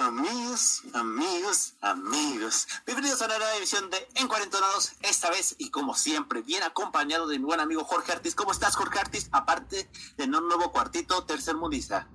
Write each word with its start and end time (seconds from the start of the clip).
Amigos, 0.00 0.82
amigos, 0.94 1.74
amigos, 1.80 2.68
bienvenidos 2.86 3.20
a 3.20 3.24
una 3.24 3.38
nueva 3.38 3.56
emisión 3.56 3.90
de 3.90 3.96
Encuarentonados, 4.14 4.92
esta 5.02 5.28
vez 5.28 5.56
y 5.58 5.70
como 5.70 5.96
siempre, 5.96 6.40
bien 6.42 6.62
acompañado 6.62 7.26
de 7.26 7.36
mi 7.40 7.44
buen 7.44 7.58
amigo 7.58 7.82
Jorge 7.82 8.12
Artis. 8.12 8.36
¿Cómo 8.36 8.52
estás, 8.52 8.76
Jorge 8.76 9.00
Artis? 9.00 9.28
Aparte 9.32 9.90
de 10.16 10.24
un 10.24 10.30
nuevo 10.30 10.70
cuartito 10.70 11.24
tercer 11.24 11.56
mundista. 11.56 12.08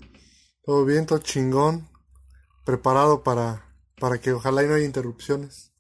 Todo 0.64 0.86
bien, 0.86 1.06
todo 1.06 1.20
chingón, 1.20 1.90
preparado 2.64 3.22
para, 3.22 3.76
para 4.00 4.18
que 4.22 4.32
ojalá 4.32 4.64
y 4.64 4.68
no 4.68 4.76
haya 4.76 4.86
interrupciones. 4.86 5.74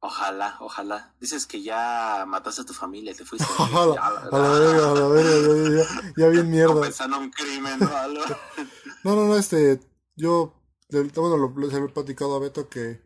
Ojalá, 0.00 0.58
ojalá. 0.60 1.14
Dices 1.20 1.46
que 1.46 1.62
ya 1.62 2.26
mataste 2.26 2.62
a 2.62 2.66
tu 2.66 2.74
familia, 2.74 3.14
te 3.14 3.24
fuiste. 3.24 3.48
Ojalá, 3.58 3.94
a 4.30 4.38
la 4.38 4.50
verga, 4.50 4.90
a 4.90 4.94
la 4.94 5.08
verga, 5.08 5.84
ya, 5.84 6.12
ya, 6.18 6.28
bien 6.28 6.50
mierda. 6.50 6.82
Un 7.18 7.30
crimen, 7.30 7.78
¿no? 7.78 7.88
no, 9.04 9.16
no, 9.16 9.24
no, 9.26 9.36
este, 9.36 9.80
yo, 10.20 10.54
bueno, 10.90 11.36
lo, 11.36 11.70
se 11.70 11.80
lo 11.80 11.86
he 11.86 11.92
platicado 11.92 12.36
a 12.36 12.40
Beto 12.40 12.68
que 12.68 13.00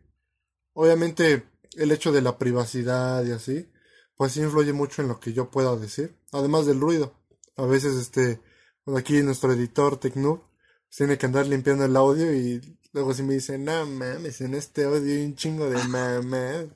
obviamente 0.73 1.49
el 1.77 1.91
hecho 1.91 2.11
de 2.11 2.21
la 2.21 2.37
privacidad 2.37 3.25
y 3.25 3.31
así, 3.31 3.71
pues 4.15 4.37
influye 4.37 4.73
mucho 4.73 5.01
en 5.01 5.07
lo 5.07 5.19
que 5.19 5.33
yo 5.33 5.49
pueda 5.49 5.75
decir, 5.75 6.17
además 6.31 6.65
del 6.65 6.79
ruido. 6.79 7.13
A 7.57 7.65
veces, 7.65 7.95
este, 7.95 8.41
aquí 8.95 9.21
nuestro 9.23 9.51
editor 9.53 9.97
Tecnub 9.97 10.43
tiene 10.95 11.17
que 11.17 11.25
andar 11.25 11.47
limpiando 11.47 11.85
el 11.85 11.95
audio 11.95 12.33
y 12.33 12.79
luego 12.93 13.13
si 13.13 13.23
me 13.23 13.33
dice, 13.35 13.57
no 13.57 13.85
mames, 13.85 14.41
en 14.41 14.53
este 14.55 14.85
audio 14.85 15.13
hay 15.13 15.25
un 15.25 15.35
chingo 15.35 15.69
de 15.69 15.83
mames. 15.87 16.69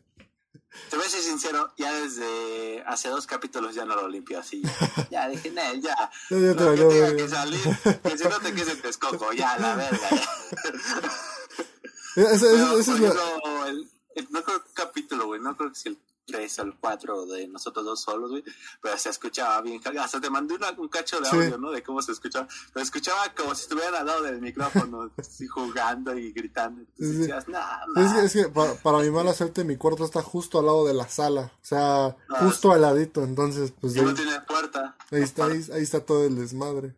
Te 0.89 0.95
voy 0.95 1.05
a 1.05 1.09
ser 1.09 1.21
sincero, 1.21 1.73
ya 1.77 1.91
desde 1.93 2.83
hace 2.85 3.09
dos 3.09 3.25
capítulos 3.25 3.73
ya 3.75 3.85
no 3.85 3.95
lo 3.95 4.07
limpio 4.07 4.39
así. 4.39 4.61
Ya, 5.09 5.27
dije, 5.27 5.49
no, 5.51 5.61
ya. 5.73 5.95
ya, 6.29 6.37
ya 6.37 6.55
te 6.55 6.75
que 6.75 6.85
tenga 6.85 7.15
que 7.15 7.27
salir, 7.27 7.77
que 8.03 8.17
si 8.17 8.23
no 8.25 8.39
te 8.39 8.53
quedes 8.53 8.69
el 8.69 8.77
pescoco, 8.77 9.33
ya, 9.33 9.57
la 9.57 9.75
verga. 9.75 10.09
Ya. 12.15 12.23
Eso, 12.23 12.49
eso, 12.49 12.79
eso 12.79 12.93
es 12.95 12.99
lo... 12.99 13.65
el, 13.67 13.89
el, 14.15 14.27
no 14.31 14.43
creo 14.43 14.63
que 14.63 14.73
capítulo, 14.73 15.27
güey, 15.27 15.39
no 15.39 15.55
creo 15.55 15.70
que 15.70 15.76
si 15.76 15.89
el 15.89 15.98
tres 16.30 16.60
o 16.60 16.63
el 16.63 16.76
cuatro 16.76 17.26
de 17.26 17.48
nosotros 17.48 17.85
dos 17.85 18.02
solos, 18.02 18.30
güey, 18.30 18.44
pero 18.82 18.98
se 18.98 19.10
escuchaba 19.10 19.62
bien. 19.62 19.82
Hasta 19.99 20.22
te 20.22 20.30
mandé 20.30 20.55
una, 20.55 20.72
un 20.72 20.88
cacho 20.88 21.20
de 21.20 21.27
audio, 21.30 21.58
¿no? 21.58 21.72
De 21.72 21.82
cómo 21.82 22.02
se 22.02 22.12
escuchaba. 22.12 22.48
Lo 22.74 22.82
escuchaba 22.82 23.34
como 23.35 23.55
si 23.55 23.63
estuvieran 23.63 23.96
al 23.96 24.05
lado 24.05 24.24
del 24.24 24.41
micrófono, 24.41 25.12
así 25.18 25.48
jugando 25.48 26.18
y 26.18 26.32
gritando. 26.32 26.82
Entonces 26.82 27.20
decías, 27.20 27.48
nah, 27.48 27.85
nah. 27.96 28.05
Es 28.05 28.13
que, 28.34 28.40
es 28.40 28.46
que 28.46 28.52
para, 28.52 29.00
mi 29.00 29.10
mala 29.10 29.34
suerte, 29.34 29.63
mi 29.63 29.77
cuarto 29.77 30.05
está 30.05 30.22
justo 30.22 30.60
al 30.60 30.68
lado 30.68 30.85
de 30.85 30.94
la 30.94 31.10
sala. 31.10 31.52
O 31.62 31.66
sea, 31.66 32.16
justo 32.41 32.72
al 32.72 32.82
ladito. 32.82 33.24
Entonces, 33.24 33.74
pues. 33.80 33.96
ahí, 33.96 34.04
no 34.04 34.13
tiene 34.13 34.40
puerta. 34.41 34.96
Ahí 35.12 35.24
está, 35.24 35.46
ahí, 35.46 35.82
está 35.82 36.05
todo 36.05 36.26
el 36.26 36.35
desmadre. 36.35 36.96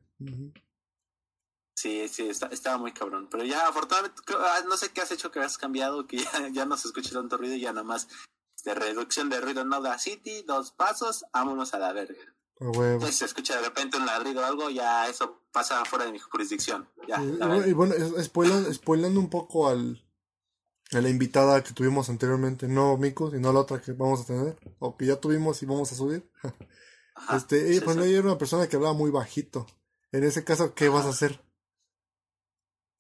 Sí, 1.76 2.08
sí, 2.10 2.30
está, 2.30 2.48
estaba 2.48 2.78
muy 2.78 2.92
cabrón. 2.92 3.28
Pero 3.32 3.44
ya, 3.44 3.68
afortunadamente, 3.68 4.22
ah, 4.38 4.62
no 4.68 4.78
sé 4.78 4.90
qué 4.90 5.02
has 5.02 5.12
hecho 5.12 5.32
que 5.32 5.40
has 5.40 5.58
cambiado, 5.58 6.06
que 6.06 6.18
ya, 6.18 6.50
ya 6.52 6.66
no 6.66 6.78
se 6.78 6.90
escucha 6.90 7.12
tanto 7.12 7.38
ruido 7.38 7.56
y 7.56 7.62
ya 7.62 7.72
nada 7.72 7.84
más 7.84 8.08
de 8.64 8.76
reducción 8.76 9.30
de 9.30 9.42
ruido 9.42 9.66
no 9.66 9.82
da 9.82 9.98
City, 9.98 10.44
dos 10.44 10.72
pasos, 10.72 11.26
vámonos 11.34 11.74
a 11.74 11.80
la 11.80 11.94
verga. 11.94 12.36
Si 13.08 13.12
se 13.12 13.26
escucha 13.26 13.56
de 13.56 13.64
repente 13.64 13.98
un 13.98 14.06
ladrido 14.06 14.42
o 14.42 14.46
algo, 14.46 14.70
ya 14.70 15.08
eso 15.08 15.42
pasa 15.52 15.84
fuera 15.84 16.06
de 16.06 16.12
mi 16.12 16.20
jurisdicción. 16.20 16.88
Ya, 17.08 17.20
y, 17.66 17.74
bueno, 17.74 17.96
spoilando, 18.22 19.20
un 19.20 19.32
poco 19.32 19.68
al, 19.68 20.06
a 20.92 21.02
la 21.02 21.10
invitada 21.10 21.64
que 21.64 21.74
tuvimos 21.74 22.10
anteriormente, 22.10 22.68
no 22.68 22.98
Miku, 22.98 23.32
sino 23.32 23.52
la 23.52 23.62
otra 23.62 23.82
que 23.82 23.94
vamos 23.94 24.22
a 24.22 24.26
tener, 24.26 24.60
o 24.78 24.96
que 24.96 25.08
ya 25.08 25.16
tuvimos 25.16 25.62
y 25.64 25.66
vamos 25.66 25.92
a 25.92 25.96
subir. 25.96 26.30
este, 27.36 27.72
ella, 27.72 27.84
ella 27.94 28.20
era 28.20 28.28
una 28.28 28.38
persona 28.38 28.68
que 28.68 28.76
hablaba 28.76 28.94
muy 28.94 29.10
bajito. 29.10 29.66
En 30.12 30.24
ese 30.24 30.44
caso, 30.44 30.76
¿qué 30.76 30.88
vas 30.88 31.06
a 31.06 31.10
hacer? 31.10 31.44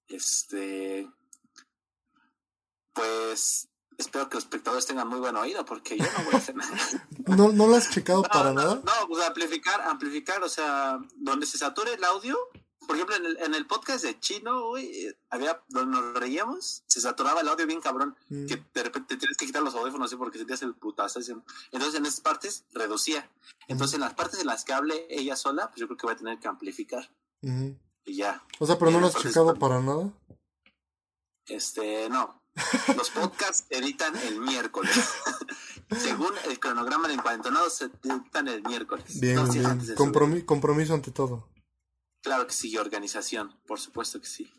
Este. 0.08 1.08
Pues 2.94 3.71
espero 4.02 4.30
que 4.30 4.36
los 4.36 4.44
espectadores 4.44 4.86
tengan 4.86 5.08
muy 5.08 5.20
buen 5.20 5.36
oído 5.36 5.64
porque 5.66 5.98
yo 5.98 6.06
no 6.06 6.26
voy 6.26 6.34
a 6.34 6.38
hacer 6.38 6.56
nada. 6.56 6.78
¿No, 7.28 7.52
¿No 7.52 7.68
lo 7.68 7.76
has 7.76 7.90
checado 7.90 8.24
para 8.24 8.54
nada? 8.54 8.82
No, 8.84 9.08
pues 9.08 9.26
amplificar, 9.26 9.82
amplificar, 9.82 10.44
o 10.44 10.50
sea, 10.50 11.00
donde 11.16 11.46
se 11.46 11.58
sature 11.58 11.94
el 11.94 12.04
audio. 12.04 12.38
Por 12.86 12.96
ejemplo, 12.96 13.16
en 13.16 13.26
el, 13.26 13.38
en 13.38 13.54
el 13.54 13.68
podcast 13.68 14.04
de 14.04 14.20
Chino, 14.20 14.74
había, 15.30 15.62
donde 15.70 15.98
nos 15.98 16.14
reíamos, 16.16 16.84
se 16.88 17.00
saturaba 17.00 17.42
el 17.42 17.48
audio 17.48 17.68
bien 17.68 17.80
cabrón, 17.80 18.18
mm. 18.30 18.48
que 18.48 18.66
de 18.74 18.84
repente 18.84 19.18
tienes 19.18 19.38
que 19.38 19.46
quitar 19.46 19.62
los 19.62 19.76
audífonos 19.76 20.10
¿sí? 20.10 20.16
porque 20.18 20.40
sentías 20.40 20.64
el 20.64 20.74
putazo. 20.74 21.20
Entonces, 21.72 21.96
en 21.96 22.06
esas 22.06 22.22
partes, 22.22 22.66
reducía. 22.74 23.30
Entonces, 23.68 23.96
en 23.96 24.02
las 24.02 24.16
partes 24.16 24.42
en 24.42 24.48
las 24.48 24.66
que 24.66 24.74
hable 24.74 25.06
ella 25.10 25.36
sola, 25.36 25.70
pues 25.70 25.80
yo 25.80 25.88
creo 25.88 25.98
que 25.98 26.08
va 26.08 26.14
a 26.14 26.18
tener 26.18 26.40
que 26.40 26.48
amplificar. 26.48 27.10
Y 27.42 28.16
ya. 28.16 28.44
O 28.60 28.66
sea, 28.66 28.78
pero 28.78 28.92
no 28.92 29.00
lo 29.00 29.08
has 29.08 29.16
checado 29.16 29.54
para 29.56 29.80
nada. 29.80 30.12
Este, 31.48 32.10
no, 32.10 32.41
los 32.96 33.10
podcasts 33.10 33.66
editan 33.70 34.16
el 34.18 34.40
miércoles. 34.40 34.92
Según 35.98 36.34
el 36.50 36.60
cronograma 36.60 37.08
de 37.08 37.16
Encuarentonados, 37.16 37.78
se 37.78 37.86
editan 38.04 38.48
el 38.48 38.64
miércoles. 38.64 39.20
Bien, 39.20 39.38
bien. 39.50 40.46
compromiso 40.46 40.94
ante 40.94 41.12
todo. 41.12 41.50
Claro 42.22 42.46
que 42.48 42.54
sí, 42.54 42.78
organización, 42.78 43.60
por 43.66 43.80
supuesto 43.80 44.22
que 44.22 44.28
sí. 44.28 44.52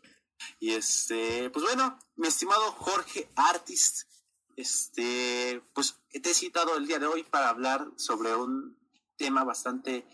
Y 0.59 0.71
este, 0.71 1.49
pues 1.49 1.63
bueno, 1.63 1.97
mi 2.15 2.27
estimado 2.27 2.71
Jorge 2.73 3.29
Artist, 3.35 4.09
este, 4.55 5.63
pues 5.73 5.95
te 6.09 6.29
he 6.29 6.33
citado 6.33 6.75
el 6.77 6.87
día 6.87 6.99
de 6.99 7.07
hoy 7.07 7.23
para 7.23 7.49
hablar 7.49 7.87
sobre 7.95 8.35
un 8.35 8.77
tema 9.15 9.43
bastante, 9.43 10.05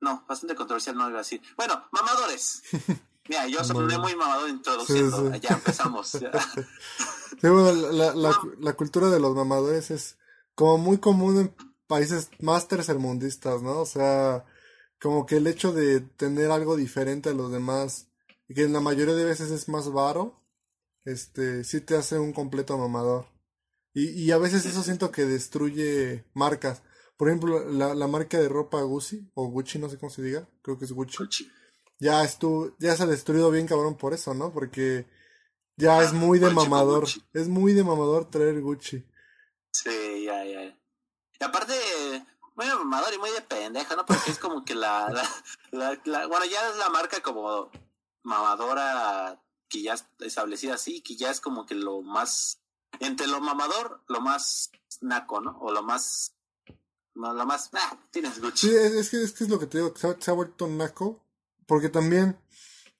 no, 0.00 0.24
bastante 0.28 0.54
controversial, 0.54 0.96
no 0.96 1.08
iba 1.08 1.18
a 1.18 1.22
decir. 1.22 1.40
Bueno, 1.56 1.88
mamadores. 1.92 2.62
Mira, 3.28 3.46
yo 3.48 3.64
soy 3.64 3.98
muy 3.98 4.14
mamador 4.14 4.48
introduciendo. 4.48 5.34
Ya 5.36 5.54
empezamos. 5.54 6.14
la, 7.42 8.14
la, 8.14 8.40
la, 8.58 8.72
cultura 8.74 9.08
de 9.08 9.20
los 9.20 9.34
mamadores 9.34 9.90
es 9.90 10.18
como 10.54 10.78
muy 10.78 10.98
común 10.98 11.38
en 11.38 11.54
países 11.86 12.30
más 12.40 12.68
tercermundistas, 12.68 13.62
¿no? 13.62 13.80
O 13.80 13.86
sea, 13.86 14.44
como 15.00 15.26
que 15.26 15.36
el 15.36 15.46
hecho 15.46 15.72
de 15.72 16.00
tener 16.00 16.50
algo 16.50 16.76
diferente 16.76 17.30
a 17.30 17.34
los 17.34 17.50
demás, 17.50 18.08
y 18.48 18.54
que 18.54 18.64
en 18.64 18.72
la 18.72 18.80
mayoría 18.80 19.14
de 19.14 19.24
veces 19.24 19.50
es 19.50 19.68
más 19.68 19.90
varo, 19.90 20.42
este, 21.04 21.64
sí 21.64 21.80
te 21.80 21.96
hace 21.96 22.18
un 22.18 22.32
completo 22.32 22.78
mamador. 22.78 23.26
Y, 23.92 24.10
y 24.10 24.30
a 24.30 24.38
veces 24.38 24.66
eso 24.66 24.82
siento 24.82 25.10
que 25.10 25.24
destruye 25.24 26.24
marcas. 26.34 26.82
Por 27.16 27.28
ejemplo, 27.28 27.64
la, 27.70 27.94
la 27.94 28.06
marca 28.06 28.38
de 28.38 28.48
ropa 28.48 28.82
Gucci, 28.82 29.30
o 29.34 29.48
Gucci, 29.48 29.78
no 29.78 29.88
sé 29.88 29.98
cómo 29.98 30.10
se 30.10 30.22
diga, 30.22 30.48
creo 30.62 30.78
que 30.78 30.84
es 30.84 30.92
Gucci. 30.92 31.16
Gucci 31.18 31.50
ya 31.98 32.24
estuvo, 32.24 32.74
ya 32.78 32.96
se 32.96 33.04
ha 33.04 33.06
destruido 33.06 33.50
bien 33.50 33.66
cabrón 33.66 33.96
por 33.96 34.12
eso, 34.12 34.34
¿no? 34.34 34.52
Porque 34.52 35.06
ya 35.76 36.02
es 36.02 36.12
muy 36.12 36.38
de 36.38 36.50
mamador, 36.50 37.06
es 37.32 37.48
muy 37.48 37.72
de 37.72 37.84
mamador 37.84 38.30
traer 38.30 38.60
Gucci. 38.60 39.04
Sí, 39.72 40.24
ya, 40.24 40.44
ya. 40.44 40.62
Y 40.64 41.44
aparte, 41.44 41.74
muy 42.54 42.66
de 42.66 42.74
mamador 42.74 43.14
y 43.14 43.18
muy 43.18 43.30
de 43.30 43.42
pendeja, 43.42 43.96
¿no? 43.96 44.06
Porque 44.06 44.30
es 44.30 44.38
como 44.38 44.64
que 44.64 44.74
la, 44.74 45.08
la, 45.70 46.00
la, 46.04 46.26
bueno, 46.26 46.44
ya 46.46 46.70
es 46.70 46.76
la 46.76 46.90
marca 46.90 47.20
como 47.22 47.70
mamadora 48.22 49.42
que 49.68 49.82
ya 49.82 49.96
establecida 50.20 50.74
así, 50.74 51.02
que 51.02 51.16
ya 51.16 51.30
es 51.30 51.40
como 51.40 51.66
que 51.66 51.74
lo 51.74 52.02
más, 52.02 52.60
entre 53.00 53.26
lo 53.26 53.40
mamador, 53.40 54.02
lo 54.08 54.20
más 54.20 54.70
naco, 55.00 55.40
¿no? 55.40 55.58
O 55.60 55.72
lo 55.72 55.82
más, 55.82 56.34
lo 57.14 57.46
más, 57.46 57.70
ah, 57.72 57.98
tienes 58.10 58.40
Gucci. 58.40 58.68
Sí, 58.68 58.74
es, 58.74 59.10
que, 59.10 59.22
es 59.22 59.32
que 59.32 59.44
es 59.44 59.50
lo 59.50 59.58
que 59.58 59.66
te 59.66 59.78
digo, 59.78 59.92
se 59.96 60.20
se 60.20 60.30
ha 60.30 60.34
vuelto 60.34 60.66
naco 60.68 61.25
porque 61.66 61.88
también 61.88 62.38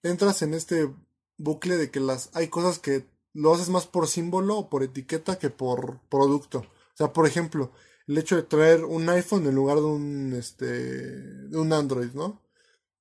entras 0.03 0.43
en 0.43 0.55
este 0.55 0.93
bucle 1.39 1.77
de 1.77 1.91
que 1.91 2.01
las 2.01 2.31
hay 2.35 2.49
cosas 2.49 2.79
que 2.79 3.07
lo 3.33 3.53
haces 3.53 3.69
más 3.69 3.87
por 3.87 4.09
símbolo 4.09 4.57
o 4.57 4.71
por 4.71 4.83
etiqueta 4.83 5.39
que 5.39 5.51
por 5.51 6.01
producto. 6.09 6.61
O 6.61 6.97
sea, 6.97 7.13
por 7.13 7.27
ejemplo, 7.27 7.73
el 8.07 8.19
hecho 8.19 8.37
de 8.37 8.43
traer 8.43 8.85
un 8.85 9.09
iPhone 9.09 9.47
en 9.47 9.55
lugar 9.55 9.79
de 9.79 9.85
un 9.85 10.33
este 10.33 10.67
de 10.67 11.59
un 11.59 11.73
Android, 11.73 12.13
¿no? 12.15 12.43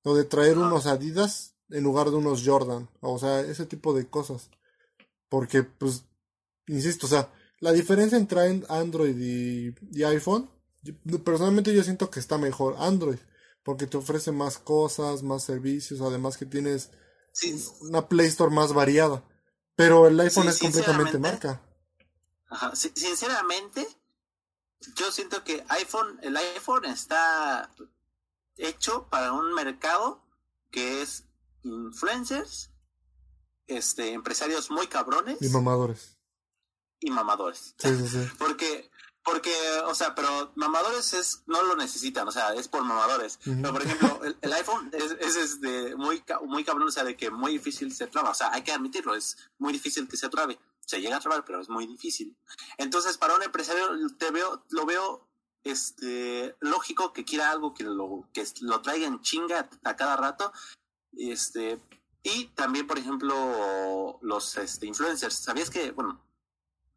O 0.02 0.14
de 0.14 0.24
traer 0.24 0.58
unos 0.58 0.86
Adidas 0.86 1.54
en 1.70 1.82
lugar 1.84 2.10
de 2.10 2.16
unos 2.16 2.42
Jordan, 2.44 2.88
o 3.00 3.18
sea, 3.18 3.40
ese 3.40 3.66
tipo 3.66 3.94
de 3.94 4.08
cosas. 4.08 4.50
Porque 5.28 5.62
pues 5.62 6.04
insisto, 6.68 7.06
o 7.06 7.08
sea, 7.08 7.32
la 7.60 7.72
diferencia 7.72 8.18
entre 8.18 8.62
Android 8.68 9.16
y, 9.18 9.74
y 9.92 10.02
iPhone, 10.04 10.50
personalmente 11.24 11.74
yo 11.74 11.82
siento 11.82 12.10
que 12.10 12.20
está 12.20 12.38
mejor 12.38 12.76
Android 12.78 13.18
porque 13.66 13.88
te 13.88 13.96
ofrece 13.96 14.30
más 14.30 14.58
cosas, 14.58 15.24
más 15.24 15.42
servicios, 15.42 16.00
además 16.00 16.36
que 16.36 16.46
tienes 16.46 16.92
una 17.80 18.08
Play 18.08 18.28
Store 18.28 18.54
más 18.54 18.72
variada. 18.72 19.24
Pero 19.74 20.06
el 20.06 20.18
iPhone 20.20 20.48
es 20.48 20.60
completamente 20.60 21.18
marca. 21.18 21.60
Ajá. 22.48 22.76
Sinceramente, 22.76 23.84
yo 24.94 25.10
siento 25.10 25.42
que 25.42 25.64
iPhone, 25.68 26.16
el 26.22 26.36
iPhone 26.36 26.84
está 26.84 27.74
hecho 28.56 29.08
para 29.10 29.32
un 29.32 29.52
mercado 29.52 30.24
que 30.70 31.02
es 31.02 31.24
influencers, 31.64 32.70
este, 33.66 34.12
empresarios 34.12 34.70
muy 34.70 34.86
cabrones. 34.86 35.38
Y 35.40 35.48
mamadores. 35.48 36.16
Y 37.00 37.10
mamadores. 37.10 37.74
Sí, 37.78 37.96
sí, 37.96 38.08
sí. 38.08 38.30
Porque 38.38 38.88
Porque, 39.26 39.52
o 39.86 39.94
sea, 39.96 40.14
pero 40.14 40.52
mamadores 40.54 41.12
es, 41.12 41.42
no 41.46 41.60
lo 41.64 41.74
necesitan, 41.74 42.28
o 42.28 42.30
sea, 42.30 42.54
es 42.54 42.68
por 42.68 42.84
mamadores. 42.84 43.40
Pero, 43.44 43.72
por 43.72 43.82
ejemplo, 43.82 44.20
el, 44.40 44.52
iPhone 44.52 44.88
es, 44.92 45.16
es, 45.18 45.34
este, 45.34 45.96
muy, 45.96 46.22
muy 46.44 46.62
cabrón, 46.62 46.86
o 46.86 46.92
sea, 46.92 47.02
de 47.02 47.16
que 47.16 47.28
muy 47.32 47.50
difícil 47.50 47.92
se 47.92 48.06
traba. 48.06 48.30
O 48.30 48.34
sea, 48.34 48.52
hay 48.52 48.62
que 48.62 48.70
admitirlo, 48.70 49.16
es 49.16 49.36
muy 49.58 49.72
difícil 49.72 50.06
que 50.06 50.16
se 50.16 50.28
trabe. 50.28 50.60
Se 50.78 51.00
llega 51.00 51.16
a 51.16 51.20
trabar, 51.20 51.44
pero 51.44 51.60
es 51.60 51.68
muy 51.68 51.88
difícil. 51.88 52.36
Entonces, 52.78 53.18
para 53.18 53.34
un 53.34 53.42
empresario, 53.42 53.88
te 54.16 54.30
veo, 54.30 54.64
lo 54.70 54.86
veo 54.86 55.26
este, 55.64 56.54
lógico 56.60 57.12
que 57.12 57.24
quiera 57.24 57.50
algo 57.50 57.74
que 57.74 57.82
lo, 57.82 58.28
que 58.32 58.46
lo 58.60 58.80
traiga 58.80 59.08
en 59.08 59.22
chinga 59.22 59.68
a 59.82 59.96
cada 59.96 60.16
rato. 60.16 60.52
Este, 61.16 61.80
y 62.22 62.44
también, 62.54 62.86
por 62.86 62.96
ejemplo, 62.96 64.20
los 64.22 64.56
este, 64.56 64.86
influencers. 64.86 65.34
¿Sabías 65.34 65.68
que, 65.68 65.90
bueno, 65.90 66.25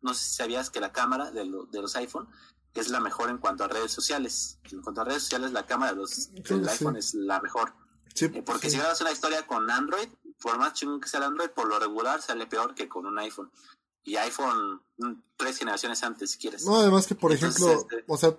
no 0.02 0.14
sé 0.14 0.24
si 0.26 0.36
sabías 0.36 0.70
que 0.70 0.80
la 0.80 0.92
cámara 0.92 1.32
de, 1.32 1.46
los 1.46 1.96
iPhone 1.96 2.28
es 2.74 2.90
la 2.90 3.00
mejor 3.00 3.30
en 3.30 3.38
cuanto 3.38 3.64
a 3.64 3.68
redes 3.68 3.92
sociales. 3.92 4.60
En 4.72 4.82
cuanto 4.82 5.02
a 5.02 5.06
redes 5.06 5.24
sociales, 5.24 5.52
la 5.52 5.66
cámara 5.66 5.94
de 5.94 5.98
los, 5.98 6.34
del 6.34 6.68
iPhone 6.68 6.98
es 6.98 7.14
la 7.14 7.42
mejor. 7.42 7.74
Eh, 8.20 8.44
porque 8.46 8.70
si 8.70 8.78
vas 8.78 9.02
una 9.02 9.12
historia 9.12 9.46
con 9.46 9.70
Android, 9.70 10.08
por 10.42 10.58
más 10.58 10.74
chingón 10.74 11.00
que 11.00 11.10
sea 11.10 11.20
el 11.20 11.28
Android, 11.28 11.50
por 11.50 11.68
lo 11.68 11.80
regular 11.80 12.22
sale 12.22 12.48
peor 12.48 12.76
que 12.76 12.88
con 12.88 13.06
un 13.06 13.18
iPhone. 13.20 13.52
Y 14.04 14.16
iPhone 14.16 14.82
mm, 14.98 15.14
tres 15.36 15.58
generaciones 15.58 16.02
antes, 16.04 16.32
si 16.32 16.38
quieres. 16.38 16.66
No, 16.66 16.78
además 16.78 17.06
que, 17.06 17.16
por 17.16 17.32
ejemplo, 17.32 17.72
este 17.72 18.04
o 18.08 18.18
sea, 18.18 18.36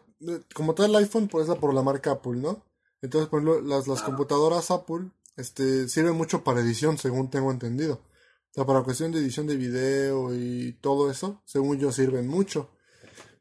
como 0.55 0.75
tal 0.75 0.91
el 0.91 0.97
iPhone, 0.97 1.29
pues 1.29 1.49
es 1.49 1.57
por 1.57 1.75
la 1.75 1.83
marca 1.83 2.13
Apple, 2.13 2.37
¿no? 2.37 2.65
Entonces, 3.03 3.29
por 3.29 3.43
ejemplo, 3.43 3.61
las, 3.63 3.87
las 3.87 4.03
computadoras 4.03 4.71
Apple 4.71 5.11
este, 5.37 5.89
sirven 5.89 6.17
mucho 6.17 6.45
para 6.45 6.61
edición, 6.61 6.99
según 6.99 7.31
tengo 7.31 7.51
entendido. 7.51 8.01
O 8.51 8.53
sea, 8.53 8.67
para 8.67 8.83
cuestión 8.83 9.13
de 9.13 9.21
edición 9.21 9.47
de 9.47 9.57
video 9.57 10.35
y 10.35 10.73
todo 10.81 11.09
eso, 11.09 11.41
según 11.45 11.79
yo, 11.79 11.93
sirven 11.93 12.27
mucho. 12.27 12.69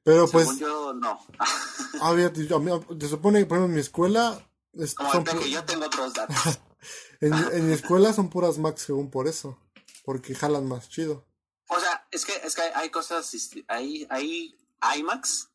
Pero 0.03 0.27
pues. 0.27 0.45
Según 0.45 0.59
yo, 0.59 0.93
no. 0.93 1.19
había, 2.01 2.31
te 2.31 3.07
supone 3.07 3.39
que, 3.39 3.45
por 3.47 3.57
ejemplo, 3.57 3.65
en 3.65 3.73
mi 3.73 3.81
escuela. 3.81 4.47
Es, 4.73 4.93
Como 4.93 5.23
que 5.23 5.49
yo 5.49 5.65
tengo 5.65 5.87
otros 5.87 6.13
datos. 6.13 6.35
en, 7.21 7.33
en, 7.33 7.67
mi 7.67 7.73
escuela 7.73 8.13
son 8.13 8.29
puras 8.29 8.59
Macs, 8.59 8.83
según 8.83 9.09
por 9.09 9.27
eso. 9.27 9.57
Porque 10.05 10.35
jalan 10.35 10.67
más 10.67 10.89
chido. 10.89 11.25
O 11.69 11.79
sea, 11.79 12.07
es 12.11 12.25
que, 12.25 12.33
es 12.43 12.53
que 12.53 12.61
hay, 12.61 12.91
cosas. 12.91 13.31
Hay, 13.67 14.05
hay 14.11 14.55
iMacs, 14.95 15.49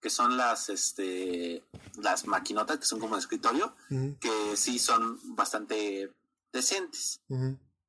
que 0.00 0.08
son 0.08 0.38
las, 0.38 0.70
este, 0.70 1.62
las 1.98 2.26
maquinotas 2.26 2.78
que 2.78 2.86
son 2.86 3.00
como 3.00 3.16
de 3.16 3.20
escritorio, 3.20 3.76
que 4.18 4.56
sí 4.56 4.78
son 4.78 5.18
bastante 5.36 6.10
decentes 6.52 7.20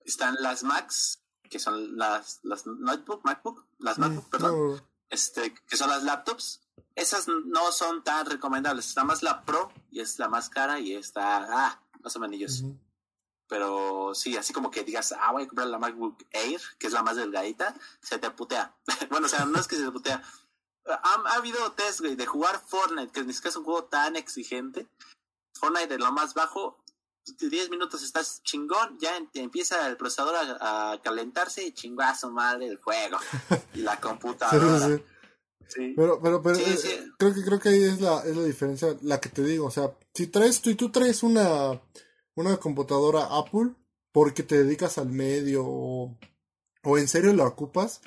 están 0.06 0.36
las 0.40 0.64
Macs, 0.64 1.22
que 1.50 1.60
son 1.60 1.98
las, 1.98 2.40
las 2.44 2.66
notebook, 2.66 3.24
MacBook, 3.24 3.66
las 3.80 3.98
mm, 3.98 4.02
MacBook, 4.02 4.30
perdón, 4.30 4.82
este, 5.10 5.54
que 5.68 5.78
son 5.78 5.90
las 5.90 6.04
laptops. 6.04 6.62
Esas 6.96 7.28
no 7.28 7.72
son 7.72 8.04
tan 8.04 8.26
recomendables. 8.26 8.88
Está 8.88 9.04
más 9.04 9.22
la 9.22 9.44
Pro 9.44 9.72
y 9.92 10.00
es 10.00 10.18
la 10.20 10.30
más 10.30 10.50
cara 10.50 10.80
y 10.80 10.94
está, 10.94 11.46
ah, 11.50 11.82
más 12.02 12.16
o 12.16 12.20
menos. 12.20 12.64
Pero 13.48 14.16
sí, 14.16 14.38
así 14.38 14.54
como 14.54 14.72
que 14.72 14.84
digas, 14.84 15.14
ah, 15.20 15.32
voy 15.32 15.44
a 15.44 15.48
comprar 15.48 15.68
la 15.68 15.78
MacBook 15.78 16.26
Air, 16.32 16.62
que 16.80 16.88
es 16.88 16.94
la 16.94 17.04
más 17.04 17.18
delgadita, 17.18 17.76
se 18.02 18.18
te 18.18 18.32
putea. 18.32 18.76
bueno, 19.10 19.28
o 19.28 19.30
sea, 19.30 19.46
no 19.46 19.60
es 19.60 19.68
que 19.68 19.76
se 19.76 19.86
te 19.86 19.92
putea. 19.92 20.24
Ha, 20.86 21.22
ha 21.26 21.34
habido 21.36 21.72
test, 21.74 22.00
güey, 22.00 22.16
de 22.16 22.26
jugar 22.26 22.62
Fortnite, 22.66 23.12
que 23.12 23.30
es 23.30 23.42
que 23.42 23.50
es 23.50 23.56
un 23.56 23.64
juego 23.64 23.86
tan 23.86 24.16
exigente. 24.16 24.88
Fortnite 25.54 25.88
de 25.88 26.00
lo 26.00 26.12
más 26.12 26.34
bajo 26.34 26.78
10 27.26 27.70
minutos 27.70 28.04
estás 28.04 28.42
chingón, 28.44 28.98
ya 29.00 29.18
empieza 29.34 29.88
el 29.88 29.98
procesador 29.98 30.36
a, 30.38 31.00
calentarse 31.04 31.66
y 31.66 31.72
chingazo 31.72 32.32
madre 32.32 32.68
el 32.68 32.78
juego 32.78 33.18
y 33.74 33.82
la 33.82 34.00
computadora. 34.00 35.00
sí, 35.68 35.94
Pero, 35.96 36.22
pero, 36.22 36.42
pero 36.42 36.58
eh, 36.58 36.78
creo 37.18 37.34
que 37.34 37.44
creo 37.44 37.60
que 37.60 37.70
ahí 37.70 37.84
es 37.84 38.00
la, 38.00 38.22
es 38.22 38.36
la 38.36 38.44
diferencia, 38.44 38.96
la 39.02 39.20
que 39.20 39.30
te 39.30 39.44
digo, 39.44 39.66
o 39.66 39.72
sea, 39.72 39.96
si 40.14 40.28
traes 40.28 40.62
tú 40.62 40.70
y 40.70 40.76
tú 40.76 40.92
traes 40.92 41.24
una, 41.24 41.82
una 42.36 42.58
computadora 42.58 43.28
Apple 43.32 43.74
porque 44.12 44.44
te 44.44 44.64
dedicas 44.64 44.98
al 44.98 45.10
medio 45.10 45.64
o, 45.66 46.18
o 46.84 46.98
en 46.98 47.08
serio 47.08 47.34
la 47.34 47.46
ocupas, 47.46 48.02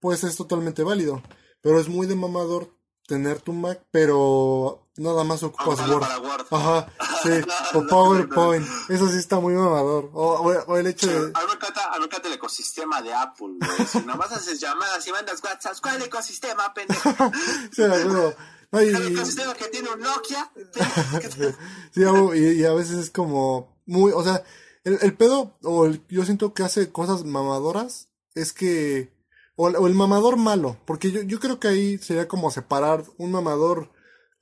pues 0.00 0.24
es 0.24 0.36
totalmente 0.36 0.82
válido. 0.82 1.22
Pero 1.60 1.78
es 1.78 1.88
muy 1.88 2.06
de 2.06 2.16
mamador 2.16 2.74
tener 3.06 3.40
tu 3.40 3.52
Mac, 3.52 3.86
pero 3.90 4.81
nada 4.96 5.24
más 5.24 5.42
ocupas 5.42 5.88
Word. 5.88 6.46
Ajá, 6.50 6.88
sí, 7.22 7.30
o 7.74 7.86
PowerPoint. 7.86 8.66
Eso 8.88 9.08
sí 9.08 9.18
está 9.18 9.40
muy 9.40 9.54
mamador. 9.54 10.10
O, 10.12 10.52
o, 10.66 10.76
el 10.76 10.86
hecho 10.86 11.06
de. 11.06 11.16
A 11.34 11.40
mí 11.40 11.46
me 11.48 11.54
encanta, 11.54 11.90
me 11.98 12.04
encanta 12.04 12.28
el 12.28 12.34
ecosistema 12.34 13.02
de 13.02 13.12
Apple, 13.12 13.54
güey. 13.58 13.86
Si 13.88 14.00
nomás 14.00 14.32
haces 14.32 14.60
llamadas 14.60 15.06
y 15.06 15.12
mandas 15.12 15.42
WhatsApp, 15.42 15.76
¿cuál 15.82 16.02
ecosistema, 16.02 16.72
pendejo? 16.74 17.10
sí, 17.72 17.82
no, 17.82 18.80
el 18.80 19.12
ecosistema 19.12 19.54
que 19.54 19.68
tiene 19.68 19.90
un 19.90 20.00
Nokia. 20.00 20.50
sí, 21.94 22.00
y, 22.34 22.60
y, 22.60 22.64
a 22.64 22.72
veces 22.72 22.98
es 22.98 23.10
como 23.10 23.80
muy, 23.86 24.12
o 24.12 24.22
sea, 24.22 24.42
el, 24.84 24.98
el 25.02 25.14
pedo, 25.14 25.56
o 25.62 25.86
el, 25.86 26.02
yo 26.08 26.24
siento 26.24 26.54
que 26.54 26.62
hace 26.62 26.90
cosas 26.90 27.24
mamadoras, 27.24 28.08
es 28.34 28.52
que 28.52 29.12
o, 29.56 29.68
el 29.68 29.94
mamador 29.94 30.36
malo, 30.36 30.78
porque 30.86 31.10
yo, 31.10 31.22
yo 31.22 31.38
creo 31.38 31.60
que 31.60 31.68
ahí 31.68 31.98
sería 31.98 32.28
como 32.28 32.50
separar 32.50 33.04
un 33.18 33.32
mamador 33.32 33.90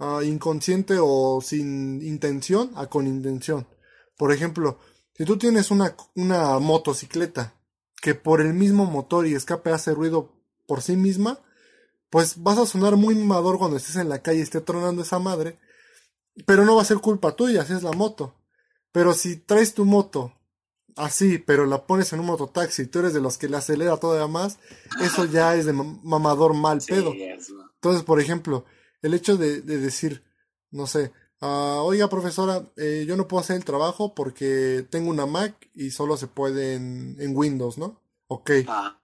uh, 0.00 0.22
inconsciente 0.22 0.96
o 1.00 1.40
sin 1.40 2.02
intención 2.02 2.72
a 2.74 2.86
con 2.86 3.06
intención. 3.06 3.66
Por 4.16 4.32
ejemplo, 4.32 4.78
si 5.14 5.24
tú 5.24 5.36
tienes 5.38 5.70
una, 5.70 5.94
una 6.16 6.58
motocicleta 6.58 7.54
que 8.00 8.14
por 8.14 8.40
el 8.40 8.54
mismo 8.54 8.86
motor 8.86 9.26
y 9.26 9.34
escape 9.34 9.70
hace 9.70 9.94
ruido 9.94 10.32
por 10.66 10.82
sí 10.82 10.96
misma, 10.96 11.38
pues 12.10 12.42
vas 12.42 12.58
a 12.58 12.66
sonar 12.66 12.96
muy 12.96 13.14
mamador 13.14 13.58
cuando 13.58 13.76
estés 13.76 13.96
en 13.96 14.08
la 14.08 14.22
calle 14.22 14.40
y 14.40 14.42
esté 14.42 14.60
tronando 14.60 15.02
esa 15.02 15.18
madre, 15.18 15.58
pero 16.46 16.64
no 16.64 16.76
va 16.76 16.82
a 16.82 16.86
ser 16.86 16.98
culpa 16.98 17.36
tuya, 17.36 17.64
si 17.64 17.72
es 17.72 17.82
la 17.82 17.92
moto. 17.92 18.34
Pero 18.92 19.14
si 19.14 19.36
traes 19.36 19.74
tu 19.74 19.84
moto 19.84 20.32
así, 20.96 21.38
pero 21.38 21.66
la 21.66 21.86
pones 21.86 22.12
en 22.12 22.20
un 22.20 22.26
mototaxi 22.26 22.82
y 22.82 22.86
tú 22.86 23.00
eres 23.00 23.14
de 23.14 23.20
los 23.20 23.38
que 23.38 23.48
le 23.48 23.56
acelera 23.56 23.96
todavía 23.96 24.26
más, 24.26 24.58
eso 25.00 25.24
ya 25.26 25.54
es 25.54 25.66
de 25.66 25.72
mamador 25.72 26.54
mal 26.54 26.80
pedo. 26.86 27.12
Entonces, 27.12 28.02
por 28.02 28.20
ejemplo, 28.20 28.64
el 29.02 29.14
hecho 29.14 29.36
de, 29.36 29.60
decir, 29.62 30.24
no 30.70 30.86
sé, 30.86 31.12
uh, 31.40 31.80
oiga 31.82 32.08
profesora, 32.08 32.70
eh, 32.76 33.04
yo 33.06 33.16
no 33.16 33.28
puedo 33.28 33.40
hacer 33.40 33.56
el 33.56 33.64
trabajo 33.64 34.14
porque 34.14 34.86
tengo 34.90 35.10
una 35.10 35.26
Mac 35.26 35.68
y 35.74 35.90
solo 35.90 36.16
se 36.16 36.26
puede 36.26 36.74
en, 36.74 37.36
Windows, 37.36 37.78
¿no? 37.78 38.00
Ok. 38.28 38.50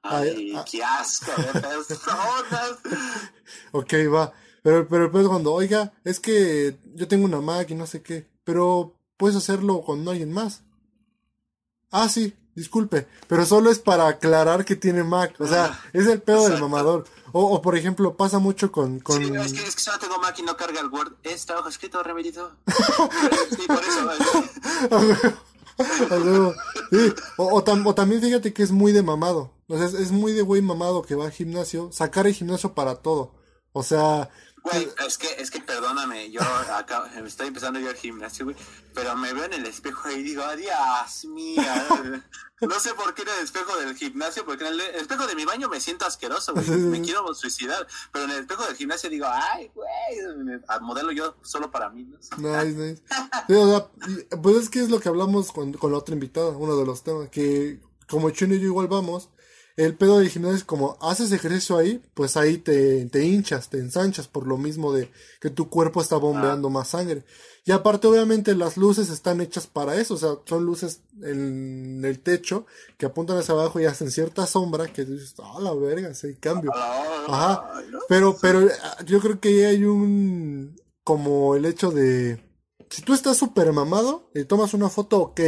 Ay, 0.02 0.52
ah, 0.54 0.64
qué 0.70 0.84
asco 0.84 1.32
de 1.40 1.60
personas. 1.60 2.78
ok, 3.72 3.92
va. 4.12 4.32
Pero, 4.62 4.88
pero 4.88 5.10
pues 5.10 5.26
cuando, 5.26 5.52
oiga, 5.52 5.92
es 6.04 6.20
que 6.20 6.78
yo 6.94 7.08
tengo 7.08 7.24
una 7.24 7.40
Mac 7.40 7.70
y 7.70 7.74
no 7.74 7.86
sé 7.86 8.02
qué, 8.02 8.28
pero 8.44 8.98
puedes 9.16 9.36
hacerlo 9.36 9.82
con 9.82 10.08
alguien 10.08 10.32
más. 10.32 10.62
Ah, 11.90 12.08
sí, 12.08 12.34
disculpe, 12.56 13.06
pero 13.28 13.46
solo 13.46 13.70
es 13.70 13.78
para 13.78 14.08
aclarar 14.08 14.64
que 14.64 14.74
tiene 14.74 15.04
Mac. 15.04 15.34
O 15.38 15.46
sea, 15.46 15.66
ah, 15.66 15.80
es 15.92 16.06
el 16.06 16.20
pedo 16.20 16.48
del 16.48 16.60
mamador. 16.60 17.04
O, 17.32 17.44
o, 17.44 17.62
por 17.62 17.76
ejemplo, 17.76 18.16
pasa 18.16 18.38
mucho 18.38 18.72
con. 18.72 19.00
con... 19.00 19.18
Sí, 19.18 19.32
es 19.32 19.52
que, 19.52 19.62
es 19.62 19.76
que 19.76 19.82
solo 19.82 19.98
tengo 19.98 20.18
Mac 20.18 20.36
y 20.38 20.42
no 20.42 20.56
carga 20.56 20.80
el 20.80 20.88
Word. 20.88 21.12
Es 21.22 21.46
trabajo 21.46 21.68
escrito, 21.68 22.02
remedito. 22.02 22.56
sí, 23.50 23.66
por 23.68 23.84
eso. 23.84 24.10
sí. 26.90 27.14
o, 27.36 27.54
o, 27.54 27.94
también 27.94 28.22
fíjate 28.22 28.52
que 28.52 28.62
es 28.62 28.72
muy 28.72 28.92
de 28.92 29.02
mamado. 29.02 29.52
O 29.68 29.76
sea, 29.76 29.86
es, 29.86 29.94
es 29.94 30.10
muy 30.10 30.32
de 30.32 30.42
güey 30.42 30.62
mamado 30.62 31.02
que 31.02 31.14
va 31.14 31.26
al 31.26 31.32
gimnasio. 31.32 31.90
Sacar 31.92 32.26
el 32.26 32.34
gimnasio 32.34 32.74
para 32.74 32.96
todo. 32.96 33.34
O 33.72 33.82
sea, 33.82 34.30
Güey, 34.66 34.88
es 35.06 35.16
que, 35.16 35.28
es 35.38 35.50
que 35.52 35.60
perdóname, 35.60 36.28
yo 36.32 36.40
acá 36.42 37.08
estoy 37.24 37.46
empezando 37.46 37.78
yo 37.78 37.88
al 37.88 37.94
gimnasio, 37.94 38.46
güey, 38.46 38.56
pero 38.94 39.14
me 39.14 39.32
veo 39.32 39.44
en 39.44 39.52
el 39.52 39.64
espejo 39.64 40.10
y 40.10 40.24
digo, 40.24 40.42
Dios 40.56 41.24
mío, 41.26 41.62
no 42.60 42.80
sé 42.80 42.92
por 42.94 43.14
qué 43.14 43.22
en 43.22 43.28
el 43.28 43.44
espejo 43.44 43.76
del 43.76 43.94
gimnasio, 43.94 44.44
porque 44.44 44.66
en 44.66 44.72
el 44.72 44.80
espejo 44.80 45.28
de 45.28 45.36
mi 45.36 45.44
baño 45.44 45.68
me 45.68 45.80
siento 45.80 46.04
asqueroso, 46.04 46.52
güey, 46.52 46.68
me 46.68 47.00
quiero 47.00 47.32
suicidar, 47.32 47.86
pero 48.10 48.24
en 48.24 48.32
el 48.32 48.40
espejo 48.40 48.64
del 48.64 48.74
gimnasio 48.74 49.08
digo, 49.08 49.26
ay, 49.30 49.70
güey, 49.72 50.58
modelo 50.80 51.12
yo 51.12 51.36
solo 51.42 51.70
para 51.70 51.88
mí, 51.88 52.02
¿no? 52.02 52.18
Nice, 52.38 52.72
nice. 52.72 53.02
pues 54.42 54.56
es 54.56 54.68
que 54.68 54.80
es 54.80 54.90
lo 54.90 54.98
que 54.98 55.08
hablamos 55.08 55.52
con, 55.52 55.74
con 55.74 55.92
la 55.92 55.98
otra 55.98 56.14
invitada, 56.14 56.48
uno 56.48 56.76
de 56.76 56.84
los 56.84 57.04
temas, 57.04 57.28
que 57.28 57.78
como 58.08 58.30
Chino 58.30 58.56
y 58.56 58.60
yo 58.60 58.66
igual 58.66 58.88
vamos, 58.88 59.30
el 59.76 59.94
pedo 59.94 60.18
del 60.18 60.30
gimnasio 60.30 60.56
es 60.56 60.64
como 60.64 60.96
haces 61.02 61.32
ejercicio 61.32 61.76
ahí, 61.76 62.02
pues 62.14 62.36
ahí 62.36 62.56
te, 62.56 63.04
te 63.06 63.24
hinchas, 63.24 63.68
te 63.68 63.78
ensanchas 63.78 64.26
por 64.26 64.46
lo 64.46 64.56
mismo 64.56 64.92
de 64.92 65.10
que 65.40 65.50
tu 65.50 65.68
cuerpo 65.68 66.00
está 66.00 66.16
bombeando 66.16 66.70
más 66.70 66.88
sangre. 66.88 67.24
Y 67.64 67.72
aparte, 67.72 68.06
obviamente, 68.06 68.54
las 68.54 68.76
luces 68.76 69.10
están 69.10 69.40
hechas 69.40 69.66
para 69.66 69.96
eso, 69.96 70.14
o 70.14 70.16
sea, 70.16 70.30
son 70.44 70.64
luces 70.64 71.00
en 71.20 72.02
el 72.04 72.20
techo 72.20 72.64
que 72.96 73.06
apuntan 73.06 73.36
hacia 73.38 73.54
abajo 73.54 73.80
y 73.80 73.84
hacen 73.84 74.10
cierta 74.10 74.46
sombra 74.46 74.86
que 74.86 75.04
dices, 75.04 75.34
ah, 75.42 75.58
la 75.60 75.74
verga, 75.74 76.08
ese 76.08 76.38
cambio. 76.38 76.72
Ajá. 76.74 77.70
Pero, 78.08 78.36
pero 78.40 78.68
yo 79.04 79.20
creo 79.20 79.40
que 79.40 79.66
hay 79.66 79.84
un, 79.84 80.80
como 81.02 81.56
el 81.56 81.66
hecho 81.66 81.90
de, 81.90 82.40
si 82.88 83.02
tú 83.02 83.12
estás 83.12 83.36
súper 83.36 83.72
mamado 83.72 84.30
y 84.34 84.44
tomas 84.44 84.72
una 84.72 84.88
foto, 84.88 85.18
ok, 85.20 85.40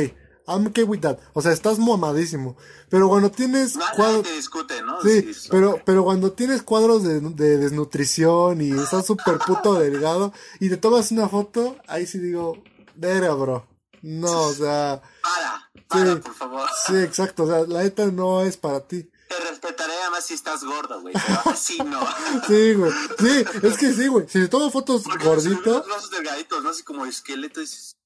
I'm 0.48 0.66
okay 0.68 0.84
with 0.84 1.00
that. 1.00 1.18
O 1.34 1.42
sea, 1.42 1.52
estás 1.52 1.78
mamadísimo. 1.78 2.56
Pero 2.88 3.08
cuando 3.08 3.30
tienes 3.30 3.76
cuadros... 3.96 4.22
te 4.22 4.32
discute, 4.32 4.82
¿no? 4.82 5.00
Sí, 5.02 5.34
sí, 5.34 5.48
pero, 5.50 5.80
pero 5.84 6.04
cuando 6.04 6.32
tienes 6.32 6.62
cuadros 6.62 7.02
de, 7.02 7.20
de 7.20 7.58
desnutrición 7.58 8.60
y 8.60 8.70
estás 8.72 9.06
súper 9.06 9.38
puto 9.38 9.74
delgado 9.74 10.32
y 10.60 10.68
te 10.70 10.76
tomas 10.76 11.10
una 11.12 11.28
foto, 11.28 11.76
ahí 11.86 12.06
sí 12.06 12.18
digo, 12.18 12.62
verga, 12.96 13.34
bro. 13.34 13.66
No, 14.02 14.42
o 14.44 14.52
sea, 14.52 15.02
Para, 15.22 15.70
para, 15.88 16.14
Sí. 16.14 16.20
por 16.20 16.34
favor. 16.34 16.68
sí, 16.86 16.96
exacto, 16.96 17.42
o 17.44 17.46
sea, 17.48 17.66
la 17.66 17.82
neta 17.82 18.06
no 18.06 18.42
es 18.42 18.56
para 18.56 18.80
ti. 18.86 19.10
Te 19.28 19.34
respetaré 19.50 19.92
además 20.02 20.24
si 20.24 20.32
estás 20.34 20.64
gordo, 20.64 21.02
güey. 21.02 21.12
Pero 21.14 21.40
así 21.52 21.76
no. 21.78 22.00
Sí, 22.46 22.74
güey, 22.74 22.92
sí, 23.18 23.44
es 23.62 23.76
que 23.76 23.92
sí, 23.92 24.06
güey, 24.06 24.26
si 24.28 24.40
te 24.40 24.48
tomo 24.48 24.70
fotos 24.70 25.02
gordito, 25.22 25.70
los 25.78 25.86
brazos 25.86 26.10
delgaditos, 26.12 26.62
¿no? 26.62 26.70
Así 26.70 26.82
como 26.84 27.04
esqueleto, 27.04 27.60
dices, 27.60 27.96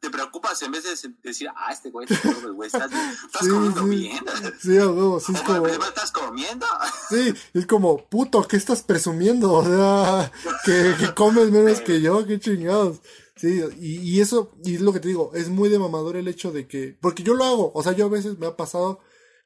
te 0.00 0.10
preocupas 0.10 0.60
en 0.62 0.70
vez 0.72 0.84
de 0.84 0.90
decir, 1.22 1.48
ah, 1.56 1.72
este 1.72 1.90
güey 1.90 2.06
güey, 2.54 2.66
estás, 2.66 2.90
estás 3.26 3.42
Sí, 3.42 3.48
comiendo 3.50 3.82
sí. 3.82 3.88
bien. 3.88 4.24
sí, 4.60 4.76
a 4.78 4.86
huevo, 4.88 5.20
sí 5.20 5.32
es 5.34 5.42
como, 5.46 5.60
"Güey, 5.60 5.72
estás 5.74 6.12
comiendo. 6.12 6.66
sí, 7.08 7.34
es 7.54 7.66
como, 7.66 8.08
puto, 8.08 8.46
¿qué 8.46 8.56
estás 8.56 8.82
presumiendo? 8.82 9.52
O 9.52 9.64
sea, 9.64 10.30
que, 10.64 10.94
que 10.98 11.14
comes 11.14 11.50
menos 11.50 11.80
que 11.80 12.00
yo, 12.00 12.26
qué 12.26 12.38
chingados. 12.38 13.00
Sí, 13.36 13.62
y, 13.78 13.98
y 14.00 14.20
eso, 14.20 14.52
y 14.64 14.76
es 14.76 14.80
lo 14.80 14.92
que 14.94 15.00
te 15.00 15.08
digo, 15.08 15.32
es 15.34 15.48
muy 15.50 15.68
de 15.68 15.78
mamador 15.78 16.16
el 16.16 16.26
hecho 16.28 16.52
de 16.52 16.66
que, 16.66 16.96
porque 17.00 17.22
yo 17.22 17.34
lo 17.34 17.44
hago, 17.44 17.70
o 17.74 17.82
sea, 17.82 17.92
yo 17.92 18.06
a 18.06 18.08
veces 18.08 18.38
me 18.38 18.46
ha 18.46 18.56
pasado, 18.56 19.00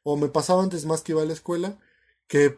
o 0.05 0.17
me 0.17 0.29
pasaba 0.29 0.62
antes 0.62 0.87
más 0.87 1.02
que 1.02 1.11
iba 1.12 1.23
a 1.23 1.26
la 1.26 1.33
escuela, 1.33 1.76
que 2.29 2.57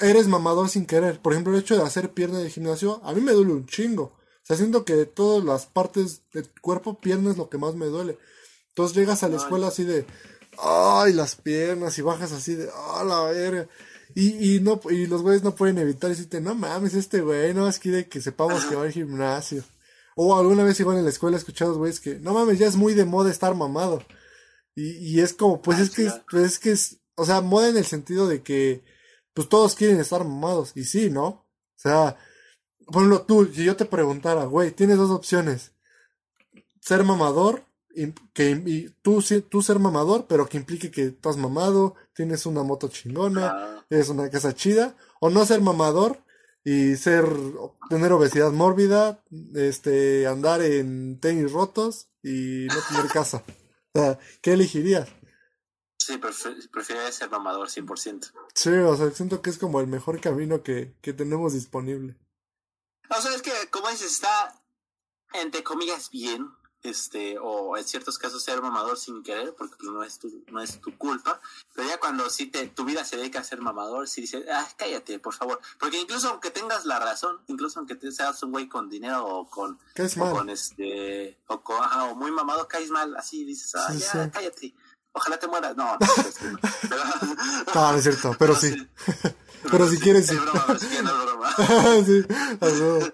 eres 0.00 0.26
mamador 0.26 0.68
sin 0.68 0.84
querer. 0.86 1.20
Por 1.20 1.32
ejemplo, 1.32 1.52
el 1.54 1.60
hecho 1.60 1.76
de 1.76 1.82
hacer 1.82 2.12
pierna 2.12 2.38
de 2.38 2.50
gimnasio, 2.50 3.00
a 3.04 3.12
mí 3.12 3.20
me 3.20 3.32
duele 3.32 3.52
un 3.52 3.66
chingo. 3.66 4.17
Sea, 4.48 4.56
siento 4.56 4.86
que 4.86 4.94
de 4.94 5.04
todas 5.04 5.44
las 5.44 5.66
partes 5.66 6.22
del 6.32 6.48
cuerpo, 6.62 6.98
pierna 6.98 7.30
es 7.30 7.36
lo 7.36 7.50
que 7.50 7.58
más 7.58 7.74
me 7.74 7.84
duele. 7.84 8.16
Entonces 8.70 8.96
llegas 8.96 9.22
a 9.22 9.28
la 9.28 9.36
escuela 9.36 9.68
así 9.68 9.84
de, 9.84 10.06
ay, 10.56 11.12
las 11.12 11.36
piernas, 11.36 11.98
y 11.98 12.02
bajas 12.02 12.32
así 12.32 12.54
de, 12.54 12.70
ah, 12.74 13.04
la 13.06 13.24
verga. 13.24 13.68
Y, 14.14 14.56
y, 14.56 14.60
no, 14.60 14.80
y 14.88 15.06
los 15.06 15.20
güeyes 15.20 15.42
no 15.42 15.54
pueden 15.54 15.76
evitar 15.76 16.08
decirte, 16.08 16.40
no 16.40 16.54
mames, 16.54 16.94
este 16.94 17.20
güey 17.20 17.52
no 17.52 17.64
más 17.64 17.78
quiere 17.78 18.08
que 18.08 18.22
sepamos 18.22 18.64
que 18.64 18.74
va 18.74 18.84
al 18.84 18.90
gimnasio. 18.92 19.64
O 20.16 20.34
alguna 20.34 20.64
vez 20.64 20.80
igual 20.80 20.96
en 20.96 21.04
la 21.04 21.10
escuela 21.10 21.36
he 21.36 21.40
escuchado 21.40 21.76
güeyes 21.76 22.00
que, 22.00 22.14
no 22.18 22.32
mames, 22.32 22.58
ya 22.58 22.68
es 22.68 22.76
muy 22.76 22.94
de 22.94 23.04
moda 23.04 23.30
estar 23.30 23.54
mamado. 23.54 24.02
Y, 24.74 24.92
y 24.92 25.20
es 25.20 25.34
como, 25.34 25.60
pues 25.60 25.78
Ah, 25.78 25.82
es 25.82 25.90
que, 25.90 26.10
pues 26.30 26.44
es 26.44 26.58
que 26.58 26.70
es, 26.70 27.00
o 27.16 27.26
sea, 27.26 27.42
moda 27.42 27.68
en 27.68 27.76
el 27.76 27.84
sentido 27.84 28.26
de 28.26 28.42
que, 28.42 28.82
pues 29.34 29.46
todos 29.50 29.74
quieren 29.74 30.00
estar 30.00 30.24
mamados. 30.24 30.72
Y 30.74 30.84
sí, 30.84 31.10
¿no? 31.10 31.26
O 31.26 31.46
sea, 31.76 32.16
por 32.92 33.02
ejemplo, 33.02 33.22
tú, 33.22 33.46
si 33.46 33.64
yo 33.64 33.76
te 33.76 33.84
preguntara, 33.84 34.44
güey, 34.44 34.70
tienes 34.72 34.96
dos 34.98 35.10
opciones. 35.10 35.72
Ser 36.80 37.04
mamador, 37.04 37.64
y, 37.94 38.12
que, 38.32 38.50
y 38.64 38.88
tú, 39.02 39.20
sí- 39.22 39.40
tú 39.42 39.62
ser 39.62 39.78
mamador, 39.78 40.26
pero 40.28 40.46
que 40.48 40.56
implique 40.56 40.90
que 40.90 41.04
estás 41.06 41.36
mamado, 41.36 41.94
tienes 42.14 42.46
una 42.46 42.62
moto 42.62 42.88
chingona, 42.88 43.48
Ah, 43.48 43.86
es 43.90 44.08
una 44.08 44.30
casa 44.30 44.54
chida, 44.54 44.96
o 45.20 45.30
no 45.30 45.44
ser 45.44 45.60
mamador 45.60 46.22
y 46.64 46.96
ser, 46.96 47.24
tener 47.88 48.12
obesidad 48.12 48.52
mórbida, 48.52 49.22
este, 49.54 50.26
andar 50.26 50.62
en 50.62 51.18
tenis 51.20 51.50
rotos 51.52 52.08
y 52.22 52.66
no 52.68 52.74
tener 52.88 53.10
casa. 53.12 53.42
O 53.94 54.00
sea, 54.00 54.18
¿qué 54.42 54.52
elegirías? 54.52 55.08
sí, 56.00 56.14
prefi- 56.18 56.70
preferiría 56.70 57.10
ser 57.12 57.28
mamador 57.30 57.68
100%. 57.68 58.32
Sí, 58.54 58.70
o 58.70 58.96
sea, 58.96 59.10
siento 59.10 59.42
que 59.42 59.50
es 59.50 59.58
como 59.58 59.80
el 59.80 59.86
mejor 59.88 60.20
camino 60.20 60.62
que, 60.62 60.94
que 61.02 61.12
tenemos 61.12 61.52
disponible. 61.52 62.16
O 63.10 63.20
sea, 63.20 63.34
es 63.34 63.42
que, 63.42 63.52
como 63.70 63.88
dices, 63.88 64.12
está, 64.12 64.54
entre 65.32 65.62
comillas, 65.62 66.10
bien, 66.10 66.50
este, 66.82 67.36
o 67.40 67.76
en 67.76 67.84
ciertos 67.84 68.18
casos 68.18 68.42
ser 68.42 68.62
mamador 68.62 68.96
sin 68.98 69.22
querer, 69.22 69.54
porque 69.56 69.74
pues, 69.78 69.90
no 69.90 70.02
es 70.02 70.18
tu, 70.18 70.44
no 70.48 70.60
es 70.60 70.80
tu 70.80 70.96
culpa, 70.96 71.40
pero 71.74 71.88
ya 71.88 71.98
cuando 71.98 72.30
sí 72.30 72.46
te, 72.46 72.68
tu 72.68 72.84
vida 72.84 73.04
se 73.04 73.16
dedica 73.16 73.40
a 73.40 73.44
ser 73.44 73.60
mamador, 73.60 74.08
sí 74.08 74.20
dices, 74.22 74.44
ah, 74.52 74.66
cállate, 74.76 75.18
por 75.18 75.34
favor, 75.34 75.60
porque 75.78 75.98
incluso 75.98 76.28
aunque 76.28 76.50
tengas 76.50 76.84
la 76.84 76.98
razón, 76.98 77.40
incluso 77.48 77.80
aunque 77.80 77.96
te 77.96 78.12
seas 78.12 78.42
un 78.42 78.52
güey 78.52 78.68
con 78.68 78.88
dinero 78.88 79.26
o 79.26 79.50
con, 79.50 79.78
¿Qué 79.94 80.04
es 80.04 80.16
o 80.18 80.30
con 80.30 80.50
este, 80.50 81.38
o 81.48 81.60
con, 81.62 81.82
ajá, 81.82 82.04
o 82.04 82.14
muy 82.14 82.30
mamado, 82.30 82.68
caes 82.68 82.90
mal, 82.90 83.16
así 83.16 83.44
dices, 83.44 83.74
ah, 83.74 83.92
Sí, 83.92 83.98
ya, 83.98 84.24
sí. 84.24 84.30
cállate, 84.32 84.74
ojalá 85.12 85.38
te 85.38 85.48
mueras, 85.48 85.76
no, 85.76 85.84
no, 85.84 85.98
no. 85.98 85.98
pero, 86.88 87.02
No, 87.74 87.92
no 87.92 87.98
es 87.98 88.02
cierto, 88.02 88.36
pero 88.38 88.54
sí. 88.60 88.88
Pero 89.70 89.88
si 89.88 89.98
quieres, 89.98 90.26
sí. 90.26 90.34
Es 90.34 90.40
broma, 90.40 90.66
es 90.74 90.84
que 90.84 91.02
no 91.02 91.10
es 91.10 91.24
broma. 91.24 91.56
sí, 92.06 92.26
a. 92.60 93.12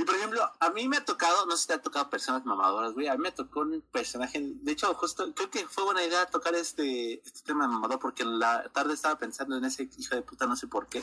Y 0.00 0.04
por 0.04 0.14
ejemplo, 0.14 0.48
a 0.60 0.70
mí 0.70 0.86
me 0.86 0.98
ha 0.98 1.04
tocado, 1.04 1.44
no 1.46 1.56
sé 1.56 1.62
si 1.62 1.66
te 1.68 1.74
ha 1.74 1.82
tocado 1.82 2.08
personas 2.08 2.44
mamadoras, 2.44 2.92
güey. 2.92 3.08
A 3.08 3.14
mí 3.14 3.18
me 3.18 3.32
tocó 3.32 3.60
un 3.60 3.82
personaje, 3.90 4.40
de 4.40 4.72
hecho, 4.72 4.94
justo 4.94 5.34
creo 5.34 5.50
que 5.50 5.66
fue 5.66 5.82
buena 5.82 6.04
idea 6.04 6.24
tocar 6.26 6.54
este, 6.54 7.14
este 7.14 7.42
tema 7.44 7.66
de 7.66 7.72
mamador, 7.72 7.98
porque 7.98 8.22
en 8.22 8.38
la 8.38 8.68
tarde 8.68 8.94
estaba 8.94 9.18
pensando 9.18 9.56
en 9.56 9.64
ese 9.64 9.88
hijo 9.98 10.14
de 10.14 10.22
puta, 10.22 10.46
no 10.46 10.54
sé 10.54 10.68
por 10.68 10.86
qué. 10.86 11.02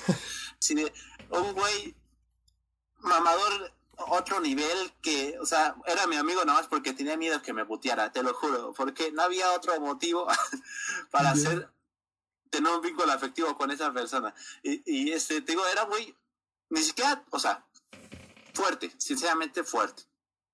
Un 1.30 1.54
güey 1.54 1.94
mamador, 3.00 3.74
otro 3.98 4.40
nivel 4.40 4.94
que, 5.02 5.38
o 5.42 5.46
sea, 5.46 5.76
era 5.86 6.08
mi 6.08 6.16
amigo 6.16 6.46
nada 6.46 6.60
más 6.60 6.68
porque 6.68 6.94
tenía 6.94 7.18
miedo 7.18 7.42
que 7.42 7.52
me 7.52 7.66
puteara, 7.66 8.14
te 8.14 8.24
lo 8.24 8.34
juro, 8.34 8.74
porque 8.78 9.12
no 9.12 9.24
había 9.24 9.52
otro 9.52 9.78
motivo 9.82 10.26
para 11.12 11.32
hacer, 11.32 11.70
tener 12.56 12.72
un 12.72 12.82
vínculo 12.82 13.12
afectivo 13.12 13.58
con 13.58 13.72
esa 13.72 13.92
persona. 13.92 14.34
Y, 14.64 14.82
y 14.86 15.12
este, 15.12 15.42
te 15.42 15.52
digo, 15.52 15.66
era 15.68 15.84
güey, 15.84 16.16
ni 16.70 16.82
siquiera, 16.82 17.24
o 17.32 17.40
sea, 17.40 17.66
fuerte, 18.54 18.92
sinceramente 18.98 19.64
fuerte, 19.64 20.04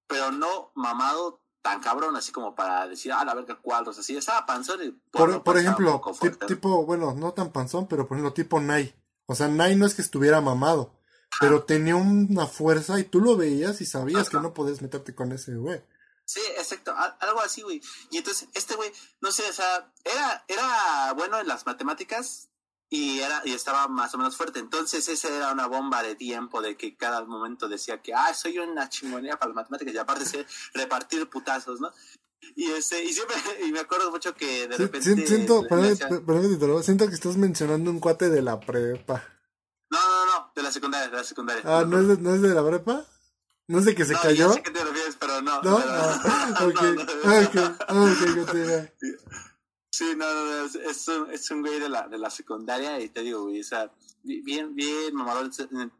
pero 0.08 0.31
no 0.31 0.72
mamado 0.75 1.41
tan 1.62 1.79
cabrón 1.79 2.15
así 2.15 2.31
como 2.31 2.55
para 2.55 2.88
decir, 2.88 3.12
ah, 3.13 3.24
la 3.24 3.36
verga, 3.36 3.60
cuadros, 3.62 3.98
así, 4.00 4.17
estaba 4.17 4.46
panzón 4.48 4.84
y 4.84 4.91
Por, 5.12 5.43
por 5.43 5.58
ejemplo, 5.58 6.01
tipo, 6.48 6.86
bueno, 6.86 7.13
no 7.13 7.34
tan 7.34 7.51
panzón, 7.51 7.88
pero 7.88 8.08
por 8.08 8.17
ejemplo, 8.17 8.34
tipo 8.34 8.60
Nai. 8.60 8.96
O 9.27 9.36
sea, 9.36 9.48
Nai 9.48 9.75
no 9.75 9.86
es 9.86 9.93
que 9.93 10.01
estuviera 10.01 10.41
mamado, 10.41 11.00
pero 11.39 11.63
tenía 11.63 11.96
una 11.96 12.48
fuerza 12.48 13.00
y 13.00 13.03
tú 13.03 13.22
lo 13.22 13.38
veías 13.38 13.79
y 13.81 13.86
sabías 13.86 14.29
que 14.29 14.39
no 14.39 14.53
podías 14.53 14.81
meterte 14.81 15.13
con 15.13 15.31
ese 15.31 15.55
güey. 15.55 15.84
Sí, 16.31 16.39
exacto, 16.57 16.95
algo 17.19 17.41
así, 17.41 17.61
güey. 17.61 17.81
Y 18.09 18.19
entonces, 18.19 18.47
este 18.53 18.75
güey, 18.75 18.89
no 19.19 19.33
sé, 19.33 19.43
o 19.50 19.51
sea, 19.51 19.91
era, 20.05 20.45
era 20.47 21.11
bueno 21.11 21.38
en 21.41 21.47
las 21.47 21.65
matemáticas 21.65 22.47
y 22.89 23.19
era, 23.19 23.41
y 23.43 23.51
estaba 23.51 23.89
más 23.89 24.13
o 24.15 24.17
menos 24.17 24.38
fuerte. 24.38 24.59
Entonces, 24.59 25.09
esa 25.09 25.27
era 25.27 25.51
una 25.51 25.67
bomba 25.67 26.01
de 26.03 26.15
tiempo 26.15 26.61
de 26.61 26.77
que 26.77 26.95
cada 26.95 27.25
momento 27.25 27.67
decía 27.67 28.01
que, 28.01 28.13
ah, 28.13 28.33
soy 28.33 28.59
una 28.59 28.88
chingonía 28.88 29.38
para 29.38 29.50
las 29.50 29.57
matemáticas 29.57 29.93
y 29.93 29.97
aparte 29.97 30.25
sé 30.25 30.45
repartir 30.73 31.29
putazos, 31.29 31.81
¿no? 31.81 31.91
Y 32.55 32.71
este, 32.71 33.03
y 33.03 33.11
siempre, 33.11 33.35
y 33.67 33.71
me 33.73 33.81
acuerdo 33.81 34.09
mucho 34.09 34.33
que 34.33 34.69
de 34.69 34.77
repente. 34.77 35.27
siento, 35.27 35.67
perdón, 35.67 36.81
siento 36.81 37.09
que 37.09 37.13
estás 37.13 37.35
mencionando 37.35 37.91
un 37.91 38.00
cuate 38.00 38.29
de 38.29 38.41
la 38.41 38.57
prepa. 38.57 39.21
no, 39.89 40.00
no, 40.00 40.25
no, 40.27 40.51
de 40.55 40.63
la 40.63 40.71
secundaria, 40.71 41.09
de 41.09 41.17
la 41.17 41.23
secundaria. 41.25 41.61
Ah, 41.65 41.83
¿no 41.85 42.00
es 42.00 42.07
de, 42.07 42.17
no 42.19 42.33
es 42.33 42.41
de 42.41 42.55
la 42.55 42.65
prepa? 42.65 43.05
¿No 43.71 43.81
de 43.81 43.95
que 43.95 44.05
se 44.05 44.13
No, 44.13 44.21
cayó? 44.21 44.47
ya 44.49 44.53
sé 44.55 44.63
que 44.63 44.71
te 44.71 44.83
refieres, 44.83 45.15
pero 45.19 45.41
no. 45.41 45.61
¿No? 45.61 45.77
pero- 45.77 45.91
Ah, 45.91 46.55
no, 46.59 46.67
ok, 46.67 46.81
no, 46.81 46.93
no. 46.93 47.01
ah, 47.25 47.41
ok, 47.47 47.55
ah, 47.87 48.03
ok, 48.03 48.35
continúa. 48.45 48.89
Sí, 49.93 50.13
no, 50.15 50.33
no, 50.33 50.45
no, 50.45 50.65
es, 50.65 50.75
es 50.75 51.07
un, 51.09 51.31
es 51.31 51.51
un 51.51 51.61
güey 51.61 51.79
de 51.79 51.89
la, 51.89 52.07
de 52.07 52.17
la 52.17 52.29
secundaria 52.29 52.97
y 53.01 53.09
te 53.09 53.21
digo, 53.21 53.43
güey, 53.43 53.59
o 53.59 53.63
sea, 53.63 53.91
bi- 54.23 54.41
bien, 54.41 54.73
bien 54.73 55.13
mamador. 55.13 55.49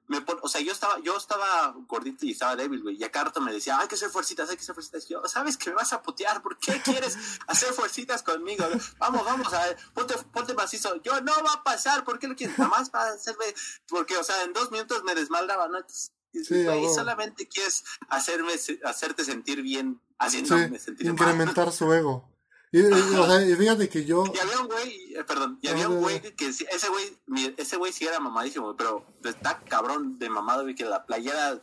Me 0.08 0.22
pon- 0.22 0.40
o 0.42 0.48
sea, 0.48 0.62
yo 0.62 0.72
estaba, 0.72 0.98
yo 1.02 1.18
estaba 1.18 1.76
gordito 1.90 2.26
y 2.26 2.32
estaba 2.32 2.56
débil, 2.56 2.82
güey, 2.82 2.96
y 2.96 3.04
acá 3.04 3.26
rato 3.26 3.42
me 3.42 3.52
decía, 3.52 3.78
hay 3.78 3.90
que 3.90 3.96
hacer 3.96 4.10
fuercitas, 4.10 4.50
hay 4.50 4.56
que 4.56 4.62
hacer 4.64 4.76
fuercitas. 4.76 5.04
Y 5.10 5.14
yo, 5.14 5.22
sabes 5.28 5.58
que 5.58 5.70
me 5.72 5.76
vas 5.76 5.92
a 5.92 6.02
putear, 6.02 6.42
¿por 6.42 6.58
qué 6.58 6.82
quieres 6.82 7.18
hacer 7.48 7.74
fuercitas 7.74 8.24
conmigo? 8.24 8.66
Vamos, 8.98 9.26
vamos, 9.26 9.54
a 9.54 9.66
ver, 9.66 9.78
ponte, 9.94 10.16
ponte 10.32 10.54
macizo. 10.54 10.96
Yo, 11.04 11.20
no 11.20 11.34
va 11.46 11.54
a 11.56 11.64
pasar, 11.64 12.06
¿por 12.06 12.18
qué 12.18 12.30
lo 12.30 12.36
quieres? 12.38 12.58
Nada 12.58 12.70
más 12.72 12.90
para 12.90 13.12
hacerme, 13.12 13.46
porque, 13.90 14.16
o 14.16 14.24
sea, 14.24 14.42
en 14.44 14.54
dos 14.54 14.72
minutos 14.72 15.04
me 15.04 15.16
desmaldaba, 15.16 15.68
¿no? 15.68 15.78
Entonces, 15.80 16.14
Sí, 16.34 16.64
güey, 16.64 16.86
solamente 16.94 17.48
quieres 17.48 17.84
hacerme, 18.10 18.54
hacerte 18.84 19.26
sentir 19.26 19.62
bien, 19.62 20.00
Sí, 20.02 20.16
haciéndome 20.20 20.80
sentir 20.80 21.06
mal. 21.08 21.14
incrementar 21.14 21.72
su 21.72 21.92
ego. 21.94 22.30
Y, 22.74 22.80
y, 22.80 22.84
o 22.86 23.28
sea, 23.28 23.46
y 23.46 23.54
fíjate 23.56 23.90
que 23.90 24.06
yo, 24.06 24.24
Y 24.34 24.40
había 24.40 24.60
un 24.62 24.68
güey, 24.68 25.14
eh, 25.16 25.24
perdón, 25.26 25.60
y 25.62 25.68
No, 25.68 25.74
había 25.74 25.90
un 25.90 26.00
güey 26.02 26.22
que 26.36 26.54
sí- 26.54 26.66
ese 26.72 26.88
güey, 26.88 27.18
ese 27.58 27.76
güey 27.76 27.92
sí 27.92 28.06
era 28.06 28.20
mamadísimo, 28.22 28.78
pero 28.78 29.06
está 29.26 29.60
cabrón 29.60 30.18
de 30.20 30.30
mamado, 30.30 30.64
güey, 30.64 30.74
que 30.76 30.86
la 30.86 31.06
playera 31.06 31.62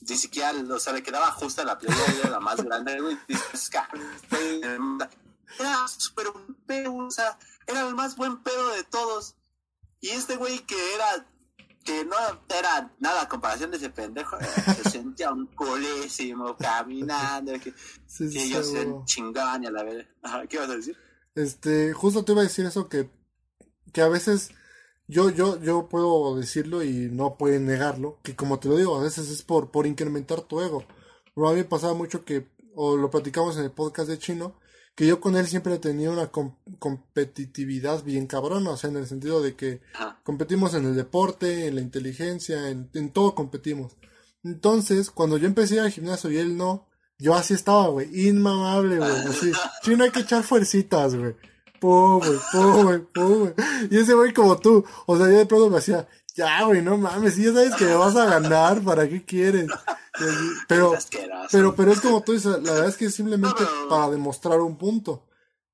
ni 0.00 0.16
siquiera, 0.16 0.52
o 0.74 0.80
sea, 0.80 0.92
le 0.92 1.04
quedaba 1.04 1.30
justa 1.30 1.62
la 1.62 1.78
playera, 1.78 2.04
era 2.18 2.30
la 2.30 2.40
más 2.40 2.60
grande, 2.64 2.98
güey. 3.00 3.16
Dices, 3.28 3.70
"Cabrón, 3.70 4.02
güey, 4.28 4.60
Era 5.58 5.86
súper 5.86 6.30
buen 6.30 6.54
pedo, 6.66 6.96
o 6.96 7.10
sea, 7.12 7.38
era 7.66 7.86
el 7.86 7.94
más 7.94 8.16
buen 8.16 8.42
pedo 8.42 8.70
de 8.72 8.82
todos. 8.84 9.36
Y 10.00 10.08
este 10.10 10.36
güey 10.36 10.60
que 10.60 10.94
era, 10.94 11.26
que 11.84 12.04
no 12.04 12.16
era 12.48 12.92
nada 12.98 13.22
a 13.22 13.28
comparación 13.28 13.70
de 13.70 13.78
ese 13.78 13.90
pendejo, 13.90 14.36
eh, 14.38 14.44
se 14.82 14.90
sentía 14.90 15.32
un 15.32 15.46
culísimo 15.46 16.56
caminando, 16.56 17.52
que, 17.54 17.72
sí, 18.06 18.30
que 18.30 18.40
sí, 18.40 18.50
yo 18.50 19.02
chingón 19.04 19.64
y 19.64 19.66
a 19.66 19.70
la 19.70 19.82
vez. 19.82 20.06
¿qué 20.48 20.58
vas 20.58 20.70
a 20.70 20.76
decir? 20.76 20.96
Este, 21.34 21.92
justo 21.92 22.24
te 22.24 22.32
iba 22.32 22.40
a 22.42 22.44
decir 22.44 22.66
eso 22.66 22.88
que, 22.88 23.08
que 23.92 24.02
a 24.02 24.08
veces 24.08 24.50
yo, 25.06 25.30
yo, 25.30 25.60
yo 25.60 25.88
puedo 25.88 26.36
decirlo 26.36 26.82
y 26.84 27.08
no 27.10 27.36
pueden 27.36 27.66
negarlo, 27.66 28.18
que 28.22 28.36
como 28.36 28.58
te 28.58 28.68
lo 28.68 28.76
digo, 28.76 28.96
a 28.96 29.02
veces 29.02 29.28
es 29.30 29.42
por, 29.42 29.70
por 29.70 29.86
incrementar 29.86 30.42
tu 30.42 30.60
ego. 30.60 30.84
Pero 31.34 31.48
a 31.48 31.52
mí 31.52 31.58
me 31.58 31.64
pasaba 31.64 31.94
mucho 31.94 32.24
que 32.24 32.48
o 32.74 32.96
lo 32.96 33.10
platicamos 33.10 33.56
en 33.56 33.64
el 33.64 33.72
podcast 33.72 34.08
de 34.08 34.18
Chino, 34.18 34.59
que 35.00 35.06
yo 35.06 35.18
con 35.18 35.34
él 35.34 35.46
siempre 35.46 35.72
he 35.72 35.78
tenido 35.78 36.12
una 36.12 36.30
competitividad 36.78 38.04
bien 38.04 38.26
cabrona, 38.26 38.72
o 38.72 38.76
sea, 38.76 38.90
en 38.90 38.98
el 38.98 39.06
sentido 39.06 39.40
de 39.40 39.56
que 39.56 39.80
competimos 40.24 40.74
en 40.74 40.84
el 40.84 40.94
deporte, 40.94 41.68
en 41.68 41.76
la 41.76 41.80
inteligencia, 41.80 42.68
en, 42.68 42.90
en 42.92 43.08
todo 43.08 43.34
competimos. 43.34 43.96
Entonces, 44.44 45.10
cuando 45.10 45.38
yo 45.38 45.46
empecé 45.46 45.80
al 45.80 45.90
gimnasio 45.90 46.30
y 46.30 46.36
él 46.36 46.54
no, 46.54 46.86
yo 47.18 47.34
así 47.34 47.54
estaba, 47.54 47.88
güey, 47.88 48.28
inmamable, 48.28 48.98
güey, 48.98 49.10
así, 49.10 49.52
chino 49.82 50.04
hay 50.04 50.10
que 50.10 50.20
echar 50.20 50.42
fuercitas, 50.42 51.14
güey. 51.14 51.34
Pum, 51.80 52.18
güey, 52.18 52.38
pum, 52.52 52.82
güey, 52.82 52.98
pum, 52.98 53.38
güey. 53.38 53.54
Y 53.90 53.96
ese 53.96 54.12
güey 54.12 54.34
como 54.34 54.58
tú, 54.58 54.84
o 55.06 55.16
sea, 55.16 55.30
yo 55.30 55.38
de 55.38 55.46
pronto 55.46 55.70
me 55.70 55.78
hacía, 55.78 56.06
ya, 56.40 56.64
güey, 56.64 56.80
no 56.82 56.96
mames, 56.96 57.34
si 57.34 57.44
ya 57.44 57.52
sabes 57.52 57.74
que 57.74 57.84
me 57.84 57.94
vas 57.94 58.16
a 58.16 58.24
ganar, 58.24 58.80
¿para 58.82 59.08
qué 59.08 59.24
quieres? 59.24 59.68
Pero, 60.68 60.96
pero, 61.50 61.74
pero 61.74 61.92
es 61.92 62.00
como 62.00 62.22
tú 62.22 62.32
dices, 62.32 62.50
la 62.62 62.72
verdad 62.72 62.88
es 62.88 62.96
que 62.96 63.06
es 63.06 63.14
simplemente 63.14 63.62
para 63.88 64.10
demostrar 64.10 64.60
un 64.60 64.76
punto. 64.76 65.26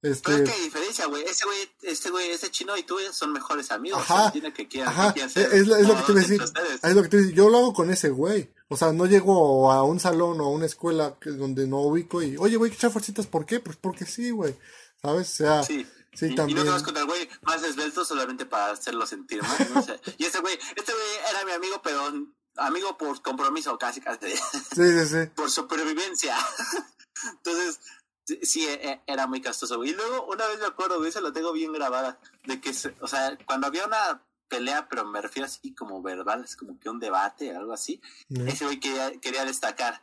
Este... 0.03 0.31
Pero 0.31 0.45
es 0.45 0.51
que 0.51 0.57
hay 0.57 0.65
diferencia, 0.65 1.07
güey. 1.07 1.25
Ese 1.25 1.45
güey, 1.45 1.59
este 1.83 2.11
güey, 2.11 2.31
ese 2.31 2.51
chino 2.51 2.77
y 2.77 2.83
tú 2.83 2.97
son 3.13 3.33
mejores 3.33 3.71
amigos. 3.71 4.01
Ajá. 4.01 4.33
que, 4.33 4.83
ajá. 4.83 5.15
es, 5.17 5.37
es, 5.37 5.67
lo 5.67 5.97
que 5.97 6.03
te 6.03 6.13
voy 6.13 6.21
a 6.21 6.23
decir. 6.23 6.43
Es 6.83 6.95
lo 6.95 7.03
que 7.03 7.09
te 7.09 7.17
voy 7.17 7.25
a 7.25 7.27
decir. 7.27 7.35
Yo 7.35 7.49
lo 7.49 7.59
hago 7.59 7.73
con 7.73 7.91
ese 7.91 8.11
güey. 8.11 8.53
O 8.69 8.77
sea, 8.77 8.93
no 8.93 9.07
llego 9.07 9.73
a 9.73 9.83
un 9.85 9.99
salón 9.99 10.41
o 10.41 10.45
a 10.45 10.51
una 10.51 10.67
escuela 10.67 11.17
donde 11.25 11.67
no 11.67 11.81
ubico 11.81 12.23
y, 12.23 12.37
oye, 12.37 12.57
güey, 12.57 12.71
¿qué 12.71 12.77
echar 12.77 12.91
fuercitas? 12.91 13.27
¿Por 13.27 13.47
qué? 13.47 13.61
Pues 13.61 13.77
porque 13.77 14.05
sí, 14.05 14.31
güey. 14.31 14.55
¿Sabes? 15.01 15.29
O 15.29 15.37
sea, 15.37 15.63
sí. 15.63 15.87
Sí, 16.17 16.27
y, 16.27 16.35
también. 16.35 16.59
Y 16.59 16.61
no 16.61 16.65
te 16.65 16.71
vas 16.71 16.83
con 16.83 16.97
el 16.97 17.05
güey 17.05 17.29
más 17.43 17.63
esbelto 17.63 18.05
solamente 18.05 18.47
para 18.47 18.73
hacerlo 18.73 19.07
sentir 19.07 19.43
mal. 19.43 19.57
¿no? 19.75 19.85
y 20.19 20.25
este 20.25 20.41
güey, 20.41 20.59
este 20.75 20.93
güey 20.93 21.07
era 21.31 21.45
mi 21.45 21.53
amigo, 21.53 21.81
pero 21.83 22.11
amigo 22.57 22.97
por 22.97 23.21
compromiso, 23.23 23.79
casi, 23.79 24.01
casi. 24.01 24.31
Sí, 24.31 24.37
sí, 24.75 25.07
sí. 25.07 25.31
por 25.35 25.51
supervivencia. 25.51 26.37
Entonces, 27.33 27.81
sí, 28.43 28.67
e, 28.67 28.91
e, 28.91 29.03
era 29.07 29.27
muy 29.27 29.41
castoso. 29.41 29.83
Y 29.85 29.93
luego, 29.93 30.27
una 30.27 30.47
vez 30.47 30.59
me 30.59 30.67
acuerdo, 30.67 30.99
güey, 30.99 31.13
se 31.13 31.21
lo 31.21 31.33
tengo 31.33 31.53
bien 31.53 31.73
grabada, 31.73 32.19
de 32.45 32.61
que, 32.61 32.73
o 33.01 33.09
sea, 33.09 33.37
cuando 33.47 33.67
había 33.67 33.87
una 33.87 34.23
pelea, 34.49 34.89
pero 34.89 35.05
me 35.05 35.21
refiero 35.21 35.47
así 35.47 35.75
como 35.75 36.03
verbal, 36.03 36.45
es 36.45 36.57
como 36.57 36.79
que 36.79 36.89
un 36.89 37.01
debate, 37.01 37.55
algo 37.55 37.73
así, 37.73 38.01
ese 38.29 38.65
güey 38.65 38.81
quería, 38.81 39.13
quería 39.21 39.45
destacar. 39.45 40.03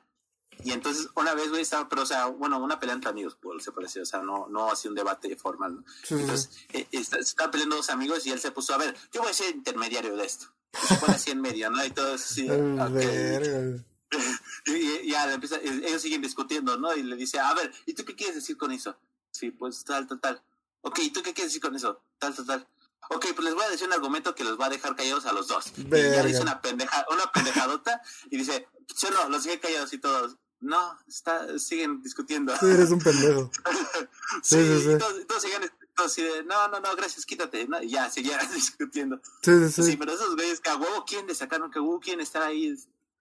Y 0.64 0.72
entonces, 0.72 1.10
una 1.16 1.34
vez, 1.34 1.50
güey, 1.50 1.62
estaba, 1.62 1.88
pero, 1.90 2.04
o 2.04 2.06
sea, 2.06 2.28
bueno, 2.28 2.60
una 2.60 2.80
pelea 2.80 2.96
entre 2.96 3.10
amigos, 3.10 3.38
pues, 3.42 3.64
se 3.64 3.72
pareció, 3.72 4.02
o 4.04 4.06
sea, 4.06 4.22
no, 4.22 4.48
no 4.50 4.72
así 4.72 4.88
un 4.88 4.96
debate 4.96 5.36
formal, 5.36 5.76
¿no? 5.76 5.84
Entonces, 6.10 6.50
eh, 6.74 6.88
estaban 6.92 7.52
peleando 7.52 7.76
dos 7.76 7.90
amigos 7.90 8.26
y 8.26 8.32
él 8.32 8.40
se 8.40 8.52
puso, 8.52 8.74
a 8.74 8.78
ver, 8.78 8.96
yo 9.12 9.22
voy 9.22 9.32
a 9.32 9.34
ser 9.34 9.56
intermediario 9.56 10.16
de 10.16 10.26
esto. 10.26 10.48
Se 10.88 10.96
pone 10.96 11.14
así 11.14 11.32
en 11.32 11.42
medio, 11.42 11.70
¿no? 11.70 11.84
Y 11.86 11.92
todo 11.92 12.16
así, 12.16 12.48
y 14.66 15.10
ya 15.10 15.32
empieza, 15.34 15.58
ellos 15.62 16.02
siguen 16.02 16.22
discutiendo, 16.22 16.78
¿no? 16.78 16.96
Y 16.96 17.04
le 17.04 17.16
dice, 17.16 17.40
a 17.40 17.54
ver, 17.54 17.72
¿y 17.86 17.94
tú 17.94 18.06
qué 18.06 18.16
quieres 18.16 18.36
decir 18.36 18.58
con 18.58 18.72
eso? 18.72 18.96
Sí, 19.32 19.52
pues 19.52 19.84
tal, 19.84 20.08
tal, 20.08 20.20
tal. 20.20 20.44
Ok, 20.82 21.00
¿y 21.00 21.12
tú 21.12 21.24
qué 21.24 21.34
quieres 21.34 21.52
decir 21.52 21.62
con 21.62 21.76
eso? 21.76 22.04
Tal, 22.20 22.36
tal, 22.36 22.46
tal. 22.46 22.68
Ok, 23.10 23.28
pues 23.36 23.46
les 23.46 23.54
voy 23.54 23.64
a 23.64 23.70
decir 23.70 23.88
un 23.88 23.94
argumento 23.94 24.34
que 24.34 24.44
los 24.44 24.60
va 24.60 24.68
a 24.68 24.70
dejar 24.70 24.96
callados 24.96 25.26
a 25.26 25.34
los 25.34 25.48
dos. 25.48 25.74
Y 25.78 25.90
ya 25.90 26.24
dice 26.24 26.42
una, 26.42 26.62
pendeja, 26.62 27.06
una 27.12 27.32
pendejadota 27.32 28.02
y 28.30 28.38
dice, 28.38 28.68
yo 29.00 29.12
no, 29.12 29.30
los 29.30 29.44
dejé 29.44 29.60
callados 29.60 29.94
y 29.94 29.98
todos. 29.98 30.38
No, 30.64 30.98
está, 31.08 31.60
siguen 31.60 32.02
discutiendo. 32.02 32.56
Sí, 32.58 32.66
eres 32.68 32.90
un 32.90 33.00
pendejo. 33.00 33.52
sí, 34.42 34.56
sí, 34.56 34.80
sí. 34.80 34.98
Todos, 34.98 35.28
todos 35.28 35.42
siguen 35.42 35.70
así 35.98 36.24
de, 36.24 36.44
no, 36.44 36.70
no, 36.70 36.80
no, 36.80 36.96
gracias, 36.96 37.26
quítate. 37.26 37.68
¿no? 37.68 37.82
Y 37.84 37.90
ya, 37.90 38.10
seguían 38.10 38.40
discutiendo. 38.54 39.20
Sí, 39.42 39.52
sí, 39.68 39.72
sí. 39.72 39.84
Sí, 39.84 39.98
pero 39.98 40.14
esos 40.14 40.36
güeyes 40.36 40.62
que 40.62 40.70
a 40.70 40.78
huevo 40.78 41.04
quieren 41.06 41.28
destacar, 41.28 41.62
que 41.70 41.80
a 41.80 41.82
huevo 41.82 42.00
quieren 42.00 42.22
estar 42.22 42.42
ahí 42.42 42.76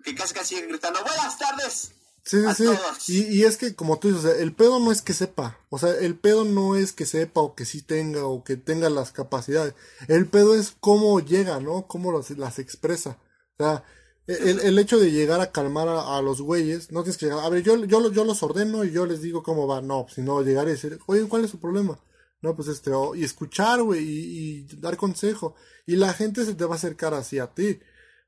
que 0.05 0.15
casi 0.15 0.35
casi 0.35 0.61
gritando, 0.63 1.01
buenas 1.03 1.39
tardes. 1.39 1.93
Sí, 2.25 2.39
sí, 2.55 2.65
sí. 3.01 3.13
Y, 3.13 3.39
y, 3.39 3.45
es 3.45 3.57
que, 3.57 3.75
como 3.75 3.99
tú 3.99 4.13
dices, 4.13 4.39
el 4.39 4.55
pedo 4.55 4.79
no 4.79 4.93
es 4.93 5.03
que 5.03 5.13
sepa. 5.13 5.59
O 5.71 5.79
sea, 5.79 5.91
el 5.91 6.17
pedo 6.17 6.45
no 6.45 6.77
es 6.77 6.93
que 6.93 7.05
sepa 7.05 7.41
o 7.41 7.57
que 7.57 7.65
sí 7.65 7.83
tenga 7.83 8.25
o 8.27 8.45
que 8.45 8.57
tenga 8.57 8.89
las 8.91 9.11
capacidades. 9.11 9.75
El 10.07 10.27
pedo 10.29 10.55
es 10.55 10.77
cómo 10.79 11.19
llega, 11.19 11.59
¿no? 11.59 11.89
Cómo 11.89 12.13
las 12.13 12.59
expresa. 12.61 13.19
O 13.59 13.65
sea, 13.65 13.85
el, 14.27 14.61
el 14.61 14.79
hecho 14.79 14.99
de 14.99 15.11
llegar 15.11 15.41
a 15.41 15.51
calmar 15.51 15.89
a, 15.89 16.21
los 16.23 16.41
güeyes, 16.41 16.93
no 16.93 17.03
tienes 17.03 17.19
que 17.19 17.27
llegar. 17.27 17.45
A 17.45 17.49
ver, 17.49 17.63
yo, 17.63 17.85
yo, 17.85 18.11
yo 18.11 18.25
los 18.25 18.43
ordeno 18.43 18.85
y 18.85 18.93
yo 18.93 19.07
les 19.07 19.23
digo 19.23 19.43
cómo 19.43 19.67
va. 19.67 19.81
No, 19.81 20.07
sino 20.09 20.43
llegar 20.43 20.69
y 20.69 20.73
decir, 20.73 20.99
oye, 21.07 21.27
¿cuál 21.29 21.45
es 21.45 21.51
su 21.51 21.61
problema? 21.61 21.99
No, 22.41 22.57
pues 22.57 22.69
este, 22.69 22.91
y 23.17 23.25
escuchar, 23.25 23.83
güey, 23.83 24.03
y, 24.03 24.67
y 24.73 24.77
dar 24.79 24.97
consejo. 24.97 25.55
Y 25.87 25.97
la 25.97 26.13
gente 26.13 26.45
se 26.45 26.55
te 26.55 26.65
va 26.65 26.75
a 26.75 26.79
acercar 26.79 27.15
así 27.15 27.39
a 27.39 27.49
ti. 27.49 27.81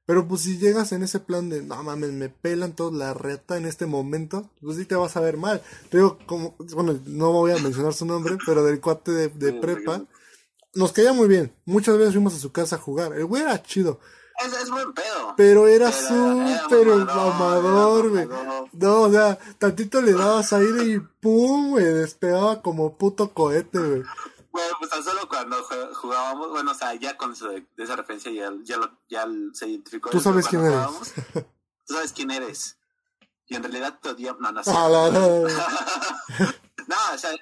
Pero 0.07 0.29
pues 0.29 0.43
si 0.43 0.59
llegas 0.59 0.93
en 0.93 1.03
ese 1.03 1.19
plan 1.19 1.49
de, 1.49 1.63
no 1.63 1.83
mames, 1.83 2.13
me 2.13 2.29
pelan 2.29 2.77
toda 2.77 2.97
la 2.97 3.15
reta 3.15 3.57
en 3.57 3.65
este 3.65 3.87
momento, 3.87 4.51
pues 4.61 4.77
sí 4.77 4.85
te 4.85 4.97
vas 4.97 5.17
a 5.17 5.21
ver 5.21 5.39
mal. 5.39 5.63
Te 5.89 5.97
digo, 5.97 6.19
como, 6.27 6.57
bueno, 6.75 7.01
no 7.07 7.33
voy 7.33 7.53
a 7.53 7.59
mencionar 7.59 7.95
su 7.95 8.05
nombre, 8.05 8.37
pero 8.45 8.63
del 8.65 8.81
cuate 8.81 9.13
de, 9.13 9.53
prepa, 9.55 10.05
nos 10.75 10.93
caía 10.93 11.15
muy 11.15 11.27
bien. 11.27 11.55
Muchas 11.65 11.97
veces 11.97 12.13
fuimos 12.13 12.35
a 12.35 12.39
su 12.39 12.53
casa 12.53 12.77
a 12.77 12.81
jugar. 12.81 13.15
El 13.15 13.25
güey 13.25 13.43
era 13.43 13.63
chido. 13.63 13.99
Es, 14.41 14.53
es 14.53 14.71
buen 14.71 14.93
pedo. 14.93 15.35
Pero 15.37 15.69
era 15.69 15.93
súper 15.93 16.91
amador, 16.91 18.11
güey. 18.11 18.29
No, 18.73 19.03
o 19.03 19.11
sea, 19.11 19.39
tantito 19.59 20.01
le 20.01 20.13
dabas 20.13 20.53
aire 20.53 20.85
y 20.85 20.99
pum, 20.99 21.71
güey, 21.71 21.85
despegaba 21.85 22.61
como 22.61 22.97
puto 22.97 23.33
cohete, 23.33 23.79
güey. 23.79 24.03
Bueno, 24.51 24.75
pues 24.79 24.91
tan 24.91 25.03
solo 25.03 25.29
cuando 25.29 25.57
jugábamos, 25.95 26.51
bueno, 26.51 26.71
o 26.71 26.75
sea, 26.75 26.95
ya 26.95 27.17
con 27.17 27.33
eso 27.33 27.49
de, 27.49 27.67
esa 27.77 27.97
referencia 27.97 28.31
ya, 28.31 28.53
ya, 28.63 28.77
lo, 28.77 28.89
ya 29.09 29.27
se 29.53 29.69
identificó. 29.69 30.11
Tú 30.11 30.21
sabes 30.21 30.47
quién 30.47 30.65
eres. 30.65 31.13
Tú 31.87 31.95
sabes 31.95 32.13
quién 32.13 32.31
eres. 32.31 32.79
Y 33.47 33.57
en 33.57 33.63
realidad 33.63 33.99
todavía, 34.01 34.37
no, 34.39 34.53
no 34.53 34.63
sé. 34.63 34.71
Ah, 34.75 34.89
no, 34.89 35.11
no, 35.11 35.49
no, 36.95 37.15
o 37.15 37.19
sea, 37.19 37.33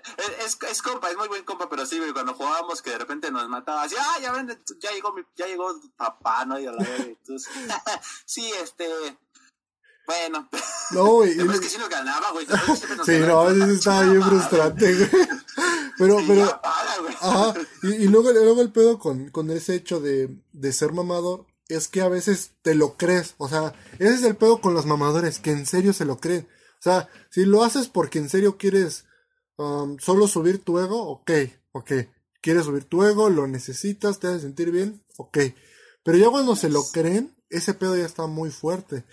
es, 0.45 0.59
es 0.71 0.83
compa, 0.83 1.11
es 1.11 1.17
muy 1.17 1.29
buen 1.29 1.45
compa, 1.45 1.69
pero 1.69 1.85
sí, 1.87 2.01
cuando 2.13 2.35
jugábamos 2.35 2.81
que 2.83 2.91
de 2.91 2.99
repente 2.99 3.31
nos 3.31 3.49
mataba, 3.49 3.83
así, 3.83 3.95
ah, 3.99 4.19
ya 4.21 4.33
ven, 4.33 4.49
ya 4.81 4.91
llegó 4.93 5.13
mi, 5.13 5.23
ya 5.37 5.47
llegó 5.47 5.75
papá, 5.97 6.45
¿no? 6.45 6.59
Y 6.59 6.67
a 6.67 6.73
la 6.73 6.79
vez, 6.79 7.01
entonces, 7.01 7.53
sí, 8.25 8.51
este, 8.63 8.89
bueno. 10.07 10.49
No, 10.91 11.05
güey. 11.07 11.39
es 11.39 11.61
que 11.61 11.69
sí 11.69 11.79
nos 11.79 11.89
ganaba, 11.89 12.33
güey. 12.33 12.47
Sí, 13.07 13.19
no, 13.21 13.41
a 13.41 13.53
veces 13.53 13.69
estaba 13.69 14.03
bien 14.03 14.23
frustrante, 14.23 14.95
güey. 14.95 15.11
Pero, 15.99 16.17
pero. 16.27 16.61
Ajá. 17.21 17.55
Y, 17.83 18.09
luego, 18.09 18.33
luego 18.33 18.63
el 18.63 18.73
pedo 18.73 18.99
con, 18.99 19.29
con 19.29 19.51
ese 19.51 19.77
hecho 19.77 20.01
de, 20.01 20.35
de 20.53 20.73
ser 20.73 20.93
mamador 20.93 21.47
es 21.69 21.87
que 21.87 22.01
a 22.01 22.09
veces 22.09 22.53
te 22.63 22.75
lo 22.75 22.97
crees. 22.97 23.35
O 23.37 23.49
sea, 23.49 23.75
ese 23.99 24.15
es 24.15 24.23
el 24.25 24.35
pedo 24.35 24.61
con 24.61 24.75
los 24.75 24.87
mamadores, 24.87 25.39
que 25.39 25.51
en 25.51 25.67
serio 25.67 25.93
se 25.93 26.07
lo 26.07 26.19
creen. 26.19 26.49
O 26.81 26.83
sea, 26.83 27.09
si 27.31 27.45
lo 27.45 27.63
haces 27.63 27.89
porque 27.89 28.19
en 28.19 28.31
serio 28.31 28.57
quieres 28.57 29.05
um, 29.57 29.99
solo 29.99 30.27
subir 30.29 30.63
tu 30.65 30.79
ego, 30.79 31.03
ok, 31.09 31.31
ok. 31.73 31.93
Quieres 32.41 32.65
subir 32.65 32.85
tu 32.85 33.05
ego, 33.05 33.31
lo 33.31 33.47
necesitas, 33.47 34.19
te 34.19 34.29
hace 34.29 34.41
sentir 34.41 34.71
bien, 34.71 35.03
ok. 35.17 35.39
Pero 36.03 36.19
ya 36.19 36.29
cuando 36.31 36.57
se 36.57 36.69
lo 36.69 36.83
creen, 36.93 37.35
ese 37.51 37.75
pedo 37.75 37.97
ya 37.97 38.07
está 38.07 38.27
muy 38.27 38.51
fuerte 38.51 39.05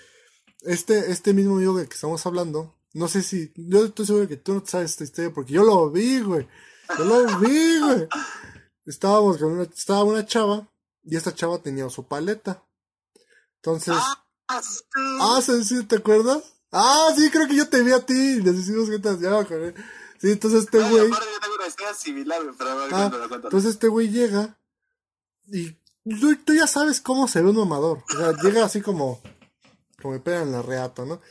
este, 0.61 1.11
este 1.11 1.33
mismo 1.33 1.55
amigo 1.55 1.75
que 1.75 1.83
estamos 1.83 2.25
hablando, 2.25 2.75
no 2.93 3.07
sé 3.07 3.21
si, 3.21 3.51
yo 3.55 3.85
estoy 3.85 4.05
seguro 4.05 4.27
que 4.27 4.37
tú 4.37 4.53
no 4.53 4.63
sabes 4.65 4.91
esta 4.91 5.03
historia 5.03 5.33
porque 5.33 5.53
yo 5.53 5.63
lo 5.63 5.89
vi, 5.91 6.19
güey. 6.21 6.47
Yo 6.97 7.05
lo 7.05 7.39
vi, 7.39 7.79
güey. 7.79 8.07
Estábamos 8.85 9.37
con 9.37 9.51
una, 9.51 9.63
estaba 9.63 10.03
una 10.03 10.25
chava 10.25 10.67
y 11.03 11.15
esta 11.15 11.33
chava 11.33 11.59
tenía 11.59 11.89
su 11.89 12.07
paleta. 12.07 12.63
Entonces, 13.57 13.95
ah, 14.47 14.61
sí. 14.61 14.83
ah 15.21 15.41
sí, 15.41 15.83
¿te 15.83 15.97
acuerdas? 15.97 16.43
Ah, 16.71 17.09
sí, 17.15 17.29
creo 17.29 17.47
que 17.47 17.55
yo 17.55 17.69
te 17.69 17.81
vi 17.81 17.91
a 17.91 18.05
ti 18.05 18.41
les 18.41 18.57
decimos 18.57 18.89
que 18.89 18.99
te. 18.99 19.09
Sí, 20.19 20.31
entonces 20.31 20.65
este 20.65 20.79
güey. 20.79 21.09
Ah, 22.91 23.11
entonces 23.43 23.71
este 23.71 23.87
güey 23.87 24.09
llega 24.09 24.59
y 25.47 25.71
tú, 26.19 26.35
tú, 26.45 26.53
ya 26.53 26.67
sabes 26.67 26.99
cómo 27.01 27.27
se 27.27 27.41
ve 27.41 27.49
un 27.49 27.57
mamador. 27.57 28.03
O 28.13 28.17
sea, 28.17 28.33
llega 28.41 28.65
así 28.65 28.81
como 28.81 29.21
como 30.01 30.13
me 30.13 30.19
pegan 30.19 30.51
la 30.51 30.61
reata, 30.61 31.05
¿no? 31.05 31.21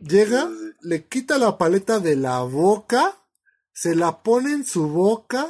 Llega, 0.00 0.50
le 0.80 1.06
quita 1.06 1.38
la 1.38 1.58
paleta 1.58 2.00
de 2.00 2.16
la 2.16 2.40
boca, 2.40 3.22
se 3.72 3.94
la 3.94 4.22
pone 4.22 4.52
en 4.52 4.64
su 4.64 4.88
boca, 4.88 5.46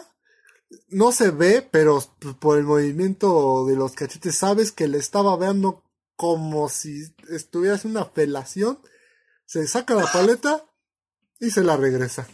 no 0.88 1.12
se 1.12 1.30
ve, 1.30 1.66
pero 1.70 2.02
por 2.38 2.58
el 2.58 2.64
movimiento 2.64 3.64
de 3.66 3.76
los 3.76 3.92
cachetes 3.92 4.36
sabes 4.36 4.72
que 4.72 4.88
le 4.88 4.98
estaba 4.98 5.36
veando 5.36 5.84
como 6.16 6.68
si 6.68 7.02
estuviera 7.30 7.76
haciendo 7.76 8.00
una 8.00 8.10
felación, 8.10 8.78
se 9.46 9.66
saca 9.66 9.94
la 9.94 10.10
paleta 10.10 10.64
y 11.40 11.50
se 11.50 11.64
la 11.64 11.76
regresa. 11.76 12.28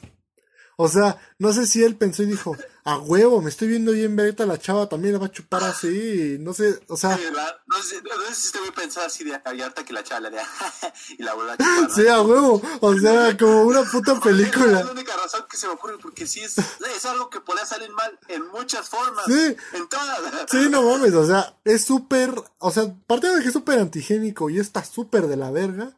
O 0.81 0.89
sea, 0.89 1.19
no 1.41 1.53
sé 1.53 1.67
si 1.67 1.83
él 1.83 1.97
pensó 1.97 2.23
y 2.23 2.27
dijo, 2.27 2.57
a 2.85 2.99
huevo, 2.99 3.43
me 3.43 3.51
estoy 3.51 3.67
viendo 3.67 3.91
bien 3.91 4.15
verita 4.15 4.47
la 4.47 4.59
chava, 4.59 4.89
también 4.89 5.13
la 5.13 5.19
va 5.19 5.27
a 5.27 5.33
chupar 5.33 5.65
así, 5.65 6.37
no 6.39 6.55
sé, 6.55 6.79
o 6.87 6.97
sea... 6.97 7.19
no, 7.67 7.83
sé, 7.83 8.01
no 8.01 8.21
sé 8.29 8.35
si 8.37 8.47
usted 8.47 8.61
voy 8.61 8.69
a 8.69 8.73
pensar 8.73 9.05
así 9.05 9.25
de 9.25 9.41
abierta 9.45 9.85
que 9.85 9.93
la 9.93 10.05
chava 10.05 10.21
le 10.21 10.31
dé 10.31 10.39
y 11.19 11.23
la 11.25 11.35
vuelva 11.35 11.55
a 11.55 11.57
chupar. 11.57 11.91
Sí, 11.91 12.07
a 12.07 12.23
huevo, 12.23 12.63
o 12.79 12.95
sea, 12.97 13.37
como 13.37 13.63
una 13.63 13.83
puta 13.83 14.21
película. 14.21 14.79
Es 14.79 14.87
la 14.87 14.93
única 14.93 15.17
razón 15.17 15.47
que 15.51 15.57
se 15.57 15.67
me 15.67 15.73
ocurre, 15.73 15.99
porque 16.01 16.29
sí 16.29 16.43
es, 16.43 16.57
es 16.59 17.05
algo 17.07 17.29
que 17.29 17.41
podría 17.41 17.67
salir 17.67 17.91
mal 17.91 18.17
en 18.29 18.47
muchas 18.47 18.89
formas. 18.89 19.25
Sí. 19.27 19.57
En 19.73 19.89
todas. 19.89 20.21
Sí, 20.49 20.69
no 20.71 20.85
mames, 20.85 21.13
o 21.13 21.27
sea, 21.27 21.57
es 21.65 21.85
súper, 21.85 22.33
o 22.59 22.71
sea, 22.71 22.85
parte 23.09 23.29
de 23.35 23.43
que 23.43 23.49
es 23.49 23.53
súper 23.53 23.81
antigénico 23.81 24.49
y 24.49 24.61
está 24.61 24.85
súper 24.85 25.27
de 25.27 25.37
la 25.37 25.51
verga, 25.51 25.97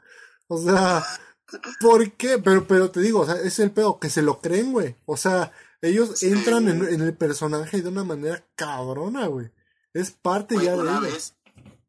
o 0.49 0.57
sea... 0.57 1.05
¿Por 1.81 2.13
qué? 2.13 2.39
Pero, 2.39 2.67
pero 2.67 2.91
te 2.91 3.01
digo, 3.01 3.21
o 3.21 3.27
sea, 3.27 3.37
es 3.37 3.59
el 3.59 3.71
pedo, 3.71 3.99
que 3.99 4.11
se 4.11 4.23
lo 4.23 4.41
creen, 4.41 4.73
güey. 4.73 4.97
O 5.07 5.17
sea, 5.17 5.53
ellos 5.83 6.23
entran 6.23 6.69
en, 6.69 6.87
en, 6.87 7.01
el 7.01 7.17
personaje 7.17 7.81
de 7.83 7.89
una 7.89 8.05
manera 8.05 8.45
cabrona, 8.55 9.27
güey. 9.27 9.51
Es 9.93 10.11
parte 10.11 10.57
ya 10.57 10.73
de 10.73 10.83
una 10.83 11.01
vez, 11.01 11.35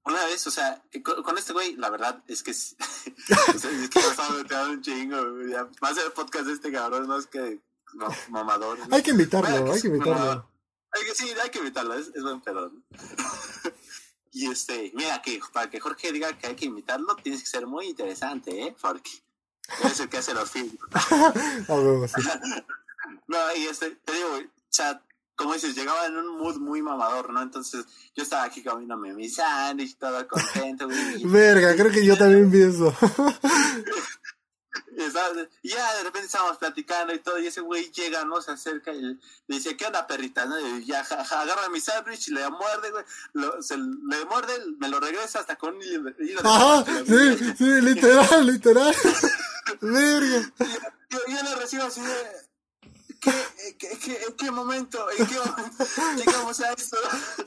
una 0.04 0.26
vez, 0.26 0.48
o 0.48 0.52
sea, 0.52 0.84
con, 1.04 1.22
con, 1.22 1.38
este 1.38 1.54
güey, 1.54 1.76
la 1.76 1.90
verdad 1.90 2.24
es 2.28 2.42
que, 2.42 2.52
es, 2.52 2.76
o 3.56 3.60
sea, 3.60 3.72
es 3.72 3.90
que 3.90 4.00
me 4.00 4.08
estaba 4.08 4.30
metiendo 4.30 4.72
un 4.72 4.82
chingo, 4.82 5.32
güey. 5.34 5.54
Más 5.80 5.98
el 5.98 6.12
podcast 6.12 6.46
de 6.46 6.54
este 6.54 6.72
cabrón, 6.72 7.08
no 7.08 7.20
es 7.20 7.28
que 7.28 7.62
no, 7.94 8.08
mamador. 8.30 8.80
¿no? 8.80 8.96
Hay 8.96 9.04
que 9.04 9.12
invitarlo, 9.12 9.72
hay 9.72 9.82
que 9.82 9.88
invitarlo. 9.88 10.50
Hay 10.94 11.06
que, 11.06 11.16
sí, 11.16 11.32
hay 11.42 11.50
que 11.50 11.60
invitarlo, 11.60 11.94
es, 11.94 12.08
es 12.16 12.24
buen 12.24 12.42
pedo. 12.42 12.70
¿no? 12.70 12.84
y 14.32 14.50
este, 14.50 14.92
mira, 14.96 15.22
que 15.22 15.40
para 15.54 15.70
que 15.70 15.80
Jorge 15.80 16.12
diga 16.12 16.36
que 16.38 16.48
hay 16.48 16.56
que 16.56 16.66
invitarlo, 16.66 17.16
tienes 17.18 17.42
que 17.42 17.48
ser 17.48 17.68
muy 17.68 17.88
interesante, 17.88 18.64
¿eh? 18.64 18.76
Porque 18.82 19.12
es 19.84 20.00
el 20.00 20.10
que 20.10 20.18
hace 20.18 20.34
los 20.34 20.50
films. 20.50 20.78
No, 23.28 23.38
y 23.56 23.66
este, 23.66 23.92
te 23.92 24.12
digo, 24.12 24.28
o 24.36 24.42
sea, 24.68 25.02
como 25.42 25.54
dices, 25.54 25.74
llegaba 25.74 26.06
en 26.06 26.18
un 26.18 26.38
mood 26.38 26.58
muy 26.58 26.82
mamador, 26.82 27.32
¿no? 27.32 27.42
Entonces, 27.42 27.86
yo 28.14 28.24
estaba 28.24 28.44
aquí 28.44 28.62
comiéndome 28.62 29.14
mi 29.14 29.30
sándwich, 29.30 29.98
todo 29.98 30.28
contento, 30.28 30.86
güey. 30.86 31.24
Verga, 31.26 31.76
creo 31.76 31.92
que 31.92 32.06
yo 32.06 32.18
también 32.18 32.52
pienso. 32.52 32.96
Y, 34.94 35.04
estaba, 35.04 35.30
y 35.62 35.70
ya 35.70 35.96
de 35.96 36.04
repente 36.04 36.26
estábamos 36.26 36.58
platicando 36.58 37.14
y 37.14 37.20
todo, 37.20 37.40
y 37.40 37.48
ese 37.48 37.62
güey 37.62 37.92
llega, 37.92 38.26
¿no? 38.26 38.42
Se 38.42 38.52
acerca 38.52 38.94
y 38.94 39.02
le 39.02 39.18
dice, 39.48 39.76
¿qué 39.78 39.86
onda, 39.86 40.06
perrita? 40.06 40.46
¿no? 40.46 40.60
Y 40.60 40.86
ya 40.86 41.04
ja, 41.04 41.24
ja, 41.24 41.42
agarra 41.42 41.70
mi 41.70 41.80
sándwich 41.80 42.28
y 42.28 42.32
le 42.32 42.50
muerde, 42.50 42.92
güey. 42.92 43.04
Lo, 43.34 43.62
se, 43.64 43.78
le 43.78 44.26
muerde, 44.30 44.54
me 44.80 44.90
lo 44.90 45.00
regresa 45.00 45.40
hasta 45.40 45.56
con 45.56 45.76
un 45.76 45.82
hilo 45.82 46.12
de 46.12 46.40
Ajá, 46.44 46.86
sí, 47.06 47.54
sí, 47.58 47.82
literal, 47.82 48.46
literal. 48.46 48.94
Verga. 49.82 50.54
Yo, 51.10 51.20
yo 51.28 51.44
lo 51.44 51.56
recibo 51.60 51.84
así 51.84 52.02
de... 52.02 52.14
¿Qué, 53.20 53.32
qué, 53.78 54.00
qué, 54.04 54.24
¿En 54.28 54.34
qué 54.36 54.50
momento? 54.50 55.06
¿En 55.12 55.28
qué 55.28 55.36
momento 55.36 55.86
llegamos 56.18 56.60
a 56.62 56.74
esto? 56.74 56.98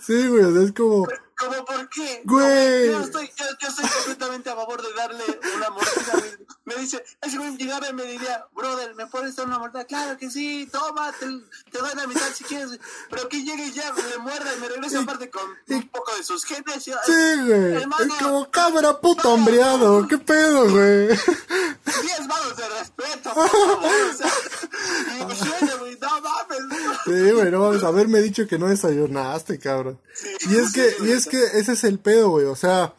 Sí, 0.00 0.28
güey, 0.28 0.44
o 0.44 0.52
sea, 0.52 0.62
es 0.62 0.72
como... 0.72 1.06
¿Cómo 1.38 1.64
por 1.64 1.88
qué? 1.88 2.22
Güey. 2.24 2.86
Yo 2.86 3.00
estoy, 3.00 3.30
yo, 3.36 3.44
yo 3.60 3.68
estoy 3.68 3.86
completamente 3.88 4.50
a 4.50 4.54
favor 4.54 4.82
de 4.82 4.92
darle 4.94 5.24
una 5.56 5.70
mordida. 5.70 6.22
Me 6.64 6.76
dice, 6.76 7.04
ese 7.20 7.38
güey 7.38 7.56
llegara 7.56 7.88
y 7.90 7.92
me 7.92 8.04
diría, 8.04 8.46
brother, 8.54 8.94
¿me 8.94 9.06
puedes 9.06 9.36
dar 9.36 9.46
una 9.46 9.58
mordida? 9.58 9.84
Claro 9.84 10.16
que 10.16 10.30
sí, 10.30 10.68
toma, 10.72 11.12
te, 11.12 11.26
te 11.70 11.78
doy 11.78 11.90
la 11.94 12.06
mitad 12.06 12.26
si 12.34 12.44
quieres. 12.44 12.78
Pero 13.10 13.28
que 13.28 13.42
llegue 13.42 13.70
ya, 13.72 13.92
me 13.92 14.18
muerda 14.18 14.54
y 14.56 14.60
me 14.60 14.68
regrese 14.68 14.98
aparte 14.98 15.28
con 15.30 15.42
un 15.68 15.88
poco 15.88 16.14
de 16.16 16.22
sus 16.22 16.44
genes. 16.44 16.84
Yo, 16.84 16.94
Sí, 17.04 17.12
güey. 17.46 17.74
Hermano, 17.82 18.14
Es 18.14 18.22
como 18.22 18.50
cámara 18.50 19.00
puto 19.00 19.32
hambriado. 19.34 20.06
¿Qué 20.08 20.18
pedo, 20.18 20.70
güey? 20.70 21.08
10 21.08 22.26
manos 22.26 22.56
de 22.56 22.68
respeto, 22.68 23.30
por 23.34 23.48
favor. 23.48 23.84
O 23.84 24.16
sea, 24.16 24.32
y 25.28 25.32
higiene, 25.32 25.74
güey, 25.76 25.98
no 26.00 26.20
mames. 26.20 26.78
Sí, 27.04 27.30
güey, 27.32 27.50
no 27.50 27.58
mames, 27.60 27.82
haberme 27.84 28.20
dicho 28.20 28.46
que 28.46 28.58
no 28.58 28.68
desayunaste, 28.68 29.58
cabrón. 29.58 30.00
Y 30.48 30.56
es 30.56 30.72
que, 30.72 30.94
y 31.04 31.10
es 31.12 31.23
que 31.26 31.42
ese 31.58 31.72
es 31.72 31.84
el 31.84 31.98
pedo, 31.98 32.30
güey. 32.30 32.46
O 32.46 32.56
sea, 32.56 32.94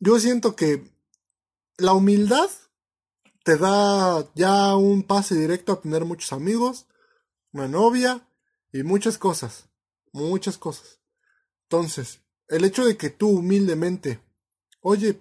yo 0.00 0.18
siento 0.18 0.56
que 0.56 0.90
la 1.78 1.92
humildad 1.92 2.50
te 3.44 3.56
da 3.56 4.26
ya 4.34 4.76
un 4.76 5.02
pase 5.02 5.34
directo 5.34 5.72
a 5.72 5.80
tener 5.80 6.04
muchos 6.04 6.32
amigos, 6.32 6.86
una 7.52 7.68
novia 7.68 8.26
y 8.72 8.82
muchas 8.82 9.18
cosas. 9.18 9.68
Muchas 10.12 10.58
cosas. 10.58 11.00
Entonces, 11.64 12.20
el 12.48 12.64
hecho 12.64 12.84
de 12.84 12.96
que 12.96 13.10
tú 13.10 13.28
humildemente, 13.28 14.20
oye, 14.80 15.18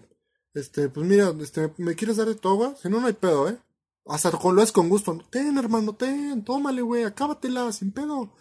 este, 0.53 0.89
pues 0.89 1.05
mira, 1.05 1.33
este, 1.41 1.73
¿me 1.77 1.95
quieres 1.95 2.17
dar 2.17 2.27
de 2.27 2.35
tu 2.35 2.49
agua? 2.49 2.75
Si 2.81 2.89
no, 2.89 2.99
no 2.99 3.07
hay 3.07 3.13
pedo, 3.13 3.49
¿eh? 3.49 3.59
Hasta 4.05 4.31
lo 4.31 4.61
es 4.61 4.71
con 4.71 4.87
gusto. 4.87 5.17
Ten, 5.29 5.57
hermano, 5.57 5.95
ten, 5.95 6.43
tómale, 6.43 6.81
güey, 6.81 7.03
acábatela, 7.03 7.71
sin 7.71 7.91
pedo. 7.91 8.33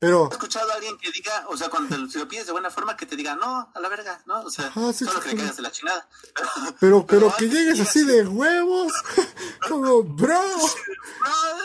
Pero, 0.00 0.26
¿Has 0.26 0.32
escuchado 0.32 0.70
a 0.70 0.74
alguien 0.74 0.96
que 0.98 1.10
diga, 1.10 1.44
o 1.48 1.56
sea, 1.56 1.68
cuando 1.70 1.96
te, 1.96 2.12
si 2.12 2.18
lo 2.20 2.28
pides 2.28 2.46
de 2.46 2.52
buena 2.52 2.70
forma, 2.70 2.96
que 2.96 3.04
te 3.04 3.16
diga, 3.16 3.34
no, 3.34 3.68
a 3.74 3.80
la 3.80 3.88
verga, 3.88 4.22
¿no? 4.26 4.42
O 4.42 4.50
sea, 4.50 4.66
Ajá, 4.66 4.92
sí, 4.92 5.04
solo 5.04 5.18
sí, 5.18 5.24
que 5.24 5.30
sí. 5.30 5.34
le 5.34 5.40
caigas 5.42 5.56
de 5.56 5.62
la 5.62 5.72
chingada. 5.72 6.08
pero, 6.78 7.04
pero 7.04 7.34
que 7.36 7.48
llegues 7.48 7.80
así 7.80 8.04
de 8.04 8.24
huevos, 8.24 8.92
como, 9.68 10.04
bro, 10.04 10.40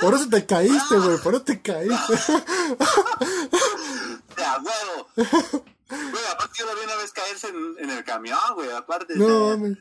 por 0.02 0.16
eso 0.16 0.28
te 0.30 0.46
caíste, 0.48 0.96
güey, 0.98 1.18
por 1.20 1.36
eso 1.36 1.44
te 1.44 1.62
caíste. 1.62 2.14
De 4.36 4.44
a 4.44 4.58
huevo. 4.58 5.10
Güey, 5.16 6.26
aparte 6.32 6.56
yo 6.58 6.66
lo 6.66 6.74
vi 6.76 6.86
una 6.86 6.96
vez 6.96 7.12
caerse 7.12 7.50
en, 7.50 7.76
en 7.78 7.90
el 7.92 8.04
camión, 8.04 8.40
güey, 8.56 8.72
aparte. 8.72 9.14
No, 9.16 9.50
mames. 9.50 9.78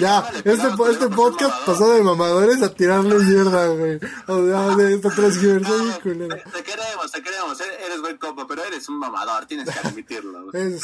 Ya, 0.00 0.28
este, 0.44 0.68
este 0.90 1.08
podcast 1.08 1.64
pasó 1.66 1.92
de 1.92 2.02
mamadores 2.02 2.62
a 2.62 2.74
tirarle 2.74 3.16
mierda, 3.16 3.66
güey. 3.68 4.00
O 4.26 4.46
sea, 4.46 4.76
de 4.76 4.94
esta 4.94 5.10
transgiversia 5.10 5.76
No, 5.76 6.00
culera. 6.00 6.42
te, 6.42 6.50
te 6.50 6.62
queremos, 6.64 7.12
te 7.12 7.22
queremos, 7.22 7.60
eres 7.60 7.80
eres 7.86 8.00
buen 8.00 8.16
compa, 8.18 8.46
pero 8.46 8.64
eres 8.64 8.88
un 8.88 8.98
mamador, 8.98 9.46
tienes 9.46 9.68
que 9.70 9.78
admitirlo. 9.86 10.50
güey. 10.50 10.76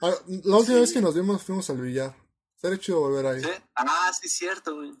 Ah, 0.00 0.12
La 0.44 0.56
última 0.56 0.78
vez 0.80 0.92
que 0.92 1.00
nos 1.00 1.14
vimos 1.14 1.42
fuimos 1.42 1.68
al 1.70 1.78
billar. 1.80 2.14
Sería 2.60 2.78
chido 2.78 3.00
volver 3.00 3.26
ahí. 3.26 3.42
¿Sí? 3.42 3.48
Ah, 3.74 4.12
sí, 4.12 4.26
es 4.26 4.32
cierto, 4.32 4.76
güey. 4.76 4.92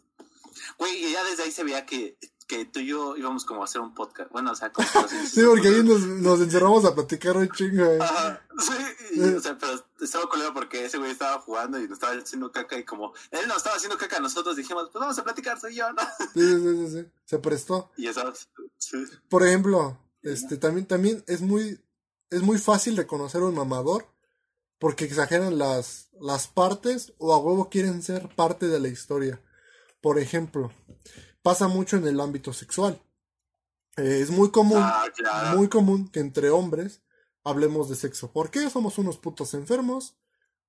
Güey, 0.78 1.04
y 1.06 1.12
ya 1.12 1.22
desde 1.24 1.44
ahí 1.44 1.52
se 1.52 1.62
veía 1.64 1.86
que, 1.86 2.18
que 2.48 2.64
tú 2.64 2.80
y 2.80 2.86
yo 2.86 3.16
íbamos 3.16 3.44
como 3.44 3.60
a 3.60 3.64
hacer 3.66 3.82
un 3.82 3.94
podcast. 3.94 4.32
Bueno, 4.32 4.52
o 4.52 4.54
sea, 4.56 4.72
como... 4.72 4.88
Sí, 5.30 5.42
porque 5.46 5.68
ahí 5.68 5.84
nos, 5.84 6.00
nos 6.00 6.40
encerramos 6.40 6.84
a 6.86 6.94
platicar 6.94 7.36
un 7.36 7.48
chingo, 7.50 7.84
güey. 7.84 8.00
Ajá, 8.00 8.42
sí, 8.58 8.72
y, 9.14 9.20
o 9.20 9.40
sea, 9.40 9.56
pero 9.58 9.84
estaba 10.00 10.28
culero 10.28 10.54
porque 10.54 10.86
ese 10.86 10.96
güey 10.96 11.10
estaba 11.10 11.38
jugando 11.40 11.78
y 11.78 11.82
nos 11.82 11.92
estaba 11.92 12.14
haciendo 12.14 12.50
caca 12.50 12.78
y 12.78 12.84
como 12.84 13.12
él 13.30 13.46
nos 13.46 13.58
estaba 13.58 13.76
haciendo 13.76 13.98
caca, 13.98 14.18
nosotros 14.18 14.56
dijimos, 14.56 14.88
pues 14.90 15.00
vamos 15.00 15.18
a 15.18 15.24
platicar, 15.24 15.60
soy 15.60 15.76
yo, 15.76 15.92
¿no? 15.92 16.02
Sí, 16.34 16.40
sí, 16.40 16.76
sí, 16.76 16.88
sí. 16.90 17.06
Se 17.26 17.38
prestó. 17.38 17.90
Y 17.98 18.08
eso, 18.08 18.32
sí. 18.78 18.96
Por 19.28 19.46
ejemplo, 19.46 19.98
este 20.22 20.56
también, 20.56 20.86
también 20.86 21.22
es 21.26 21.42
muy, 21.42 21.78
es 22.30 22.40
muy 22.40 22.58
fácil 22.58 22.96
reconocer 22.96 23.42
a 23.42 23.46
un 23.46 23.54
mamador 23.54 24.06
porque 24.78 25.04
exageran 25.04 25.58
las, 25.58 26.08
las 26.18 26.46
partes 26.46 27.12
o 27.18 27.34
a 27.34 27.38
huevo 27.38 27.68
quieren 27.68 28.02
ser 28.02 28.34
parte 28.34 28.68
de 28.68 28.80
la 28.80 28.88
historia. 28.88 29.42
Por 30.00 30.18
ejemplo, 30.18 30.72
pasa 31.42 31.68
mucho 31.68 31.96
en 31.96 32.06
el 32.06 32.20
ámbito 32.20 32.52
sexual. 32.52 33.00
Eh, 33.96 34.20
es 34.22 34.30
muy 34.30 34.50
común, 34.50 34.80
Ah, 34.82 35.06
claro. 35.16 35.56
muy 35.58 35.68
común 35.68 36.08
que 36.08 36.20
entre 36.20 36.50
hombres 36.50 37.02
hablemos 37.44 37.88
de 37.88 37.96
sexo. 37.96 38.30
¿Por 38.32 38.50
qué? 38.50 38.68
Somos 38.70 38.98
unos 38.98 39.18
putos 39.18 39.54
enfermos, 39.54 40.14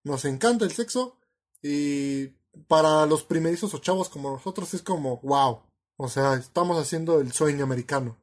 nos 0.03 0.25
encanta 0.25 0.65
el 0.65 0.71
sexo 0.71 1.19
y 1.61 2.27
para 2.67 3.05
los 3.05 3.23
primerizos 3.23 3.73
o 3.73 3.79
chavos 3.79 4.09
como 4.09 4.31
nosotros 4.31 4.73
es 4.73 4.81
como, 4.81 5.17
wow, 5.21 5.61
o 5.97 6.09
sea, 6.09 6.33
estamos 6.35 6.77
haciendo 6.81 7.19
el 7.21 7.31
sueño 7.33 7.63
americano. 7.65 8.17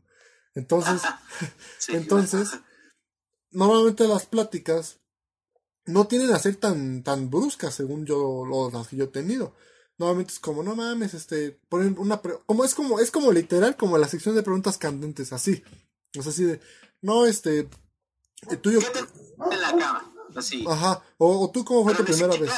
Entonces, 0.54 1.02
Sí, 1.78 1.92
entonces, 1.94 2.50
normalmente 3.50 4.08
las 4.08 4.26
pláticas 4.26 4.98
no 5.84 6.06
tienen 6.08 6.32
a 6.32 6.38
ser 6.38 6.56
tan, 6.56 7.02
tan 7.04 7.30
bruscas 7.30 7.74
según 7.74 8.04
yo, 8.06 8.44
lo- 8.44 8.70
las 8.70 8.88
que 8.88 8.96
yo 8.96 9.04
he 9.04 9.08
tenido. 9.08 9.54
Normalmente 9.98 10.32
es 10.34 10.38
como, 10.40 10.62
no 10.62 10.76
mames, 10.76 11.14
este, 11.14 11.58
ponen 11.68 11.96
una, 11.98 12.20
pre- 12.20 12.38
como 12.46 12.64
es 12.64 12.74
como, 12.74 13.00
es 13.00 13.10
como 13.10 13.32
literal, 13.32 13.76
como 13.76 13.96
la 13.96 14.08
sección 14.08 14.34
de 14.34 14.42
preguntas 14.42 14.76
candentes, 14.78 15.32
así. 15.32 15.62
O 16.18 16.22
sea, 16.22 16.32
así 16.32 16.44
de, 16.44 16.60
no, 17.00 17.24
este, 17.26 17.60
eh, 17.60 17.68
¿Qué 18.48 18.56
te 18.58 18.74
en 19.54 19.60
la 19.60 19.76
cama? 19.76 20.12
Así. 20.34 20.64
ajá, 20.68 21.02
o, 21.16 21.44
o 21.46 21.50
tú 21.50 21.64
cómo 21.64 21.82
fue 21.82 21.92
Pero 21.94 22.04
tu 22.04 22.12
primera 22.12 22.36
vez. 22.38 22.50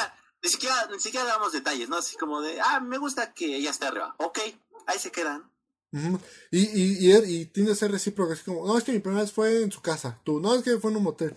ni 0.43 0.49
siquiera, 0.49 0.87
ni 0.91 0.99
siquiera 0.99 1.25
damos 1.25 1.53
detalles, 1.53 1.87
¿no? 1.87 1.97
Así 1.97 2.17
como 2.17 2.41
de, 2.41 2.59
ah, 2.59 2.81
me 2.81 2.97
gusta 2.97 3.33
que 3.33 3.55
ella 3.55 3.69
esté 3.69 3.85
arriba. 3.85 4.15
Ok, 4.17 4.39
ahí 4.87 4.99
se 4.99 5.11
quedan. 5.11 5.49
Ujú. 5.93 6.19
Y, 6.51 6.59
y, 6.59 7.09
y, 7.09 7.15
y 7.41 7.45
tiende 7.45 7.71
a 7.71 7.75
ser 7.75 7.91
recíproco, 7.91 8.33
así 8.33 8.43
como, 8.43 8.67
no, 8.67 8.77
es 8.77 8.83
que 8.83 8.91
mi 8.91 8.99
primera 8.99 9.21
vez 9.23 9.31
fue 9.31 9.63
en 9.63 9.71
su 9.71 9.81
casa, 9.81 10.19
tú, 10.25 10.39
no, 10.41 10.53
es 10.55 10.63
que 10.63 10.77
fue 10.77 10.91
en 10.91 10.97
un 10.97 11.03
motel. 11.03 11.35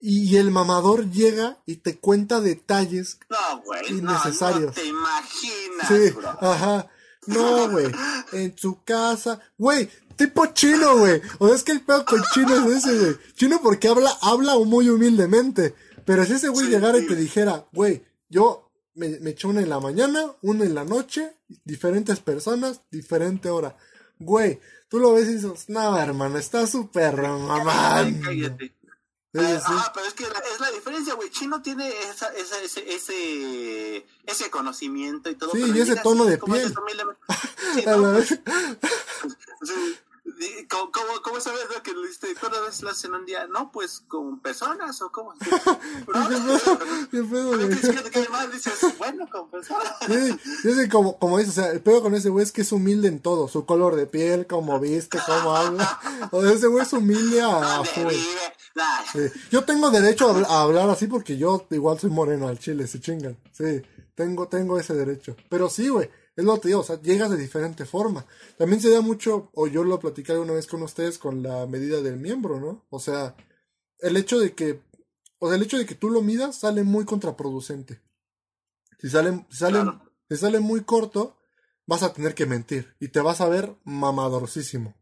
Y, 0.00 0.36
el 0.36 0.50
mamador 0.50 1.10
llega 1.10 1.58
y 1.66 1.76
te 1.76 1.98
cuenta 1.98 2.40
detalles 2.40 3.18
No, 3.30 3.62
güey. 3.62 3.82
No, 3.92 4.02
no 4.02 4.12
Innecesarios. 4.12 4.74
te 4.74 4.84
imaginas, 4.84 5.88
Sí, 5.88 6.10
bro. 6.10 6.28
ajá. 6.40 6.88
No, 7.26 7.70
güey. 7.70 7.86
En 8.32 8.56
su 8.56 8.82
casa. 8.84 9.40
Güey, 9.58 9.88
tipo 10.16 10.46
chino, 10.46 10.98
güey. 10.98 11.20
O 11.38 11.46
sea, 11.48 11.56
es 11.56 11.64
que 11.64 11.72
el 11.72 11.80
pedo 11.80 12.04
con 12.04 12.22
chino 12.32 12.54
es 12.70 12.84
ese, 12.84 12.98
güey. 12.98 13.16
Chino 13.34 13.60
porque 13.62 13.88
habla, 13.88 14.12
habla 14.20 14.56
muy 14.58 14.88
humildemente. 14.88 15.74
Pero 16.04 16.24
si 16.24 16.34
ese 16.34 16.48
güey 16.50 16.66
Sí. 16.66 16.72
llegara 16.72 16.98
y 16.98 17.06
te 17.06 17.16
dijera, 17.16 17.66
güey, 17.72 18.04
yo 18.28 18.70
me, 18.94 19.18
me 19.20 19.30
eché 19.30 19.48
una 19.48 19.60
en 19.60 19.68
la 19.70 19.80
mañana, 19.80 20.24
una 20.42 20.64
en 20.64 20.74
la 20.74 20.84
noche, 20.84 21.34
diferentes 21.64 22.20
personas, 22.20 22.82
diferente 22.92 23.50
hora. 23.50 23.76
Güey, 24.20 24.60
tú 24.88 25.00
lo 25.00 25.12
ves 25.14 25.28
y 25.28 25.34
dices, 25.34 25.68
no, 25.68 25.98
hermano, 25.98 26.38
está 26.38 26.66
súper 26.68 27.16
mamando. 27.20 28.20
Cállate. 28.24 28.75
Sí, 29.38 29.44
Eh, 29.44 29.58
sí. 29.58 29.64
Ajá, 29.72 29.92
pero 29.94 30.06
es 30.06 30.14
que 30.14 30.22
la- 30.24 30.42
es 30.54 30.60
la 30.60 30.70
diferencia, 30.70 31.14
güey. 31.14 31.30
Chino 31.30 31.60
tiene 31.62 31.88
esa, 32.10 32.28
esa, 32.28 32.60
ese, 32.60 32.94
ese, 32.94 34.06
ese 34.24 34.50
conocimiento 34.50 35.28
y 35.30 35.34
todo. 35.34 35.50
Sí, 35.52 35.58
pero 35.62 35.76
y 35.76 35.80
ese 35.80 35.96
tono 35.96 36.22
así, 36.22 36.30
de 36.32 36.38
piel. 36.38 36.74
Sí, 37.74 37.82
no, 37.84 38.12
vez. 38.12 38.28
sí, 38.28 38.38
¿Cómo, 40.70 40.90
cómo, 40.92 41.20
cómo 41.22 41.40
sabes 41.40 41.60
lo 41.74 41.82
que 41.82 41.92
le 41.92 42.06
diste? 42.08 42.34
¿Cuántas 42.38 42.60
veces 42.62 42.82
lo 42.82 42.90
hacen 42.90 43.14
un 43.14 43.24
día? 43.26 43.46
No, 43.46 43.70
pues 43.72 44.02
con 44.08 44.38
personas 44.40 45.00
o 45.02 45.10
cómo. 45.10 45.32
¿Qué 47.10 47.22
pedo? 47.22 47.52
¿Qué 48.10 48.28
más 48.30 48.52
dices? 48.52 48.74
Bueno, 48.98 49.26
con 49.30 49.48
personas. 49.50 49.94
Sí, 50.62 50.88
como, 50.90 51.18
como 51.18 51.38
dices, 51.38 51.58
o 51.58 51.62
sea, 51.62 51.70
el 51.72 51.80
pedo 51.80 52.02
con 52.02 52.14
ese 52.14 52.28
güey 52.28 52.44
es 52.44 52.52
que 52.52 52.62
es 52.62 52.72
humilde 52.72 53.08
en 53.08 53.20
todo. 53.20 53.48
Su 53.48 53.64
color 53.66 53.96
de 53.96 54.06
piel, 54.06 54.46
cómo 54.46 54.78
viste, 54.80 55.18
cómo 55.26 55.56
habla. 55.56 56.00
O 56.30 56.42
sea, 56.42 56.52
ese 56.52 56.66
güey 56.66 56.82
es 56.84 56.92
humilde 56.92 57.40
a, 57.42 57.80
a 57.80 57.84
full. 57.84 58.12
Sí. 59.12 59.20
Yo 59.50 59.64
tengo 59.64 59.90
derecho 59.90 60.30
a, 60.30 60.40
a 60.42 60.62
hablar 60.62 60.88
así 60.90 61.06
porque 61.06 61.36
yo 61.36 61.66
igual 61.70 61.98
soy 61.98 62.10
moreno 62.10 62.48
al 62.48 62.58
chile, 62.58 62.86
se 62.86 63.00
chingan. 63.00 63.36
Sí, 63.52 63.82
tengo, 64.14 64.48
tengo 64.48 64.78
ese 64.78 64.94
derecho. 64.94 65.36
Pero 65.48 65.68
sí, 65.68 65.88
güey. 65.88 66.10
Es 66.36 66.44
lo 66.44 66.54
que 66.56 66.60
te 66.60 66.68
digo, 66.68 66.80
o 66.80 66.84
sea, 66.84 67.00
llegas 67.00 67.30
de 67.30 67.38
diferente 67.38 67.86
forma. 67.86 68.26
También 68.58 68.82
se 68.82 68.90
da 68.90 69.00
mucho, 69.00 69.50
o 69.54 69.66
yo 69.68 69.84
lo 69.84 69.98
platicé 69.98 70.32
alguna 70.32 70.52
vez 70.52 70.66
con 70.66 70.82
ustedes, 70.82 71.16
con 71.16 71.42
la 71.42 71.66
medida 71.66 72.02
del 72.02 72.18
miembro, 72.18 72.60
¿no? 72.60 72.84
O 72.90 73.00
sea, 73.00 73.34
el 74.00 74.18
hecho 74.18 74.38
de 74.38 74.54
que, 74.54 74.82
o 75.38 75.48
sea, 75.48 75.56
el 75.56 75.62
hecho 75.62 75.78
de 75.78 75.86
que 75.86 75.94
tú 75.94 76.10
lo 76.10 76.20
midas 76.20 76.56
sale 76.60 76.82
muy 76.82 77.06
contraproducente. 77.06 78.02
Si 79.00 79.08
sale, 79.08 79.46
si 79.48 79.56
sale, 79.56 79.80
Claro. 79.80 80.02
si 80.28 80.36
sale 80.36 80.60
muy 80.60 80.82
corto, 80.84 81.38
vas 81.86 82.02
a 82.02 82.12
tener 82.12 82.34
que 82.34 82.44
mentir 82.44 82.94
y 83.00 83.08
te 83.08 83.20
vas 83.20 83.40
a 83.40 83.48
ver 83.48 83.74
mamadorcísimo. 83.84 84.94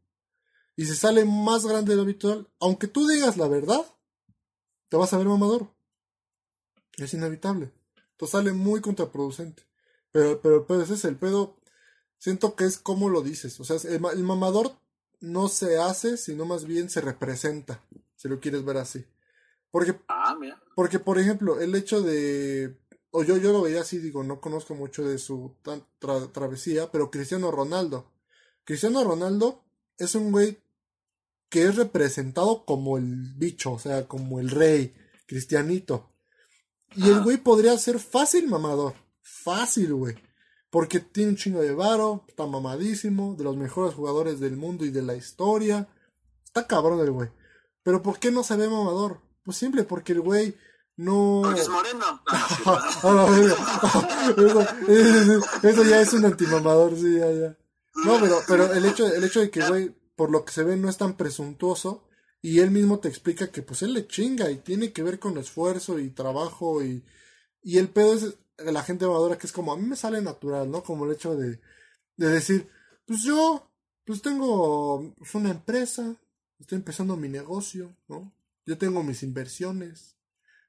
Y 0.77 0.87
si 0.87 0.95
sale 0.95 1.25
más 1.25 1.65
grande 1.67 1.91
de 1.93 1.97
lo 1.97 2.03
habitual, 2.03 2.49
aunque 2.61 2.89
tú 2.89 3.07
digas 3.07 3.37
la 3.37 3.49
verdad, 3.49 3.85
te 4.89 4.97
vas 4.97 5.13
a 5.13 5.19
ver 5.19 5.27
mamador. 5.29 5.69
Es 6.97 7.15
inevitable. 7.15 7.73
Entonces 8.13 8.33
sale 8.33 8.53
muy 8.53 8.81
contraproducente. 8.81 9.63
Pero, 10.13 10.41
pero 10.41 10.57
el 10.57 10.65
pedo 10.65 10.83
es 10.83 10.91
ese, 10.91 11.09
el 11.09 11.17
pedo 11.17 11.57
siento 12.19 12.55
que 12.55 12.65
es 12.65 12.79
como 12.79 13.09
lo 13.09 13.23
dices. 13.23 13.59
O 13.61 13.65
sea, 13.65 13.77
el, 13.91 14.01
ma- 14.01 14.13
el 14.13 14.23
mamador 14.23 14.73
no 15.21 15.49
se 15.49 15.79
hace, 15.79 16.17
sino 16.17 16.45
más 16.45 16.65
bien 16.65 16.91
se 16.91 17.01
representa, 17.01 17.85
si 18.17 18.29
lo 18.29 18.41
quieres 18.41 18.65
ver 18.65 18.77
así. 18.77 19.05
Porque, 19.71 19.99
Ah, 20.09 20.37
mira. 20.39 20.63
porque 20.77 20.99
por 20.99 21.19
ejemplo, 21.19 21.61
el 21.61 21.75
hecho 21.75 22.01
de... 22.03 22.79
O 23.11 23.23
yo, 23.23 23.37
yo 23.37 23.53
lo 23.53 23.63
veía 23.63 23.81
así, 23.81 23.99
digo, 23.99 24.25
no 24.25 24.41
conozco 24.41 24.75
mucho 24.75 25.05
de 25.05 25.19
su 25.19 25.57
tra- 25.65 26.33
travesía, 26.33 26.91
pero 26.91 27.11
Cristiano 27.11 27.51
Ronaldo. 27.53 28.11
Cristiano 28.65 29.03
Ronaldo 29.05 29.65
es 29.99 30.15
un 30.17 30.33
güey 30.33 30.59
que 31.55 31.63
es 31.63 31.77
representado 31.77 32.65
como 32.65 32.99
el 32.99 33.33
bicho, 33.37 33.71
o 33.71 33.79
sea, 33.79 34.09
como 34.09 34.41
el 34.41 34.51
rey, 34.51 34.93
cristianito. 35.25 36.11
Y 36.97 37.07
el 37.07 37.15
Ajá. 37.15 37.23
güey 37.23 37.37
podría 37.37 37.79
ser 37.79 38.01
fácil 38.01 38.49
mamador. 38.49 38.95
Fácil, 39.23 39.95
güey. 39.95 40.17
Porque 40.69 40.99
tiene 40.99 41.31
un 41.31 41.37
chingo 41.37 41.61
de 41.61 41.73
varo, 41.73 42.25
está 42.27 42.45
mamadísimo, 42.45 43.37
de 43.37 43.45
los 43.45 43.57
mejores 43.57 43.95
jugadores 43.95 44.41
del 44.41 44.57
mundo 44.57 44.85
y 44.85 44.91
de 44.91 45.03
la 45.03 45.15
historia. 45.15 45.87
Está 46.45 46.67
cabrón 46.67 46.99
el 46.99 47.13
güey. 47.13 47.31
Pero 47.85 48.03
¿por 48.03 48.19
qué 48.19 48.33
no 48.33 48.43
se 48.43 48.57
ve 48.57 48.69
mamador? 48.69 49.21
Pues 49.45 49.57
simple, 49.57 49.85
porque 49.85 50.15
el 50.15 50.23
güey 50.23 50.57
no... 50.97 51.43
Porque 51.45 51.61
es 51.61 51.69
moreno. 51.69 52.21
Ah, 52.67 52.91
eso 55.63 55.85
ya 55.85 56.01
es 56.01 56.13
un 56.15 56.25
antimamador, 56.25 56.97
sí, 56.97 57.17
ya, 57.17 57.31
ya. 57.31 57.57
No, 58.05 58.19
pero, 58.21 58.41
pero 58.49 58.73
el 58.73 58.85
hecho, 58.87 59.07
el 59.07 59.23
hecho 59.23 59.39
de 59.39 59.51
que, 59.51 59.69
güey, 59.69 59.95
por 60.17 60.31
lo 60.31 60.45
que 60.45 60.53
se 60.53 60.65
ve, 60.65 60.77
no 60.77 60.89
es 60.89 60.97
tan 60.97 61.17
presuntuoso. 61.17 62.09
Y 62.43 62.61
él 62.61 62.71
mismo 62.71 62.99
te 62.99 63.09
explica 63.09 63.51
que, 63.51 63.63
pues, 63.63 63.83
él 63.83 63.95
le 63.95 64.07
chinga 64.07 64.51
y 64.51 64.59
tiene 64.59 64.93
que 64.93 65.03
ver 65.03 65.19
con 65.19 65.39
esfuerzo 65.39 65.99
y 65.99 66.11
trabajo 66.11 66.83
y, 66.85 67.03
y 67.63 67.79
el 67.79 67.89
pedo 67.89 68.15
es 68.15 68.37
la 68.59 68.83
gente 68.83 69.07
mamadora 69.07 69.39
que 69.39 69.47
es 69.47 69.53
como, 69.53 69.73
a 69.73 69.77
mí 69.77 69.87
me 69.87 69.97
sale 69.97 70.21
natural, 70.21 70.71
¿no? 70.71 70.83
Como 70.83 71.07
el 71.07 71.13
hecho 71.13 71.35
de, 71.35 71.61
de 72.17 72.29
decir, 72.29 72.69
pues 73.07 73.23
yo, 73.23 73.71
pues 74.05 74.23
tengo 74.23 75.15
pues, 75.17 75.35
una 75.35 75.51
empresa, 75.51 76.17
estoy 76.59 76.77
empezando 76.77 77.17
mi 77.17 77.29
negocio, 77.29 77.97
¿no? 78.09 78.33
Yo 78.67 78.79
tengo 78.79 79.03
mis 79.03 79.23
inversiones. 79.23 80.17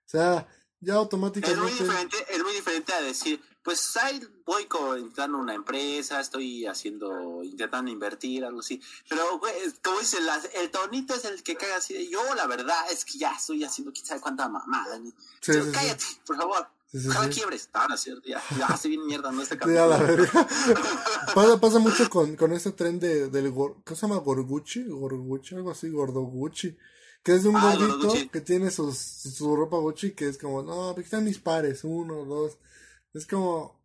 O 0.05 0.09
sea, 0.09 0.47
ya 0.79 0.93
Es 0.93 0.95
muy 0.95 1.03
automáticamente... 1.03 1.83
diferente, 1.83 2.17
es 2.29 2.43
muy 2.43 2.53
diferente 2.53 2.93
a 2.93 3.01
decir, 3.01 3.41
pues 3.65 3.97
ahí 3.97 4.21
voy 4.45 4.65
con 4.67 4.97
intentando 4.99 5.37
una 5.39 5.53
empresa, 5.55 6.21
estoy 6.21 6.65
haciendo, 6.67 7.43
intentando 7.43 7.91
invertir, 7.91 8.45
algo 8.45 8.59
así. 8.61 8.79
Pero, 9.09 9.39
güey, 9.39 9.53
como 9.83 9.99
dice, 9.99 10.21
la- 10.21 10.39
el 10.53 10.69
tonito 10.71 11.13
es 11.15 11.25
el 11.25 11.43
que 11.43 11.55
caga 11.57 11.77
así 11.77 11.93
de, 11.95 12.07
yo 12.07 12.21
la 12.35 12.45
verdad 12.47 12.77
es 12.91 13.03
que 13.03 13.17
ya 13.17 13.33
estoy 13.33 13.63
haciendo 13.63 13.91
quién 13.91 14.05
sabe 14.05 14.21
cuánta 14.21 14.47
mamada. 14.47 14.97
Sí, 15.03 15.11
Pero 15.47 15.63
sí, 15.63 15.69
sí. 15.71 15.75
cállate, 15.75 16.05
por 16.25 16.37
favor. 16.37 16.67
Sí, 16.91 17.01
sí, 17.01 17.07
Ojalá 17.09 17.25
sí. 17.27 17.33
quiebres. 17.39 17.69
Ah, 17.73 17.87
es 17.93 17.99
cierto, 18.01 18.21
ya, 18.29 18.41
ya 18.57 18.67
estoy 18.67 18.91
bien 18.91 19.05
mierda, 19.07 19.31
no 19.31 19.41
este 19.41 19.55
Sí, 19.61 19.65
verga. 19.65 20.47
pasa, 21.35 21.59
pasa 21.59 21.79
mucho 21.79 22.09
con, 22.09 22.35
con 22.35 22.53
este 22.53 22.71
tren 22.71 22.99
de, 22.99 23.29
del 23.29 23.51
¿cómo 23.53 23.75
se 23.83 23.95
llama? 23.95 24.17
Gorguchi, 24.19 24.83
Gorguchi, 24.87 25.55
algo 25.55 25.71
así, 25.71 25.89
Gordoguchi. 25.89 26.77
Que 27.23 27.33
es 27.33 27.41
de 27.43 27.49
un 27.49 27.55
Ah, 27.57 27.75
gordito 27.75 28.13
que 28.31 28.39
tiene 28.41 28.69
sus, 28.69 28.95
su, 28.99 29.31
su 29.31 29.55
ropa 29.55 29.77
Gucci 29.77 30.11
que 30.11 30.27
es 30.29 30.37
como, 30.37 30.61
no, 30.61 30.91
aquí 30.91 31.01
están 31.01 31.23
mis 31.25 31.39
pares, 31.39 31.83
uno, 31.83 32.23
dos. 32.23 32.57
Es 33.15 33.25
como, 33.25 33.79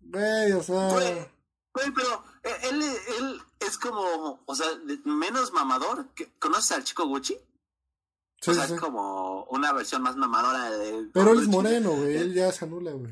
güey, 0.00 0.52
o 0.52 0.62
sea, 0.62 0.88
Güey, 0.90 1.28
güey, 1.74 1.90
pero 1.94 2.24
eh, 2.44 2.56
él, 2.70 2.82
él 3.18 3.42
es 3.60 3.76
como, 3.78 4.40
o 4.46 4.54
sea, 4.54 4.66
menos 5.04 5.52
mamador. 5.52 6.06
que- 6.14 6.32
¿Conoces 6.38 6.72
al 6.72 6.84
chico 6.84 7.06
Gucci? 7.06 7.36
sí, 8.40 8.50
o 8.50 8.54
sea, 8.54 8.66
sí, 8.68 8.74
es 8.74 8.80
como 8.80 9.44
una 9.50 9.72
versión 9.72 10.02
más 10.02 10.16
mamadora 10.16 10.70
de... 10.70 11.08
Pero 11.12 11.32
él 11.32 11.40
es 11.40 11.48
moreno, 11.48 11.90
güey, 11.92 12.16
él 12.16 12.32
ya 12.34 12.52
se 12.52 12.64
anula, 12.64 12.92
güey. 12.92 13.10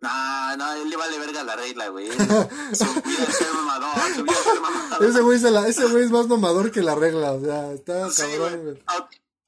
No, 0.00 0.56
no, 0.56 0.72
él 0.74 0.88
le 0.90 0.96
vale 0.96 1.18
verga 1.18 1.42
la 1.44 1.56
regla, 1.56 1.88
güey. 1.88 2.08
Su 2.72 2.84
vida 3.02 3.24
es 3.28 3.36
ser 3.36 3.52
mamador, 3.52 4.14
su 4.14 4.22
vida 4.22 4.32
es 4.32 4.44
ser 4.44 4.60
mamador. 4.60 5.04
Ese 5.04 5.20
güey, 5.22 5.38
se 5.40 5.50
la, 5.50 5.66
ese 5.68 5.86
güey 5.86 6.04
es 6.04 6.10
más 6.10 6.26
mamador 6.28 6.70
que 6.70 6.82
la 6.82 6.94
regla, 6.94 7.32
o 7.32 7.40
sea, 7.40 7.72
está 7.72 8.08
Sí, 8.10 8.22
cabrón, 8.22 8.62
güey. 8.62 8.82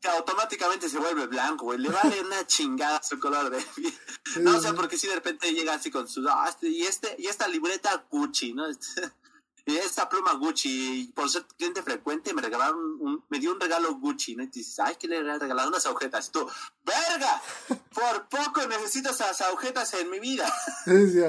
Que 0.01 0.09
automáticamente 0.09 0.89
se 0.89 0.99
vuelve 0.99 1.27
blanco, 1.27 1.67
güey. 1.67 1.79
Le 1.79 1.91
vale 1.91 2.21
una 2.23 2.47
chingada 2.47 3.03
su 3.03 3.19
color 3.21 3.51
de 3.51 3.61
piel. 3.75 3.93
No, 4.41 4.57
o 4.57 4.61
sea, 4.61 4.73
porque 4.75 4.97
si 4.97 5.07
de 5.09 5.15
repente 5.17 5.53
llega 5.53 5.75
así 5.75 5.91
con 5.91 6.09
su... 6.09 6.27
ah, 6.29 6.47
este- 6.49 6.69
y, 6.69 6.83
este, 6.83 7.15
y 7.19 7.27
esta 7.27 7.47
libreta 7.49 8.07
Gucci, 8.11 8.53
¿no? 8.55 8.65
Y 9.67 9.77
esta 9.77 10.09
pluma 10.09 10.33
Gucci, 10.35 11.03
y 11.03 11.07
por 11.13 11.29
ser 11.31 11.45
cliente 11.57 11.83
frecuente, 11.83 12.33
me 12.33 12.41
regalaron 12.41 12.79
un, 12.99 13.25
me 13.29 13.39
dio 13.39 13.53
un 13.53 13.61
regalo 13.61 13.95
Gucci, 13.97 14.35
¿no? 14.35 14.43
Y 14.43 14.47
dices, 14.47 14.81
ay, 14.81 14.97
¿qué 14.99 15.07
le 15.07 15.19
he 15.19 15.39
regalado? 15.39 15.69
Unas 15.69 15.85
agujetas. 15.87 16.29
Y 16.29 16.33
tú, 16.33 16.49
¡verga! 16.83 17.41
Por 17.95 18.27
poco 18.29 18.67
necesito 18.67 19.11
esas 19.11 19.39
agujetas 19.43 19.93
en 19.95 20.11
mi 20.11 20.19
vida. 20.19 20.51
Sí. 20.87 21.21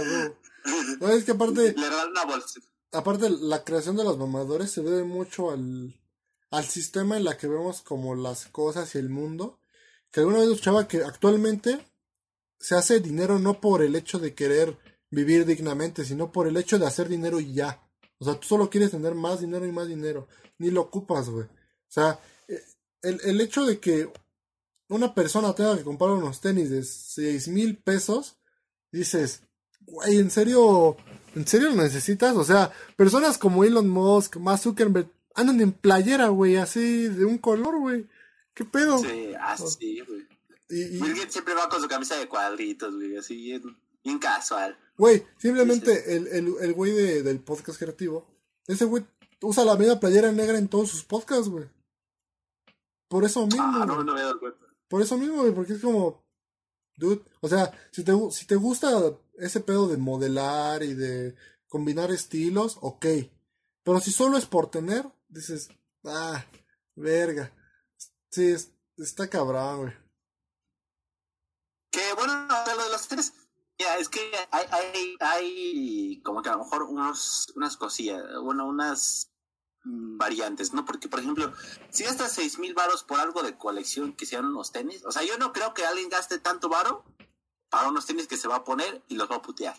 No, 0.99 1.09
es 1.09 1.23
que 1.25 1.31
aparte, 1.33 1.73
Le 1.73 1.83
regalaron 1.83 2.11
una 2.11 2.23
bolsa. 2.25 2.59
aparte 2.93 3.29
la 3.29 3.63
creación 3.63 3.95
de 3.97 4.03
los 4.05 4.17
mamadores 4.17 4.71
se 4.71 4.81
debe 4.81 5.03
mucho 5.03 5.51
al, 5.51 5.93
al 6.51 6.65
sistema 6.65 7.17
en 7.17 7.23
la 7.23 7.37
que 7.37 7.47
vemos 7.47 7.81
como 7.81 8.15
las 8.15 8.45
cosas 8.45 8.93
y 8.95 8.99
el 8.99 9.09
mundo. 9.09 9.59
Que 10.11 10.19
alguna 10.19 10.39
vez 10.39 10.49
escuchaba 10.49 10.87
que 10.87 11.03
actualmente 11.03 11.79
se 12.59 12.75
hace 12.75 12.99
dinero 12.99 13.39
no 13.39 13.59
por 13.59 13.81
el 13.81 13.95
hecho 13.95 14.19
de 14.19 14.35
querer 14.35 14.77
vivir 15.09 15.45
dignamente, 15.45 16.05
sino 16.05 16.31
por 16.31 16.47
el 16.47 16.57
hecho 16.57 16.77
de 16.77 16.85
hacer 16.85 17.09
dinero 17.09 17.39
y 17.39 17.53
ya. 17.53 17.81
O 18.19 18.25
sea, 18.25 18.39
tú 18.39 18.47
solo 18.47 18.69
quieres 18.69 18.91
tener 18.91 19.15
más 19.15 19.39
dinero 19.41 19.65
y 19.65 19.71
más 19.71 19.87
dinero. 19.87 20.27
Ni 20.59 20.69
lo 20.69 20.81
ocupas, 20.81 21.29
güey. 21.29 21.45
O 21.45 21.49
sea, 21.87 22.19
eh, 22.47 22.61
el, 23.01 23.19
el 23.23 23.41
hecho 23.41 23.65
de 23.65 23.79
que 23.79 24.11
una 24.89 25.15
persona 25.15 25.55
tenga 25.55 25.77
que 25.77 25.83
comprar 25.83 26.11
unos 26.11 26.41
tenis 26.41 26.69
de 26.69 26.83
seis 26.83 27.47
mil 27.47 27.77
pesos, 27.77 28.37
dices, 28.91 29.43
güey, 29.79 30.19
¿en 30.19 30.29
serio? 30.29 30.97
¿En 31.33 31.47
serio 31.47 31.69
lo 31.69 31.81
necesitas? 31.81 32.35
O 32.35 32.43
sea, 32.43 32.71
personas 32.97 33.37
como 33.37 33.63
Elon 33.63 33.87
Musk, 33.89 34.35
Mark 34.37 34.59
Zuckerberg, 34.59 35.09
andan 35.35 35.61
en 35.61 35.71
playera, 35.71 36.27
güey, 36.29 36.57
así 36.57 37.07
de 37.07 37.25
un 37.25 37.37
color, 37.37 37.79
güey. 37.79 38.07
¿Qué 38.53 38.65
pedo? 38.65 38.97
Sí, 38.99 39.33
así, 39.39 40.01
güey. 40.01 40.27
Y, 40.69 40.81
y- 40.97 41.01
Bill 41.01 41.15
Gates 41.15 41.33
siempre 41.33 41.53
va 41.53 41.67
con 41.69 41.81
su 41.81 41.87
camisa 41.87 42.15
de 42.17 42.27
cuadritos, 42.27 42.95
güey, 42.95 43.17
así 43.17 43.35
bien, 43.35 43.77
bien 44.03 44.19
casual. 44.19 44.77
güey, 44.97 45.25
simplemente 45.37 46.15
el, 46.15 46.27
el, 46.27 46.53
el 46.61 46.73
güey 46.73 46.91
de- 46.91 47.23
del 47.23 47.39
podcast 47.39 47.77
creativo, 47.79 48.27
ese 48.67 48.85
güey 48.85 49.05
usa 49.41 49.65
la 49.65 49.75
misma 49.75 49.99
playera 49.99 50.31
negra 50.31 50.57
en 50.57 50.67
todos 50.67 50.89
sus 50.89 51.03
podcasts, 51.03 51.49
güey. 51.49 51.65
Por 53.07 53.25
eso 53.25 53.45
mismo, 53.45 53.61
Ah, 53.63 53.85
no, 53.85 54.03
no 54.03 54.13
me 54.13 54.19
he 54.19 54.23
dado 54.23 54.39
cuenta. 54.39 54.65
Por 54.87 55.01
eso 55.01 55.17
mismo, 55.17 55.41
güey, 55.41 55.53
porque 55.53 55.73
es 55.73 55.81
como, 55.81 56.23
dude, 56.95 57.21
o 57.41 57.49
sea, 57.49 57.71
si 57.91 58.03
te, 58.03 58.13
si 58.31 58.45
te 58.45 58.55
gusta 58.55 58.89
ese 59.37 59.59
pedo 59.61 59.87
de 59.87 59.97
modelar 59.97 60.83
y 60.83 60.93
de 60.93 61.35
combinar 61.67 62.11
estilos, 62.11 62.77
ok. 62.81 63.05
Pero 63.83 63.99
si 63.99 64.11
solo 64.11 64.37
es 64.37 64.45
por 64.45 64.69
tener, 64.69 65.05
dices, 65.31 65.69
ah, 66.05 66.45
verga. 66.95 67.51
Sí, 68.29 68.51
es- 68.51 68.71
está 68.97 69.29
cabrón, 69.29 69.81
güey. 69.81 69.93
Que 71.91 72.13
bueno, 72.13 72.47
lo 72.47 72.83
de 72.83 72.89
los 72.89 73.07
tres, 73.07 73.33
mira, 73.77 73.97
es 73.97 74.07
que 74.07 74.19
hay, 74.51 74.65
hay, 74.71 75.15
hay 75.19 76.21
como 76.23 76.41
que 76.41 76.49
a 76.49 76.53
lo 76.53 76.59
mejor 76.59 76.83
unos, 76.83 77.51
unas 77.55 77.75
cosillas, 77.75 78.23
bueno, 78.41 78.65
unas 78.65 79.29
mm, 79.83 80.17
variantes, 80.17 80.73
¿no? 80.73 80.85
Porque, 80.85 81.09
por 81.09 81.19
ejemplo, 81.19 81.51
si 81.89 82.03
gastas 82.03 82.31
seis 82.31 82.59
mil 82.59 82.73
varos 82.73 83.03
por 83.03 83.19
algo 83.19 83.43
de 83.43 83.57
colección 83.57 84.15
que 84.15 84.25
sean 84.25 84.45
unos 84.45 84.71
tenis, 84.71 85.03
o 85.05 85.11
sea, 85.11 85.23
yo 85.23 85.37
no 85.37 85.51
creo 85.51 85.73
que 85.73 85.85
alguien 85.85 86.09
gaste 86.09 86.39
tanto 86.39 86.69
varo 86.69 87.03
para 87.69 87.89
unos 87.89 88.05
tenis 88.05 88.27
que 88.27 88.37
se 88.37 88.47
va 88.47 88.57
a 88.57 88.63
poner 88.63 89.03
y 89.09 89.15
los 89.15 89.29
va 89.29 89.37
a 89.37 89.41
putear. 89.41 89.75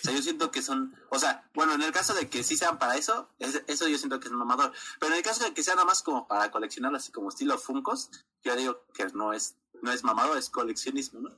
O 0.00 0.04
sea, 0.04 0.14
yo 0.14 0.22
siento 0.22 0.50
que 0.50 0.62
son, 0.62 0.96
o 1.10 1.18
sea, 1.18 1.48
bueno, 1.54 1.74
en 1.74 1.82
el 1.82 1.92
caso 1.92 2.12
de 2.14 2.28
que 2.28 2.42
sí 2.42 2.56
sean 2.56 2.78
para 2.78 2.96
eso, 2.96 3.28
eso 3.38 3.86
yo 3.86 3.98
siento 3.98 4.18
que 4.18 4.28
es 4.28 4.32
mamador. 4.32 4.72
Pero 4.98 5.12
en 5.12 5.18
el 5.18 5.24
caso 5.24 5.44
de 5.44 5.54
que 5.54 5.62
sea 5.62 5.74
nada 5.74 5.86
más 5.86 6.02
como 6.02 6.26
para 6.26 6.50
coleccionar 6.50 6.94
así 6.94 7.12
como 7.12 7.28
estilo 7.28 7.56
Funcos, 7.58 8.10
yo 8.42 8.56
digo 8.56 8.84
que 8.94 9.06
no 9.14 9.32
es, 9.32 9.56
no 9.80 9.92
es 9.92 10.02
mamador, 10.02 10.38
es 10.38 10.50
coleccionismo, 10.50 11.20
¿no? 11.20 11.30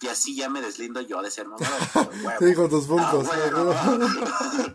Y 0.00 0.08
así 0.08 0.34
ya 0.34 0.48
me 0.48 0.62
deslindo 0.62 1.02
yo 1.02 1.22
de 1.22 1.30
ser 1.30 1.46
mamador. 1.46 1.78
sí, 2.40 2.54
con 2.54 2.70
tus 2.70 2.86
Funcos. 2.86 3.28
Ah, 3.30 4.74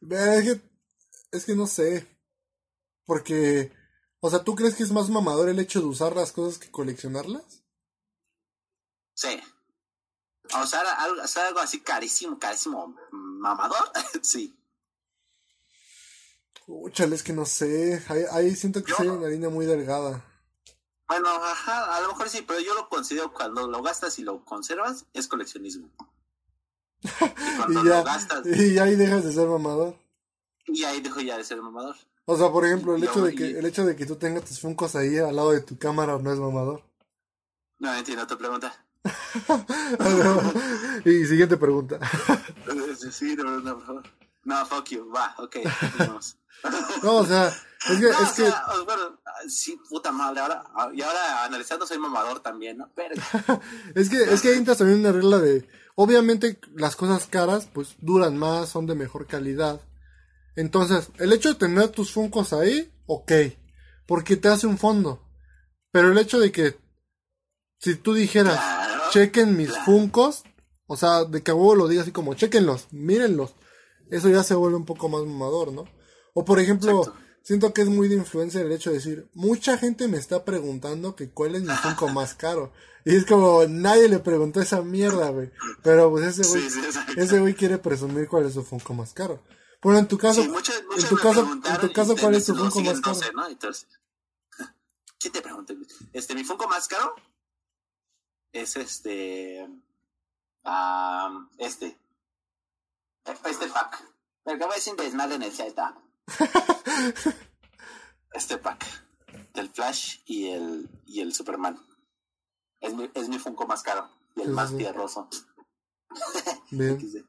es, 0.10 0.44
que, 0.44 0.70
es 1.32 1.44
que 1.44 1.56
no 1.56 1.66
sé. 1.66 2.08
Porque, 3.04 3.72
o 4.20 4.30
sea, 4.30 4.44
¿tú 4.44 4.54
crees 4.54 4.76
que 4.76 4.84
es 4.84 4.92
más 4.92 5.10
mamador 5.10 5.48
el 5.48 5.58
hecho 5.58 5.80
de 5.80 5.86
usar 5.86 6.14
las 6.14 6.32
cosas 6.32 6.58
que 6.58 6.70
coleccionarlas? 6.70 7.64
Sí. 9.14 9.40
O 10.54 10.66
sea, 10.66 10.80
algo, 10.80 11.22
algo 11.22 11.60
así 11.60 11.80
carísimo, 11.80 12.38
carísimo, 12.38 12.94
mamador, 13.10 13.90
sí. 14.22 14.54
Chale, 16.92 17.16
es 17.16 17.22
que 17.22 17.32
no 17.32 17.44
sé. 17.44 18.02
Ahí, 18.30 18.54
siento 18.54 18.82
que 18.82 18.92
soy 18.92 19.08
una 19.08 19.28
línea 19.28 19.48
muy 19.48 19.66
delgada. 19.66 20.24
Bueno, 21.08 21.28
ajá, 21.28 21.96
a 21.96 22.00
lo 22.00 22.08
mejor 22.08 22.28
sí, 22.28 22.42
pero 22.46 22.60
yo 22.60 22.74
lo 22.74 22.88
considero 22.88 23.32
cuando 23.32 23.68
lo 23.68 23.82
gastas 23.82 24.18
y 24.18 24.22
lo 24.22 24.44
conservas, 24.44 25.06
es 25.12 25.28
coleccionismo. 25.28 25.90
Y, 27.68 27.84
ya, 27.84 28.04
y 28.44 28.78
ahí 28.78 28.96
dejas 28.96 29.24
de 29.24 29.32
ser 29.32 29.46
mamador. 29.46 29.96
Y 30.66 30.84
ahí 30.84 31.00
dejo 31.00 31.20
ya 31.20 31.36
de 31.36 31.44
ser 31.44 31.60
mamador. 31.60 31.96
O 32.24 32.36
sea, 32.36 32.50
por 32.50 32.64
ejemplo, 32.64 32.94
el 32.94 33.04
hecho 33.04 33.22
de 33.22 33.34
que 33.34 33.58
el 33.58 33.66
hecho 33.66 33.84
de 33.84 33.94
que 33.94 34.06
tú 34.06 34.16
tengas 34.16 34.44
tus 34.44 34.60
funcos 34.60 34.96
ahí 34.96 35.18
al 35.18 35.34
lado 35.36 35.50
de 35.50 35.60
tu 35.60 35.76
cámara 35.78 36.18
no 36.18 36.32
es 36.32 36.38
mamador. 36.38 36.82
No 37.78 37.94
entiendo 37.94 38.26
tu 38.26 38.38
pregunta. 38.38 38.81
y 41.04 41.24
siguiente 41.24 41.56
pregunta. 41.56 41.98
sí, 43.10 43.34
no, 43.36 43.60
no, 43.60 43.74
por 43.74 43.86
favor. 43.86 44.02
No, 44.44 44.66
fuck 44.66 44.88
you, 44.88 45.10
va, 45.14 45.34
ok, 45.38 45.56
No, 47.02 47.16
o 47.16 47.26
sea, 47.26 47.48
es 47.48 47.98
que... 47.98 48.08
es 48.08 48.32
que... 48.32 48.42
bueno, 48.84 49.18
sí, 49.48 49.78
puta 49.88 50.10
madre, 50.10 50.40
ahora, 50.40 50.64
y 50.94 51.02
ahora 51.02 51.44
analizando 51.44 51.86
soy 51.86 51.98
mamador 51.98 52.40
también, 52.40 52.78
¿no? 52.78 52.90
Pero... 52.94 53.14
es 53.94 54.08
que, 54.08 54.22
es 54.22 54.42
que 54.42 54.54
entras 54.54 54.78
también 54.78 55.00
una 55.00 55.12
regla 55.12 55.38
de, 55.38 55.68
obviamente 55.94 56.58
las 56.74 56.96
cosas 56.96 57.26
caras, 57.26 57.68
pues 57.72 57.96
duran 58.00 58.36
más, 58.36 58.68
son 58.68 58.86
de 58.86 58.94
mejor 58.94 59.26
calidad. 59.26 59.80
Entonces, 60.56 61.10
el 61.18 61.32
hecho 61.32 61.50
de 61.50 61.54
tener 61.54 61.88
tus 61.88 62.12
funcos 62.12 62.52
ahí, 62.52 62.92
ok, 63.06 63.32
porque 64.06 64.36
te 64.36 64.48
hace 64.48 64.66
un 64.66 64.78
fondo. 64.78 65.22
Pero 65.90 66.10
el 66.10 66.18
hecho 66.18 66.38
de 66.38 66.50
que, 66.50 66.78
si 67.78 67.96
tú 67.96 68.14
dijeras, 68.14 68.60
chequen 69.12 69.56
mis 69.56 69.76
funcos, 69.84 70.44
o 70.86 70.96
sea, 70.96 71.24
de 71.24 71.42
que 71.42 71.50
a 71.50 71.54
huevo 71.54 71.74
lo 71.74 71.88
diga 71.88 72.02
así 72.02 72.12
como, 72.12 72.34
chequenlos, 72.34 72.88
mírenlos, 72.92 73.54
eso 74.10 74.30
ya 74.30 74.42
se 74.42 74.54
vuelve 74.54 74.76
un 74.76 74.86
poco 74.86 75.08
más 75.08 75.22
mamador, 75.22 75.72
¿no? 75.72 75.84
O 76.34 76.44
por 76.46 76.58
ejemplo, 76.58 77.14
siento 77.42 77.74
que 77.74 77.82
es 77.82 77.88
muy 77.88 78.08
de 78.08 78.14
influencia 78.16 78.62
el 78.62 78.72
hecho 78.72 78.90
de 78.90 78.96
decir, 78.96 79.28
mucha 79.34 79.76
gente 79.76 80.08
me 80.08 80.16
está 80.16 80.46
preguntando 80.46 81.14
que 81.14 81.30
cuál 81.30 81.54
es 81.56 81.62
mi 81.62 81.74
funko 81.74 82.08
más 82.12 82.34
caro. 82.34 82.72
Y 83.04 83.16
es 83.16 83.26
como, 83.26 83.66
nadie 83.66 84.08
le 84.08 84.20
preguntó 84.20 84.62
esa 84.62 84.80
mierda, 84.80 85.28
güey. 85.30 85.50
Pero 85.82 86.08
pues 86.10 86.38
ese 86.38 86.48
güey, 86.48 86.64
ese 87.16 87.40
güey 87.40 87.54
quiere 87.54 87.78
presumir 87.78 88.28
cuál 88.28 88.46
es 88.46 88.54
su 88.54 88.62
funko 88.62 88.94
más 88.94 89.12
caro. 89.12 89.42
Bueno, 89.82 89.98
en 89.98 90.06
tu 90.06 90.16
caso, 90.16 90.42
en 90.42 91.08
tu 91.08 91.16
caso, 91.16 91.50
en 91.52 91.80
tu 91.80 91.92
caso, 91.92 92.16
¿cuál 92.16 92.36
es 92.36 92.46
tu 92.46 92.54
funko 92.54 92.80
más 92.80 93.00
caro? 93.00 93.18
¿no? 93.34 93.48
Entonces, 93.48 93.88
¿Quién 95.18 95.32
te 95.32 95.42
pregunta? 95.42 95.74
Este, 96.12 96.34
mi 96.34 96.44
funko 96.44 96.66
más 96.66 96.88
caro 96.88 97.14
es 98.52 98.76
este. 98.76 99.66
Um, 100.64 101.48
este. 101.58 101.98
Este 103.24 103.68
pack. 103.68 104.04
Me 104.44 104.52
acabo 104.54 104.72
de 104.72 104.76
decir 104.76 104.94
desmadre 104.96 105.36
en 105.36 105.42
el 105.42 105.52
Z. 105.52 105.94
este 108.32 108.58
pack. 108.58 108.84
Del 109.54 109.70
Flash 109.70 110.18
y 110.26 110.48
el, 110.48 110.88
y 111.06 111.20
el 111.20 111.34
Superman. 111.34 111.78
Es 112.80 112.94
mi, 112.94 113.10
es 113.14 113.28
mi 113.28 113.38
Funko 113.38 113.66
más 113.66 113.82
caro. 113.82 114.08
Y 114.36 114.42
el 114.42 114.50
más 114.50 114.76
tierroso. 114.76 115.28
Bien. 116.70 117.26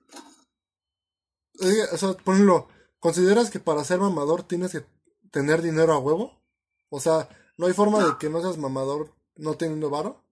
o 1.92 1.98
sea, 1.98 2.14
por 2.14 2.34
ejemplo, 2.34 2.68
¿consideras 3.00 3.50
que 3.50 3.60
para 3.60 3.84
ser 3.84 4.00
mamador 4.00 4.44
tienes 4.44 4.72
que 4.72 4.86
tener 5.32 5.62
dinero 5.62 5.94
a 5.94 6.00
huevo? 6.00 6.42
O 6.90 7.00
sea, 7.00 7.30
¿no 7.58 7.68
hay 7.68 7.74
forma 7.74 8.04
de 8.04 8.18
que 8.18 8.30
no 8.30 8.42
seas 8.42 8.58
mamador 8.58 9.14
no 9.36 9.56
teniendo 9.56 9.90
varo? 9.90 10.23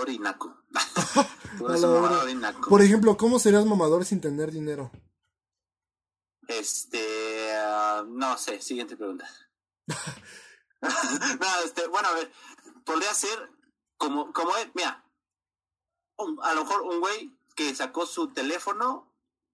Mamador 0.00 0.10
y 0.10 0.18
naco. 0.18 0.56
mamador 1.60 2.30
y 2.30 2.34
naco. 2.34 2.70
Por 2.70 2.80
ejemplo, 2.80 3.16
¿cómo 3.16 3.38
serías 3.38 3.66
mamador 3.66 4.04
sin 4.04 4.20
tener 4.20 4.50
dinero? 4.50 4.90
Este, 6.48 7.52
ah, 7.54 8.04
no 8.08 8.38
sé, 8.38 8.60
siguiente 8.62 8.96
pregunta. 8.96 9.28
no, 10.80 11.64
este, 11.64 11.86
bueno, 11.88 12.08
a 12.08 12.14
ver, 12.14 12.32
podría 12.84 13.12
ser 13.12 13.50
como, 13.98 14.32
como 14.32 14.56
es, 14.56 14.68
mira, 14.74 15.04
a 16.16 16.54
lo 16.54 16.64
mejor 16.64 16.82
un 16.82 17.00
güey 17.00 17.36
que 17.54 17.74
sacó 17.74 18.06
su 18.06 18.32
teléfono 18.32 19.12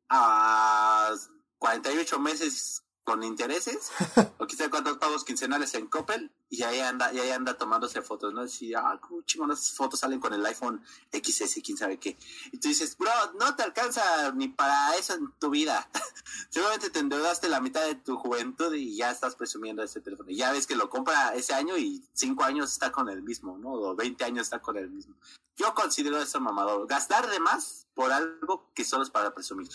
a 0.09 1.12
48 1.59 2.20
meses 2.20 2.85
con 3.06 3.22
intereses, 3.22 3.92
o 4.38 4.48
quizá 4.48 4.68
cuántos 4.68 4.98
pagos 4.98 5.24
quincenales 5.24 5.72
en 5.74 5.86
Coppel, 5.86 6.32
y 6.50 6.64
ahí 6.64 6.80
anda, 6.80 7.12
y 7.12 7.20
ahí 7.20 7.30
anda 7.30 7.56
tomándose 7.56 8.02
fotos, 8.02 8.34
¿no? 8.34 8.48
Si, 8.48 8.74
ah, 8.74 9.00
chingonas 9.24 9.70
fotos 9.70 10.00
salen 10.00 10.18
con 10.18 10.34
el 10.34 10.44
iPhone 10.44 10.84
XS, 11.12 11.60
quién 11.64 11.78
sabe 11.78 11.98
qué. 11.98 12.18
Y 12.50 12.58
tú 12.58 12.66
dices, 12.66 12.98
bro, 12.98 13.10
no 13.38 13.54
te 13.54 13.62
alcanza 13.62 14.32
ni 14.32 14.48
para 14.48 14.96
eso 14.96 15.14
en 15.14 15.30
tu 15.38 15.50
vida. 15.50 15.88
Seguramente 16.50 16.90
te 16.90 16.98
endeudaste 16.98 17.48
la 17.48 17.60
mitad 17.60 17.86
de 17.86 17.94
tu 17.94 18.16
juventud 18.16 18.74
y 18.74 18.96
ya 18.96 19.12
estás 19.12 19.36
presumiendo 19.36 19.84
ese 19.84 20.00
teléfono. 20.00 20.28
Y 20.28 20.36
ya 20.38 20.50
ves 20.50 20.66
que 20.66 20.74
lo 20.74 20.90
compra 20.90 21.32
ese 21.36 21.54
año 21.54 21.78
y 21.78 22.04
cinco 22.12 22.42
años 22.42 22.72
está 22.72 22.90
con 22.90 23.08
el 23.08 23.22
mismo, 23.22 23.56
¿no? 23.56 23.70
O 23.70 23.94
20 23.94 24.24
años 24.24 24.48
está 24.48 24.60
con 24.60 24.76
el 24.76 24.90
mismo. 24.90 25.14
Yo 25.54 25.74
considero 25.74 26.20
eso 26.20 26.40
mamador. 26.40 26.88
Gastar 26.88 27.30
de 27.30 27.38
más 27.38 27.86
por 27.94 28.10
algo 28.10 28.68
que 28.74 28.84
solo 28.84 29.04
es 29.04 29.10
para 29.10 29.32
presumir. 29.32 29.68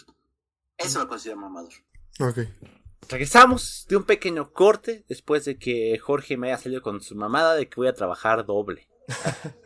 Eso 0.78 1.00
lo 1.00 1.08
considero 1.08 1.40
mamador. 1.40 1.74
Ok. 2.20 2.40
Regresamos 3.10 3.86
de 3.90 3.98
un 3.98 4.04
pequeño 4.04 4.52
corte 4.54 5.06
después 5.08 5.46
de 5.46 5.58
que 5.58 5.98
Jorge 6.00 6.38
me 6.38 6.48
haya 6.48 6.58
salido 6.58 6.82
con 6.82 7.02
su 7.02 7.16
mamada 7.16 7.56
de 7.56 7.68
que 7.68 7.76
voy 7.76 7.88
a 7.88 7.94
trabajar 7.94 8.46
doble. 8.46 8.88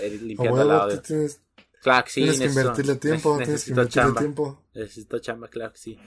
Eh, 0.00 0.18
limpiando 0.22 0.64
la 0.64 0.78
audio. 0.78 1.00
Tienes, 1.02 1.40
claro 1.82 2.04
que 2.04 2.10
sí. 2.10 2.22
Tienes 2.22 2.38
que 2.38 2.46
invertirle 2.46 2.96
tiempo, 2.96 3.36
tienes 3.36 3.64
que 3.64 3.70
invertirle 3.70 4.02
chamba. 4.02 4.20
tiempo. 4.20 4.64
Necesito 4.74 5.18
chamba, 5.18 5.48
claro 5.48 5.72
que 5.72 5.78
sí. 5.78 5.98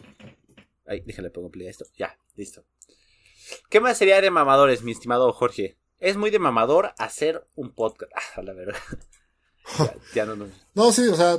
Ay, 0.85 1.01
déjale 1.05 1.29
pongo 1.29 1.49
play 1.51 1.67
a 1.67 1.69
esto. 1.69 1.85
Ya, 1.95 2.17
listo. 2.35 2.65
¿Qué 3.69 3.79
más 3.79 3.97
sería 3.97 4.19
de 4.19 4.31
mamadores, 4.31 4.83
mi 4.83 4.91
estimado 4.91 5.31
Jorge? 5.31 5.77
Es 5.99 6.17
muy 6.17 6.31
de 6.31 6.39
mamador 6.39 6.93
hacer 6.97 7.47
un 7.55 7.73
podcast. 7.73 8.11
Ah, 8.35 8.41
la 8.41 8.53
verdad. 8.53 8.75
ya, 10.13 10.25
no, 10.25 10.35
no. 10.35 10.47
no, 10.73 10.91
sí, 10.91 11.07
o 11.07 11.15
sea, 11.15 11.37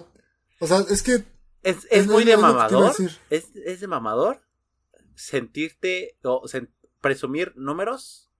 o 0.61 0.67
sea, 0.67 0.79
es 0.89 1.03
que 1.03 1.25
es, 1.63 1.87
es, 1.91 2.07
muy 2.07 2.25
de 2.25 2.37
mamador. 2.37 2.95
Es, 3.31 3.49
es 3.55 3.81
de 3.81 3.87
mamador 3.87 4.46
sentirte 5.17 6.17
o 6.23 6.45
presumir 7.01 7.53
números 7.57 8.31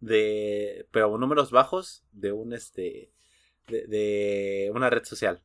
de 0.00 0.86
pero 0.90 1.16
números 1.18 1.50
bajos 1.50 2.04
de 2.12 2.32
un 2.32 2.52
este 2.54 3.12
de, 3.66 4.70
una 4.74 4.90
red 4.90 5.04
social. 5.04 5.42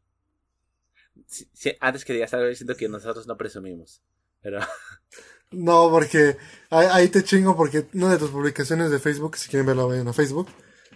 Antes 1.79 2.05
quería 2.05 2.25
estar 2.25 2.47
diciendo 2.47 2.75
que 2.75 2.87
nosotros 2.87 3.27
no 3.27 3.37
presumimos 3.37 4.01
pero 4.41 4.59
no 5.51 5.89
porque 5.89 6.37
ahí, 6.69 7.07
te 7.09 7.23
chingo 7.23 7.55
porque 7.55 7.87
una 7.93 8.11
de 8.11 8.17
tus 8.17 8.31
publicaciones 8.31 8.91
de 8.91 8.99
Facebook 8.99 9.35
si 9.37 9.49
quieren 9.49 9.65
verlo 9.65 9.87
vayan 9.87 10.07
a 10.07 10.13
Facebook 10.13 10.49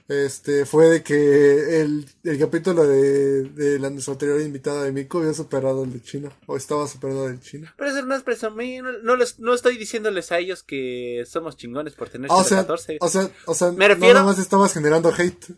este 0.08 0.66
fue 0.66 0.88
de 0.88 1.04
que 1.04 1.82
el, 1.82 2.06
el 2.24 2.39
capítulo 2.39 2.86
de, 2.86 3.44
de 3.44 3.80
la 3.80 3.89
nuestra 3.89 4.13
anterior 4.13 4.42
invitada 4.42 4.84
de 4.84 4.92
Miko 4.92 5.20
había 5.20 5.34
superado 5.34 5.84
el 5.84 5.94
de 5.94 6.02
China 6.02 6.32
o 6.46 6.58
estaba 6.58 6.88
superado 6.88 7.28
el 7.28 7.39
de 7.39 7.46
China. 7.46 7.74
Pero 7.78 7.89
eso 7.89 8.06
no 8.06 8.16
es 8.16 8.24
presumir, 8.24 8.84
no, 9.04 9.16
les, 9.16 9.39
no 9.39 9.54
estoy 9.54 9.78
diciéndole 9.78 10.22
a 10.30 10.39
ellos 10.39 10.63
que 10.63 11.24
somos 11.26 11.56
chingones 11.58 11.94
por 11.94 12.10
tener 12.10 12.30
o 12.32 12.44
sea, 12.44 12.60
14. 12.60 12.98
O 13.00 13.10
sea, 13.10 13.30
o 13.46 13.56
sea, 13.56 13.72
Me 13.72 13.88
refiero... 13.88 14.13
nada 14.13 14.26
más 14.26 14.39
estabas 14.39 14.74
generando 14.74 15.13
hate. 15.18 15.56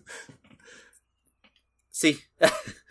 Sí. 1.89 2.19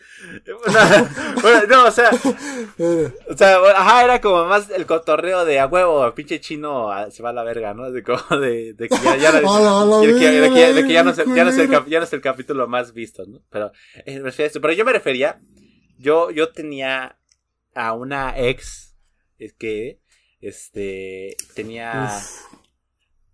bueno, 1.42 1.66
no, 1.68 1.86
o 1.86 1.90
sea, 1.90 2.10
o 3.28 3.36
sea, 3.36 3.56
ajá, 3.76 4.04
era 4.04 4.20
como 4.20 4.44
más 4.46 4.70
el 4.70 4.86
cotorreo 4.86 5.44
de 5.44 5.60
a 5.60 5.66
huevo, 5.66 6.14
pinche 6.14 6.40
chino 6.40 6.90
se 7.10 7.22
va 7.22 7.30
a 7.30 7.32
la 7.32 7.44
verga, 7.44 7.74
¿no? 7.74 7.90
De 7.90 8.02
como 8.02 8.40
de, 8.40 8.74
que 8.76 8.88
ya, 8.88 9.16
ya, 9.16 11.02
no, 11.02 11.10
es 11.10 12.12
el, 12.12 12.20
capítulo 12.20 12.66
más 12.68 12.92
visto, 12.92 13.24
¿no? 13.26 13.42
Pero, 13.50 13.72
eh, 14.06 14.22
pero 14.60 14.72
yo 14.72 14.84
me 14.84 14.92
refería, 14.92 15.40
yo, 15.98 16.30
yo 16.30 16.50
tenía 16.52 17.18
a 17.74 17.92
una 17.92 18.38
ex, 18.38 18.96
es 19.38 19.52
que, 19.52 20.00
este, 20.40 21.36
tenía, 21.54 22.20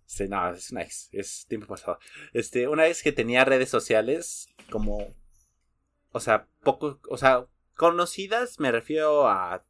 este, 0.07 0.27
no, 0.27 0.53
es 0.53 0.71
una 0.71 0.81
ex, 0.81 1.09
es 1.11 1.45
tiempo 1.47 1.67
pasado, 1.67 1.99
este, 2.33 2.67
una 2.67 2.87
ex 2.87 3.03
que 3.03 3.11
tenía 3.11 3.45
redes 3.45 3.69
sociales 3.69 4.47
como 4.69 5.20
o 6.11 6.19
sea, 6.19 6.47
poco, 6.63 6.99
o 7.09 7.17
sea, 7.17 7.47
conocidas 7.75 8.59
me 8.59 8.71
refiero 8.71 9.27
a... 9.27 9.63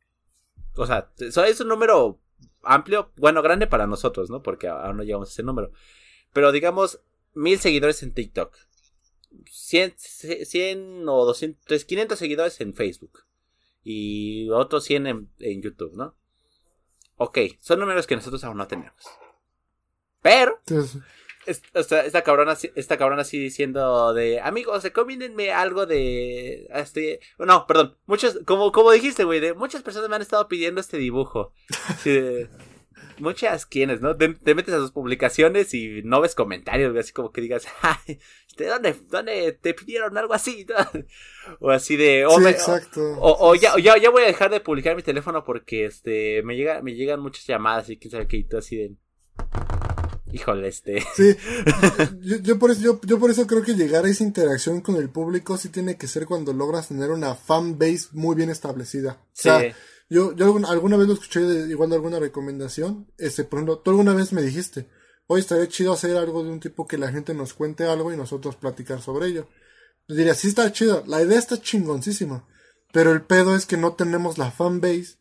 O 0.76 0.86
sea, 0.86 1.10
es 1.18 1.60
un 1.60 1.68
número 1.68 2.20
amplio, 2.64 3.12
bueno, 3.18 3.42
grande 3.42 3.68
para 3.68 3.88
nosotros, 3.88 4.30
¿no? 4.30 4.42
Porque 4.42 4.68
aún 4.68 4.98
no 4.98 5.04
llegamos 5.04 5.30
a 5.30 5.32
ese 5.32 5.44
número. 5.44 5.72
Pero 6.34 6.52
digamos, 6.52 7.02
mil 7.34 7.60
seguidores 7.60 8.04
en 8.04 8.14
TikTok. 8.14 8.56
100, 9.50 9.94
100 9.98 11.10
o 11.10 11.26
200, 11.26 11.86
500 11.86 12.20
seguidores 12.20 12.62
en 12.62 12.74
Facebook. 12.74 13.24
Y 13.84 14.50
otros 14.50 14.84
100 14.86 15.08
en, 15.08 15.30
en 15.40 15.62
YouTube, 15.62 15.94
¿no? 15.96 16.16
Ok, 17.18 17.38
son 17.60 17.80
números 17.80 18.08
que 18.08 18.16
nosotros 18.16 18.44
aún 18.44 18.58
no 18.58 18.68
tenemos. 18.68 19.04
Pero, 20.22 20.60
esta, 21.46 22.02
esta, 22.02 22.22
cabrona, 22.24 22.58
esta 22.76 22.98
cabrona 22.98 23.24
así 23.24 23.40
diciendo 23.40 24.14
de, 24.14 24.40
amigos, 24.40 24.84
recomiéndenme 24.84 25.52
algo 25.52 25.86
de, 25.86 26.68
este, 26.74 27.20
no, 27.40 27.66
perdón, 27.68 27.98
muchos, 28.06 28.40
como, 28.46 28.72
como 28.72 28.92
dijiste, 28.92 29.24
güey, 29.24 29.40
de 29.40 29.54
muchas 29.54 29.82
personas 29.82 30.10
me 30.10 30.16
han 30.16 30.22
estado 30.22 30.48
pidiendo 30.48 30.82
este 30.82 30.98
dibujo. 30.98 31.54
muchas 33.20 33.66
quienes, 33.66 34.02
¿no? 34.02 34.18
Te, 34.18 34.28
metes 34.28 34.74
a 34.74 34.80
sus 34.80 34.92
publicaciones 34.92 35.74
y 35.74 36.02
no 36.04 36.22
ves 36.22 36.36
comentarios, 36.36 36.96
así 36.98 37.14
como 37.14 37.32
que 37.32 37.42
digas, 37.42 37.68
Ay, 37.82 38.20
¿de 38.58 38.66
dónde, 38.66 38.96
dónde 39.10 39.54
te 39.54 39.74
pidieron 39.74 40.18
algo 40.18 40.34
así? 40.34 40.66
o 41.60 41.70
así 41.70 41.96
de, 41.96 42.26
o, 42.26 42.40
exacto. 42.48 43.02
o, 43.20 43.56
ya, 43.56 43.78
ya, 43.78 43.98
ya, 43.98 44.10
voy 44.10 44.24
a 44.24 44.28
dejar 44.28 44.52
de 44.52 44.60
publicar 44.60 44.96
mi 44.96 45.04
teléfono 45.04 45.44
porque, 45.44 45.86
este, 45.86 46.42
me 46.44 46.56
llega, 46.56 46.82
me 46.82 46.96
llegan 46.96 47.22
muchas 47.22 47.46
llamadas 47.46 47.90
y 47.90 47.98
quién 47.98 48.12
sabe 48.12 48.28
qué, 48.28 48.38
y 48.38 48.44
todo 48.44 48.60
así 48.60 48.76
de... 48.76 48.96
Híjole, 50.34 50.68
este. 50.68 51.04
Sí, 51.16 51.36
yo, 52.44 52.58
por 52.58 52.72
eso, 52.72 53.00
yo, 53.04 53.20
por 53.20 53.32
eso 53.32 53.48
creo 53.48 53.64
que 53.64 53.76
llegar 53.76 54.06
a 54.06 54.10
esa 54.10 54.24
interacción 54.24 54.82
con 54.82 54.96
el 54.96 55.10
público 55.10 55.58
sí 55.58 55.70
tiene 55.70 55.98
que 55.98 56.08
ser 56.08 56.26
cuando 56.26 56.54
logras 56.54 56.88
tener 56.88 57.12
una 57.12 57.36
fan 57.36 57.78
base 57.78 58.08
muy 58.12 58.36
bien 58.36 58.50
establecida. 58.50 59.22
Sí. 59.34 59.50
O 59.50 59.60
sea, 59.60 59.76
yo, 60.10 60.36
yo 60.36 60.58
alguna 60.68 60.98
vez 60.98 61.08
lo 61.08 61.14
escuché 61.14 61.42
de, 61.42 61.70
igual 61.70 61.90
de 61.90 61.96
alguna 61.96 62.20
recomendación. 62.20 63.12
Este, 63.18 63.44
por 63.44 63.60
ejemplo, 63.60 63.80
tú 63.80 63.92
alguna 63.92 64.14
vez 64.14 64.34
me 64.34 64.42
dijiste, 64.42 64.88
hoy 65.28 65.40
estaría 65.40 65.68
chido 65.68 65.94
hacer 65.94 66.18
algo 66.18 66.44
de 66.44 66.50
un 66.50 66.60
tipo 66.60 66.86
que 66.86 66.98
la 66.98 67.12
gente 67.12 67.34
nos 67.34 67.54
cuente 67.54 67.86
algo 67.86 68.12
y 68.12 68.18
nosotros 68.18 68.56
platicar 68.56 69.02
sobre 69.02 69.28
ello. 69.28 69.48
Yo 70.08 70.16
diría, 70.16 70.36
sí 70.36 70.50
está 70.50 70.72
chido, 70.72 71.04
la 71.08 71.22
idea 71.22 71.40
está 71.40 71.62
chingoncísima. 71.62 72.46
Pero 72.92 73.14
el 73.14 73.22
pedo 73.22 73.56
es 73.56 73.66
que 73.66 73.78
no 73.78 73.94
tenemos 73.94 74.38
la 74.38 74.52
fan 74.52 74.82
base 74.82 75.16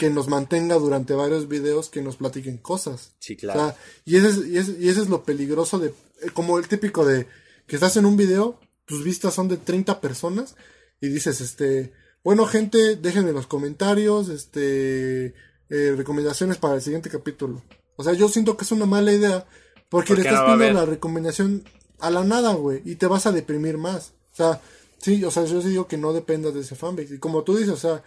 que 0.00 0.08
nos 0.08 0.28
mantenga 0.28 0.76
durante 0.76 1.12
varios 1.12 1.46
videos 1.46 1.90
que 1.90 2.00
nos 2.00 2.16
platiquen 2.16 2.56
cosas. 2.56 3.12
Sí, 3.18 3.36
claro. 3.36 3.74
y, 4.06 4.16
ese 4.16 4.28
es, 4.28 4.46
y, 4.46 4.56
ese, 4.56 4.76
y 4.80 4.88
ese 4.88 5.02
es 5.02 5.10
lo 5.10 5.24
peligroso 5.24 5.78
de, 5.78 5.88
eh, 6.22 6.30
como 6.32 6.58
el 6.58 6.68
típico 6.68 7.04
de 7.04 7.26
que 7.66 7.76
estás 7.76 7.98
en 7.98 8.06
un 8.06 8.16
video, 8.16 8.58
tus 8.86 9.04
vistas 9.04 9.34
son 9.34 9.48
de 9.48 9.58
30 9.58 10.00
personas 10.00 10.56
y 11.02 11.08
dices, 11.08 11.42
este, 11.42 11.92
bueno 12.24 12.46
gente, 12.46 12.96
déjenme 12.96 13.28
en 13.28 13.34
los 13.34 13.46
comentarios, 13.46 14.30
este, 14.30 15.34
eh, 15.68 15.94
recomendaciones 15.94 16.56
para 16.56 16.76
el 16.76 16.80
siguiente 16.80 17.10
capítulo. 17.10 17.62
O 17.96 18.02
sea, 18.02 18.14
yo 18.14 18.30
siento 18.30 18.56
que 18.56 18.64
es 18.64 18.72
una 18.72 18.86
mala 18.86 19.12
idea 19.12 19.46
porque 19.90 20.14
le 20.14 20.22
estás 20.22 20.40
pidiendo 20.40 20.80
la 20.80 20.86
recomendación 20.86 21.62
a 21.98 22.10
la 22.10 22.24
nada, 22.24 22.54
güey, 22.54 22.80
y 22.86 22.94
te 22.94 23.06
vas 23.06 23.26
a 23.26 23.32
deprimir 23.32 23.76
más. 23.76 24.14
O 24.32 24.36
sea, 24.36 24.62
sí, 24.96 25.22
o 25.24 25.30
sea, 25.30 25.44
yo 25.44 25.60
sí 25.60 25.68
digo 25.68 25.88
que 25.88 25.98
no 25.98 26.14
dependas 26.14 26.54
de 26.54 26.60
ese 26.60 26.74
fanbase. 26.74 27.16
Y 27.16 27.18
como 27.18 27.42
tú 27.42 27.54
dices, 27.54 27.74
o 27.74 27.76
sea, 27.76 28.02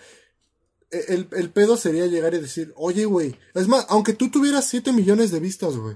el, 1.07 1.27
el 1.31 1.49
pedo 1.49 1.77
sería 1.77 2.05
llegar 2.07 2.33
y 2.33 2.39
decir, 2.39 2.73
oye, 2.75 3.05
güey, 3.05 3.35
es 3.53 3.67
más, 3.67 3.85
aunque 3.89 4.13
tú 4.13 4.29
tuvieras 4.29 4.67
7 4.67 4.91
millones 4.93 5.31
de 5.31 5.39
vistas, 5.39 5.75
güey. 5.77 5.95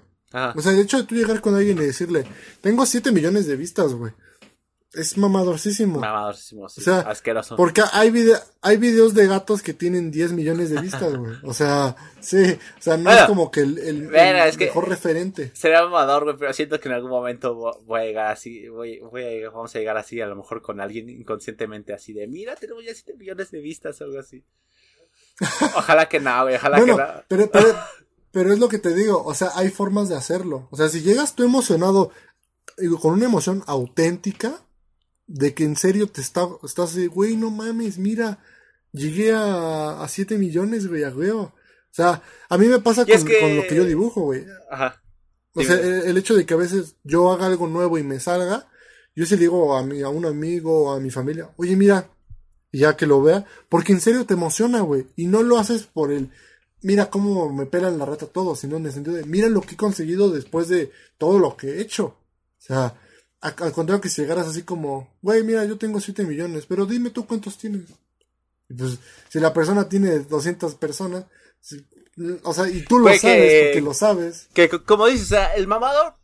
O 0.56 0.62
sea, 0.62 0.74
el 0.74 0.80
hecho 0.80 0.98
de 0.98 1.04
tú 1.04 1.16
llegar 1.16 1.42
con 1.42 1.56
alguien 1.56 1.78
y 1.78 1.86
decirle, 1.86 2.26
tengo 2.62 2.86
7 2.86 3.12
millones 3.12 3.48
de 3.48 3.56
vistas, 3.56 3.94
güey. 3.94 4.12
Es 4.94 5.18
mamadorcísimo. 5.18 6.00
Mamadorcísimo, 6.00 6.68
sí. 6.70 6.82
O 6.82 6.84
sea, 6.84 7.00
asqueroso. 7.02 7.56
Porque 7.56 7.84
hay, 7.92 8.10
video, 8.10 8.38
hay 8.62 8.78
videos 8.78 9.14
de 9.14 9.28
gatos 9.28 9.62
que 9.62 9.74
tienen 9.74 10.12
10 10.12 10.32
millones 10.32 10.70
de 10.70 10.82
vistas, 10.82 11.16
güey. 11.16 11.36
O 11.44 11.54
sea, 11.54 11.96
sí. 12.20 12.58
O 12.80 12.82
sea, 12.82 12.98
no 12.98 13.12
es 13.12 13.24
como 13.24 13.52
que 13.52 13.62
el, 13.62 13.78
el, 13.78 14.08
mejor 14.08 14.90
referente. 14.90 15.52
Sería 15.54 15.84
mamador, 15.84 16.24
güey, 16.24 16.38
pero 16.38 16.54
siento 16.54 16.80
que 16.80 16.90
en 16.90 16.96
algún 16.96 17.12
momento 17.12 17.54
voy 17.86 18.02
a 18.02 18.04
llegar 18.06 18.32
así, 18.32 18.68
voy, 18.70 19.00
voy 19.00 19.44
a, 19.44 19.50
vamos 19.50 19.76
a 19.76 19.80
llegar 19.80 19.98
así, 19.98 20.20
a 20.20 20.26
lo 20.26 20.36
mejor 20.36 20.62
con 20.62 20.80
alguien 20.80 21.10
inconscientemente 21.10 21.94
así 21.94 22.14
de, 22.14 22.26
mira, 22.26 22.56
tenemos 22.56 22.84
ya 22.84 22.94
7 22.94 23.14
millones 23.18 23.52
de 23.52 23.60
vistas 23.60 24.02
o 24.02 24.06
algo 24.06 24.20
así. 24.20 24.44
Ojalá 25.76 26.10
que 26.10 26.20
no, 26.20 26.44
güey, 26.44 26.56
ojalá 26.56 26.80
que 26.80 26.86
no. 26.86 26.98
Pero, 27.28 27.52
pero, 28.32 28.54
es 28.54 28.60
lo 28.60 28.70
que 28.70 28.80
te 28.80 28.94
digo, 28.94 29.24
o 29.24 29.34
sea, 29.34 29.52
hay 29.56 29.70
formas 29.70 30.10
de 30.10 30.16
hacerlo. 30.16 30.68
O 30.72 30.78
sea, 30.78 30.90
si 30.90 31.02
llegas 31.02 31.36
tú 31.36 31.44
emocionado, 31.44 32.12
con 33.02 33.14
una 33.14 33.26
emoción 33.26 33.64
auténtica, 33.68 34.62
de 35.28 35.54
que 35.54 35.64
en 35.64 35.76
serio 35.76 36.08
te 36.08 36.22
está, 36.22 36.48
estás 36.64 36.96
de, 36.96 37.08
güey, 37.08 37.36
no 37.36 37.52
mames, 37.52 37.98
mira, 37.98 38.40
llegué 38.92 39.34
a, 39.34 40.02
a 40.02 40.08
7 40.08 40.38
millones, 40.38 40.88
güey, 40.88 41.04
a 41.04 41.10
huevo. 41.10 41.42
O 41.44 41.94
sea, 41.98 42.22
a 42.50 42.58
mí 42.58 42.68
me 42.68 42.80
pasa 42.80 43.06
con, 43.06 43.56
lo 43.56 43.68
que 43.68 43.76
yo 43.76 43.84
dibujo, 43.84 44.22
güey. 44.22 44.46
Ajá. 44.70 45.02
O 45.54 45.64
sea, 45.64 45.76
el, 45.76 46.18
hecho 46.18 46.36
de 46.36 46.46
que 46.46 46.54
a 46.54 46.58
veces 46.58 46.98
yo 47.04 47.32
haga 47.32 47.48
algo 47.48 47.68
nuevo 47.68 47.98
y 47.98 48.04
me 48.04 48.20
salga, 48.20 48.70
yo 49.16 49.26
se 49.26 49.36
le 49.36 49.42
digo 49.42 49.76
a, 49.76 49.84
mi, 49.84 50.04
a 50.04 50.10
un 50.10 50.26
amigo 50.26 50.84
o 50.84 50.92
a 50.92 51.00
mi 51.00 51.10
familia, 51.10 51.50
oye, 51.58 51.76
mira, 51.76 52.12
ya 52.72 52.98
que 52.98 53.06
lo 53.06 53.22
vea, 53.22 53.46
porque 53.70 53.94
en 53.94 54.02
serio 54.02 54.26
te 54.26 54.34
emociona, 54.34 54.82
güey, 54.82 55.08
y 55.16 55.28
no 55.28 55.44
lo 55.44 55.58
haces 55.58 55.84
por 55.84 56.12
el, 56.12 56.32
mira 56.82 57.10
cómo 57.10 57.52
me 57.52 57.66
pelan 57.66 57.98
la 57.98 58.06
rata 58.06 58.28
todo, 58.28 58.56
sino 58.56 58.78
en 58.78 58.86
el 58.86 58.92
sentido 58.92 59.16
de, 59.16 59.26
mira 59.26 59.50
lo 59.50 59.62
que 59.62 59.76
he 59.76 59.78
conseguido 59.78 60.30
después 60.30 60.68
de 60.68 60.92
todo 61.18 61.40
lo 61.40 61.58
que 61.58 61.68
he 61.68 61.82
hecho. 61.82 62.06
O 62.06 62.62
sea, 62.68 62.96
al 63.40 63.72
contrario 63.72 64.02
que 64.02 64.10
si 64.10 64.22
llegaras 64.22 64.48
así 64.48 64.64
como, 64.64 65.16
güey, 65.22 65.44
mira, 65.44 65.64
yo 65.66 65.78
tengo 65.78 66.00
7 66.00 66.24
millones, 66.24 66.66
pero 66.66 66.86
dime 66.86 67.12
tú 67.12 67.26
cuántos 67.26 67.58
tienes. 67.58 67.84
Y 68.70 68.74
pues, 68.74 69.00
si 69.30 69.40
la 69.40 69.54
persona 69.54 69.88
tiene 69.88 70.20
200 70.20 70.76
personas, 70.76 71.26
o 72.44 72.54
sea, 72.54 72.68
y 72.68 72.84
tú 72.84 73.00
lo 73.00 73.14
sabes 73.16 73.66
porque 73.66 73.82
lo 73.82 73.94
sabes. 73.94 74.50
Que 74.54 74.70
como 74.70 75.08
dices, 75.08 75.28
o 75.28 75.30
sea, 75.30 75.56
el 75.56 75.68
mamador 75.68 76.16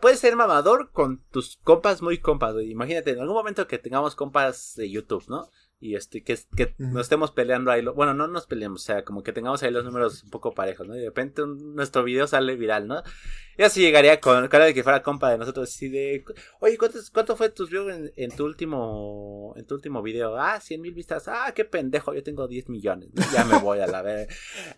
puedes 0.00 0.20
ser 0.20 0.36
mamador 0.36 0.90
con 0.92 1.22
tus 1.30 1.58
compas 1.62 2.02
muy 2.02 2.18
compas, 2.18 2.54
Imagínate, 2.62 3.12
en 3.12 3.20
algún 3.20 3.36
momento 3.36 3.66
que 3.66 3.78
tengamos 3.78 4.14
compas 4.14 4.74
de 4.76 4.90
YouTube, 4.90 5.24
¿no? 5.28 5.48
Y 5.82 5.96
este 5.96 6.22
que, 6.22 6.38
que 6.56 6.74
nos 6.78 7.02
estemos 7.02 7.32
peleando 7.32 7.72
ahí, 7.72 7.84
bueno, 7.84 8.14
no 8.14 8.28
nos 8.28 8.46
peleemos, 8.46 8.82
o 8.82 8.84
sea, 8.84 9.04
como 9.04 9.24
que 9.24 9.32
tengamos 9.32 9.64
ahí 9.64 9.72
los 9.72 9.84
números 9.84 10.22
un 10.22 10.30
poco 10.30 10.54
parejos, 10.54 10.86
¿no? 10.86 10.94
Y 10.94 11.00
de 11.00 11.06
repente 11.06 11.42
nuestro 11.44 12.04
video 12.04 12.28
sale 12.28 12.54
viral, 12.54 12.86
¿no? 12.86 13.02
Y 13.56 13.62
así 13.62 13.80
llegaría 13.80 14.20
con 14.20 14.48
cara 14.48 14.64
de 14.64 14.74
que 14.74 14.82
fuera 14.82 15.02
compa 15.02 15.30
de 15.30 15.38
nosotros, 15.38 15.68
así 15.68 15.88
de, 15.88 16.24
oye, 16.60 16.78
¿cuánto, 16.78 16.98
cuánto 17.12 17.36
fue 17.36 17.50
tus 17.50 17.70
views 17.70 18.10
en, 18.16 18.30
tu 18.30 18.44
último, 18.44 19.54
en 19.56 19.66
tu 19.66 19.74
último 19.74 20.02
video? 20.02 20.36
Ah, 20.38 20.60
cien 20.60 20.80
mil 20.80 20.94
vistas, 20.94 21.28
ah, 21.28 21.52
qué 21.54 21.64
pendejo, 21.64 22.14
yo 22.14 22.22
tengo 22.22 22.48
10 22.48 22.68
millones, 22.68 23.10
ya 23.32 23.44
me 23.44 23.58
voy 23.58 23.80
a 23.80 23.86
la 23.86 24.02
ver. 24.02 24.28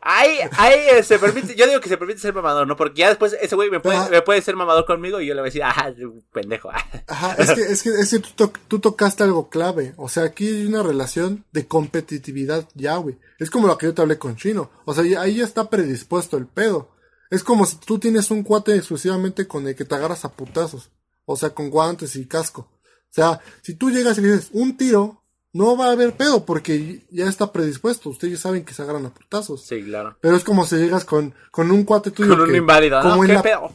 Ahí, 0.00 0.38
ahí 0.58 0.80
eh, 0.92 1.02
se 1.02 1.18
permite, 1.18 1.54
yo 1.54 1.66
digo 1.66 1.80
que 1.80 1.88
se 1.88 1.96
permite 1.96 2.20
ser 2.20 2.34
mamador, 2.34 2.66
¿no? 2.66 2.76
Porque 2.76 3.00
ya 3.00 3.08
después 3.08 3.36
ese 3.40 3.54
güey 3.54 3.70
me 3.70 3.80
puede, 3.80 4.10
me 4.10 4.22
puede 4.22 4.42
ser 4.42 4.56
mamador 4.56 4.86
conmigo 4.86 5.20
y 5.20 5.26
yo 5.26 5.34
le 5.34 5.40
voy 5.40 5.48
a 5.48 5.50
decir, 5.50 5.62
ah, 5.64 5.92
pendejo. 6.32 6.70
Ajá, 7.06 7.34
es 7.38 7.52
que, 7.52 7.60
es 7.60 7.82
que, 7.82 7.90
es 7.90 8.10
que 8.10 8.18
tú, 8.18 8.52
tú 8.68 8.78
tocaste 8.78 9.22
algo 9.22 9.48
clave, 9.48 9.94
o 9.96 10.08
sea, 10.08 10.24
aquí 10.24 10.48
hay 10.48 10.66
una 10.66 10.82
relación 10.82 11.44
de 11.52 11.66
competitividad 11.66 12.68
ya, 12.74 12.96
güey. 12.96 13.18
Es 13.38 13.50
como 13.50 13.66
lo 13.66 13.76
que 13.78 13.86
yo 13.86 13.94
te 13.94 14.02
hablé 14.02 14.18
con 14.18 14.36
Chino. 14.36 14.70
O 14.84 14.94
sea, 14.94 15.04
ahí 15.20 15.36
ya 15.36 15.44
está 15.44 15.68
predispuesto 15.68 16.36
el 16.36 16.46
pedo. 16.46 16.93
Es 17.34 17.42
como 17.42 17.66
si 17.66 17.76
tú 17.76 17.98
tienes 17.98 18.30
un 18.30 18.44
cuate 18.44 18.76
exclusivamente 18.76 19.48
con 19.48 19.66
el 19.66 19.74
que 19.74 19.84
te 19.84 19.96
agarras 19.96 20.24
a 20.24 20.30
putazos. 20.30 20.90
O 21.24 21.36
sea, 21.36 21.50
con 21.50 21.68
guantes 21.68 22.14
y 22.14 22.28
casco. 22.28 22.60
O 22.60 23.10
sea, 23.10 23.40
si 23.60 23.74
tú 23.74 23.90
llegas 23.90 24.18
y 24.18 24.20
le 24.20 24.32
dices 24.32 24.50
un 24.52 24.76
tiro, 24.76 25.20
no 25.52 25.76
va 25.76 25.86
a 25.86 25.92
haber 25.92 26.12
pedo 26.12 26.44
porque 26.44 27.04
ya 27.10 27.26
está 27.26 27.50
predispuesto. 27.50 28.10
Ustedes 28.10 28.38
saben 28.38 28.64
que 28.64 28.72
se 28.72 28.82
agarran 28.82 29.06
a 29.06 29.14
putazos. 29.14 29.66
Sí, 29.66 29.82
claro. 29.82 30.16
Pero 30.20 30.36
es 30.36 30.44
como 30.44 30.64
si 30.64 30.76
llegas 30.76 31.04
con, 31.04 31.34
con 31.50 31.72
un 31.72 31.82
cuate 31.82 32.12
tuyo. 32.12 32.36
Con 32.36 32.50
un 32.50 32.54
inválido, 32.54 33.02
¿no? 33.02 33.20
¿Qué 33.20 33.38
pedo? 33.40 33.72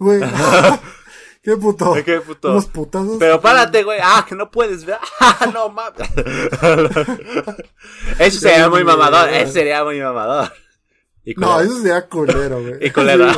Güey, 0.00 0.20
¿Qué 1.42 1.56
puto? 1.56 1.94
¿Qué 2.04 2.20
puto? 2.20 2.50
Unos 2.50 2.66
putazos. 2.66 3.16
Pero 3.20 3.40
párate, 3.40 3.84
güey. 3.84 4.00
Ah, 4.02 4.26
que 4.28 4.34
no 4.34 4.50
puedes 4.50 4.84
ver. 4.84 4.98
Ah, 5.20 5.48
no 5.52 5.68
mames. 5.68 6.08
eso 8.18 8.40
sería 8.40 8.68
muy 8.68 8.82
mamador. 8.82 9.28
Eso 9.28 9.52
sería 9.52 9.84
muy 9.84 10.00
mamador. 10.00 10.50
No, 11.36 11.60
eso 11.60 11.78
sería 11.78 12.08
culero, 12.08 12.62
güey. 12.62 12.74
Y 12.86 12.90
culero. 12.90 13.30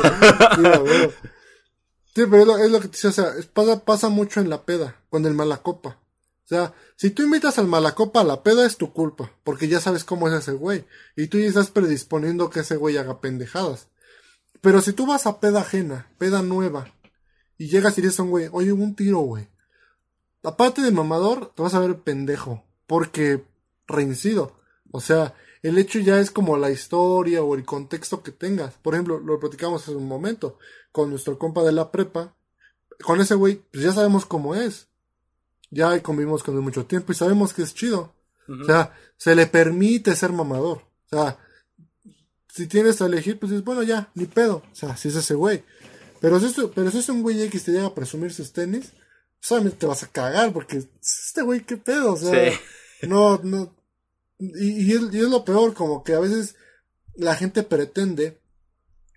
Sí, 2.13 2.23
pero 2.29 2.39
es 2.39 2.47
lo, 2.47 2.57
es 2.57 2.71
lo 2.71 2.79
que 2.79 2.87
te 2.87 2.93
dice, 2.93 3.07
o 3.07 3.11
sea, 3.11 3.31
pasa, 3.53 3.85
pasa 3.85 4.09
mucho 4.09 4.41
en 4.41 4.49
la 4.49 4.63
peda, 4.63 5.01
con 5.09 5.25
el 5.25 5.33
malacopa. 5.33 5.97
O 6.43 6.47
sea, 6.47 6.73
si 6.97 7.11
tú 7.11 7.23
invitas 7.23 7.57
al 7.57 7.67
malacopa 7.67 8.21
a 8.21 8.25
la 8.25 8.43
peda 8.43 8.65
es 8.65 8.75
tu 8.75 8.91
culpa, 8.91 9.31
porque 9.43 9.69
ya 9.69 9.79
sabes 9.79 10.03
cómo 10.03 10.27
es 10.27 10.33
ese 10.33 10.51
güey. 10.51 10.85
Y 11.15 11.27
tú 11.27 11.39
ya 11.39 11.47
estás 11.47 11.71
predisponiendo 11.71 12.49
que 12.49 12.59
ese 12.59 12.75
güey 12.75 12.97
haga 12.97 13.21
pendejadas. 13.21 13.87
Pero 14.59 14.81
si 14.81 14.91
tú 14.93 15.05
vas 15.05 15.25
a 15.25 15.39
peda 15.39 15.61
ajena, 15.61 16.11
peda 16.17 16.41
nueva, 16.41 16.93
y 17.57 17.69
llegas 17.69 17.97
y 17.97 18.01
dices 18.01 18.19
a 18.19 18.23
un 18.23 18.31
güey, 18.31 18.49
oye, 18.51 18.71
hubo 18.71 18.83
un 18.83 18.95
tiro, 18.95 19.19
güey. 19.19 19.47
Aparte 20.43 20.81
de 20.81 20.91
mamador, 20.91 21.53
te 21.53 21.61
vas 21.61 21.75
a 21.75 21.79
ver 21.79 21.99
pendejo. 21.99 22.63
Porque 22.87 23.45
reincido. 23.87 24.59
O 24.91 24.99
sea, 24.99 25.35
el 25.63 25.77
hecho 25.77 25.99
ya 25.99 26.19
es 26.19 26.31
como 26.31 26.57
la 26.57 26.71
historia 26.71 27.43
o 27.43 27.55
el 27.55 27.65
contexto 27.65 28.23
que 28.23 28.31
tengas. 28.31 28.73
Por 28.75 28.93
ejemplo, 28.93 29.19
lo 29.19 29.39
platicamos 29.39 29.83
hace 29.83 29.95
un 29.95 30.07
momento 30.07 30.57
con 30.91 31.09
nuestro 31.09 31.37
compa 31.37 31.63
de 31.63 31.71
la 31.71 31.91
prepa. 31.91 32.35
Con 33.03 33.21
ese 33.21 33.35
güey, 33.35 33.61
pues 33.71 33.83
ya 33.83 33.93
sabemos 33.93 34.25
cómo 34.25 34.55
es. 34.55 34.87
Ya 35.69 36.01
convivimos 36.01 36.43
con 36.43 36.55
él 36.55 36.61
mucho 36.61 36.85
tiempo 36.85 37.11
y 37.11 37.15
sabemos 37.15 37.53
que 37.53 37.61
es 37.61 37.73
chido. 37.73 38.13
O 38.47 38.65
sea, 38.65 38.93
se 39.15 39.33
le 39.33 39.47
permite 39.47 40.15
ser 40.15 40.33
mamador. 40.33 40.79
O 40.79 41.09
sea, 41.09 41.37
si 42.49 42.67
tienes 42.67 43.01
a 43.01 43.05
elegir, 43.05 43.39
pues 43.39 43.51
dices, 43.51 43.63
bueno, 43.63 43.81
ya, 43.83 44.11
ni 44.13 44.25
pedo. 44.25 44.63
O 44.71 44.75
sea, 44.75 44.97
si 44.97 45.07
es 45.07 45.15
ese 45.15 45.35
güey. 45.35 45.63
Pero 46.19 46.39
si 46.39 46.47
es, 46.47 46.55
pero 46.75 46.91
si 46.91 46.97
es 46.99 47.09
un 47.09 47.21
güey 47.21 47.41
X 47.43 47.63
te 47.63 47.71
llega 47.71 47.87
a 47.87 47.95
presumir 47.95 48.33
sus 48.33 48.51
tenis, 48.51 48.91
solamente 49.39 49.77
te 49.77 49.85
vas 49.85 50.03
a 50.03 50.07
cagar 50.07 50.51
porque 50.51 50.83
este 51.01 51.41
güey, 51.43 51.61
qué 51.61 51.77
pedo. 51.77 52.13
O 52.13 52.17
sea, 52.17 52.51
no, 53.03 53.39
no. 53.43 53.73
Y, 54.41 54.91
es, 54.91 55.01
y 55.13 55.19
es 55.19 55.29
lo 55.29 55.45
peor, 55.45 55.75
como 55.75 56.03
que 56.03 56.15
a 56.15 56.19
veces 56.19 56.55
la 57.13 57.35
gente 57.35 57.61
pretende 57.61 58.41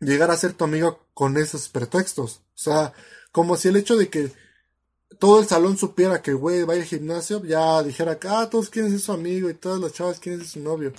llegar 0.01 0.31
a 0.31 0.37
ser 0.37 0.53
tu 0.53 0.65
amigo 0.65 1.07
con 1.15 1.39
esos 1.39 1.69
pretextos. 1.71 2.43
O 2.55 2.59
sea, 2.59 2.93
como 3.33 3.57
si 3.57 3.69
el 3.69 3.77
hecho 3.77 3.97
de 3.97 4.11
que 4.11 4.33
todo 5.19 5.41
el 5.41 5.47
salón 5.47 5.79
supiera 5.79 6.21
que 6.21 6.35
güey 6.35 6.65
va 6.65 6.75
al 6.75 6.85
gimnasio, 6.85 7.43
ya 7.45 7.83
dijera 7.83 8.19
que, 8.19 8.29
ah, 8.29 8.51
todos 8.51 8.69
quieren 8.69 8.91
ser 8.91 9.01
su 9.01 9.13
amigo 9.13 9.49
y 9.49 9.55
todas 9.55 9.81
las 9.81 9.93
chavas 9.93 10.21
quieren 10.21 10.41
ser 10.41 10.51
su 10.51 10.61
novio. 10.61 10.93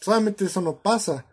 Solamente 0.00 0.44
eso 0.44 0.60
no 0.60 0.76
pasa. 0.76 1.26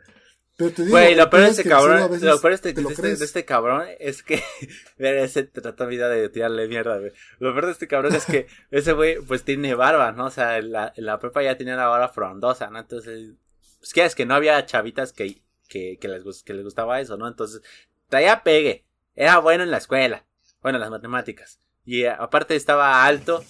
Pero 0.56 0.72
te 0.72 0.84
digo, 0.84 0.96
Güey, 0.96 1.16
lo 1.16 1.30
peor 1.30 1.44
de 1.44 1.50
este 1.50 1.64
cabrón, 1.64 2.00
lo 2.00 2.42
peor 2.42 2.54
este, 2.54 2.74
de, 2.74 2.82
este, 2.82 3.16
de, 3.16 3.26
este, 3.26 3.46
cabrón 3.46 3.88
es 4.00 4.22
que, 4.22 4.44
ese 4.98 5.44
trata 5.44 5.86
vida 5.86 6.10
de 6.10 6.30
tirarle 6.30 6.68
mierda, 6.68 7.00
güey. 7.00 7.12
Lo 7.40 7.54
peor 7.54 7.66
de 7.66 7.72
este 7.72 7.88
cabrón 7.88 8.14
es 8.14 8.26
que 8.26 8.48
ese 8.72 8.94
güey, 8.94 9.20
pues 9.20 9.44
tiene 9.44 9.74
barba, 9.74 10.12
¿no? 10.12 10.26
O 10.26 10.32
sea, 10.32 10.62
la, 10.62 10.94
la 10.96 11.20
prepa 11.20 11.42
ya 11.42 11.58
tenía 11.58 11.76
la 11.76 11.88
barba 11.88 12.10
frondosa, 12.10 12.70
¿no? 12.70 12.80
Entonces, 12.80 13.32
pues 13.80 13.94
que 13.94 14.06
es 14.06 14.14
que 14.16 14.26
no 14.26 14.36
había 14.36 14.64
chavitas 14.66 15.12
que, 15.12 15.42
que, 15.68 15.98
que, 16.00 16.08
les, 16.08 16.44
que 16.44 16.54
les 16.54 16.64
gustaba 16.64 17.02
eso, 17.02 17.18
¿no? 17.18 17.28
Entonces, 17.28 17.62
traía 18.08 18.44
pegue, 18.44 18.86
era 19.16 19.40
bueno 19.40 19.64
en 19.64 19.72
la 19.72 19.78
escuela, 19.78 20.24
bueno, 20.62 20.78
en 20.78 20.82
las 20.82 20.92
matemáticas. 20.92 21.60
Y 21.84 22.06
aparte 22.06 22.56
estaba 22.56 23.06
alto, 23.06 23.44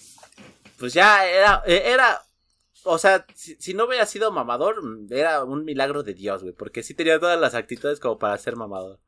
pues 0.80 0.93
ya 0.93 1.28
era, 1.28 1.64
era 1.66 2.22
o 2.86 2.97
sea, 2.97 3.25
si, 3.36 3.73
no 3.73 3.86
hubiera 3.86 4.05
sido 4.05 4.31
mamador, 4.31 4.75
era 5.09 5.43
un 5.43 5.65
milagro 5.65 6.03
de 6.03 6.13
Dios, 6.13 6.41
güey. 6.41 6.53
Porque 6.53 6.84
sí 6.84 6.93
tenía 6.93 7.19
todas 7.19 7.39
las 7.39 7.55
actitudes 7.55 7.99
como 7.99 8.19
para 8.19 8.38
ser 8.38 8.55
mamador. 8.55 8.99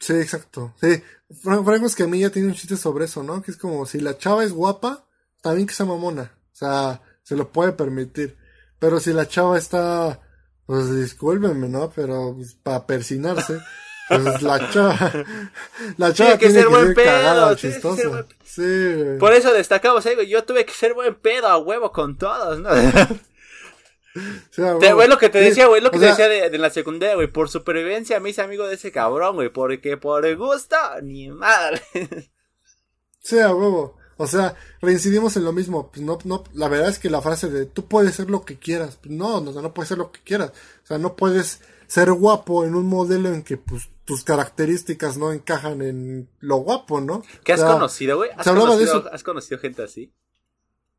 Sí, 0.00 0.14
exacto. 0.14 0.74
Sí. 0.80 1.02
Franco 1.42 1.86
es 1.86 1.94
que 1.94 2.04
a 2.04 2.06
mí 2.06 2.20
ya 2.20 2.30
tiene 2.30 2.48
un 2.48 2.54
chiste 2.54 2.76
sobre 2.76 3.04
eso, 3.04 3.22
¿no? 3.22 3.42
Que 3.42 3.50
es 3.50 3.56
como 3.56 3.86
si 3.86 4.00
la 4.00 4.18
chava 4.18 4.44
es 4.44 4.52
guapa, 4.52 5.06
también 5.42 5.66
que 5.66 5.74
sea 5.74 5.86
mamona. 5.86 6.36
O 6.52 6.56
sea, 6.56 7.02
se 7.22 7.36
lo 7.36 7.52
puede 7.52 7.72
permitir. 7.72 8.36
Pero 8.78 9.00
si 9.00 9.12
la 9.12 9.28
chava 9.28 9.58
está, 9.58 10.20
pues 10.66 10.94
discúlpenme, 10.94 11.68
¿no? 11.68 11.90
Pero 11.90 12.34
pues, 12.34 12.54
para 12.54 12.86
persinarse. 12.86 13.58
Pues 14.08 14.42
la 14.42 14.70
chava, 14.72 15.24
la 15.96 16.12
chava 16.12 16.38
tiene 16.38 16.54
que 16.54 16.60
ser 16.60 16.68
buen 16.68 16.94
pedo, 16.94 17.54
chistosa. 17.54 18.26
Sí, 18.44 18.62
Por 19.18 19.32
eso 19.32 19.52
destacamos, 19.52 20.04
eh, 20.06 20.26
yo 20.28 20.44
tuve 20.44 20.64
que 20.64 20.72
ser 20.72 20.94
buen 20.94 21.14
pedo 21.14 21.48
a 21.48 21.58
huevo 21.58 21.92
con 21.92 22.16
todos, 22.16 22.58
¿no? 22.60 22.70
Sí, 24.50 24.62
güey, 24.92 25.08
lo 25.08 25.18
que 25.18 25.28
te 25.28 25.40
decía, 25.40 25.66
güey, 25.66 25.80
lo 25.80 25.90
que 25.90 25.98
te 25.98 26.06
decía 26.06 26.28
de, 26.28 26.56
la 26.56 26.70
secundaria, 26.70 27.16
güey, 27.16 27.26
por 27.26 27.48
supervivencia 27.48 28.20
me 28.20 28.30
hice 28.30 28.42
amigo 28.42 28.64
de 28.64 28.76
ese 28.76 28.92
cabrón, 28.92 29.34
güey, 29.34 29.48
porque 29.48 29.96
por 29.96 30.32
gusto, 30.36 30.76
ni 31.02 31.30
madre. 31.30 31.82
Sí, 33.20 33.38
a 33.38 33.54
huevo. 33.54 33.96
O 34.18 34.26
sea, 34.26 34.54
reincidimos 34.82 35.34
en 35.38 35.44
lo 35.44 35.52
mismo. 35.54 35.90
Pues 35.90 36.04
no, 36.04 36.18
no, 36.24 36.44
la 36.52 36.68
verdad 36.68 36.90
es 36.90 36.98
que 36.98 37.08
la 37.08 37.22
frase 37.22 37.48
de 37.48 37.64
tú 37.64 37.88
puedes 37.88 38.14
ser 38.14 38.28
lo 38.28 38.44
que 38.44 38.58
quieras. 38.58 38.98
Pues 39.00 39.14
no, 39.14 39.40
no, 39.40 39.50
no 39.50 39.72
puedes 39.72 39.88
ser 39.88 39.96
lo 39.96 40.12
que 40.12 40.20
quieras. 40.20 40.52
O 40.82 40.86
sea, 40.86 40.98
no 40.98 41.16
puedes 41.16 41.62
ser 41.86 42.12
guapo 42.12 42.66
en 42.66 42.74
un 42.74 42.86
modelo 42.86 43.30
en 43.30 43.42
que 43.42 43.56
pues 43.56 43.88
tus 44.04 44.22
características 44.22 45.16
no 45.16 45.32
encajan 45.32 45.82
en 45.82 46.28
lo 46.40 46.56
guapo, 46.56 47.00
¿no? 47.00 47.22
¿Qué 47.42 47.52
has 47.52 47.64
conocido, 47.64 48.18
güey? 48.18 48.30
¿Has, 48.36 48.46
conocido, 48.46 49.10
¿Has 49.12 49.22
conocido 49.22 49.58
gente 49.58 49.82
así? 49.82 50.12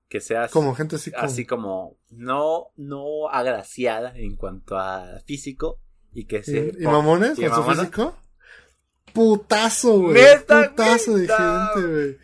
Que 0.10 0.22
seas 0.22 0.52
como 0.52 0.76
gente 0.76 0.98
así 0.98 1.12
como... 1.12 1.24
así 1.24 1.46
como 1.46 1.98
no 2.10 2.68
no 2.78 3.30
agraciada 3.30 4.14
en 4.16 4.36
cuanto 4.36 4.78
a 4.78 5.20
físico 5.26 5.80
y 6.14 6.26
que 6.26 6.44
se 6.44 6.74
y, 6.80 6.84
mamones 6.84 7.40
con 7.40 7.56
su 7.56 7.64
físico 7.64 8.16
putazo 9.14 10.00
güey. 10.00 10.16
Putazo 10.46 11.18
de 11.18 11.28
gente 11.28 11.88
güey. 11.88 12.18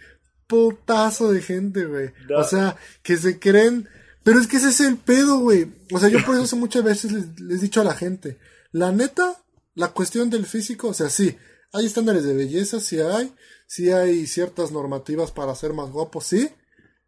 putazo 0.45 1.31
de 1.31 1.41
gente 1.41 1.85
güey. 1.85 2.13
O 2.35 2.43
sea 2.43 2.75
que 3.01 3.17
se 3.17 3.39
creen 3.39 3.89
pero 4.23 4.39
es 4.39 4.45
que 4.45 4.57
ese 4.57 4.69
es 4.69 4.79
el 4.81 4.97
pedo 4.97 5.39
güey. 5.39 5.71
O 5.91 5.97
sea 5.97 6.09
yo 6.09 6.23
por 6.23 6.35
eso 6.35 6.55
muchas 6.57 6.83
veces 6.83 7.11
les 7.39 7.59
he 7.59 7.63
dicho 7.63 7.81
a 7.81 7.85
la 7.85 7.95
gente 7.95 8.37
la 8.71 8.91
neta 8.91 9.40
la 9.73 9.89
cuestión 9.89 10.29
del 10.29 10.45
físico, 10.45 10.89
o 10.89 10.93
sea, 10.93 11.09
sí, 11.09 11.37
hay 11.73 11.85
estándares 11.85 12.23
de 12.23 12.33
belleza, 12.33 12.79
sí 12.79 12.99
hay, 12.99 13.33
sí 13.67 13.91
hay 13.91 14.27
ciertas 14.27 14.71
normativas 14.71 15.31
para 15.31 15.55
ser 15.55 15.73
más 15.73 15.89
guapos, 15.91 16.25
sí, 16.25 16.49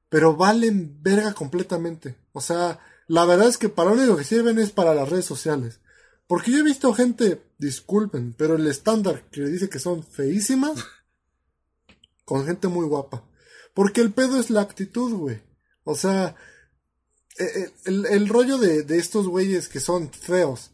pero 0.09 0.36
valen 0.36 1.01
verga 1.01 1.34
completamente. 1.34 2.16
O 2.32 2.41
sea, 2.41 2.80
la 3.07 3.26
verdad 3.26 3.47
es 3.47 3.57
que 3.57 3.70
para 3.70 3.89
lo 3.89 3.97
único 3.97 4.16
que 4.16 4.24
sirven 4.24 4.59
es 4.59 4.72
para 4.72 4.95
las 4.95 5.09
redes 5.09 5.26
sociales. 5.26 5.80
Porque 6.28 6.51
yo 6.51 6.59
he 6.59 6.64
visto 6.64 6.93
gente, 6.93 7.41
disculpen, 7.57 8.34
pero 8.38 8.55
el 8.55 8.66
estándar 8.68 9.30
que 9.30 9.41
le 9.41 9.49
dice 9.49 9.70
que 9.70 9.80
son 9.80 10.03
feísimas, 10.03 10.86
con 12.26 12.45
gente 12.45 12.68
muy 12.70 12.86
guapa. 12.86 13.28
Porque 13.74 14.01
el 14.01 14.14
pedo 14.14 14.39
es 14.39 14.49
la 14.49 14.61
actitud, 14.61 15.14
güey. 15.14 15.41
O 15.84 15.95
sea, 15.95 16.36
e, 17.38 17.43
e, 17.43 17.74
el, 17.86 18.05
el 18.05 18.30
rollo 18.30 18.57
de, 18.57 18.84
de 18.84 18.97
estos 18.99 19.28
güeyes 19.28 19.68
que 19.68 19.80
son 19.80 20.11
feos 20.14 20.72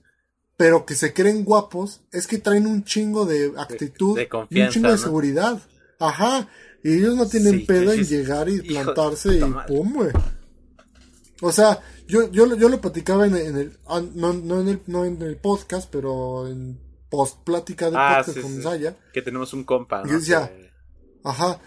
pero 0.59 0.85
que 0.85 0.93
se 0.93 1.13
creen 1.13 1.45
guapos, 1.45 2.01
es 2.11 2.27
que 2.27 2.37
traen 2.37 2.67
un 2.67 2.83
chingo 2.83 3.25
de 3.25 3.53
actitud 3.55 4.19
y 4.49 4.61
un 4.61 4.67
chingo 4.67 4.91
de 4.91 4.97
seguridad. 4.97 5.57
Ajá. 5.99 6.49
Y 6.83 6.95
ellos 6.95 7.15
no 7.15 7.29
tienen 7.29 7.65
pedo 7.65 7.93
en 7.93 8.03
llegar 8.03 8.49
y 8.49 8.61
plantarse 8.63 9.37
y 9.37 9.39
pum, 9.69 9.93
güey. 9.93 10.11
O 11.39 11.53
sea, 11.53 11.79
yo, 12.09 12.29
yo, 12.33 12.57
yo 12.57 12.67
lo 12.67 12.81
platicaba 12.81 13.25
en, 13.25 13.35
el, 13.35 13.77
ah, 13.87 14.01
no, 14.13 14.33
no, 14.33 14.59
en 14.59 14.67
el, 14.67 14.81
no 14.87 15.05
en 15.05 15.21
el 15.21 15.37
podcast, 15.37 15.89
pero 15.89 16.45
en 16.49 16.77
post 17.09 17.41
plática 17.45 17.89
de 17.89 17.95
ah, 17.97 18.17
podcast 18.17 18.41
con 18.41 18.61
Zaya. 18.61 18.97
Que 19.13 19.21
tenemos 19.21 19.53
un 19.53 19.63
compa, 19.63 20.03
¿no? 20.03 20.09
Y 20.09 20.15
decía, 20.15 20.51
ajá, 21.23 21.61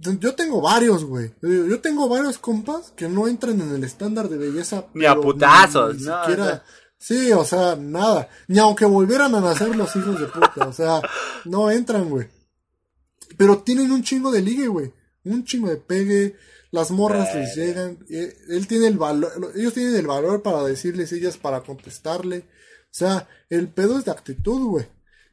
yo 0.00 0.34
tengo 0.34 0.60
varios, 0.60 1.04
güey. 1.04 1.32
Yo 1.40 1.80
tengo 1.80 2.08
varios 2.08 2.38
compas 2.38 2.92
que 2.96 3.08
no 3.08 3.28
entran 3.28 3.60
en 3.60 3.76
el 3.76 3.84
estándar 3.84 4.28
de 4.28 4.38
belleza. 4.38 4.86
Ni 4.92 5.04
a 5.04 5.14
putazos, 5.14 5.94
ni, 5.94 6.00
siquiera, 6.00 6.64
Sí, 6.98 7.32
o 7.32 7.44
sea, 7.44 7.76
nada. 7.76 8.28
Ni 8.48 8.58
aunque 8.58 8.86
volvieran 8.86 9.34
a 9.34 9.40
nacer 9.40 9.76
los 9.76 9.94
hijos 9.96 10.18
de 10.20 10.26
puta. 10.26 10.68
O 10.68 10.72
sea, 10.72 11.02
no 11.44 11.70
entran, 11.70 12.08
güey. 12.08 12.28
Pero 13.36 13.58
tienen 13.58 13.90
un 13.92 14.02
chingo 14.02 14.30
de 14.30 14.42
ligue, 14.42 14.68
güey. 14.68 14.92
Un 15.24 15.44
chingo 15.44 15.68
de 15.68 15.76
pegue. 15.76 16.36
Las 16.70 16.90
morras 16.90 17.34
les 17.34 17.54
llegan. 17.56 17.98
Eh, 18.08 18.36
él 18.48 18.66
tiene 18.66 18.86
el 18.86 18.98
valor. 18.98 19.52
Ellos 19.54 19.74
tienen 19.74 19.94
el 19.96 20.06
valor 20.06 20.42
para 20.42 20.64
decirles, 20.64 21.12
ellas 21.12 21.36
para 21.36 21.62
contestarle. 21.62 22.38
O 22.38 22.96
sea, 22.96 23.28
el 23.50 23.68
pedo 23.68 23.98
es 23.98 24.04
de 24.04 24.10
actitud, 24.10 24.66
güey. 24.68 24.86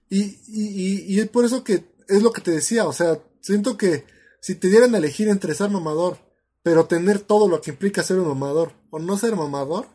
Y, 0.09 0.39
y, 0.47 1.15
y, 1.15 1.19
es 1.19 1.29
por 1.29 1.45
eso 1.45 1.63
que 1.63 1.85
es 2.07 2.21
lo 2.21 2.31
que 2.33 2.41
te 2.41 2.51
decía. 2.51 2.85
O 2.85 2.93
sea, 2.93 3.19
siento 3.39 3.77
que 3.77 4.03
si 4.41 4.55
te 4.55 4.67
dieran 4.67 4.93
a 4.93 4.97
elegir 4.97 5.29
entre 5.29 5.53
ser 5.53 5.69
mamador, 5.69 6.17
pero 6.63 6.85
tener 6.85 7.19
todo 7.19 7.47
lo 7.47 7.61
que 7.61 7.71
implica 7.71 8.03
ser 8.03 8.19
un 8.19 8.27
mamador, 8.27 8.73
o 8.89 8.99
no 8.99 9.17
ser 9.17 9.35
mamador, 9.35 9.87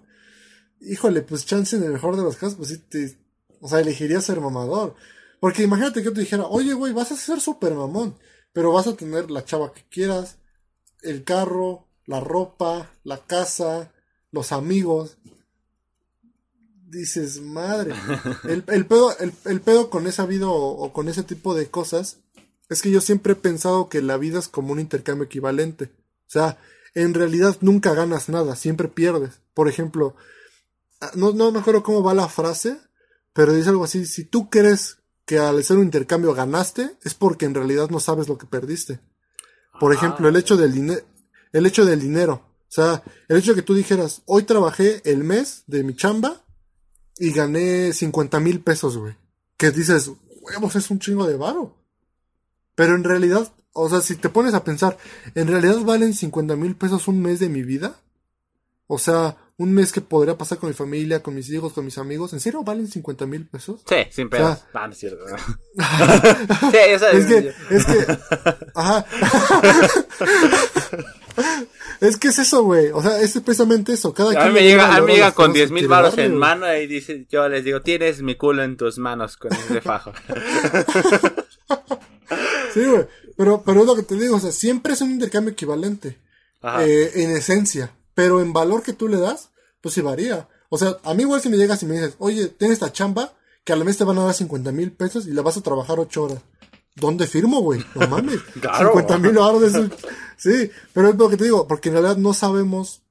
híjole, 0.81 1.23
pues 1.23 1.47
chance 1.47 1.77
en 1.77 1.83
el 1.83 1.93
mejor 1.93 2.17
de 2.17 2.23
los 2.23 2.37
casos, 2.37 2.57
pues 2.57 2.69
sí 2.71 2.79
te, 2.79 3.19
o 3.61 3.69
sea, 3.69 3.81
elegiría 3.81 4.21
ser 4.21 4.41
mamador. 4.41 4.95
Porque 5.41 5.63
imagínate 5.63 6.01
que 6.01 6.07
yo 6.07 6.13
te 6.13 6.21
dijera, 6.21 6.47
oye, 6.47 6.73
güey, 6.73 6.93
vas 6.93 7.13
a 7.13 7.17
ser 7.17 7.41
súper 7.41 7.75
mamón, 7.75 8.17
pero 8.53 8.73
vas 8.73 8.87
a 8.87 8.97
tener 8.97 9.31
la 9.31 9.45
chava 9.45 9.73
que 9.73 9.85
quieras, 9.91 10.39
el 11.03 11.25
carro, 11.25 11.89
la 12.07 12.21
ropa, 12.21 12.93
la 13.05 13.19
casa, 13.27 13.93
los 14.31 14.53
amigos. 14.53 15.19
Dices, 16.89 17.41
madre. 17.41 17.95
El, 18.45 18.65
el 18.69 18.87
pedo, 18.87 19.15
el, 19.19 19.61
pedo 19.61 19.91
con 19.91 20.07
esa 20.07 20.25
vida 20.25 20.49
o, 20.49 20.71
o 20.71 20.93
con 20.93 21.09
ese 21.09 21.25
tipo 21.25 21.55
de 21.55 21.67
cosas 21.69 22.19
es 22.69 22.81
que 22.81 22.91
yo 22.91 23.01
siempre 23.01 23.33
he 23.33 23.37
pensado 23.37 23.89
que 23.89 24.01
la 24.03 24.17
vida 24.17 24.39
es 24.39 24.49
como 24.49 24.73
un 24.73 24.81
intercambio 24.81 25.25
equivalente. 25.25 25.91
O 26.27 26.31
sea, 26.31 26.59
en 26.95 27.13
realidad 27.13 27.57
nunca 27.61 27.93
ganas 27.93 28.29
nada, 28.29 28.57
siempre 28.57 28.89
pierdes. 28.89 29.41
Por 29.53 29.69
ejemplo, 29.69 30.15
no, 31.15 31.33
no 31.33 31.53
me 31.53 31.61
acuerdo 31.61 31.83
cómo 31.83 32.03
va 32.03 32.15
la 32.15 32.29
frase, 32.29 32.79
pero 33.33 33.53
dice 33.53 33.71
algo 33.71 33.85
así, 33.85 34.07
si 34.07 34.25
tú 34.25 34.49
crees 34.49 34.99
que 35.25 35.39
al 35.39 35.59
hacer 35.59 35.77
un 35.77 35.85
intercambio 35.85 36.35
ganaste, 36.35 36.97
es 37.03 37.15
porque 37.15 37.47
en 37.47 37.55
realidad 37.55 37.91
no 37.91 38.01
sabes 38.01 38.29
lo 38.29 38.39
que 38.39 38.47
perdiste. 38.47 39.01
Por 39.79 39.93
ejemplo, 39.93 40.29
el 40.29 40.37
hecho 40.37 40.57
del 40.57 40.73
dinero, 40.73 41.03
el 41.53 41.67
hecho 41.67 41.85
del 41.85 42.01
dinero. 42.01 42.47
O 42.69 42.73
sea, 42.77 43.03
el 43.29 43.37
hecho 43.37 43.53
de 43.53 43.57
que 43.57 43.67
tú 43.67 43.75
dijeras, 43.75 44.23
hoy 44.27 44.45
trabajé 44.45 45.03
el 45.05 45.25
mes 45.25 45.65
de 45.67 45.85
mi 45.85 45.95
chamba 45.95 46.45
y 47.19 47.33
gané 47.33 47.93
50 47.93 48.41
mil 48.41 48.61
pesos, 48.61 48.97
güey. 48.97 49.17
Que 49.57 49.71
dices, 49.71 50.11
huevos, 50.41 50.77
es 50.77 50.91
un 50.91 50.99
chingo 50.99 51.27
de 51.27 51.37
varo. 51.37 51.77
Pero 52.75 52.95
en 52.95 53.05
realidad, 53.05 53.53
o 53.73 53.89
sea, 53.89 54.01
si 54.01 54.17
te 54.17 54.29
pones 54.29 54.55
a 54.55 54.65
pensar, 54.65 54.99
¿en 55.35 55.49
realidad 55.49 55.81
valen 55.81 56.15
50 56.15 56.57
mil 56.57 56.77
pesos 56.77 57.09
un 57.09 57.21
mes 57.21 57.41
de 57.41 57.49
mi 57.49 57.63
vida? 57.63 58.01
O 58.87 58.99
sea, 58.99 59.37
un 59.59 59.73
mes 59.73 59.91
que 59.91 60.03
podría 60.03 60.37
pasar 60.37 60.59
con 60.59 60.69
mi 60.69 60.75
familia, 60.75 61.23
con 61.23 61.35
mis 61.35 61.49
hijos, 61.51 61.73
con 61.73 61.83
mis 61.85 61.97
amigos, 61.97 62.33
¿en 62.35 62.41
serio 62.41 62.63
valen 62.63 62.89
50 62.89 63.25
mil 63.27 63.47
pesos? 63.47 63.81
Sí, 63.89 63.97
sin 64.11 64.29
pedos. 64.29 64.59
ah, 64.75 64.87
no 64.87 64.93
es 64.93 64.99
cierto. 64.99 65.25
sí, 66.71 66.77
eso 66.89 67.07
es. 67.09 67.25
Es 67.25 67.27
que, 67.27 67.55
es 67.71 67.85
que, 67.87 68.19
ajá. 68.75 69.07
es 72.01 72.17
que 72.19 72.29
es 72.29 72.39
eso, 72.39 72.65
güey. 72.65 72.91
O 72.91 73.03
sea, 73.03 73.21
es 73.21 73.33
precisamente 73.41 73.95
eso. 73.95 74.13
Cada 74.13 74.33
A 74.33 74.35
quien 74.35 74.49
mí 74.49 74.55
me 74.55 74.61
le 74.61 74.67
llega, 74.69 74.95
a 74.95 75.01
mí 75.01 75.13
llega 75.15 75.33
con 75.33 75.47
cosas 75.47 75.55
10 75.55 75.69
que 75.69 75.75
mil 75.75 75.89
baros 75.89 76.19
en 76.19 76.37
mano 76.37 76.75
y 76.77 76.87
dice, 76.87 77.27
yo 77.31 77.49
les 77.49 77.65
digo, 77.65 77.81
tienes 77.81 78.21
mi 78.21 78.35
culo 78.35 78.63
en 78.63 78.77
tus 78.77 78.99
manos 78.99 79.37
con 79.37 79.53
ese 79.53 79.81
fajo. 79.81 80.13
Sí, 82.75 82.85
güey. 82.85 83.07
Pero, 83.39 83.63
pero 83.65 83.81
es 83.81 83.87
lo 83.87 83.97
que 83.97 84.03
te 84.03 84.17
digo, 84.17 84.37
o 84.37 84.41
sea, 84.41 84.53
siempre 84.53 84.93
es 84.93 85.01
un 85.01 85.11
intercambio 85.13 85.53
equivalente. 85.53 86.19
Ajá. 86.61 86.85
eh, 86.85 87.11
en 87.23 87.31
esencia. 87.31 87.91
Pero 88.17 88.41
en 88.41 88.55
valor 88.55 88.83
que 88.83 88.95
tú 88.95 89.09
le 89.09 89.19
das, 89.19 89.51
pues 89.83 89.95
sí 89.95 90.01
varía. 90.01 90.49
O 90.71 90.79
sea, 90.79 90.97
a 91.05 91.13
mí 91.13 91.23
igual 91.23 91.43
si 91.43 91.51
me 91.51 91.59
llegas 91.59 91.83
y 91.83 91.87
me 91.87 91.97
dices, 91.97 92.17
oye, 92.19 92.49
tienes 92.49 92.77
esta 92.77 92.91
chamba 92.91 93.35
que 93.63 93.75
a 93.75 93.77
la 93.77 93.85
mes 93.85 93.99
te 93.99 94.05
van 94.05 94.19
a 94.19 94.25
dar 94.25 94.33
50 94.33 94.73
mil 94.73 94.91
pesos 94.91 95.27
y 95.27 95.33
la 95.33 95.43
vas 95.43 95.59
a 95.59 95.61
trabajar 95.61 96.01
8 96.01 96.23
horas. 96.23 96.39
¿Dónde 96.95 97.27
firmo, 97.27 97.61
güey? 97.61 97.85
No 97.95 98.09
mames. 98.09 98.41
Claro. 98.59 98.95
50 98.95 99.19
mil 99.19 99.35
de 99.35 99.67
eso. 99.67 99.91
Sí, 100.39 100.71
pero 100.93 101.09
es 101.09 101.17
lo 101.17 101.31
que 101.31 101.39
te 101.39 101.45
digo, 101.45 101.67
porque 101.67 101.89
en 101.89 101.95
realidad 101.95 102.19
no 102.19 102.35
sabemos 102.35 103.03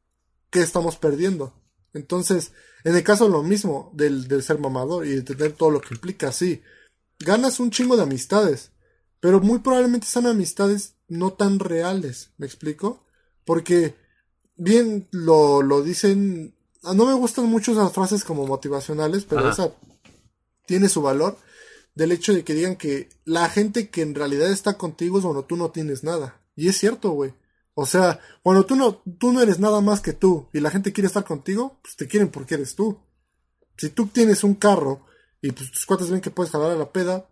qué 0.51 0.61
estamos 0.61 0.95
perdiendo. 0.95 1.53
Entonces, 1.93 2.51
en 2.83 2.95
el 2.95 3.03
caso 3.03 3.29
lo 3.29 3.41
mismo 3.41 3.91
del, 3.93 4.27
del 4.27 4.43
ser 4.43 4.59
mamador 4.59 5.07
y 5.07 5.15
de 5.15 5.21
tener 5.23 5.53
todo 5.53 5.71
lo 5.71 5.81
que 5.81 5.95
implica, 5.95 6.31
sí. 6.31 6.61
Ganas 7.19 7.59
un 7.59 7.71
chingo 7.71 7.95
de 7.95 8.03
amistades, 8.03 8.71
pero 9.19 9.39
muy 9.39 9.59
probablemente 9.59 10.05
son 10.05 10.27
amistades 10.27 10.95
no 11.07 11.33
tan 11.33 11.57
reales, 11.57 12.31
¿me 12.37 12.45
explico? 12.45 13.05
Porque 13.43 13.95
bien 14.57 15.07
lo, 15.11 15.61
lo 15.61 15.81
dicen, 15.81 16.55
ah, 16.83 16.93
no 16.93 17.05
me 17.05 17.13
gustan 17.13 17.45
mucho 17.45 17.71
esas 17.71 17.91
frases 17.91 18.23
como 18.23 18.45
motivacionales, 18.47 19.25
pero 19.25 19.41
Ajá. 19.41 19.49
esa 19.51 19.71
tiene 20.65 20.89
su 20.89 21.01
valor 21.01 21.37
del 21.95 22.11
hecho 22.11 22.33
de 22.33 22.43
que 22.43 22.53
digan 22.53 22.75
que 22.75 23.09
la 23.23 23.49
gente 23.49 23.89
que 23.89 24.01
en 24.01 24.15
realidad 24.15 24.51
está 24.51 24.77
contigo 24.77 25.17
es 25.17 25.23
cuando 25.23 25.45
tú 25.45 25.55
no 25.55 25.71
tienes 25.71 26.03
nada. 26.03 26.41
Y 26.55 26.67
es 26.67 26.77
cierto, 26.77 27.11
güey. 27.11 27.33
O 27.73 27.85
sea, 27.85 28.19
cuando 28.41 28.65
tú 28.65 28.75
no, 28.75 29.01
tú 29.19 29.33
no 29.33 29.41
eres 29.41 29.59
nada 29.59 29.81
más 29.81 30.01
que 30.01 30.13
tú 30.13 30.49
y 30.53 30.59
la 30.59 30.71
gente 30.71 30.93
quiere 30.93 31.07
estar 31.07 31.25
contigo, 31.25 31.79
pues 31.81 31.95
te 31.95 32.07
quieren 32.07 32.29
porque 32.29 32.55
eres 32.55 32.75
tú. 32.75 32.99
Si 33.77 33.89
tú 33.89 34.07
tienes 34.07 34.43
un 34.43 34.55
carro 34.55 35.05
y 35.41 35.51
pues 35.51 35.71
tus 35.71 35.85
cuates 35.85 36.09
ven 36.09 36.21
que 36.21 36.31
puedes 36.31 36.51
jalar 36.51 36.71
a 36.71 36.75
la 36.75 36.91
peda, 36.91 37.29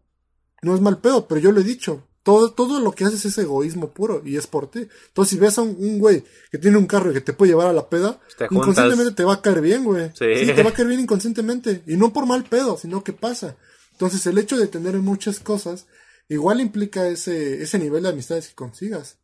no 0.62 0.76
es 0.76 0.82
mal 0.82 1.00
pedo, 1.00 1.28
pero 1.28 1.40
yo 1.40 1.52
lo 1.52 1.62
he 1.62 1.64
dicho. 1.64 2.08
Todo, 2.24 2.52
todo 2.52 2.80
lo 2.80 2.94
que 2.94 3.04
haces 3.04 3.26
es 3.26 3.38
egoísmo 3.38 3.90
puro 3.92 4.22
y 4.26 4.38
es 4.38 4.48
por 4.48 4.72
ti. 4.72 4.88
Entonces, 5.08 5.30
si 5.32 5.38
ves 5.38 5.58
a 5.58 5.62
un, 5.62 5.76
un 5.78 6.00
güey 6.00 6.24
que 6.52 6.58
tiene 6.58 6.78
un 6.78 6.86
carro 6.88 7.12
y 7.12 7.14
que 7.14 7.22
te 7.22 7.34
puede 7.34 7.52
llevar 7.52 7.68
a 7.68 7.74
la 7.74 7.90
peda, 7.90 8.20
Te 8.38 8.46
inconscientemente 8.50 9.12
te 9.14 9.24
va 9.26 9.34
a 9.34 9.42
caer 9.42 9.60
bien, 9.60 9.84
güey. 9.84 10.08
Sí. 10.18 10.52
te 10.56 10.64
va 10.64 10.70
a 10.70 10.74
caer 10.74 10.88
bien 10.88 11.02
inconscientemente. 11.02 11.84
Y 11.86 11.98
no 11.98 12.14
por 12.14 12.26
mal 12.26 12.46
pedo, 12.46 12.78
sino 12.78 13.04
que 13.04 13.12
pasa. 13.12 13.58
Entonces, 13.92 14.26
el 14.26 14.38
hecho 14.38 14.58
de 14.58 14.68
tener 14.68 14.96
muchas 15.00 15.40
cosas, 15.42 15.86
igual 16.30 16.62
implica 16.62 17.08
ese, 17.10 17.62
ese 17.62 17.78
nivel 17.78 18.04
de 18.04 18.10
amistades 18.10 18.48
que 18.48 18.56
consigas. 18.56 19.18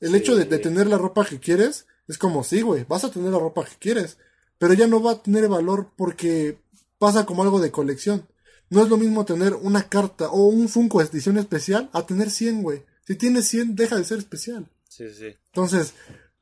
El 0.00 0.10
Sí. 0.10 0.16
hecho 0.16 0.36
de, 0.36 0.44
de 0.44 0.58
tener 0.58 0.86
la 0.88 0.98
ropa 0.98 1.24
que 1.24 1.40
quieres, 1.40 1.86
es 2.06 2.18
como, 2.18 2.44
sí, 2.44 2.60
güey, 2.60 2.84
vas 2.86 3.04
a 3.04 3.10
tener 3.10 3.32
la 3.32 3.38
ropa 3.38 3.64
que 3.64 3.76
quieres. 3.78 4.18
Pero 4.58 4.74
ya 4.74 4.86
no 4.86 5.02
va 5.02 5.12
a 5.12 5.22
tener 5.22 5.48
valor 5.48 5.88
porque 5.96 6.58
pasa 6.98 7.24
como 7.24 7.42
algo 7.42 7.60
de 7.60 7.70
colección. 7.70 8.28
No 8.72 8.82
es 8.82 8.88
lo 8.88 8.96
mismo 8.96 9.26
tener 9.26 9.52
una 9.52 9.86
carta 9.86 10.30
o 10.30 10.46
un 10.46 10.66
Funko 10.66 11.00
de 11.00 11.04
edición 11.04 11.36
especial 11.36 11.90
a 11.92 12.06
tener 12.06 12.30
100, 12.30 12.62
güey. 12.62 12.82
Si 13.06 13.16
tienes 13.16 13.46
100, 13.48 13.76
deja 13.76 13.96
de 13.98 14.04
ser 14.04 14.16
especial. 14.16 14.66
Sí, 14.88 15.10
sí. 15.10 15.36
Entonces, 15.48 15.92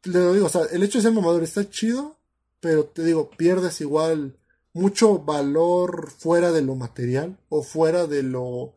le 0.05 0.35
digo, 0.35 0.47
o 0.47 0.49
sea, 0.49 0.63
el 0.71 0.85
hecho 0.85 0.99
de 0.99 1.03
ser 1.03 1.13
mamador 1.13 1.43
está 1.43 1.69
chido, 1.69 2.21
pero 2.61 2.85
te 2.85 3.03
digo, 3.03 3.31
pierdes 3.31 3.81
igual 3.81 4.39
mucho 4.73 5.19
valor 5.19 6.09
fuera 6.09 6.53
de 6.53 6.63
lo 6.63 6.77
material 6.77 7.37
o 7.49 7.65
fuera 7.65 8.07
de 8.07 8.23
lo 8.23 8.77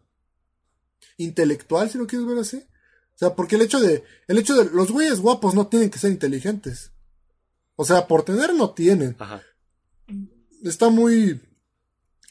intelectual, 1.18 1.92
si 1.92 2.00
lo 2.00 2.08
quieres 2.08 2.28
ver 2.28 2.40
así. 2.40 2.58
O 2.58 3.18
sea, 3.20 3.36
porque 3.36 3.58
el 3.58 3.62
hecho 3.62 3.80
de, 3.80 4.04
el 4.28 4.40
hecho 4.40 4.56
de, 4.56 4.72
los 4.72 4.90
güeyes 4.90 5.20
guapos 5.20 5.54
no 5.54 5.68
tienen 5.68 5.92
que 5.92 6.00
ser 6.00 6.10
inteligentes. 6.10 6.92
O 7.76 7.86
sea, 7.86 8.08
por 8.08 8.24
tener 8.24 8.56
no 8.56 8.72
tienen. 8.72 9.16
Ajá. 9.20 9.44
Está 10.64 10.90
muy 10.90 11.40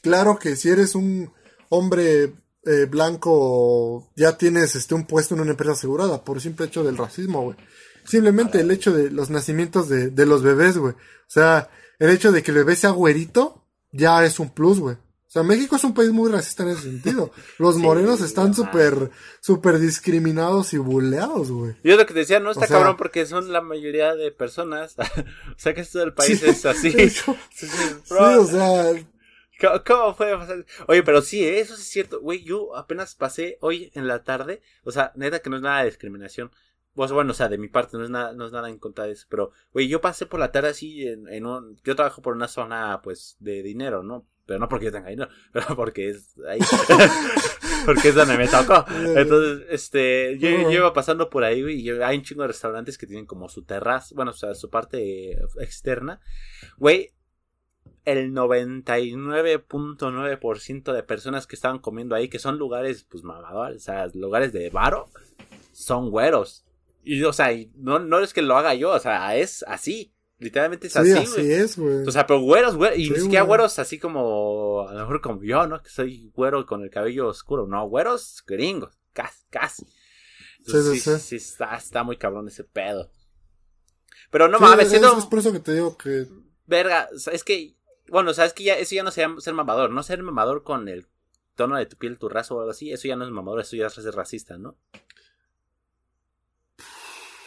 claro 0.03 0.37
que 0.37 0.55
si 0.55 0.69
eres 0.69 0.93
un 0.93 1.33
hombre 1.69 2.33
eh, 2.65 2.85
blanco, 2.87 4.11
ya 4.15 4.37
tienes 4.37 4.75
este 4.75 4.93
un 4.93 5.05
puesto 5.07 5.33
en 5.33 5.41
una 5.41 5.51
empresa 5.51 5.71
asegurada, 5.73 6.23
por 6.23 6.37
el 6.37 6.43
simple 6.43 6.67
hecho 6.67 6.83
del 6.83 6.97
racismo, 6.97 7.41
güey. 7.41 7.57
Simplemente 8.05 8.59
el 8.59 8.69
hecho 8.69 8.91
de 8.93 9.09
los 9.09 9.29
nacimientos 9.29 9.89
de, 9.89 10.09
de 10.09 10.25
los 10.25 10.43
bebés, 10.43 10.77
güey. 10.77 10.93
O 10.93 10.97
sea, 11.29 11.69
el 11.99 12.09
hecho 12.09 12.31
de 12.31 12.43
que 12.43 12.51
el 12.51 12.57
bebé 12.57 12.75
sea 12.75 12.91
güerito, 12.91 13.65
ya 13.91 14.23
es 14.25 14.39
un 14.39 14.49
plus, 14.49 14.79
güey. 14.79 14.95
O 14.95 15.31
sea, 15.33 15.41
México 15.41 15.77
es 15.77 15.83
un 15.83 15.95
país 15.95 16.11
muy 16.11 16.29
racista 16.31 16.61
en 16.63 16.69
ese 16.69 16.81
sentido. 16.83 17.31
Los 17.57 17.77
morenos 17.77 18.21
están 18.21 18.53
súper, 18.53 19.09
súper 19.41 19.79
discriminados 19.79 20.73
y 20.73 20.77
buleados, 20.77 21.49
güey. 21.51 21.75
Yo 21.83 21.95
lo 21.97 22.05
que 22.05 22.13
te 22.13 22.19
decía, 22.19 22.39
no 22.39 22.51
está 22.51 22.65
O 22.65 22.67
sea- 22.67 22.77
cabrón 22.77 22.97
porque 22.97 23.25
son 23.25 23.51
la 23.51 23.61
mayoría 23.61 24.13
de 24.15 24.31
personas. 24.31 24.95
o 24.99 25.57
sea 25.59 25.73
que 25.73 25.81
esto 25.81 25.97
del 25.99 26.13
país 26.13 26.39
Sí. 26.39 26.45
es 26.49 26.65
así. 26.65 26.91
Sí, 26.91 27.09
Sí, 27.09 27.25
sí, 27.55 27.67
Sí, 27.67 28.13
bro, 28.13 28.41
o 28.41 28.45
sea, 28.45 28.91
¿Cómo, 29.63 29.83
cómo 29.85 30.15
puede 30.15 30.37
pasar? 30.37 30.65
Oye, 30.87 31.03
pero 31.03 31.21
sí, 31.21 31.43
¿eh? 31.43 31.59
eso 31.59 31.75
sí 31.75 31.81
es 31.81 31.87
cierto. 31.87 32.19
Güey, 32.19 32.43
yo 32.43 32.75
apenas 32.75 33.15
pasé 33.15 33.57
hoy 33.61 33.91
en 33.95 34.07
la 34.07 34.23
tarde. 34.23 34.61
O 34.83 34.91
sea, 34.91 35.11
neta 35.15 35.39
que 35.39 35.49
no 35.49 35.55
es 35.55 35.61
nada 35.61 35.79
de 35.79 35.85
discriminación. 35.85 36.51
Pues 36.93 37.11
bueno, 37.11 37.31
o 37.31 37.33
sea, 37.33 37.49
de 37.49 37.57
mi 37.57 37.69
parte 37.69 37.97
no 37.97 38.03
es 38.03 38.09
nada, 38.09 38.33
no 38.33 38.45
es 38.45 38.51
nada 38.51 38.69
en 38.69 38.77
contra 38.77 39.05
de 39.05 39.13
eso. 39.13 39.25
Pero, 39.29 39.51
güey, 39.71 39.87
yo 39.87 40.01
pasé 40.01 40.25
por 40.25 40.39
la 40.39 40.51
tarde 40.51 40.69
así 40.69 41.07
en, 41.07 41.27
en 41.27 41.45
un... 41.45 41.77
Yo 41.83 41.95
trabajo 41.95 42.21
por 42.21 42.35
una 42.35 42.47
zona, 42.47 43.01
pues, 43.01 43.37
de 43.39 43.63
dinero, 43.63 44.03
¿no? 44.03 44.27
Pero 44.45 44.59
no 44.59 44.67
porque 44.67 44.85
yo 44.85 44.91
tenga 44.91 45.09
dinero, 45.09 45.29
pero 45.53 45.75
porque 45.75 46.09
es 46.09 46.35
ahí. 46.47 46.59
porque 47.85 48.09
es 48.09 48.15
donde 48.15 48.37
me 48.37 48.47
tocó. 48.47 48.85
Entonces, 49.15 49.65
este, 49.69 50.37
yo, 50.37 50.49
iba 50.49 50.93
pasando 50.93 51.29
por 51.29 51.43
ahí, 51.43 51.61
güey, 51.61 51.79
y 51.79 51.89
hay 51.89 52.17
un 52.17 52.23
chingo 52.23 52.41
de 52.41 52.49
restaurantes 52.49 52.97
que 52.97 53.07
tienen 53.07 53.25
como 53.25 53.47
su 53.49 53.63
terraza, 53.63 54.13
bueno, 54.15 54.31
o 54.31 54.35
sea, 54.35 54.53
su 54.55 54.69
parte 54.69 55.37
externa. 55.59 56.19
Güey, 56.77 57.12
el 58.05 58.31
99.9% 58.33 60.93
de 60.93 61.03
personas 61.03 61.47
que 61.47 61.55
estaban 61.55 61.79
comiendo 61.79 62.15
ahí, 62.15 62.27
que 62.29 62.39
son 62.39 62.57
lugares, 62.57 63.05
pues, 63.09 63.23
mamadores, 63.23 63.77
o 63.77 63.79
sea, 63.85 64.07
lugares 64.13 64.51
de 64.53 64.69
varo, 64.69 65.09
son 65.71 66.09
güeros. 66.11 66.65
Y, 67.03 67.23
o 67.23 67.33
sea, 67.33 67.51
y 67.53 67.71
no, 67.75 67.99
no 67.99 68.19
es 68.19 68.33
que 68.33 68.41
lo 68.41 68.55
haga 68.57 68.73
yo, 68.75 68.91
o 68.91 68.99
sea, 68.99 69.35
es 69.35 69.63
así. 69.67 70.13
Literalmente 70.39 70.87
es 70.87 70.93
sí, 70.93 70.99
así, 70.99 71.11
así 71.11 71.41
güey. 71.41 71.53
es, 71.53 71.77
güey. 71.77 72.07
O 72.07 72.11
sea, 72.11 72.25
pero 72.27 72.41
güeros, 72.41 72.75
güeros, 72.75 72.97
y 72.97 73.05
Sí, 73.05 73.11
ni 73.11 73.19
siquiera 73.19 73.43
güey. 73.43 73.47
güeros 73.49 73.79
así 73.79 73.97
como, 73.99 74.85
a 74.89 74.93
lo 74.93 74.99
mejor 74.99 75.21
como 75.21 75.41
yo, 75.43 75.65
¿no? 75.67 75.81
Que 75.81 75.89
soy 75.89 76.31
güero 76.35 76.65
con 76.65 76.83
el 76.83 76.89
cabello 76.89 77.27
oscuro. 77.29 77.65
No, 77.67 77.87
güeros 77.87 78.43
gringos, 78.45 78.93
casi, 79.13 79.45
casi. 79.49 79.85
Entonces, 80.59 80.93
Sí, 80.93 80.99
sí, 80.99 81.11
sí, 81.11 81.19
sí, 81.19 81.35
está, 81.37 81.75
está 81.75 82.03
muy 82.03 82.17
cabrón 82.17 82.47
ese 82.47 82.63
pedo. 82.65 83.09
Pero 84.31 84.47
no 84.47 84.59
mames, 84.59 84.85
es, 84.85 84.91
siendo 84.91 85.17
es 85.17 85.25
por 85.25 85.39
eso 85.39 85.51
que 85.51 85.59
te 85.59 85.73
digo 85.73 85.97
que 85.97 86.27
verga, 86.65 87.09
o 87.13 87.19
sea, 87.19 87.33
es 87.33 87.43
que, 87.43 87.75
bueno, 88.09 88.31
o 88.31 88.33
sea, 88.33 88.45
es 88.45 88.53
que 88.53 88.63
ya, 88.63 88.75
eso 88.75 88.95
ya 88.95 89.03
no 89.03 89.11
sería 89.11 89.33
ser 89.39 89.53
mamador, 89.53 89.89
no 89.91 90.03
ser 90.03 90.21
mamador 90.23 90.63
con 90.63 90.87
el 90.87 91.07
tono 91.55 91.77
de 91.77 91.85
tu 91.85 91.97
piel, 91.97 92.17
tu 92.17 92.29
raza 92.29 92.53
o 92.53 92.59
algo 92.59 92.71
así, 92.71 92.91
eso 92.91 93.07
ya 93.07 93.15
no 93.15 93.25
es 93.25 93.31
mamador, 93.31 93.61
eso 93.61 93.75
ya 93.75 93.87
es 93.87 93.93
ser 93.93 94.13
racista, 94.15 94.57
¿no? 94.57 94.75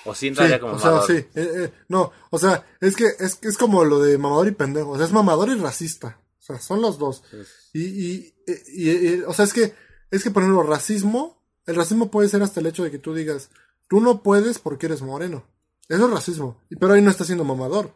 O 0.04 0.14
sí 0.14 0.20
Sí, 0.20 0.26
entraría 0.28 0.60
como 0.60 0.74
o 0.74 0.78
sea, 0.78 0.90
mamador. 0.90 1.06
sí. 1.08 1.16
eh, 1.34 1.52
eh, 1.64 1.72
no, 1.88 2.12
o 2.30 2.38
sea, 2.38 2.64
es 2.80 2.94
que 2.94 3.06
es, 3.18 3.38
es 3.42 3.58
como 3.58 3.84
lo 3.84 3.98
de 3.98 4.18
mamador 4.18 4.46
y 4.46 4.52
pendejo. 4.52 4.90
O 4.90 4.96
sea, 4.96 5.06
es 5.06 5.12
mamador 5.12 5.48
y 5.48 5.56
racista. 5.56 6.20
O 6.38 6.42
sea, 6.42 6.60
son 6.60 6.80
los 6.80 6.96
dos. 6.98 7.22
Entonces, 7.24 7.70
Y, 7.72 7.80
y, 7.82 8.34
y- 8.46 8.88
y- 8.90 9.08
y- 9.16 9.22
o 9.22 9.32
sea, 9.32 9.44
es 9.44 9.52
que, 9.52 9.74
es 10.12 10.22
que, 10.22 10.30
por 10.30 10.44
ejemplo, 10.44 10.62
racismo, 10.62 11.42
el 11.66 11.74
racismo 11.74 12.08
puede 12.10 12.28
ser 12.28 12.40
hasta 12.42 12.60
el 12.60 12.66
hecho 12.66 12.84
de 12.84 12.92
que 12.92 13.00
tú 13.00 13.14
digas, 13.14 13.50
tú 13.88 14.00
no 14.00 14.22
puedes 14.22 14.60
porque 14.60 14.86
eres 14.86 15.02
moreno. 15.02 15.44
Eso 15.88 16.06
es 16.06 16.10
racismo. 16.12 16.62
Y- 16.70 16.76
Pero 16.76 16.92
ahí 16.92 17.02
no 17.02 17.10
estás 17.10 17.26
siendo 17.26 17.42
mamador. 17.44 17.92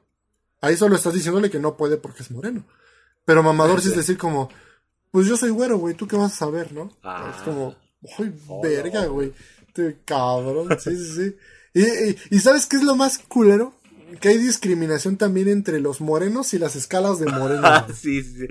Ahí 0.60 0.76
solo 0.76 0.96
estás 0.96 1.14
diciéndole 1.14 1.50
que 1.50 1.58
no 1.58 1.76
puede 1.76 1.96
porque 1.96 2.22
es 2.22 2.30
moreno. 2.30 2.64
Pero 3.24 3.42
mamador 3.42 3.80
sí 3.80 3.88
es 3.88 3.96
decir 3.96 4.18
como, 4.18 4.48
pues 5.10 5.26
yo 5.26 5.36
soy 5.36 5.50
güero, 5.50 5.78
güey, 5.78 5.94
¿tú 5.94 6.06
qué 6.06 6.16
vas 6.16 6.32
a 6.32 6.36
saber, 6.36 6.72
no? 6.72 6.90
Ah. 7.02 7.32
Es 7.36 7.42
como, 7.42 7.74
¡ay, 8.18 8.32
Oh, 8.48 8.62
verga, 8.62 9.04
no. 9.06 9.12
güey! 9.12 9.32
Te 9.72 9.98
cabrón, 10.04 10.68
sí, 10.80 10.96
sí, 10.96 11.14
sí. 11.14 11.36
Y, 11.74 11.82
y, 11.84 12.16
y 12.30 12.38
¿sabes 12.40 12.66
qué 12.66 12.76
es 12.76 12.82
lo 12.82 12.96
más 12.96 13.18
culero? 13.18 13.72
Que 14.20 14.30
hay 14.30 14.38
discriminación 14.38 15.16
también 15.16 15.48
entre 15.48 15.78
los 15.78 16.00
morenos 16.00 16.52
y 16.54 16.58
las 16.58 16.74
escalas 16.76 17.20
de 17.20 17.26
moreno. 17.26 17.60
Ah, 17.64 17.86
sí, 17.94 18.22
sí. 18.22 18.46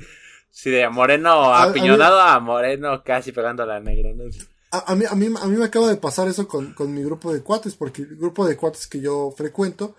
Sí, 0.52 0.70
de 0.72 0.88
moreno 0.90 1.30
A- 1.54 1.64
a 1.64 1.64
apiñonado 1.70 2.20
a, 2.20 2.40
moreno 2.40 3.04
casi 3.04 3.32
pegándole 3.32 3.74
a 3.74 3.80
negro, 3.80 4.14
¿no? 4.16 4.24
A, 4.72 4.92
a 4.92 4.96
mí, 4.96 5.04
a, 5.10 5.16
mí, 5.16 5.26
a 5.40 5.46
mí 5.48 5.58
me 5.58 5.66
acaba 5.66 5.88
de 5.90 5.98
pasar 5.98 6.28
eso 6.28 6.48
con, 6.48 6.74
con 6.74 6.94
mi 6.94 7.04
grupo 7.04 7.34
de 7.34 7.42
cuates, 7.42 7.76
porque 7.76 8.04
el 8.04 8.16
grupo 8.16 8.48
de 8.48 8.56
cuates 8.56 8.88
que 8.88 9.02
yo 9.02 9.34
frecuento, 9.36 9.96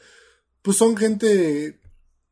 pues 0.62 0.76
son 0.78 0.96
gente 0.96 1.78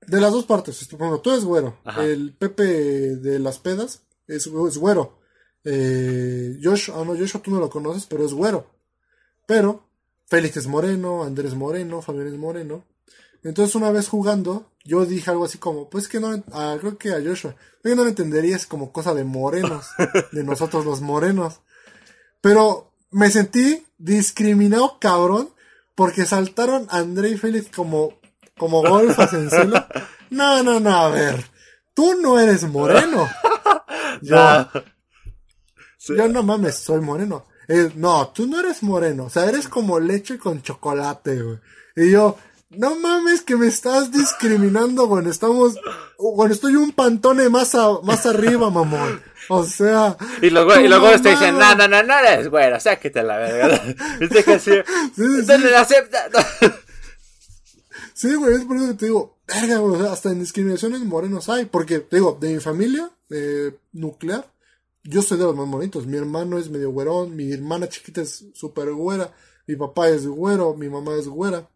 de 0.08 0.20
las 0.20 0.32
dos 0.32 0.44
partes. 0.44 0.82
Este, 0.82 0.96
Bueno, 0.96 1.20
tú 1.20 1.30
eres 1.30 1.44
güero. 1.44 1.78
Ajá. 1.84 2.04
El 2.04 2.34
Pepe 2.34 2.64
de 2.64 3.38
las 3.38 3.58
pedas 3.58 4.02
es, 4.26 4.46
es 4.46 4.78
güero. 4.78 5.18
Eh, 5.64 6.58
Josh, 6.62 6.90
ah, 6.94 7.04
no, 7.04 7.16
Joshua 7.16 7.42
tú 7.42 7.50
no 7.50 7.60
lo 7.60 7.70
conoces, 7.70 8.06
pero 8.06 8.24
es 8.24 8.32
güero. 8.32 8.66
Pero 9.46 9.88
Félix 10.26 10.56
es 10.58 10.66
moreno, 10.66 11.24
Andrés 11.24 11.54
moreno, 11.54 12.02
Fabián 12.02 12.28
es 12.28 12.38
moreno. 12.38 12.84
Entonces 13.42 13.74
una 13.74 13.90
vez 13.90 14.08
jugando, 14.08 14.72
yo 14.84 15.06
dije 15.06 15.30
algo 15.30 15.44
así 15.44 15.58
como, 15.58 15.88
pues 15.88 16.08
que 16.08 16.20
no, 16.20 16.42
ah, 16.52 16.76
creo 16.80 16.98
que 16.98 17.12
a 17.12 17.22
Joshua, 17.22 17.54
que 17.82 17.94
no 17.94 18.02
lo 18.02 18.08
entenderías 18.08 18.66
como 18.66 18.92
cosa 18.92 19.14
de 19.14 19.24
morenos, 19.24 19.88
de 20.32 20.44
nosotros 20.44 20.84
los 20.84 21.00
morenos. 21.00 21.60
Pero 22.40 22.92
me 23.10 23.30
sentí 23.30 23.86
discriminado 23.96 24.98
cabrón 25.00 25.50
porque 25.94 26.26
saltaron 26.26 26.86
a 26.90 26.98
André 26.98 27.30
y 27.30 27.38
Félix 27.38 27.70
como, 27.74 28.18
como 28.58 28.82
golfas 28.82 29.32
en 29.32 29.48
cielo. 29.50 29.86
No, 30.30 30.62
no, 30.62 30.78
no, 30.80 30.90
a 30.96 31.08
ver. 31.08 31.42
Tú 31.94 32.14
no 32.20 32.38
eres 32.38 32.64
moreno. 32.64 33.28
Yo, 34.22 34.36
No. 34.36 34.68
Sí. 35.96 36.14
yo 36.16 36.28
no 36.28 36.42
mames, 36.42 36.76
soy 36.76 37.00
moreno. 37.00 37.46
Eh, 37.66 37.90
no, 37.96 38.28
tú 38.28 38.46
no 38.46 38.60
eres 38.60 38.82
moreno. 38.82 39.24
O 39.24 39.30
sea, 39.30 39.46
eres 39.46 39.68
como 39.68 39.98
leche 40.00 40.38
con 40.38 40.62
chocolate, 40.62 41.42
güey. 41.42 41.58
Y 41.96 42.10
yo, 42.12 42.38
no 42.70 42.94
mames 42.96 43.42
que 43.42 43.56
me 43.56 43.66
estás 43.66 44.10
discriminando 44.12 45.08
cuando 45.08 45.30
estamos, 45.30 45.74
cuando 46.16 46.54
estoy 46.54 46.76
un 46.76 46.92
pantone 46.92 47.48
más, 47.48 47.74
a- 47.74 48.00
más 48.04 48.24
arriba, 48.26 48.70
mamón. 48.70 49.20
O 49.50 49.64
sea, 49.64 50.16
Y 50.40 50.50
güey- 50.50 50.74
tu 50.74 50.80
y 50.94 50.98
güeyes 50.98 51.22
te 51.22 51.30
dicen, 51.30 51.58
no, 51.58 51.74
no, 51.74 51.88
no, 51.88 52.02
no 52.02 52.18
eres 52.18 52.48
güero, 52.48 52.78
sáquete 52.80 53.22
la 53.22 53.36
verga. 53.38 53.80
Que 54.18 54.52
así, 54.54 54.70
Sí, 54.70 54.82
sí, 55.16 55.22
entonces 55.40 55.70
la 55.70 55.80
acepta. 55.80 56.28
Sí, 58.18 58.34
güey, 58.34 58.56
es 58.56 58.64
por 58.64 58.76
eso 58.76 58.88
que 58.88 58.94
te 58.94 59.06
digo, 59.06 59.38
verga, 59.46 59.78
güey, 59.78 60.02
hasta 60.08 60.30
en 60.32 60.40
discriminaciones 60.40 61.02
morenos 61.04 61.48
hay, 61.48 61.66
porque, 61.66 62.00
te 62.00 62.16
digo, 62.16 62.36
de 62.40 62.54
mi 62.54 62.58
familia 62.58 63.08
eh, 63.30 63.72
nuclear, 63.92 64.44
yo 65.04 65.22
soy 65.22 65.38
de 65.38 65.44
los 65.44 65.54
más 65.54 65.68
bonitos, 65.68 66.04
mi 66.04 66.16
hermano 66.16 66.58
es 66.58 66.68
medio 66.68 66.90
güerón, 66.90 67.36
mi 67.36 67.52
hermana 67.52 67.88
chiquita 67.88 68.22
es 68.22 68.46
súper 68.54 68.90
güera, 68.92 69.32
mi 69.68 69.76
papá 69.76 70.08
es 70.08 70.26
güero, 70.26 70.74
mi 70.74 70.88
mamá 70.88 71.14
es 71.14 71.28
güera, 71.28 71.70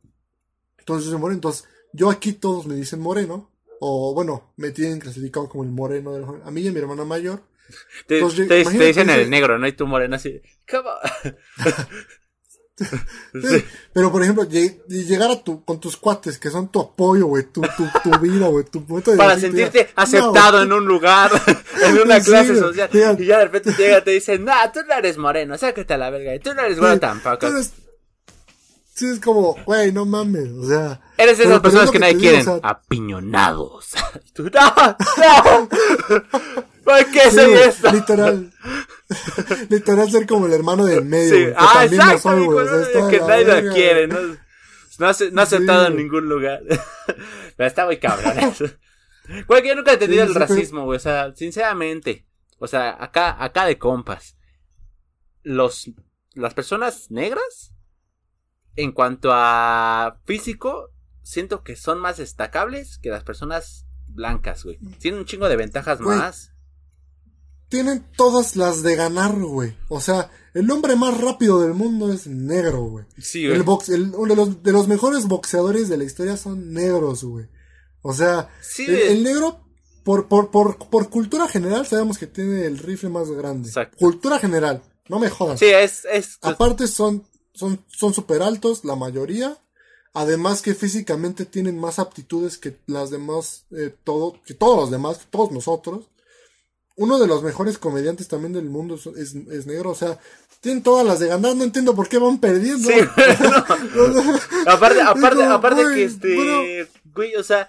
entonces 0.78 1.04
yo 1.04 1.12
soy 1.12 1.20
moreno, 1.20 1.36
entonces 1.36 1.64
yo 1.92 2.10
aquí 2.10 2.32
todos 2.32 2.66
me 2.66 2.74
dicen 2.74 2.98
moreno, 2.98 3.48
o 3.78 4.12
bueno, 4.12 4.52
me 4.56 4.72
tienen 4.72 4.98
clasificado 4.98 5.48
como 5.48 5.62
el 5.62 5.70
moreno 5.70 6.12
de 6.12 6.22
la 6.22 6.26
a 6.44 6.50
mí 6.50 6.62
y 6.62 6.66
a 6.68 6.72
mi 6.72 6.78
hermana 6.80 7.04
mayor, 7.04 7.40
Te, 8.08 8.16
Entonces, 8.16 8.48
te- 8.48 8.84
dicen 8.84 9.10
el 9.10 9.30
negro, 9.30 9.60
¿no? 9.60 9.68
Y 9.68 9.74
tú 9.74 9.86
moreno 9.86 10.16
así, 10.16 10.42
¿cómo? 10.68 10.90
Sí, 13.32 13.64
Pero, 13.92 14.12
por 14.12 14.22
ejemplo, 14.22 14.44
llegar 14.44 15.30
a 15.30 15.42
tu, 15.42 15.64
con 15.64 15.80
tus 15.80 15.96
cuates, 15.96 16.38
que 16.38 16.50
son 16.50 16.70
tu 16.70 16.80
apoyo, 16.80 17.26
güey, 17.26 17.44
tu, 17.44 17.60
tu, 17.62 17.86
tu 18.02 18.18
vida, 18.18 18.46
güey, 18.48 18.64
tu 18.64 18.84
de 18.86 19.16
Para 19.16 19.38
sentirte 19.38 19.78
diga, 19.78 19.90
"No, 19.96 20.02
aceptado 20.02 20.62
en 20.62 20.72
un 20.72 20.84
lugar, 20.84 21.30
en 21.82 21.98
una 22.00 22.20
Sí, 22.20 22.30
clase 22.30 22.56
social. 22.58 22.90
Y 23.18 23.24
ya 23.26 23.38
de 23.38 23.44
repente 23.44 23.74
llega 23.76 23.98
y 23.98 24.02
te 24.02 24.10
dicen, 24.10 24.44
no, 24.44 24.52
tú 24.72 24.80
no 24.86 24.94
eres 24.94 25.16
moreno, 25.18 25.56
sáquete 25.56 25.94
a 25.94 25.98
la 25.98 26.10
verga. 26.10 26.34
Y 26.34 26.40
tú 26.40 26.54
no 26.54 26.62
eres 26.62 26.78
Sí, 26.78 26.98
tampoco. 27.00 27.48
Sí, 28.94 29.06
es 29.10 29.20
como, 29.20 29.56
güey, 29.64 29.90
no 29.92 30.04
mames, 30.04 30.50
o 30.52 30.66
sea. 30.68 31.00
Eres 31.16 31.38
de 31.38 31.44
esas 31.44 31.60
pero 31.60 31.62
personas 31.62 31.84
es 31.84 31.86
lo 31.88 31.92
que 31.92 31.98
nadie 31.98 32.14
digo, 32.14 32.20
quieren. 32.22 32.40
o 32.40 32.44
sea, 32.44 32.68
Apiñonados. 32.70 33.90
No, 34.38 34.44
no. 34.44 35.68
¿Por 36.84 37.10
qué 37.12 37.20
sí, 37.30 37.36
soy 37.36 37.52
esto? 37.54 37.92
Literal. 37.92 38.52
literal 39.70 40.10
ser 40.10 40.26
como 40.26 40.46
el 40.46 40.52
hermano 40.52 40.84
del 40.84 41.04
medio, 41.04 41.34
Sí. 41.34 41.44
que 41.44 41.54
Ah, 41.56 41.84
exacto, 41.84 42.30
no, 42.36 42.60
está 42.82 43.06
de 43.06 43.10
que 43.10 43.18
la 43.20 43.26
nadie 43.28 43.62
lo 43.62 43.72
quiere. 43.72 44.08
¿no? 44.08 44.18
No, 44.98 45.06
ha- 45.08 45.16
no 45.32 45.42
aceptado 45.42 45.86
en 45.86 45.92
güey. 45.92 46.04
ningún 46.04 46.28
lugar. 46.28 46.60
Pero 47.56 47.66
está 47.66 47.86
muy 47.86 47.98
cabrón. 47.98 48.34
Güey, 49.46 49.62
que 49.62 49.68
yo 49.68 49.74
nunca 49.76 49.92
he 49.92 49.94
entendido 49.94 50.24
Sí, 50.24 50.28
el 50.28 50.34
sí, 50.34 50.38
racismo, 50.40 50.84
güey. 50.84 50.96
O 50.96 51.00
sea, 51.00 51.32
sinceramente. 51.34 52.26
O 52.58 52.66
sea, 52.66 52.96
acá, 53.02 53.42
acá 53.42 53.64
de 53.64 53.78
compas. 53.78 54.36
Los, 55.42 55.90
las 56.34 56.52
personas 56.54 57.10
negras, 57.10 57.71
en 58.76 58.92
cuanto 58.92 59.30
a 59.32 60.18
físico, 60.24 60.90
siento 61.22 61.62
que 61.62 61.76
son 61.76 61.98
más 61.98 62.16
destacables 62.18 62.98
que 62.98 63.10
las 63.10 63.24
personas 63.24 63.86
blancas, 64.06 64.64
güey. 64.64 64.78
Tienen 64.98 65.20
un 65.20 65.26
chingo 65.26 65.48
de 65.48 65.56
ventajas 65.56 66.00
Güey, 66.00 66.18
más. 66.18 66.52
Tienen 67.68 68.04
todas 68.16 68.56
las 68.56 68.82
de 68.82 68.96
ganar, 68.96 69.34
güey. 69.34 69.76
O 69.88 70.00
sea, 70.00 70.30
el 70.52 70.70
hombre 70.70 70.96
más 70.96 71.18
rápido 71.18 71.60
del 71.60 71.72
mundo 71.72 72.12
es 72.12 72.26
negro, 72.26 72.82
güey. 72.82 73.06
Sí, 73.18 73.46
güey. 73.46 73.56
El 73.56 73.62
box, 73.62 73.88
el, 73.88 74.12
uno 74.14 74.34
de 74.34 74.36
los, 74.36 74.62
de 74.62 74.72
los 74.72 74.88
mejores 74.88 75.26
boxeadores 75.26 75.88
de 75.88 75.96
la 75.96 76.04
historia 76.04 76.36
son 76.36 76.72
negros, 76.72 77.24
güey. 77.24 77.46
O 78.02 78.12
sea, 78.12 78.50
Sí, 78.60 78.84
el, 78.88 79.22
negro, 79.22 79.64
por, 80.04 80.28
por, 80.28 80.50
por, 80.50 80.76
por 80.90 81.08
cultura 81.08 81.48
general, 81.48 81.86
sabemos 81.86 82.18
que 82.18 82.26
tiene 82.26 82.66
el 82.66 82.78
rifle 82.78 83.08
más 83.08 83.30
grande. 83.30 83.68
Exacto. 83.68 83.96
Cultura 83.96 84.38
general, 84.38 84.82
no 85.08 85.18
me 85.18 85.30
jodas. 85.30 85.58
Sí, 85.58 85.66
es, 85.66 86.04
es, 86.12 86.36
Aparte 86.42 86.86
son, 86.88 87.24
son, 87.54 87.84
son 87.88 88.14
súper 88.14 88.42
altos, 88.42 88.84
la 88.84 88.96
mayoría. 88.96 89.58
Además 90.14 90.60
que 90.60 90.74
físicamente 90.74 91.46
tienen 91.46 91.78
más 91.78 91.98
aptitudes 91.98 92.58
que 92.58 92.76
las 92.86 93.10
demás, 93.10 93.64
eh, 93.70 93.94
todo, 94.04 94.40
que 94.44 94.54
todos 94.54 94.76
los 94.76 94.90
demás, 94.90 95.18
que 95.18 95.26
todos 95.30 95.50
nosotros. 95.52 96.10
Uno 96.96 97.18
de 97.18 97.26
los 97.26 97.42
mejores 97.42 97.78
comediantes 97.78 98.28
también 98.28 98.52
del 98.52 98.66
mundo 98.66 98.96
es, 98.96 99.06
es, 99.06 99.34
es 99.34 99.66
negro, 99.66 99.90
o 99.90 99.94
sea, 99.94 100.18
tienen 100.60 100.82
todas 100.82 101.04
las 101.04 101.18
de 101.18 101.26
ganar, 101.26 101.56
no 101.56 101.64
entiendo 101.64 101.94
por 101.94 102.08
qué 102.08 102.18
van 102.18 102.38
perdiendo. 102.38 102.88
Sí, 102.88 102.94
Aparte, 104.66 105.00
aparte, 105.00 105.42
aparte 105.44 105.82
güey, 105.82 105.94
que 105.96 106.04
este, 106.04 106.36
bueno. 106.36 106.88
güey, 107.06 107.34
o 107.34 107.42
sea, 107.42 107.68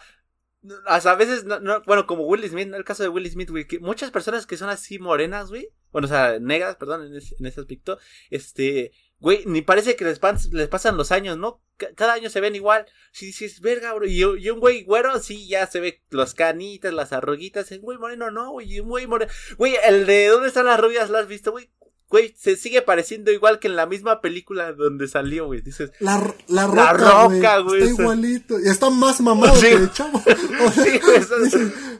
hasta 0.86 1.12
a 1.12 1.16
veces, 1.16 1.44
no, 1.44 1.60
no, 1.60 1.82
bueno, 1.88 2.06
como 2.06 2.24
Will 2.26 2.48
Smith, 2.48 2.72
el 2.74 2.84
caso 2.84 3.02
de 3.02 3.10
Will 3.10 3.30
Smith, 3.32 3.50
güey, 3.50 3.66
que 3.66 3.80
muchas 3.80 4.12
personas 4.12 4.46
que 4.46 4.58
son 4.58 4.70
así 4.70 5.00
morenas, 5.00 5.50
güey, 5.50 5.70
bueno, 5.94 6.08
o 6.08 6.10
sea, 6.10 6.40
negras, 6.40 6.76
perdón, 6.76 7.06
en 7.06 7.16
ese, 7.16 7.62
aspecto, 7.62 7.98
este, 8.30 8.92
güey, 9.20 9.46
ni 9.46 9.62
parece 9.62 9.96
que 9.96 10.04
les, 10.04 10.20
pasan 10.20 10.98
los 10.98 11.12
años, 11.14 11.38
¿no? 11.38 11.62
Ca- 11.78 11.94
Cada 11.96 12.14
año 12.14 12.30
se 12.30 12.42
ven 12.42 12.56
igual. 12.56 12.86
Sí, 13.14 13.32
sí, 13.32 13.46
es 13.46 13.62
verga, 13.62 13.94
bro. 13.94 14.06
Y, 14.06 14.24
un 14.24 14.60
güey 14.60 14.84
güero, 14.84 15.18
sí, 15.20 15.48
ya 15.48 15.66
se 15.68 15.80
ve 15.80 16.02
los 16.10 16.34
canitas, 16.34 16.94
las 16.94 17.14
arruguitas. 17.14 17.72
El 17.72 17.80
güey 17.80 17.98
moreno, 17.98 18.30
no, 18.32 18.52
güey. 18.52 18.80
Un 18.82 18.90
güey 18.90 19.08
moreno. 19.08 19.32
Güey, 19.58 19.76
el 19.86 20.06
de 20.06 20.28
¿Dónde 20.28 20.50
están 20.50 20.66
las 20.66 20.80
rubias? 20.80 21.10
¿Lo 21.10 21.18
has 21.20 21.28
visto, 21.28 21.52
güey? 21.52 21.70
Güey, 22.14 22.36
se 22.40 22.56
sigue 22.58 22.84
pareciendo 22.84 23.32
igual 23.32 23.58
que 23.58 23.68
en 23.68 23.76
la 23.76 23.88
misma 23.88 24.22
película 24.22 24.72
donde 24.72 25.08
salió, 25.08 25.48
güey. 25.48 25.62
Dices, 25.62 25.92
La, 26.00 26.20
la 26.48 26.68
La 26.68 26.68
roca, 26.68 26.94
Roca, 27.24 27.58
güey. 27.58 27.80
güey, 27.80 27.90
Está 27.90 28.02
igualito. 28.04 28.60
Y 28.60 28.68
está 28.70 28.90
más 28.92 29.20
mamado 29.20 29.56
Sí. 29.56 29.62
que 29.66 29.72
el 29.74 29.92
chavo. 29.92 30.22
O 30.64 30.72
sea, 30.72 30.84
Sí, 30.86 31.00
güey, 31.00 31.18
eso- 31.18 31.36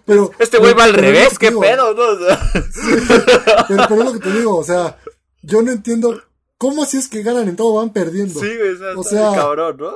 pero, 0.06 0.32
Este 0.38 0.60
güey 0.60 0.76
va 0.76 0.84
al 0.84 0.94
revés, 0.94 1.40
qué 1.40 1.48
digo, 1.50 1.62
pedo, 1.62 1.96
¿no? 1.96 2.16
Sea, 2.28 3.66
Pero, 3.68 3.84
pero 3.90 4.02
es 4.02 4.06
lo 4.06 4.14
que 4.14 4.20
te 4.20 4.32
digo, 4.38 4.56
o 4.56 4.64
sea, 4.64 5.00
yo 5.42 5.64
no 5.64 5.72
entiendo 5.72 6.22
cómo 6.60 6.86
si 6.86 6.98
es 6.98 7.08
que 7.08 7.24
ganan 7.24 7.50
en 7.50 7.56
todo 7.56 7.74
van 7.74 7.92
perdiendo. 7.92 8.40
Sí, 8.40 8.56
güey, 8.56 8.76
o 8.96 9.04
sea, 9.04 9.32
O 9.32 9.36
cabrón, 9.36 9.78
¿no? 9.80 9.94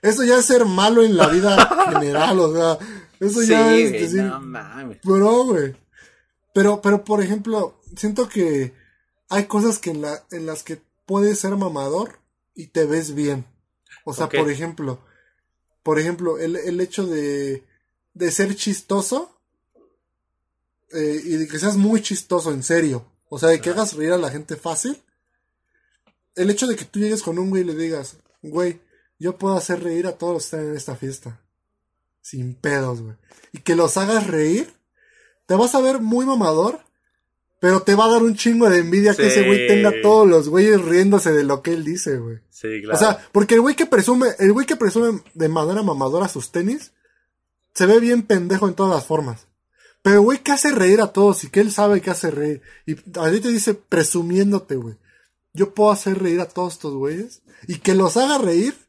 Eso 0.00 0.24
ya 0.24 0.38
es 0.38 0.46
ser 0.46 0.64
malo 0.64 1.02
en 1.02 1.14
la 1.14 1.26
vida 1.28 1.56
general, 1.92 2.40
o 2.40 2.54
sea, 2.54 2.78
eso 3.20 3.40
Sí, 3.42 3.48
ya 3.48 3.74
es 3.76 3.90
güey, 3.90 4.00
decir, 4.02 4.22
no 4.22 4.40
mames. 4.40 4.98
bro, 5.04 5.44
güey. 5.44 5.74
Pero, 6.54 6.80
pero, 6.80 7.04
por 7.04 7.22
ejemplo, 7.22 7.82
siento 7.96 8.30
que 8.30 8.72
hay 9.28 9.46
cosas 9.46 9.78
que 9.78 9.90
en, 9.90 10.02
la, 10.02 10.24
en 10.30 10.46
las 10.46 10.62
que 10.62 10.80
puedes 11.04 11.38
ser 11.40 11.56
mamador 11.56 12.18
y 12.54 12.68
te 12.68 12.84
ves 12.84 13.14
bien. 13.14 13.46
O 14.04 14.14
sea, 14.14 14.28
por 14.28 14.50
ejemplo, 14.50 15.00
por 15.82 15.98
ejemplo, 15.98 16.38
el, 16.38 16.56
el 16.56 16.80
hecho 16.80 17.06
de, 17.06 17.64
de 18.14 18.30
ser 18.30 18.54
chistoso 18.56 19.36
eh, 20.92 21.20
y 21.24 21.36
de 21.36 21.48
que 21.48 21.58
seas 21.58 21.76
muy 21.76 22.00
chistoso, 22.00 22.52
en 22.52 22.62
serio. 22.62 23.04
O 23.28 23.38
sea, 23.38 23.48
de 23.48 23.60
que 23.60 23.70
hagas 23.70 23.94
reír 23.94 24.12
a 24.12 24.18
la 24.18 24.30
gente 24.30 24.56
fácil. 24.56 25.02
El 26.34 26.50
hecho 26.50 26.66
de 26.66 26.76
que 26.76 26.84
tú 26.84 27.00
llegues 27.00 27.22
con 27.22 27.38
un 27.38 27.50
güey 27.50 27.62
y 27.62 27.66
le 27.66 27.74
digas, 27.74 28.16
güey, 28.42 28.80
yo 29.18 29.36
puedo 29.36 29.56
hacer 29.56 29.82
reír 29.82 30.06
a 30.06 30.16
todos 30.16 30.34
los 30.34 30.42
que 30.42 30.56
están 30.56 30.68
en 30.70 30.76
esta 30.76 30.96
fiesta. 30.96 31.42
Sin 32.20 32.54
pedos, 32.54 33.02
güey. 33.02 33.16
Y 33.52 33.58
que 33.58 33.76
los 33.76 33.96
hagas 33.96 34.26
reír, 34.26 34.72
te 35.46 35.54
vas 35.54 35.74
a 35.74 35.80
ver 35.80 36.00
muy 36.00 36.26
mamador, 36.26 36.80
pero 37.58 37.82
te 37.82 37.94
va 37.94 38.04
a 38.04 38.10
dar 38.10 38.22
un 38.22 38.36
chingo 38.36 38.68
de 38.68 38.78
envidia 38.78 39.14
que 39.14 39.28
ese 39.28 39.46
güey 39.46 39.66
tenga 39.66 39.88
a 39.88 40.02
todos 40.02 40.28
los 40.28 40.48
güeyes 40.48 40.80
riéndose 40.82 41.32
de 41.32 41.44
lo 41.44 41.62
que 41.62 41.72
él 41.72 41.84
dice, 41.84 42.18
güey. 42.18 42.38
Sí, 42.50 42.82
claro. 42.82 42.96
O 42.96 42.98
sea, 42.98 43.28
porque 43.32 43.54
el 43.54 43.62
güey 43.62 43.74
que 43.74 43.86
presume, 43.86 44.28
el 44.38 44.52
güey 44.52 44.66
que 44.66 44.76
presume 44.76 45.22
de 45.34 45.48
manera 45.48 45.82
mamadora 45.82 46.28
sus 46.28 46.52
tenis, 46.52 46.92
se 47.74 47.86
ve 47.86 48.00
bien 48.00 48.22
pendejo 48.22 48.68
en 48.68 48.74
todas 48.74 48.94
las 48.94 49.06
formas. 49.06 49.46
Pero 50.02 50.16
el 50.16 50.22
güey 50.22 50.38
que 50.38 50.52
hace 50.52 50.70
reír 50.70 51.00
a 51.00 51.12
todos 51.12 51.44
y 51.44 51.50
que 51.50 51.60
él 51.60 51.72
sabe 51.72 52.00
que 52.00 52.10
hace 52.10 52.30
reír. 52.30 52.62
Y 52.86 52.92
a 53.18 53.30
ti 53.30 53.40
te 53.40 53.48
dice 53.48 53.74
presumiéndote, 53.74 54.76
güey. 54.76 54.96
Yo 55.52 55.74
puedo 55.74 55.90
hacer 55.90 56.22
reír 56.22 56.40
a 56.40 56.48
todos 56.48 56.74
estos 56.74 56.94
güeyes. 56.94 57.42
Y 57.66 57.78
que 57.78 57.94
los 57.94 58.16
haga 58.16 58.38
reír. 58.38 58.85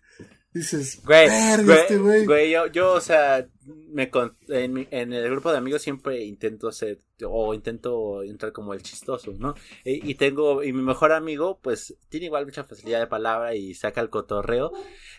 Dices, 0.57 1.01
Güey, 1.05 1.27
güey, 1.63 1.77
este 1.79 1.97
güey. 1.97 2.25
güey, 2.25 2.51
yo, 2.51 2.67
yo, 2.67 2.93
o 2.93 3.01
sea, 3.01 3.47
me 3.89 4.09
con- 4.09 4.37
en, 4.47 4.73
mi- 4.73 4.87
en 4.91 5.11
el 5.13 5.29
grupo 5.29 5.51
de 5.51 5.57
amigos 5.57 5.81
siempre 5.81 6.23
intento 6.23 6.71
ser, 6.71 6.99
o 7.25 7.53
intento 7.53 8.23
entrar 8.23 8.51
como 8.53 8.73
el 8.73 8.81
chistoso, 8.81 9.33
¿no? 9.37 9.55
Y, 9.83 10.09
y 10.11 10.15
tengo, 10.15 10.63
y 10.63 10.71
mi 10.73 10.81
mejor 10.81 11.11
amigo, 11.11 11.59
pues, 11.61 11.95
tiene 12.09 12.27
igual 12.27 12.45
mucha 12.45 12.63
facilidad 12.63 12.99
de 12.99 13.07
palabra 13.07 13.55
y 13.55 13.73
saca 13.73 14.01
el 14.01 14.09
cotorreo. 14.09 14.71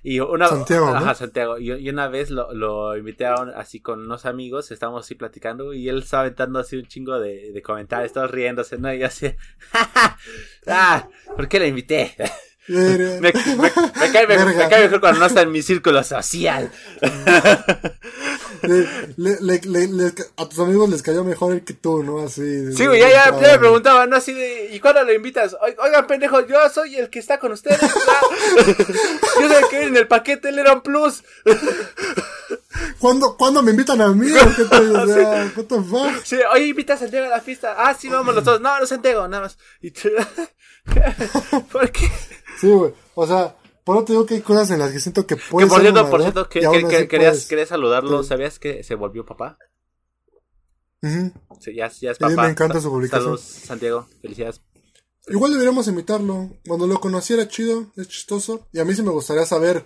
Y 0.02 0.20
una, 0.20 0.48
Santiago, 0.48 0.86
¿no? 0.86 0.96
Ajá, 0.96 1.14
Santiago. 1.14 1.58
Y, 1.58 1.72
y 1.72 1.88
una 1.90 2.08
vez 2.08 2.30
lo, 2.30 2.52
lo 2.54 2.96
invité 2.96 3.26
a 3.26 3.34
un- 3.42 3.50
así 3.50 3.80
con 3.80 4.00
unos 4.00 4.26
amigos, 4.26 4.70
estábamos 4.70 5.04
así 5.04 5.14
platicando 5.14 5.74
y 5.74 5.88
él 5.88 5.98
estaba 5.98 6.22
aventando 6.22 6.58
así 6.58 6.76
un 6.76 6.86
chingo 6.86 7.18
de, 7.20 7.52
de 7.52 7.62
comentarios, 7.62 8.12
todos 8.12 8.30
riéndose, 8.30 8.78
¿no? 8.78 8.92
Y 8.94 9.00
yo 9.00 9.06
así, 9.06 9.26
ah, 10.66 11.08
¿por 11.36 11.48
qué 11.48 11.58
lo 11.58 11.66
invité? 11.66 12.14
Me, 12.68 13.20
me- 13.20 13.32
me 13.32 13.32
cae, 13.32 14.26
mejor, 14.26 14.46
Verga. 14.46 14.64
me 14.64 14.68
cae 14.68 14.82
mejor 14.84 15.00
cuando 15.00 15.20
no 15.20 15.26
está 15.26 15.42
en 15.42 15.52
mi 15.52 15.62
círculo 15.62 16.04
social. 16.04 16.70
le- 18.62 19.38
le- 19.40 19.60
le- 19.64 19.86
le- 19.88 20.12
a 20.36 20.48
tus 20.48 20.58
amigos 20.58 20.90
les 20.90 21.02
cayó 21.02 21.24
mejor 21.24 21.52
el 21.54 21.64
que 21.64 21.74
tú, 21.74 22.02
¿no? 22.02 22.20
Así. 22.20 22.72
Sí, 22.76 22.86
güey, 22.86 23.00
ya, 23.00 23.08
ya, 23.08 23.24
ya 23.40 23.52
me 23.52 23.58
preguntaban, 23.58 24.10
¿no? 24.10 24.16
Así 24.16 24.32
de, 24.32 24.68
¿y 24.72 24.80
cuándo 24.80 25.02
lo 25.04 25.12
invitas? 25.12 25.54
"Oi- 25.60 25.76
Oigan, 25.78 26.06
pendejo, 26.06 26.46
yo 26.46 26.56
soy 26.68 26.96
el 26.96 27.08
que 27.08 27.18
está 27.20 27.38
con 27.38 27.52
ustedes. 27.52 27.80
yo 29.40 29.48
soy 29.48 29.56
el 29.62 29.68
que 29.70 29.82
en 29.84 29.96
el 29.96 30.06
paquete 30.08 30.52
Leron 30.52 30.82
Plus. 30.82 31.22
¿Cuándo, 32.98 33.36
¿Cuándo 33.36 33.62
me 33.62 33.70
invitan 33.70 34.00
a 34.00 34.08
mí? 34.08 34.30
¿O 34.32 34.56
qué 34.56 34.64
te, 34.64 34.76
o 34.76 35.06
sea, 35.06 35.52
what 35.56 35.64
the 35.66 35.82
fuck? 35.82 36.24
Sí, 36.24 36.36
oye, 36.52 36.66
invitas 36.66 36.96
a 36.96 37.00
Santiago 37.02 37.26
a 37.26 37.30
la 37.30 37.40
fiesta. 37.40 37.74
Ah, 37.78 37.96
sí, 37.98 38.08
vamos 38.08 38.34
los 38.34 38.44
dos. 38.44 38.60
No, 38.60 38.78
no 38.78 38.86
Santiago, 38.86 39.26
nada 39.28 39.44
más. 39.44 39.58
Y 39.80 39.90
tú- 39.92 40.10
¿Por 41.72 41.90
qué? 41.92 42.10
Sí, 42.60 42.70
güey. 42.70 42.92
O 43.14 43.26
sea, 43.26 43.56
por 43.84 43.96
eso 43.96 44.04
te 44.04 44.12
digo 44.12 44.26
que 44.26 44.34
hay 44.34 44.40
cosas 44.40 44.70
en 44.70 44.78
las 44.80 44.92
que 44.92 45.00
siento 45.00 45.26
que 45.26 45.36
Que 45.36 45.42
puedes 45.50 45.68
por 45.70 45.80
ser 45.82 45.92
cierto, 45.92 46.10
por 46.10 46.20
cierto, 46.22 46.48
que, 46.48 46.60
que- 46.60 46.88
que 46.88 47.08
querías, 47.08 47.46
querías 47.46 47.68
saludarlo. 47.68 48.22
Sí. 48.22 48.28
¿Sabías 48.28 48.58
que 48.58 48.82
se 48.82 48.94
volvió 48.94 49.24
papá? 49.24 49.58
Ujú. 51.02 51.32
Sí, 51.60 51.74
ya, 51.74 51.88
ya 51.88 52.10
es 52.10 52.16
Sí, 52.18 52.24
me 52.24 52.34
papá. 52.34 52.50
encanta 52.50 52.80
su 52.80 52.90
publicación. 52.90 53.24
Saludos, 53.38 53.40
Santiago. 53.42 54.08
Felicidades. 54.20 54.60
Igual 55.28 55.52
deberíamos 55.52 55.86
invitarlo. 55.88 56.50
Cuando 56.66 56.86
lo 56.86 56.98
conocí 57.00 57.34
era 57.34 57.46
chido, 57.48 57.92
es 57.96 58.08
chistoso. 58.08 58.66
Y 58.72 58.80
a 58.80 58.84
mí 58.84 58.94
sí 58.94 59.02
me 59.02 59.10
gustaría 59.10 59.44
saber. 59.46 59.84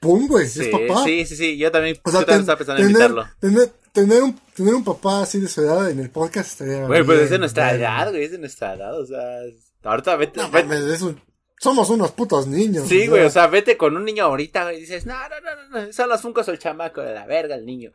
¡Pum, 0.00 0.28
güey! 0.28 0.46
Sí, 0.46 0.60
es 0.60 0.68
papá. 0.68 1.02
sí, 1.04 1.26
sí, 1.26 1.34
sí. 1.34 1.56
Yo 1.58 1.72
también, 1.72 1.96
O 2.04 2.10
sea, 2.10 2.20
yo 2.20 2.26
también 2.26 2.26
ten- 2.26 2.40
estaba 2.42 2.58
pensando 2.58 2.82
en 2.82 2.92
tener, 2.92 3.10
invitarlo. 3.10 3.34
tener, 3.40 3.72
tener, 3.92 4.22
un, 4.22 4.38
tener 4.54 4.74
un 4.74 4.84
papá 4.84 5.22
así 5.22 5.40
de 5.40 5.48
su 5.48 5.60
edad 5.62 5.90
en 5.90 5.98
el 5.98 6.10
podcast 6.10 6.50
estaría. 6.52 6.86
Güey, 6.86 7.02
pues 7.02 7.20
es 7.22 7.30
de 7.30 7.38
nuestra 7.40 7.74
edad, 7.74 8.10
güey, 8.10 8.22
es 8.24 8.30
de 8.30 8.38
nuestra 8.38 8.74
edad. 8.74 9.00
O 9.00 9.04
sea, 9.06 9.18
ahorita 9.82 10.14
vete. 10.16 10.38
No, 10.40 10.50
vete- 10.52 10.94
es 10.94 11.02
un- 11.02 11.20
somos 11.60 11.90
unos 11.90 12.12
putos 12.12 12.46
niños. 12.46 12.88
Sí, 12.88 13.06
güey, 13.06 13.24
o 13.24 13.30
sea, 13.30 13.46
vete 13.48 13.76
con 13.76 13.96
un 13.96 14.04
niño 14.04 14.24
ahorita, 14.24 14.64
güey, 14.64 14.78
y 14.78 14.80
dices, 14.80 15.06
no, 15.06 15.14
no, 15.14 15.40
no, 15.40 15.68
no, 15.80 15.86
no, 15.86 15.92
son 15.92 16.08
los 16.08 16.20
funcos 16.22 16.48
o 16.48 16.52
el 16.52 16.58
chamaco 16.58 17.00
de 17.02 17.14
la 17.14 17.26
verga, 17.26 17.54
el 17.54 17.66
niño. 17.66 17.92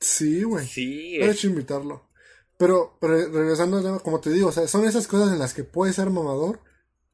Sí, 0.00 0.42
güey. 0.42 0.66
sí, 0.66 1.18
güey. 1.18 1.34
chido 1.34 1.52
invitarlo. 1.52 2.08
Pero, 2.56 2.96
pero 3.00 3.14
regresando, 3.30 3.78
al 3.78 3.82
tema, 3.82 3.98
como 4.00 4.20
te 4.20 4.30
digo, 4.30 4.48
o 4.48 4.52
sea, 4.52 4.66
son 4.68 4.84
esas 4.84 5.06
cosas 5.06 5.32
en 5.32 5.38
las 5.38 5.54
que 5.54 5.64
puedes 5.64 5.96
ser 5.96 6.10
mamador 6.10 6.60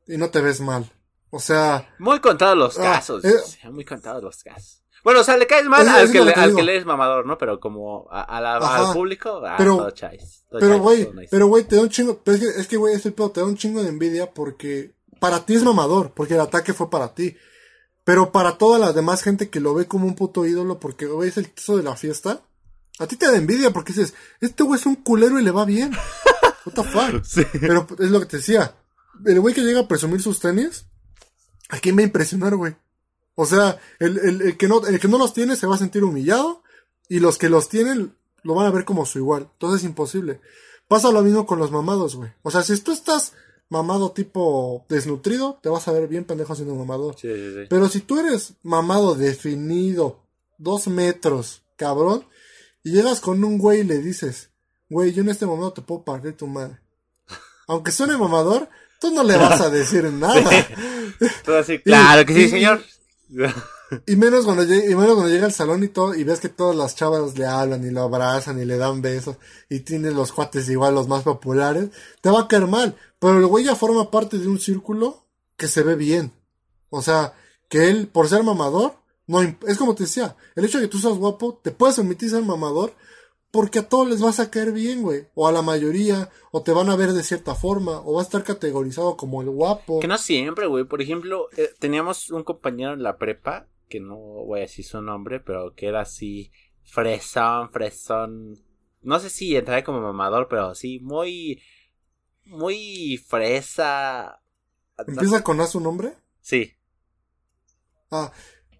y 0.06 0.16
no 0.16 0.30
te 0.30 0.40
ves 0.40 0.60
mal. 0.60 0.90
O 1.30 1.38
sea, 1.40 1.94
muy 1.98 2.20
contados 2.20 2.56
los 2.56 2.78
Ah, 2.78 2.82
casos, 2.94 3.24
eh. 3.24 3.34
o 3.34 3.46
sea, 3.46 3.70
muy 3.70 3.84
contados 3.84 4.22
los 4.22 4.42
casos. 4.42 4.82
Bueno, 5.06 5.20
o 5.20 5.22
sea, 5.22 5.36
le 5.36 5.46
caes 5.46 5.66
mal 5.66 5.82
Es- 5.86 5.88
al, 5.92 6.10
que 6.10 6.18
le, 6.18 6.26
que 6.26 6.32
te 6.32 6.40
al 6.40 6.46
digo. 6.48 6.56
que 6.56 6.62
le 6.64 6.72
eres 6.72 6.84
mamador, 6.84 7.26
¿no? 7.26 7.38
Pero 7.38 7.60
como 7.60 8.08
a, 8.10 8.22
a 8.22 8.40
la- 8.40 8.56
Ajá. 8.56 8.88
al 8.88 8.92
público, 8.92 9.40
ah, 9.46 9.54
Pero- 9.56 9.76
todo 9.76 9.90
chais. 9.92 10.44
todo 10.50 10.58
pero 10.58 10.80
güey, 10.80 11.08
pero 11.30 11.46
güey, 11.46 11.62
te 11.62 11.76
da 11.76 11.82
un 11.82 11.90
chingo, 11.90 12.20
pero 12.24 12.36
es 12.36 12.42
que, 12.42 12.60
es 12.60 12.66
que 12.66 12.76
güey, 12.76 12.98
pedo 12.98 13.30
te 13.30 13.38
da 13.38 13.46
un 13.46 13.56
chingo 13.56 13.84
de 13.84 13.88
envidia 13.88 14.32
porque 14.34 14.96
para 15.20 15.46
ti 15.46 15.54
es 15.54 15.62
mamador, 15.62 16.10
porque 16.12 16.34
el 16.34 16.40
ataque 16.40 16.72
fue 16.74 16.90
para 16.90 17.14
ti. 17.14 17.36
Pero 18.02 18.32
para 18.32 18.58
toda 18.58 18.80
la 18.80 18.92
demás 18.92 19.22
gente 19.22 19.48
que 19.48 19.60
lo 19.60 19.74
ve 19.74 19.86
como 19.86 20.06
un 20.08 20.16
puto 20.16 20.44
ídolo, 20.44 20.80
porque 20.80 21.06
güey 21.06 21.28
es 21.28 21.36
el 21.36 21.52
queso 21.52 21.76
de 21.76 21.84
la 21.84 21.94
fiesta, 21.94 22.40
a 22.98 23.06
ti 23.06 23.14
te 23.14 23.26
da 23.26 23.36
envidia 23.36 23.70
porque 23.70 23.92
dices, 23.92 24.12
este 24.40 24.64
güey 24.64 24.80
es 24.80 24.86
un 24.86 24.96
culero 24.96 25.38
y 25.38 25.44
le 25.44 25.52
va 25.52 25.64
bien. 25.64 25.92
What 26.66 26.74
the 26.74 26.82
fuck? 26.82 27.24
Sí. 27.24 27.44
Pero 27.60 27.86
es 28.00 28.10
lo 28.10 28.18
que 28.18 28.26
te 28.26 28.38
decía. 28.38 28.74
El 29.24 29.38
güey 29.38 29.54
que 29.54 29.60
llega 29.62 29.80
a 29.82 29.86
presumir 29.88 30.20
sus 30.20 30.40
tenis, 30.40 30.86
¿a 31.68 31.78
quién 31.78 31.96
va 31.96 32.00
a 32.00 32.04
impresionar, 32.06 32.56
güey? 32.56 32.74
O 33.36 33.46
sea, 33.46 33.78
el, 34.00 34.18
el, 34.18 34.42
el 34.42 34.56
que 34.56 34.66
no, 34.66 34.84
el 34.84 34.98
que 34.98 35.08
no 35.08 35.18
los 35.18 35.32
tiene 35.32 35.54
se 35.54 35.66
va 35.66 35.76
a 35.76 35.78
sentir 35.78 36.02
humillado 36.02 36.62
y 37.08 37.20
los 37.20 37.38
que 37.38 37.48
los 37.48 37.68
tienen 37.68 38.14
lo 38.42 38.54
van 38.54 38.66
a 38.66 38.70
ver 38.70 38.84
como 38.84 39.06
su 39.06 39.18
igual. 39.18 39.48
Entonces 39.52 39.82
es 39.82 39.86
imposible. 39.86 40.40
Pasa 40.88 41.12
lo 41.12 41.22
mismo 41.22 41.46
con 41.46 41.58
los 41.58 41.70
mamados, 41.70 42.16
güey. 42.16 42.30
O 42.42 42.50
sea, 42.50 42.62
si 42.62 42.78
tú 42.80 42.92
estás 42.92 43.32
mamado 43.68 44.12
tipo 44.12 44.84
desnutrido, 44.88 45.58
te 45.62 45.68
vas 45.68 45.86
a 45.88 45.92
ver 45.92 46.08
bien 46.08 46.24
pendejo 46.24 46.54
siendo 46.54 46.74
mamador. 46.74 47.16
Sí, 47.18 47.28
sí, 47.28 47.54
sí. 47.54 47.66
Pero 47.68 47.88
si 47.88 48.00
tú 48.00 48.18
eres 48.18 48.54
mamado 48.62 49.14
definido, 49.14 50.20
dos 50.58 50.86
metros, 50.88 51.62
cabrón, 51.76 52.24
y 52.84 52.92
llegas 52.92 53.20
con 53.20 53.42
un 53.42 53.58
güey 53.58 53.80
y 53.80 53.84
le 53.84 53.98
dices, 53.98 54.50
güey, 54.88 55.12
yo 55.12 55.22
en 55.22 55.28
este 55.28 55.46
momento 55.46 55.74
te 55.74 55.82
puedo 55.82 56.04
partir 56.04 56.36
tu 56.36 56.46
madre. 56.46 56.78
Aunque 57.66 57.90
suene 57.90 58.16
mamador, 58.16 58.68
tú 59.00 59.10
no 59.10 59.24
le 59.24 59.36
vas 59.36 59.60
a 59.60 59.70
decir 59.70 60.04
nada. 60.12 60.66
Todo 61.44 61.58
así, 61.58 61.78
claro 61.84 62.24
que 62.24 62.34
sí, 62.34 62.48
señor. 62.48 62.80
Y 62.80 62.95
menos 64.16 64.44
cuando 64.44 64.64
llega, 64.64 64.90
y 64.90 64.94
menos 64.94 65.14
cuando 65.14 65.28
llega 65.28 65.46
al 65.46 65.52
salón 65.52 65.82
y 65.84 65.88
todo, 65.88 66.14
y 66.14 66.24
ves 66.24 66.40
que 66.40 66.48
todas 66.48 66.76
las 66.76 66.94
chavas 66.94 67.36
le 67.38 67.46
hablan 67.46 67.84
y 67.84 67.90
lo 67.90 68.02
abrazan 68.02 68.60
y 68.60 68.64
le 68.64 68.76
dan 68.76 69.02
besos, 69.02 69.36
y 69.68 69.80
tiene 69.80 70.10
los 70.10 70.32
cuates 70.32 70.68
igual 70.68 70.94
los 70.94 71.08
más 71.08 71.22
populares, 71.22 71.90
te 72.20 72.30
va 72.30 72.42
a 72.42 72.48
caer 72.48 72.66
mal. 72.66 72.96
Pero 73.18 73.38
el 73.38 73.46
güey 73.46 73.64
ya 73.64 73.74
forma 73.74 74.10
parte 74.10 74.38
de 74.38 74.48
un 74.48 74.58
círculo 74.58 75.26
que 75.56 75.68
se 75.68 75.82
ve 75.82 75.94
bien. 75.94 76.32
O 76.90 77.02
sea, 77.02 77.34
que 77.68 77.88
él, 77.88 78.08
por 78.08 78.28
ser 78.28 78.42
mamador, 78.42 78.94
no 79.26 79.42
es 79.42 79.76
como 79.76 79.94
te 79.94 80.04
decía, 80.04 80.36
el 80.54 80.64
hecho 80.64 80.78
de 80.78 80.84
que 80.84 80.90
tú 80.90 80.98
seas 80.98 81.14
guapo, 81.14 81.60
te 81.62 81.72
puedes 81.72 81.96
permitir 81.96 82.30
ser 82.30 82.42
mamador, 82.42 82.94
porque 83.56 83.78
a 83.78 83.88
todos 83.88 84.06
les 84.06 84.20
vas 84.20 84.38
a 84.38 84.50
caer 84.50 84.70
bien, 84.70 85.00
güey. 85.00 85.28
O 85.34 85.48
a 85.48 85.52
la 85.52 85.62
mayoría, 85.62 86.28
o 86.52 86.62
te 86.62 86.72
van 86.72 86.90
a 86.90 86.96
ver 86.96 87.12
de 87.12 87.22
cierta 87.22 87.54
forma, 87.54 88.02
o 88.02 88.12
va 88.12 88.20
a 88.20 88.24
estar 88.24 88.44
categorizado 88.44 89.16
como 89.16 89.40
el 89.40 89.48
guapo. 89.48 89.98
Que 89.98 90.06
no 90.06 90.18
siempre, 90.18 90.66
güey. 90.66 90.84
Por 90.84 91.00
ejemplo, 91.00 91.48
eh, 91.56 91.70
teníamos 91.78 92.30
un 92.30 92.44
compañero 92.44 92.92
en 92.92 93.02
la 93.02 93.16
prepa, 93.16 93.66
que 93.88 93.98
no 93.98 94.16
voy 94.16 94.58
a 94.58 94.62
decir 94.62 94.84
su 94.84 95.00
nombre, 95.00 95.40
pero 95.40 95.74
que 95.74 95.86
era 95.86 96.02
así, 96.02 96.52
fresón, 96.84 97.70
fresón. 97.70 98.62
No 99.00 99.18
sé 99.20 99.30
si 99.30 99.56
entraría 99.56 99.84
como 99.84 100.02
mamador, 100.02 100.48
pero 100.48 100.74
sí, 100.74 101.00
muy, 101.00 101.62
muy 102.44 103.16
fresa. 103.26 104.42
¿Empieza 104.98 105.42
con 105.42 105.60
A 105.62 105.66
su 105.66 105.80
nombre? 105.80 106.12
Sí. 106.42 106.74
Ah, 108.10 108.30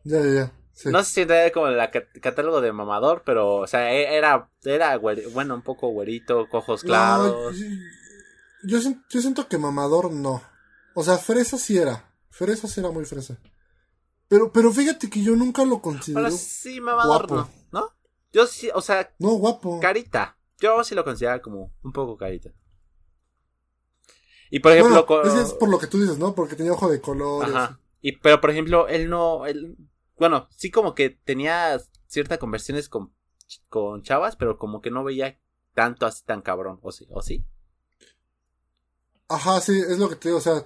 ya, 0.04 0.20
ya, 0.20 0.34
ya. 0.34 0.52
Sí. 0.78 0.90
No 0.90 1.02
sé 1.02 1.10
si 1.10 1.20
entraría 1.22 1.52
como 1.52 1.68
el 1.68 1.78
catálogo 2.20 2.60
de 2.60 2.70
mamador, 2.70 3.22
pero, 3.24 3.56
o 3.56 3.66
sea, 3.66 3.94
e- 3.94 4.14
era, 4.14 4.50
era, 4.62 4.98
bueno, 4.98 5.54
un 5.54 5.62
poco 5.62 5.88
güerito, 5.88 6.46
ojos 6.52 6.84
No, 6.84 6.88
claros. 6.88 7.56
yo, 8.62 8.78
yo 8.78 8.90
yo 9.08 9.20
siento 9.22 9.48
que 9.48 9.56
mamador 9.56 10.12
no. 10.12 10.42
O 10.94 11.02
sea, 11.02 11.16
fresa 11.16 11.56
sí 11.56 11.78
era. 11.78 12.12
Fresa 12.28 12.68
sí 12.68 12.80
era 12.80 12.90
muy 12.90 13.06
fresa. 13.06 13.38
Pero, 14.28 14.52
pero 14.52 14.70
fíjate 14.70 15.08
que 15.08 15.22
yo 15.22 15.34
nunca 15.34 15.64
lo 15.64 15.80
considero. 15.80 16.20
Bueno, 16.20 16.36
sí, 16.36 16.78
mamador, 16.78 17.26
guapo. 17.26 17.48
no, 17.72 17.80
¿no? 17.80 17.94
Yo 18.30 18.46
sí, 18.46 18.68
o 18.74 18.82
sea, 18.82 19.14
No, 19.18 19.30
guapo. 19.30 19.80
carita. 19.80 20.36
Yo 20.58 20.84
sí 20.84 20.94
lo 20.94 21.04
consideraba 21.04 21.40
como 21.40 21.72
un 21.82 21.92
poco 21.92 22.18
carita. 22.18 22.50
Y 24.50 24.60
por 24.60 24.72
ejemplo, 24.72 25.06
Bueno, 25.06 25.22
es, 25.24 25.34
es 25.48 25.54
por 25.54 25.70
lo 25.70 25.78
que 25.78 25.86
tú 25.86 25.98
dices, 25.98 26.18
¿no? 26.18 26.34
Porque 26.34 26.54
tenía 26.54 26.72
ojo 26.72 26.90
de 26.90 27.00
colores. 27.00 27.54
Ajá. 27.54 27.80
Y 28.02 28.12
pero 28.18 28.40
por 28.42 28.50
ejemplo, 28.50 28.88
él 28.88 29.08
no 29.08 29.46
él 29.46 29.76
bueno, 30.18 30.48
sí 30.56 30.70
como 30.70 30.94
que 30.94 31.10
tenía 31.10 31.80
ciertas 32.06 32.38
conversiones 32.38 32.88
con 32.88 33.14
con 33.68 34.02
chavas, 34.02 34.36
pero 34.36 34.58
como 34.58 34.80
que 34.80 34.90
no 34.90 35.04
veía 35.04 35.38
tanto 35.74 36.06
así 36.06 36.24
tan 36.24 36.42
cabrón, 36.42 36.80
o 36.82 36.90
sí, 36.90 37.06
o 37.10 37.22
sí. 37.22 37.44
Ajá, 39.28 39.60
sí, 39.60 39.78
es 39.78 39.98
lo 39.98 40.08
que 40.08 40.16
te 40.16 40.28
digo, 40.28 40.38
o 40.38 40.42
sea, 40.42 40.64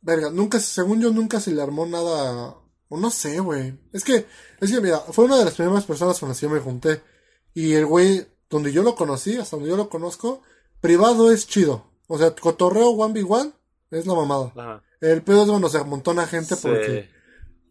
verga, 0.00 0.30
nunca, 0.30 0.60
según 0.60 1.00
yo, 1.00 1.10
nunca 1.10 1.40
se 1.40 1.52
le 1.52 1.62
armó 1.62 1.86
nada, 1.86 2.56
o 2.88 2.96
no 2.96 3.10
sé, 3.10 3.40
güey. 3.40 3.78
Es 3.92 4.04
que, 4.04 4.26
es 4.60 4.70
que, 4.70 4.80
mira, 4.80 4.98
fue 4.98 5.24
una 5.24 5.38
de 5.38 5.44
las 5.44 5.54
primeras 5.54 5.84
personas 5.84 6.18
con 6.18 6.28
las 6.28 6.38
que 6.38 6.46
yo 6.46 6.50
me 6.50 6.60
junté. 6.60 7.02
Y 7.54 7.74
el 7.74 7.86
güey, 7.86 8.26
donde 8.48 8.72
yo 8.72 8.82
lo 8.82 8.94
conocí, 8.94 9.36
hasta 9.36 9.56
donde 9.56 9.70
yo 9.70 9.76
lo 9.76 9.88
conozco, 9.88 10.42
privado 10.80 11.30
es 11.32 11.46
chido. 11.46 11.90
O 12.06 12.18
sea, 12.18 12.34
cotorreo 12.34 12.92
1v1 12.92 13.52
es 13.90 14.06
la 14.06 14.14
mamada. 14.14 14.52
Ajá. 14.56 14.82
El 15.00 15.22
pedo 15.22 15.42
es 15.42 15.48
cuando 15.48 15.68
se 15.68 15.78
amontona 15.78 16.26
gente 16.26 16.54
Sí. 16.54 16.62
porque 16.62 17.10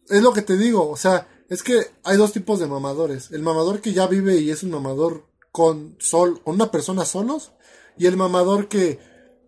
es 0.08 0.22
lo 0.22 0.32
que 0.32 0.42
te 0.42 0.56
digo, 0.56 0.88
o 0.88 0.96
sea, 0.96 1.28
es 1.48 1.62
que 1.62 1.80
hay 2.04 2.16
dos 2.16 2.32
tipos 2.32 2.58
de 2.60 2.66
mamadores. 2.66 3.30
El 3.30 3.42
mamador 3.42 3.80
que 3.80 3.92
ya 3.92 4.06
vive 4.06 4.36
y 4.36 4.50
es 4.50 4.62
un 4.62 4.70
mamador 4.70 5.26
con 5.50 5.96
sol, 6.00 6.40
con 6.42 6.54
una 6.54 6.70
persona 6.70 7.04
solos, 7.04 7.52
y 7.98 8.06
el 8.06 8.16
mamador 8.16 8.68
que, 8.68 8.98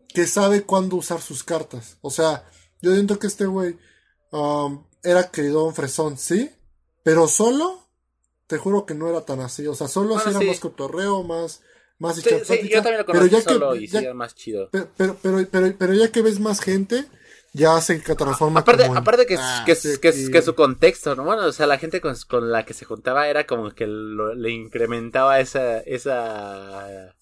que 0.08 0.26
sabe 0.26 0.62
cuándo 0.62 0.96
usar 0.96 1.20
sus 1.22 1.42
cartas. 1.44 1.96
O 2.02 2.10
sea, 2.10 2.44
yo 2.82 2.92
siento 2.92 3.18
que 3.18 3.26
este 3.26 3.46
güey 3.46 3.78
um, 4.32 4.84
era 5.02 5.30
querido 5.30 5.70
fresón, 5.72 6.18
sí, 6.18 6.50
pero 7.02 7.26
solo, 7.26 7.88
te 8.46 8.58
juro 8.58 8.84
que 8.84 8.94
no 8.94 9.08
era 9.08 9.22
tan 9.24 9.40
así. 9.40 9.66
O 9.66 9.74
sea, 9.74 9.88
solo 9.88 10.14
Bueno, 10.14 10.30
era 10.30 10.40
sí. 10.40 10.46
más 10.46 10.60
cotorreo, 10.60 11.22
más, 11.22 11.62
más 11.98 12.16
Sí, 12.16 12.22
sí, 12.22 12.68
yo 12.68 12.82
también 12.82 12.98
lo 12.98 13.06
pero 13.06 13.26
ya 13.26 13.38
que- 13.42 13.52
solo 13.54 13.74
y 13.76 13.86
ya- 13.86 14.12
más 14.12 14.34
chido. 14.34 14.68
pero, 14.70 14.88
pero, 14.96 15.16
pero, 15.22 15.46
pero, 15.50 15.74
pero 15.78 15.94
ya 15.94 16.12
que 16.12 16.20
ves 16.22 16.38
más 16.40 16.60
gente, 16.60 17.06
ya 17.54 17.80
se 17.80 17.98
transforma 18.00 18.60
Aparte, 18.60 18.82
como 18.82 18.96
en, 18.96 19.02
aparte 19.02 19.24
que, 19.26 19.36
"Ah, 19.38 19.62
que, 19.64 19.74
sí, 19.76 19.98
que, 20.00 20.08
aquí". 20.08 20.30
que 20.30 20.42
su 20.42 20.54
contexto, 20.54 21.14
¿no? 21.14 21.24
Bueno, 21.24 21.46
o 21.46 21.52
sea, 21.52 21.66
la 21.66 21.78
gente 21.78 22.00
con, 22.02 22.14
con 22.28 22.50
la 22.52 22.64
que 22.66 22.74
se 22.74 22.84
juntaba 22.84 23.28
era 23.28 23.46
como 23.46 23.70
que 23.70 23.86
lo- 23.86 24.34
le 24.34 24.50
incrementaba 24.50 25.40
esa, 25.40 25.78
esa, 25.78 27.14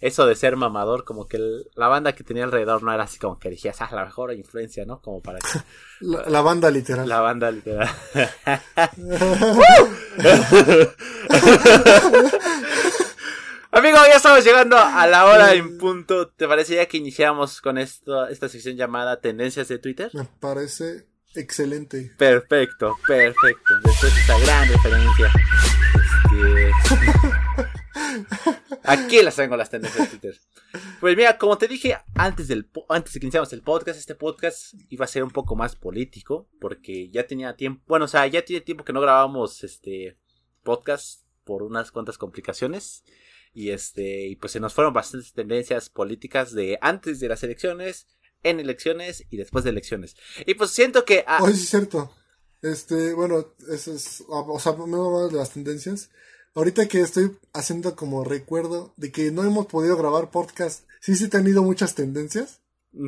eso 0.00 0.26
de 0.26 0.34
ser 0.34 0.56
mamador, 0.56 1.04
como 1.04 1.26
que 1.28 1.36
el- 1.38 1.70
la 1.76 1.88
banda 1.88 2.12
que 2.14 2.24
tenía 2.24 2.44
alrededor 2.44 2.82
no 2.82 2.92
era 2.92 3.04
así 3.04 3.18
como 3.18 3.38
que 3.38 3.48
dijías, 3.50 3.80
ah, 3.80 3.88
la 3.92 4.04
mejor 4.04 4.34
influencia, 4.34 4.84
¿no? 4.84 5.00
Como 5.00 5.22
para 5.22 5.38
que 5.38 5.46
la, 6.00 6.24
la 6.28 6.40
banda 6.42 6.70
literal. 6.70 7.08
la 7.08 7.20
banda 7.20 7.50
literal. 7.50 7.88
Amigo, 13.78 13.96
ya 14.08 14.16
estamos 14.16 14.42
llegando 14.42 14.76
a 14.76 15.06
la 15.06 15.24
hora 15.24 15.54
en 15.54 15.78
punto. 15.78 16.26
¿Te 16.30 16.48
parecería 16.48 16.88
que 16.88 16.96
iniciáramos 16.96 17.60
con 17.60 17.78
esto, 17.78 18.26
esta 18.26 18.48
sección 18.48 18.74
llamada 18.74 19.20
Tendencias 19.20 19.68
de 19.68 19.78
Twitter? 19.78 20.10
Me 20.14 20.24
parece 20.24 21.06
excelente. 21.36 22.10
Perfecto, 22.18 22.98
perfecto. 23.06 23.74
Después 23.84 24.12
de 24.12 24.20
esta 24.20 24.36
gran 24.40 24.68
referencia. 24.68 25.32
Aquí 28.82 29.22
las 29.22 29.36
tengo 29.36 29.56
las 29.56 29.70
tendencias 29.70 30.10
de 30.10 30.18
Twitter. 30.18 30.40
Pues 30.98 31.16
mira, 31.16 31.38
como 31.38 31.56
te 31.56 31.68
dije 31.68 31.96
antes, 32.16 32.48
del, 32.48 32.68
antes 32.88 33.14
de 33.14 33.20
que 33.20 33.26
iniciamos 33.26 33.52
el 33.52 33.62
podcast, 33.62 33.96
este 33.96 34.16
podcast 34.16 34.74
iba 34.88 35.04
a 35.04 35.08
ser 35.08 35.22
un 35.22 35.30
poco 35.30 35.54
más 35.54 35.76
político, 35.76 36.48
porque 36.60 37.10
ya 37.10 37.28
tenía 37.28 37.54
tiempo, 37.54 37.84
bueno, 37.86 38.06
o 38.06 38.08
sea, 38.08 38.26
ya 38.26 38.44
tiene 38.44 38.60
tiempo 38.60 38.82
que 38.84 38.92
no 38.92 39.00
grabábamos 39.00 39.62
este 39.62 40.18
podcast 40.64 41.22
por 41.44 41.62
unas 41.62 41.92
cuantas 41.92 42.18
complicaciones. 42.18 43.04
Y 43.58 43.72
este, 43.72 44.28
y 44.28 44.36
pues 44.36 44.52
se 44.52 44.60
nos 44.60 44.72
fueron 44.72 44.94
bastantes 44.94 45.32
tendencias 45.32 45.90
políticas 45.90 46.52
de 46.52 46.78
antes 46.80 47.18
de 47.18 47.26
las 47.26 47.42
elecciones, 47.42 48.06
en 48.44 48.60
elecciones 48.60 49.24
y 49.30 49.36
después 49.36 49.64
de 49.64 49.70
elecciones. 49.70 50.14
Y 50.46 50.54
pues 50.54 50.70
siento 50.70 51.04
que... 51.04 51.24
Ah, 51.26 51.40
Oye, 51.42 51.54
sí 51.54 51.62
es 51.62 51.68
cierto. 51.68 52.14
Este, 52.62 53.14
bueno, 53.14 53.48
eso 53.68 53.92
es, 53.92 54.22
o 54.28 54.60
sea, 54.60 54.74
me 54.74 54.96
a 54.96 55.26
de 55.26 55.36
las 55.36 55.50
tendencias. 55.50 56.08
Ahorita 56.54 56.86
que 56.86 57.00
estoy 57.00 57.36
haciendo 57.52 57.96
como 57.96 58.22
recuerdo 58.22 58.94
de 58.96 59.10
que 59.10 59.32
no 59.32 59.42
hemos 59.42 59.66
podido 59.66 59.96
grabar 59.96 60.30
podcast, 60.30 60.84
sí, 61.00 61.16
sí 61.16 61.26
te 61.26 61.38
han 61.38 61.48
ido 61.48 61.64
muchas 61.64 61.96
tendencias. 61.96 62.60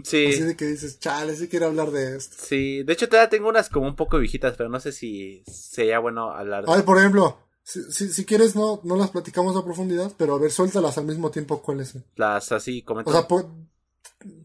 Sí. 0.03 0.27
Así 0.27 0.43
de 0.43 0.57
que 0.57 0.67
dices, 0.67 0.99
chale, 0.99 1.37
sí 1.37 1.47
quiero 1.47 1.67
hablar 1.67 1.93
de 1.93 2.17
esto. 2.17 2.35
Sí, 2.41 2.83
de 2.83 2.93
hecho 2.93 3.09
todavía 3.09 3.31
tengo 3.31 3.49
unas 3.49 3.69
como 3.69 3.87
un 3.87 3.95
poco 3.95 4.19
viejitas, 4.19 4.57
pero 4.57 4.69
no 4.69 4.81
sé 4.81 4.91
si 4.91 5.45
sería 5.47 6.01
bueno 6.01 6.33
hablar 6.33 6.67
de... 6.67 6.73
Ay, 6.73 6.83
por 6.83 6.99
ejemplo, 6.99 7.39
si, 7.63 8.09
si, 8.09 8.25
quieres 8.25 8.57
no, 8.57 8.81
no 8.85 8.97
las 8.97 9.11
platicamos 9.11 9.57
a 9.57 9.65
profundidad, 9.65 10.13
pero 10.17 10.35
a 10.35 10.39
ver, 10.39 10.51
suéltalas 10.51 10.99
al 10.99 11.05
mismo 11.05 11.31
tiempo 11.31 11.63
cuáles. 11.63 11.95
Las 12.17 12.53
así, 12.53 12.83
comentando. 12.83 13.19
O 13.19 13.39
sea, 13.41 13.49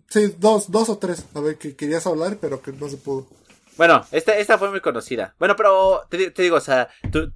sí, 0.09 0.35
dos, 0.37 0.69
dos 0.69 0.89
o 0.89 0.97
tres, 0.97 1.25
a 1.33 1.39
ver, 1.39 1.57
que 1.57 1.75
querías 1.75 2.05
hablar, 2.07 2.37
pero 2.39 2.61
que 2.61 2.71
no 2.71 2.87
se 2.87 2.97
pudo. 2.97 3.27
Bueno, 3.77 4.05
esta, 4.11 4.37
esta 4.37 4.57
fue 4.57 4.69
muy 4.69 4.79
conocida. 4.79 5.35
Bueno, 5.37 5.55
pero 5.57 6.03
te, 6.09 6.31
digo, 6.41 6.55
o 6.55 6.61
sea, 6.61 6.87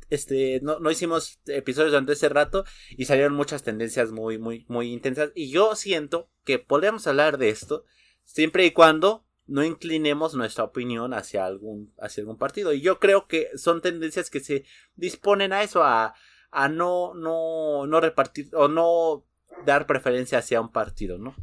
este, 0.10 0.62
no, 0.62 0.80
no 0.80 0.90
hicimos 0.90 1.40
episodios 1.48 1.92
durante 1.92 2.14
ese 2.14 2.30
rato 2.30 2.64
y 2.92 3.06
salieron 3.06 3.34
muchas 3.34 3.64
tendencias 3.64 4.12
muy, 4.12 4.38
muy, 4.38 4.66
muy 4.70 4.94
intensas. 4.94 5.32
Y 5.36 5.52
yo 5.52 5.76
siento 5.76 6.30
que 6.46 6.58
podemos 6.58 7.08
hablar 7.08 7.38
de 7.38 7.50
esto 7.50 7.84
siempre 8.24 8.66
y 8.66 8.72
cuando 8.72 9.26
no 9.50 9.64
inclinemos 9.64 10.36
nuestra 10.36 10.64
opinión 10.64 11.14
hacia 11.14 11.46
algún, 11.46 11.94
hacia 12.00 12.22
algún 12.22 12.38
partido. 12.38 12.72
Y 12.72 12.82
yo 12.82 13.00
creo 13.00 13.28
que 13.28 13.50
son 13.56 13.82
tendencias 13.82 14.30
que 14.30 14.40
se 14.40 14.64
disponen 14.96 15.54
a 15.54 15.64
eso, 15.64 15.84
a, 15.84 16.14
a 16.52 16.70
no, 16.70 17.14
no, 17.16 17.86
no 17.88 18.00
repartir 18.00 18.50
o 18.54 18.68
no 18.68 19.26
dar 19.66 19.88
preferencia 19.88 20.38
hacia 20.38 20.62
un 20.62 20.72
partido, 20.72 21.18
¿no? 21.18 21.36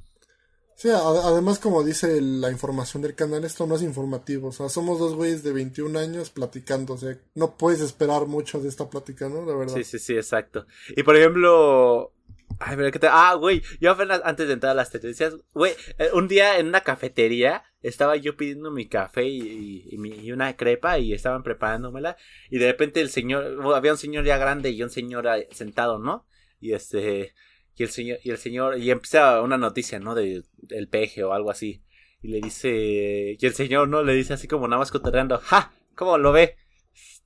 Sí, 0.76 0.90
además 0.90 1.58
como 1.58 1.82
dice 1.82 2.20
la 2.20 2.50
información 2.50 3.02
del 3.02 3.14
canal, 3.14 3.44
esto 3.44 3.66
no 3.66 3.76
es 3.76 3.82
informativo, 3.82 4.48
o 4.48 4.52
sea, 4.52 4.68
somos 4.68 4.98
dos 4.98 5.14
güeyes 5.14 5.42
de 5.42 5.52
21 5.52 5.98
años 5.98 6.28
platicando, 6.28 6.92
o 6.92 6.98
sea, 6.98 7.16
no 7.34 7.56
puedes 7.56 7.80
esperar 7.80 8.26
mucho 8.26 8.60
de 8.60 8.68
esta 8.68 8.90
plática, 8.90 9.26
¿no? 9.30 9.46
La 9.46 9.56
verdad. 9.56 9.74
Sí, 9.74 9.84
sí, 9.84 9.98
sí, 9.98 10.14
exacto. 10.14 10.66
Y 10.94 11.02
por 11.02 11.16
ejemplo, 11.16 12.12
ay, 12.58 12.76
pero 12.76 12.92
que 12.92 12.98
te... 12.98 13.08
Ah, 13.10 13.32
güey, 13.34 13.62
yo 13.80 13.90
apenas 13.90 14.20
antes 14.22 14.48
de 14.48 14.52
entrar 14.52 14.72
a 14.72 14.74
las 14.74 14.90
tendencias, 14.90 15.38
güey, 15.54 15.72
eh, 15.96 16.10
un 16.12 16.28
día 16.28 16.58
en 16.58 16.66
una 16.66 16.82
cafetería 16.82 17.64
estaba 17.88 18.16
yo 18.16 18.36
pidiendo 18.36 18.70
mi 18.70 18.86
café 18.88 19.24
y, 19.24 19.88
y, 19.90 20.32
una 20.32 20.56
crepa 20.56 20.98
y 20.98 21.12
estaban 21.12 21.42
preparándomela 21.42 22.16
y 22.50 22.58
de 22.58 22.66
repente 22.66 23.00
el 23.00 23.10
señor, 23.10 23.58
había 23.74 23.92
un 23.92 23.98
señor 23.98 24.24
ya 24.24 24.38
grande 24.38 24.70
y 24.70 24.82
un 24.82 24.90
señor 24.90 25.28
sentado, 25.50 25.98
¿no? 25.98 26.26
Y 26.60 26.72
este 26.72 27.34
y 27.76 27.82
el 27.82 27.90
señor, 27.90 28.18
y 28.22 28.30
el 28.30 28.38
señor, 28.38 28.78
y 28.78 28.90
empieza 28.90 29.40
una 29.42 29.58
noticia, 29.58 30.00
¿no? 30.00 30.14
De, 30.14 30.42
del 30.56 30.88
peje 30.88 31.22
o 31.24 31.34
algo 31.34 31.50
así. 31.50 31.84
Y 32.22 32.28
le 32.28 32.40
dice, 32.40 33.36
y 33.38 33.46
el 33.46 33.52
señor, 33.52 33.88
¿no? 33.88 34.02
Le 34.02 34.14
dice 34.14 34.32
así 34.32 34.48
como 34.48 34.66
nada 34.66 34.80
más 34.80 34.90
cotorreando, 34.90 35.38
¡ja! 35.38 35.74
¿Cómo 35.94 36.16
lo 36.16 36.32
ve? 36.32 36.56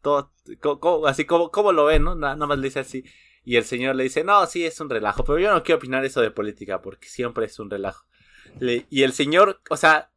Todo, 0.02 0.32
así 1.06 1.24
como, 1.24 1.52
¿cómo 1.52 1.72
lo 1.72 1.84
ve, 1.84 2.00
no? 2.00 2.16
Nada, 2.16 2.34
más 2.34 2.58
le 2.58 2.64
dice 2.64 2.80
así. 2.80 3.04
Y 3.44 3.56
el 3.56 3.64
señor 3.64 3.94
le 3.94 4.02
dice, 4.02 4.24
no, 4.24 4.44
sí, 4.46 4.64
es 4.64 4.80
un 4.80 4.90
relajo, 4.90 5.24
pero 5.24 5.38
yo 5.38 5.52
no 5.52 5.62
quiero 5.62 5.78
opinar 5.78 6.04
eso 6.04 6.20
de 6.20 6.32
política, 6.32 6.82
porque 6.82 7.08
siempre 7.08 7.46
es 7.46 7.58
un 7.60 7.70
relajo. 7.70 8.06
y 8.60 9.02
el 9.04 9.12
señor, 9.12 9.60
o 9.70 9.76
sea, 9.76 10.10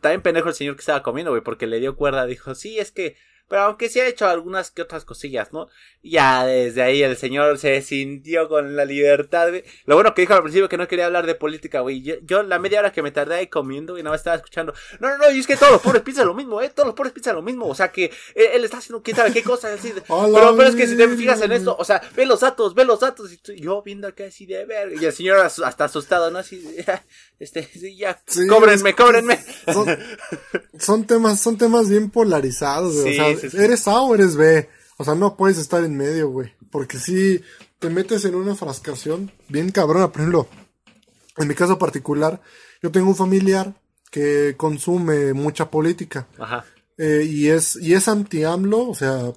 también 0.00 0.22
pendejo 0.22 0.48
el 0.48 0.54
señor 0.54 0.74
que 0.76 0.80
estaba 0.80 1.02
comiendo, 1.02 1.30
güey, 1.30 1.42
porque 1.42 1.66
le 1.66 1.80
dio 1.80 1.96
cuerda, 1.96 2.26
dijo, 2.26 2.54
sí, 2.54 2.78
es 2.78 2.92
que 2.92 3.16
pero 3.48 3.62
aunque 3.62 3.88
sí 3.88 3.98
ha 3.98 4.06
hecho 4.06 4.26
algunas 4.26 4.70
que 4.70 4.82
otras 4.82 5.04
cosillas, 5.04 5.52
¿no? 5.52 5.68
Ya 6.02 6.46
desde 6.46 6.82
ahí 6.82 7.02
el 7.02 7.16
señor 7.16 7.58
se 7.58 7.80
sintió 7.82 8.48
con 8.48 8.76
la 8.76 8.84
libertad, 8.84 9.48
güey. 9.48 9.64
Lo 9.86 9.96
bueno 9.96 10.14
que 10.14 10.22
dijo 10.22 10.34
al 10.34 10.42
principio 10.42 10.68
que 10.68 10.76
no 10.76 10.86
quería 10.86 11.06
hablar 11.06 11.26
de 11.26 11.34
política, 11.34 11.80
güey. 11.80 12.02
Yo, 12.02 12.42
la 12.42 12.58
media 12.58 12.80
hora 12.80 12.92
que 12.92 13.02
me 13.02 13.10
tardé 13.10 13.36
ahí 13.36 13.46
comiendo 13.46 13.98
y 13.98 14.02
nada 14.02 14.12
más 14.12 14.20
estaba 14.20 14.36
escuchando. 14.36 14.74
No, 15.00 15.08
no, 15.08 15.18
no, 15.18 15.30
y 15.30 15.40
es 15.40 15.46
que 15.46 15.56
todos 15.56 15.72
los 15.72 15.82
pobres 15.82 16.02
piensan 16.02 16.26
lo 16.26 16.34
mismo, 16.34 16.60
¿eh? 16.60 16.68
Todos 16.68 16.88
los 16.88 16.94
pobres 16.94 17.12
piensan 17.12 17.34
lo 17.34 17.42
mismo. 17.42 17.66
O 17.66 17.74
sea 17.74 17.90
que 17.90 18.12
él, 18.34 18.64
está 18.64 18.78
haciendo 18.78 19.02
quién 19.02 19.16
sabe 19.16 19.32
qué 19.32 19.42
cosas 19.42 19.78
así. 19.78 19.92
pero, 20.06 20.56
pero 20.56 20.68
es 20.68 20.76
que 20.76 20.86
si 20.86 20.96
te 20.96 21.08
fijas 21.08 21.40
en 21.40 21.52
esto, 21.52 21.74
o 21.76 21.84
sea, 21.84 22.02
ve 22.14 22.26
los 22.26 22.40
datos, 22.40 22.74
ve 22.74 22.84
los 22.84 23.00
datos. 23.00 23.32
Y 23.32 23.60
yo 23.60 23.82
viendo 23.82 24.08
acá 24.08 24.24
así 24.26 24.46
de 24.46 24.66
ver. 24.66 24.92
Y 25.00 25.04
el 25.04 25.12
señor 25.12 25.38
hasta 25.40 25.84
asustado, 25.84 26.30
¿no? 26.30 26.38
Así, 26.38 26.62
este, 27.40 27.64
sí, 27.64 27.96
ya, 27.96 28.20
cóbrenme, 28.48 28.94
cóbrenme. 28.94 29.38
Son, 30.78 31.06
temas, 31.06 31.40
son 31.40 31.56
temas 31.56 31.88
bien 31.88 32.10
polarizados, 32.10 33.00
güey. 33.00 33.18
o 33.18 33.36
sea, 33.36 33.37
eres 33.42 33.88
A 33.88 34.00
o 34.00 34.14
eres 34.14 34.36
B. 34.36 34.68
O 34.96 35.04
sea, 35.04 35.14
no 35.14 35.36
puedes 35.36 35.58
estar 35.58 35.84
en 35.84 35.96
medio, 35.96 36.30
güey. 36.30 36.52
Porque 36.70 36.98
si 36.98 37.42
te 37.78 37.88
metes 37.88 38.24
en 38.24 38.34
una 38.34 38.54
frascación 38.54 39.32
bien 39.48 39.70
cabrona, 39.70 40.10
por 40.10 40.20
ejemplo, 40.20 40.48
en 41.36 41.48
mi 41.48 41.54
caso 41.54 41.78
particular, 41.78 42.40
yo 42.82 42.90
tengo 42.90 43.08
un 43.08 43.16
familiar 43.16 43.74
que 44.10 44.54
consume 44.56 45.32
mucha 45.34 45.70
política. 45.70 46.26
Ajá. 46.38 46.64
Eh, 46.96 47.24
y 47.28 47.48
es, 47.48 47.76
y 47.76 47.94
es 47.94 48.08
anti-AMLO, 48.08 48.88
o 48.88 48.94
sea, 48.94 49.32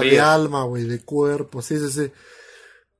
de 0.00 0.20
alma, 0.20 0.64
güey, 0.64 0.84
de 0.84 1.00
cuerpo, 1.00 1.62
sí, 1.62 1.78
sí, 1.78 1.90
sí. 1.90 2.12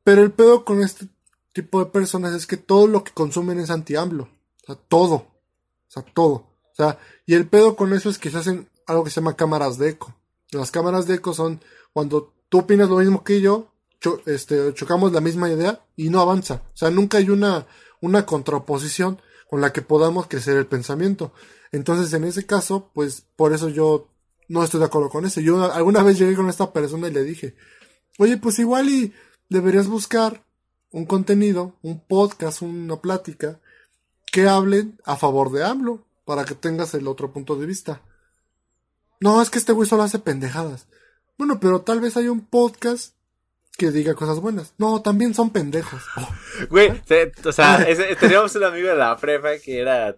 Pero 0.03 0.23
el 0.23 0.33
pedo 0.33 0.65
con 0.65 0.81
este 0.81 1.09
tipo 1.53 1.85
de 1.85 1.91
personas 1.91 2.33
es 2.35 2.47
que 2.47 2.57
todo 2.57 2.87
lo 2.87 3.05
que 3.05 3.13
consumen 3.13 3.61
es 3.61 3.69
anti-AMLO. 3.69 4.25
O 4.25 4.67
sea, 4.67 4.77
todo. 4.89 5.15
O 5.15 5.89
sea, 5.89 6.03
todo. 6.03 6.33
O 6.33 6.75
sea, 6.75 6.99
y 7.27 7.35
el 7.35 7.47
pedo 7.47 7.77
con 7.77 7.93
eso 7.93 8.09
es 8.09 8.19
que 8.19 8.31
se 8.31 8.39
hacen 8.39 8.70
algo 8.91 9.05
que 9.05 9.11
se 9.11 9.21
llama 9.21 9.37
cámaras 9.37 9.79
de 9.79 9.91
eco. 9.91 10.15
Las 10.51 10.71
cámaras 10.71 11.07
de 11.07 11.15
eco 11.15 11.33
son 11.33 11.61
cuando 11.93 12.35
tú 12.49 12.59
opinas 12.59 12.89
lo 12.89 12.97
mismo 12.97 13.23
que 13.23 13.41
yo, 13.41 13.73
este, 14.27 14.75
chocamos 14.75 15.13
la 15.13 15.21
misma 15.21 15.49
idea 15.49 15.85
y 15.97 16.11
no 16.11 16.21
avanza. 16.21 16.63
O 16.75 16.77
sea, 16.77 16.91
nunca 16.91 17.19
hay 17.19 17.31
una, 17.31 17.67
una 18.01 18.27
contraposición 18.27 19.21
con 19.49 19.61
la 19.61 19.73
que 19.73 19.83
podamos 19.83 20.27
crecer 20.27 20.57
el 20.57 20.67
pensamiento. 20.67 21.33
Entonces, 21.73 22.13
en 22.13 22.25
ese 22.25 22.47
caso, 22.47 22.91
pues 22.93 23.25
por 23.37 23.53
eso 23.53 23.69
yo 23.69 24.09
no 24.49 24.65
estoy 24.65 24.81
de 24.81 24.87
acuerdo 24.87 25.09
con 25.09 25.25
eso. 25.25 25.41
Yo 25.41 25.73
alguna 25.73 26.03
vez 26.03 26.19
llegué 26.19 26.35
con 26.35 26.49
esta 26.49 26.73
persona 26.73 27.09
y 27.09 27.13
le 27.13 27.23
dije, 27.23 27.55
oye, 28.19 28.37
pues 28.37 28.59
igual 28.59 28.89
y 28.89 29.13
deberías 29.49 29.87
buscar 29.87 30.45
un 30.91 31.07
contenido, 31.07 31.77
un 31.83 32.01
podcast, 32.01 32.63
una 32.63 32.97
plática, 32.97 33.61
que 34.33 34.49
hablen 34.49 34.99
a 35.05 35.17
favor 35.17 35.53
de 35.53 35.65
AMLO, 35.65 36.05
para 36.25 36.45
que 36.45 36.55
tengas 36.55 36.95
el 36.95 37.09
otro 37.09 37.33
punto 37.33 37.57
de 37.57 37.67
vista. 37.67 38.03
No, 39.21 39.41
es 39.43 39.51
que 39.51 39.59
este 39.59 39.73
güey 39.73 39.89
solo 39.89 40.03
hace 40.03 40.19
pendejadas. 40.19 40.89
Bueno, 41.37 41.61
pero 41.61 41.83
tal 41.83 42.01
vez 42.01 42.17
hay 42.17 42.29
un 42.29 42.47
podcast 42.47 43.15
que 43.81 43.91
diga 43.91 44.15
cosas 44.15 44.41
buenas. 44.41 44.75
No, 44.77 45.01
también 45.01 45.33
son 45.33 45.51
pendejos. 45.51 46.03
Güey, 46.69 46.93
o 47.45 47.53
sea, 47.53 47.87
teníamos 48.21 48.55
un 48.55 48.65
amigo 48.65 48.89
de 48.89 48.95
la 48.95 49.17
prepa 49.17 49.57
que 49.57 49.79
era 49.79 50.15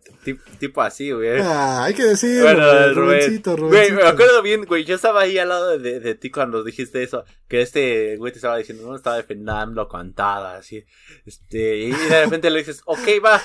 tipo, 0.59 0.82
así, 0.82 1.12
güey. 1.12 1.40
Ah, 1.40 1.84
hay 1.84 1.94
que 1.94 2.03
decir, 2.03 2.42
bueno, 2.42 2.92
Rubencito, 2.92 3.57
Güey, 3.57 3.92
me 3.92 4.03
acuerdo 4.03 4.42
bien, 4.42 4.64
güey, 4.64 4.84
yo 4.84 4.96
estaba 4.96 5.20
ahí 5.20 5.38
al 5.38 5.50
lado 5.50 5.78
de, 5.78 6.00
de, 6.00 6.14
ti 6.16 6.32
cuando 6.32 6.64
dijiste 6.64 7.05
eso, 7.05 7.24
que 7.46 7.62
este 7.62 8.16
güey 8.16 8.32
te 8.32 8.38
estaba 8.38 8.57
diciendo, 8.57 8.84
no, 8.88 8.96
estaba 8.96 9.16
defendiendo 9.16 9.86
cantada, 9.88 10.57
así, 10.57 10.84
este, 11.24 11.76
y 11.76 11.92
de 11.92 12.24
repente 12.24 12.50
le 12.50 12.59
dices, 12.59 12.82
ok, 12.86 13.09
va, 13.24 13.40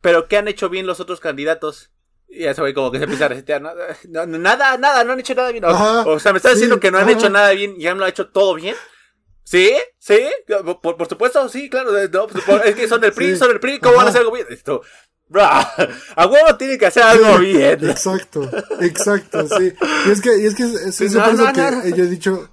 pero 0.00 0.28
¿qué 0.28 0.38
han 0.38 0.48
hecho 0.48 0.70
bien 0.70 0.86
los 0.86 1.00
otros 1.00 1.20
candidatos? 1.20 1.90
Y 2.34 2.44
ese 2.44 2.60
güey 2.60 2.74
como 2.74 2.90
que 2.90 2.98
se 2.98 3.04
empieza 3.04 3.26
a 3.26 3.28
resetear, 3.28 3.62
¿no? 4.08 4.26
nada, 4.26 4.76
nada, 4.76 5.04
no 5.04 5.12
han 5.12 5.20
hecho 5.20 5.34
nada 5.34 5.50
bien. 5.50 5.64
O, 5.64 6.18
sea, 6.18 6.32
me 6.32 6.38
estás 6.38 6.54
diciendo 6.54 6.80
que 6.80 6.90
no 6.90 6.98
han 6.98 7.08
hecho 7.08 7.30
nada 7.30 7.50
bien 7.50 7.74
y 7.78 7.86
han 7.86 7.98
lo 7.98 8.04
ha 8.04 8.08
hecho 8.08 8.28
todo 8.28 8.54
bien. 8.54 8.74
Sí, 9.44 9.74
sí, 9.98 10.20
por, 10.80 10.96
por 10.96 11.06
supuesto, 11.06 11.48
sí, 11.48 11.68
claro. 11.68 11.90
Pues, 12.46 12.64
es 12.64 12.74
que 12.74 12.88
son 12.88 13.00
del 13.00 13.12
PRI, 13.12 13.36
son 13.36 13.48
del 13.48 13.60
PRI, 13.60 13.78
¿cómo 13.78 13.96
van 13.96 14.06
a 14.06 14.08
hacer 14.08 14.22
algo 14.22 14.32
bien? 14.32 14.46
Esto, 14.48 14.80
a 15.34 16.26
huevo 16.26 16.56
tiene 16.56 16.78
que 16.78 16.86
hacer 16.86 17.02
algo 17.02 17.38
bien. 17.38 17.88
Exacto, 17.88 18.48
exacto, 18.80 19.46
sí. 19.48 19.72
Y 20.06 20.10
es 20.10 20.20
que, 20.20 20.36
y 20.38 20.46
es 20.46 20.54
que 20.54 20.62
es, 20.62 21.00
es 21.00 21.12
no, 21.14 21.32
no, 21.32 21.52
que 21.52 21.92
yo 21.92 22.04
he 22.04 22.08
dicho. 22.08 22.50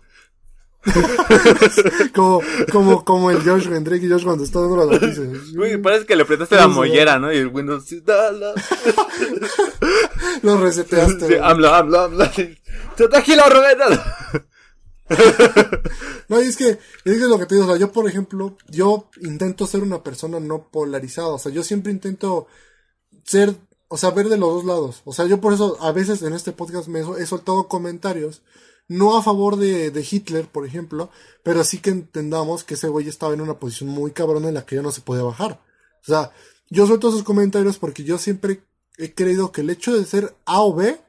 como, 2.15 2.41
como, 2.71 3.05
como 3.05 3.29
el 3.29 3.43
Josh 3.43 3.67
Hendrick 3.67 4.01
y 4.03 4.09
Josh 4.09 4.23
cuando 4.23 4.43
está 4.43 4.61
dando 4.61 4.77
las 4.77 4.88
noticias. 5.01 5.27
Uy, 5.55 5.77
parece 5.77 6.05
que 6.05 6.15
le 6.15 6.23
apretaste 6.23 6.55
la 6.55 6.67
mollera, 6.67 7.19
¿no? 7.19 7.32
Y 7.32 7.38
el 7.38 7.47
Windows. 7.47 7.86
Lo 10.41 10.57
reseteaste. 10.57 11.27
Sí, 11.27 11.36
habla, 11.36 11.77
habla, 11.77 12.05
habla. 12.05 12.32
Tranquilo, 12.95 13.43
Roberto. 13.49 14.01
no, 16.29 16.41
y 16.41 16.45
es 16.47 16.57
que, 16.57 16.79
es 17.05 17.21
lo 17.21 17.38
que 17.38 17.45
te 17.45 17.55
digo, 17.55 17.67
o 17.67 17.69
sea, 17.69 17.77
yo 17.77 17.91
por 17.91 18.07
ejemplo, 18.07 18.57
yo 18.69 19.09
intento 19.21 19.67
ser 19.67 19.82
una 19.82 20.03
persona 20.03 20.39
no 20.39 20.69
polarizada, 20.69 21.27
o 21.29 21.39
sea, 21.39 21.51
yo 21.51 21.63
siempre 21.63 21.91
intento 21.91 22.47
ser, 23.23 23.53
o 23.89 23.97
sea, 23.97 24.11
ver 24.11 24.29
de 24.29 24.38
los 24.38 24.49
dos 24.53 24.65
lados, 24.65 25.01
o 25.03 25.13
sea, 25.13 25.25
yo 25.25 25.41
por 25.41 25.53
eso 25.53 25.77
a 25.82 25.91
veces 25.91 26.21
en 26.21 26.34
este 26.34 26.53
podcast 26.53 26.88
me 26.88 27.01
he 27.01 27.25
soltado 27.25 27.67
comentarios 27.67 28.41
no 28.91 29.17
a 29.17 29.23
favor 29.23 29.55
de, 29.55 30.05
Hitler, 30.09 30.47
por 30.47 30.65
ejemplo, 30.65 31.09
pero 31.43 31.63
sí 31.63 31.77
que 31.77 31.91
entendamos 31.91 32.65
que 32.65 32.73
ese 32.73 32.89
güey 32.89 33.07
estaba 33.07 33.33
en 33.33 33.39
una 33.39 33.57
posición 33.57 33.89
muy 33.89 34.11
cabrona 34.11 34.49
en 34.49 34.55
la 34.55 34.65
que 34.65 34.75
ya 34.75 34.81
no 34.81 34.91
se 34.91 34.99
podía 34.99 35.23
bajar. 35.23 35.61
O 36.01 36.03
sea, 36.03 36.31
yo 36.69 36.85
suelto 36.85 37.07
esos 37.07 37.23
comentarios 37.23 37.77
porque 37.77 38.03
yo 38.03 38.17
siempre 38.17 38.63
he 38.97 39.13
creído 39.13 39.53
que 39.53 39.61
el 39.61 39.69
hecho 39.69 39.97
de 39.97 40.05
ser 40.05 40.35
A 40.43 40.59
o 40.59 40.75
B, 40.75 40.99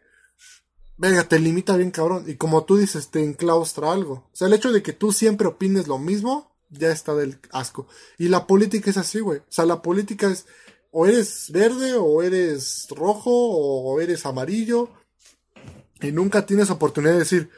venga, 0.96 1.24
te 1.24 1.40
limita 1.40 1.76
bien 1.76 1.90
cabrón. 1.90 2.24
Y 2.28 2.36
como 2.36 2.64
tú 2.64 2.76
dices, 2.76 3.08
te 3.08 3.24
enclaustra 3.24 3.90
algo. 3.90 4.12
O 4.14 4.30
sea, 4.32 4.46
el 4.46 4.54
hecho 4.54 4.70
de 4.70 4.84
que 4.84 4.92
tú 4.92 5.10
siempre 5.10 5.48
opines 5.48 5.88
lo 5.88 5.98
mismo, 5.98 6.54
ya 6.70 6.92
está 6.92 7.16
del 7.16 7.40
asco. 7.50 7.88
Y 8.16 8.28
la 8.28 8.46
política 8.46 8.90
es 8.90 8.96
así, 8.96 9.18
güey. 9.18 9.40
O 9.40 9.44
sea, 9.48 9.66
la 9.66 9.82
política 9.82 10.30
es 10.30 10.46
o 10.92 11.06
eres 11.06 11.50
verde 11.50 11.94
o 11.96 12.22
eres 12.22 12.86
rojo 12.90 13.32
o 13.32 14.00
eres 14.00 14.24
amarillo. 14.24 14.88
Y 16.00 16.12
nunca 16.12 16.46
tienes 16.46 16.70
oportunidad 16.70 17.14
de 17.14 17.18
decir, 17.18 17.50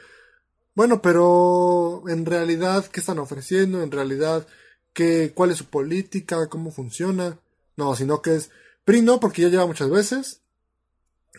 bueno, 0.75 1.01
pero 1.01 2.03
en 2.07 2.25
realidad, 2.25 2.85
¿qué 2.85 2.99
están 2.99 3.19
ofreciendo? 3.19 3.81
En 3.81 3.91
realidad, 3.91 4.45
¿qué, 4.93 5.31
¿cuál 5.33 5.51
es 5.51 5.57
su 5.57 5.65
política? 5.65 6.47
¿Cómo 6.47 6.71
funciona? 6.71 7.39
No, 7.77 7.95
sino 7.95 8.21
que 8.21 8.35
es 8.35 8.51
PRI 8.83 9.01
no, 9.01 9.19
porque 9.19 9.41
ya 9.41 9.49
lleva 9.49 9.65
muchas 9.65 9.89
veces. 9.89 10.41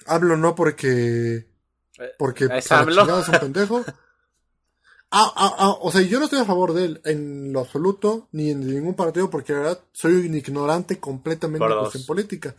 Hablo 0.07 0.37
no 0.37 0.55
porque. 0.55 1.47
Porque 2.19 2.45
Es 2.45 2.71
es 2.71 3.29
un 3.29 3.39
pendejo. 3.41 3.85
Ah, 5.13 5.33
ah, 5.37 5.55
ah, 5.59 5.77
o 5.81 5.93
sea, 5.93 6.03
yo 6.03 6.19
no 6.19 6.25
estoy 6.25 6.41
a 6.41 6.45
favor 6.45 6.73
de 6.73 6.85
él 6.85 7.01
en 7.05 7.53
lo 7.53 7.61
absoluto, 7.61 8.29
ni 8.33 8.51
en 8.51 8.67
ningún 8.67 8.95
partido, 8.95 9.31
porque 9.31 9.53
la 9.53 9.61
verdad 9.61 9.81
soy 9.93 10.15
un 10.15 10.35
ignorante 10.35 10.99
completamente 10.99 11.65
Por 11.65 11.91
en 11.95 12.05
política. 12.05 12.57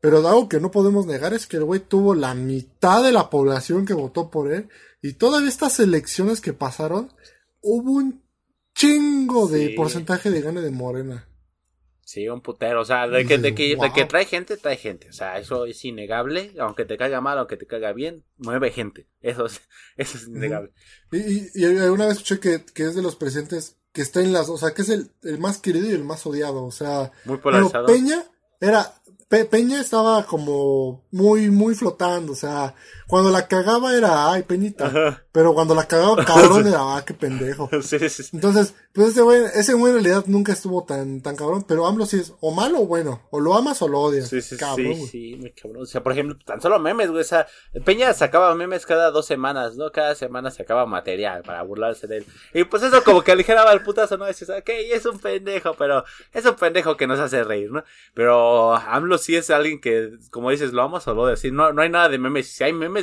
Pero 0.00 0.18
algo 0.18 0.48
que 0.48 0.60
no 0.60 0.70
podemos 0.70 1.06
negar 1.06 1.32
es 1.32 1.46
que 1.46 1.56
el 1.56 1.64
güey 1.64 1.80
tuvo 1.80 2.14
la 2.14 2.34
mitad 2.34 3.02
de 3.02 3.10
la 3.10 3.30
población 3.30 3.86
que 3.86 3.94
votó 3.94 4.30
por 4.30 4.52
él. 4.52 4.68
Y 5.02 5.14
todavía 5.14 5.48
estas 5.48 5.78
elecciones 5.80 6.40
que 6.40 6.52
pasaron, 6.52 7.12
hubo 7.60 7.92
un 7.92 8.22
chingo 8.74 9.48
de 9.48 9.68
Sí. 9.68 9.74
porcentaje 9.74 10.30
de 10.30 10.40
gane 10.40 10.60
de 10.60 10.70
Morena. 10.70 11.28
Sí, 12.04 12.26
un 12.28 12.40
putero. 12.40 12.80
O 12.80 12.84
sea, 12.86 13.06
de 13.06 13.26
que, 13.26 13.36
de, 13.36 13.54
que, 13.54 13.76
de 13.76 13.92
que 13.94 14.04
trae 14.06 14.24
gente, 14.24 14.56
trae 14.56 14.76
gente. 14.78 15.10
O 15.10 15.12
sea, 15.12 15.38
eso 15.38 15.66
es 15.66 15.84
innegable. 15.84 16.54
Aunque 16.58 16.84
te 16.86 16.96
caiga 16.96 17.20
mal, 17.20 17.36
aunque 17.38 17.58
te 17.58 17.66
caiga 17.66 17.92
bien, 17.92 18.24
mueve 18.38 18.70
gente. 18.70 19.06
Eso 19.20 19.44
es, 19.46 19.60
eso 19.96 20.16
es 20.16 20.26
innegable. 20.26 20.72
Y, 21.12 21.18
y, 21.18 21.50
y 21.54 21.64
alguna 21.64 22.06
vez 22.06 22.16
escuché 22.16 22.40
que, 22.40 22.64
que 22.64 22.84
es 22.84 22.94
de 22.94 23.02
los 23.02 23.16
presidentes 23.16 23.76
que 23.92 24.00
está 24.02 24.20
en 24.22 24.32
las, 24.32 24.48
o 24.48 24.56
sea, 24.56 24.72
que 24.72 24.82
es 24.82 24.88
el, 24.88 25.10
el 25.22 25.38
más 25.38 25.58
querido 25.58 25.86
y 25.90 25.92
el 25.92 26.04
más 26.04 26.24
odiado. 26.26 26.64
O 26.64 26.70
sea, 26.72 27.12
Muy 27.24 27.36
pero 27.38 27.42
polarizado. 27.42 27.86
Peña 27.86 28.24
era, 28.60 28.94
Pe- 29.28 29.44
Peña 29.44 29.78
estaba 29.80 30.24
como 30.24 31.06
muy, 31.10 31.50
muy 31.50 31.74
flotando. 31.74 32.32
O 32.32 32.36
sea, 32.36 32.74
cuando 33.08 33.30
la 33.30 33.48
cagaba 33.48 33.96
era, 33.96 34.30
ay, 34.30 34.42
Peñita. 34.42 34.86
Ajá. 34.86 35.24
Pero 35.32 35.54
cuando 35.54 35.74
la 35.74 35.86
cagaba 35.86 36.24
cabrón 36.26 36.66
era, 36.66 36.96
ah, 36.96 37.04
qué 37.06 37.14
pendejo. 37.14 37.70
Sí, 37.82 37.98
sí, 37.98 38.22
sí. 38.22 38.30
Entonces, 38.34 38.74
pues 38.92 39.08
ese 39.08 39.22
güey, 39.22 39.40
ese 39.54 39.72
güey 39.72 39.92
en 39.92 40.02
realidad 40.02 40.24
nunca 40.26 40.52
estuvo 40.52 40.84
tan, 40.84 41.22
tan 41.22 41.36
cabrón, 41.36 41.64
pero 41.66 41.86
AMLO 41.86 42.04
sí 42.04 42.18
es 42.18 42.34
o 42.40 42.52
malo 42.52 42.80
o 42.80 42.86
bueno, 42.86 43.22
o 43.30 43.40
lo 43.40 43.54
amas 43.54 43.80
o 43.80 43.88
lo 43.88 44.00
odias. 44.00 44.28
Sí, 44.28 44.42
sí, 44.42 44.56
cabrón, 44.56 44.96
sí, 45.10 45.36
muy 45.38 45.52
cabrón. 45.52 45.84
O 45.84 45.86
sea, 45.86 46.02
por 46.02 46.12
ejemplo, 46.12 46.36
tan 46.44 46.60
solo 46.60 46.78
memes, 46.78 47.10
güey. 47.10 47.22
O 47.22 47.24
sea, 47.24 47.46
Peña 47.84 48.12
sacaba 48.12 48.54
memes 48.54 48.84
cada 48.84 49.10
dos 49.10 49.26
semanas, 49.26 49.76
¿no? 49.76 49.90
Cada 49.92 50.14
semana 50.14 50.50
sacaba 50.50 50.84
material 50.84 51.42
para 51.42 51.62
burlarse 51.62 52.06
de 52.06 52.18
él. 52.18 52.26
Y 52.52 52.64
pues 52.64 52.82
eso 52.82 53.02
como 53.04 53.22
que 53.22 53.32
aligeraba 53.32 53.72
el 53.72 53.82
putazo, 53.82 54.18
¿no? 54.18 54.26
Dices, 54.26 54.50
ok, 54.50 54.68
es 54.68 55.06
un 55.06 55.18
pendejo, 55.18 55.74
pero 55.74 56.04
es 56.32 56.44
un 56.44 56.56
pendejo 56.56 56.96
que 56.96 57.06
nos 57.06 57.20
hace 57.20 57.44
reír, 57.44 57.70
¿no? 57.70 57.84
Pero 58.12 58.74
AMLO 58.74 59.16
sí 59.18 59.36
es 59.36 59.50
alguien 59.50 59.80
que, 59.80 60.10
como 60.30 60.50
dices, 60.50 60.72
lo 60.72 60.82
amas 60.82 61.06
o 61.08 61.14
lo 61.14 61.22
odias. 61.22 61.40
Sí, 61.40 61.50
no, 61.50 61.72
no 61.72 61.82
hay 61.82 61.88
nada 61.88 62.08
de 62.08 62.18
memes. 62.18 62.50
Si 62.50 62.64
hay 62.64 62.72
memes, 62.72 62.97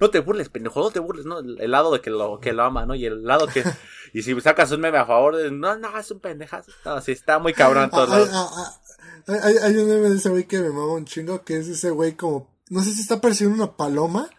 no 0.00 0.10
te 0.10 0.20
burles, 0.20 0.48
pendejo, 0.48 0.80
no 0.80 0.90
te 0.90 1.00
burles, 1.00 1.26
¿no? 1.26 1.38
El, 1.40 1.60
el 1.60 1.70
lado 1.70 1.92
de 1.92 2.00
que 2.00 2.10
lo, 2.10 2.40
que 2.40 2.52
lo 2.52 2.62
ama, 2.64 2.86
¿no? 2.86 2.94
Y 2.94 3.06
el 3.06 3.24
lado 3.24 3.46
que... 3.46 3.62
Y 4.14 4.22
si 4.22 4.38
sacas 4.40 4.72
un 4.72 4.80
meme 4.80 4.96
a 4.96 5.04
favor, 5.04 5.36
de, 5.36 5.50
no, 5.50 5.76
no, 5.76 5.98
es 5.98 6.10
un 6.10 6.18
pendejazo. 6.20 6.72
No, 6.86 6.98
sí, 7.02 7.12
está 7.12 7.38
muy 7.38 7.52
cabrón 7.52 7.84
en 7.84 7.90
todos 7.90 8.08
Ah, 8.32 8.48
ah, 8.50 8.80
ah, 9.28 9.32
Hay, 9.44 9.56
hay 9.58 9.76
un 9.76 9.86
meme 9.86 10.08
de 10.08 10.16
ese 10.16 10.30
güey 10.30 10.44
que 10.44 10.58
me 10.60 10.70
mama 10.70 10.94
un 10.94 11.04
chingo, 11.04 11.44
que 11.44 11.58
es 11.58 11.68
ese 11.68 11.90
güey 11.90 12.14
como, 12.16 12.50
no 12.70 12.82
sé 12.82 12.92
si 12.94 13.02
está 13.02 13.20
persiguiendo 13.20 13.62
una 13.62 13.76
paloma, 13.76 14.30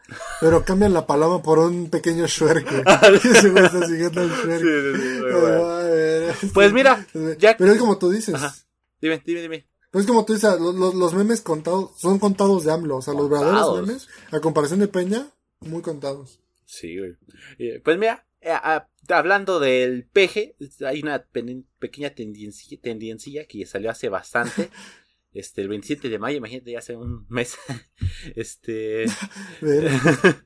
pero 0.41 0.65
cambian 0.65 0.91
la 0.93 1.05
paloma 1.05 1.43
por 1.43 1.59
un 1.59 1.91
pequeño 1.91 2.25
shuerque. 2.25 2.83
Y 3.23 3.27
ese 3.27 3.49
güey 3.51 3.63
está 3.63 3.85
siguiendo 3.85 4.23
el 4.23 4.31
Sí, 4.31 4.41
shuerque. 4.43 4.65
sí, 4.65 5.01
sí, 5.03 5.19
muy 5.21 5.27
Ay, 5.35 5.39
bueno. 5.39 5.65
a 5.69 5.77
ver, 5.83 6.23
este- 6.31 6.47
Pues 6.47 6.73
mira, 6.73 7.05
ya- 7.37 7.55
Pero 7.55 7.71
es 7.71 7.77
como 7.77 7.99
tú 7.99 8.09
dices. 8.09 8.33
Ajá. 8.33 8.55
Dime, 8.99 9.21
dime, 9.23 9.41
dime. 9.43 9.68
Pues 9.91 10.05
como 10.05 10.23
tú 10.25 10.33
dices, 10.33 10.59
los, 10.59 10.75
los- 10.95 11.13
memes 11.13 11.41
contados, 11.41 11.91
son 11.97 12.19
contados 12.19 12.63
de 12.63 12.71
AMLO. 12.71 12.97
O 12.97 13.01
sea, 13.01 13.13
los 13.13 13.29
verdaderos 13.29 13.81
memes, 13.81 14.07
a 14.31 14.39
comparación 14.39 14.79
de 14.79 14.87
Peña, 14.87 15.27
muy 15.61 15.81
contados. 15.81 16.39
Sí, 16.65 16.97
güey. 16.97 17.15
Pues 17.83 17.97
mira, 17.97 18.27
eh, 18.41 18.51
ah, 18.51 18.87
hablando 19.09 19.59
del 19.59 20.05
peje, 20.05 20.55
hay 20.85 21.01
una 21.01 21.25
pequeña 21.79 22.11
tendencia, 22.11 22.77
tendencia 22.81 23.47
que 23.47 23.65
salió 23.65 23.89
hace 23.91 24.09
bastante. 24.09 24.69
Este, 25.31 25.61
el 25.61 25.67
27 25.67 26.09
de 26.09 26.17
mayo, 26.17 26.37
imagínate, 26.39 26.71
ya 26.71 26.79
hace 26.79 26.95
un 26.95 27.27
mes. 27.29 27.55
Este. 28.35 29.05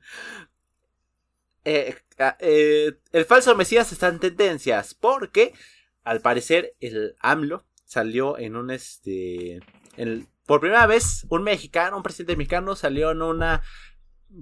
Eh, 1.64 1.94
ah, 2.18 2.36
eh, 2.40 2.92
el 3.12 3.24
falso 3.24 3.54
Mesías 3.56 3.90
está 3.92 4.08
en 4.08 4.20
tendencias 4.20 4.94
porque, 4.94 5.54
al 6.02 6.20
parecer, 6.20 6.74
el 6.80 7.16
AMLO 7.20 7.64
salió 7.84 8.38
en 8.38 8.56
un 8.56 8.70
este. 8.70 9.60
en- 9.96 10.28
por 10.46 10.60
primera 10.60 10.86
vez, 10.86 11.26
un 11.30 11.42
mexicano, 11.42 11.96
un 11.96 12.02
presidente 12.02 12.36
mexicano 12.36 12.76
salió 12.76 13.10
en 13.12 13.22
una 13.22 13.62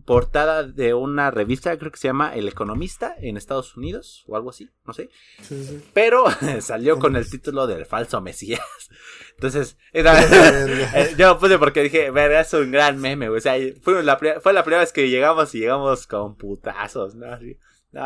portada 0.06 0.62
de 0.62 0.94
una 0.94 1.30
revista, 1.30 1.76
creo 1.78 1.92
que 1.92 1.98
se 1.98 2.08
llama 2.08 2.34
El 2.34 2.48
Economista, 2.48 3.14
en 3.20 3.36
Estados 3.36 3.76
Unidos, 3.76 4.24
o 4.26 4.36
algo 4.36 4.48
así, 4.50 4.70
no 4.86 4.94
sé. 4.94 5.10
sí, 5.42 5.62
sí. 5.64 5.84
Pero 5.92 6.24
salió 6.60 6.98
con 6.98 7.14
el 7.14 7.28
título 7.28 7.66
del 7.66 7.84
falso 7.84 8.20
Mesías. 8.22 8.60
Entonces, 9.34 9.76
era- 9.92 10.18
eh, 10.22 11.14
yo 11.18 11.38
puse 11.38 11.58
porque 11.58 11.82
dije, 11.82 12.10
verga, 12.10 12.40
es 12.40 12.52
un 12.54 12.70
gran 12.72 12.98
meme. 12.98 13.28
O 13.28 13.38
sea, 13.38 13.54
fue 13.82 14.02
la, 14.02 14.18
fue 14.42 14.52
la 14.54 14.64
primera 14.64 14.80
vez 14.80 14.92
que 14.92 15.10
llegamos 15.10 15.54
y 15.54 15.58
llegamos 15.60 16.06
con 16.06 16.36
putazos, 16.36 17.14
¿no? 17.14 17.30
Así, 17.32 17.58
no. 17.92 18.02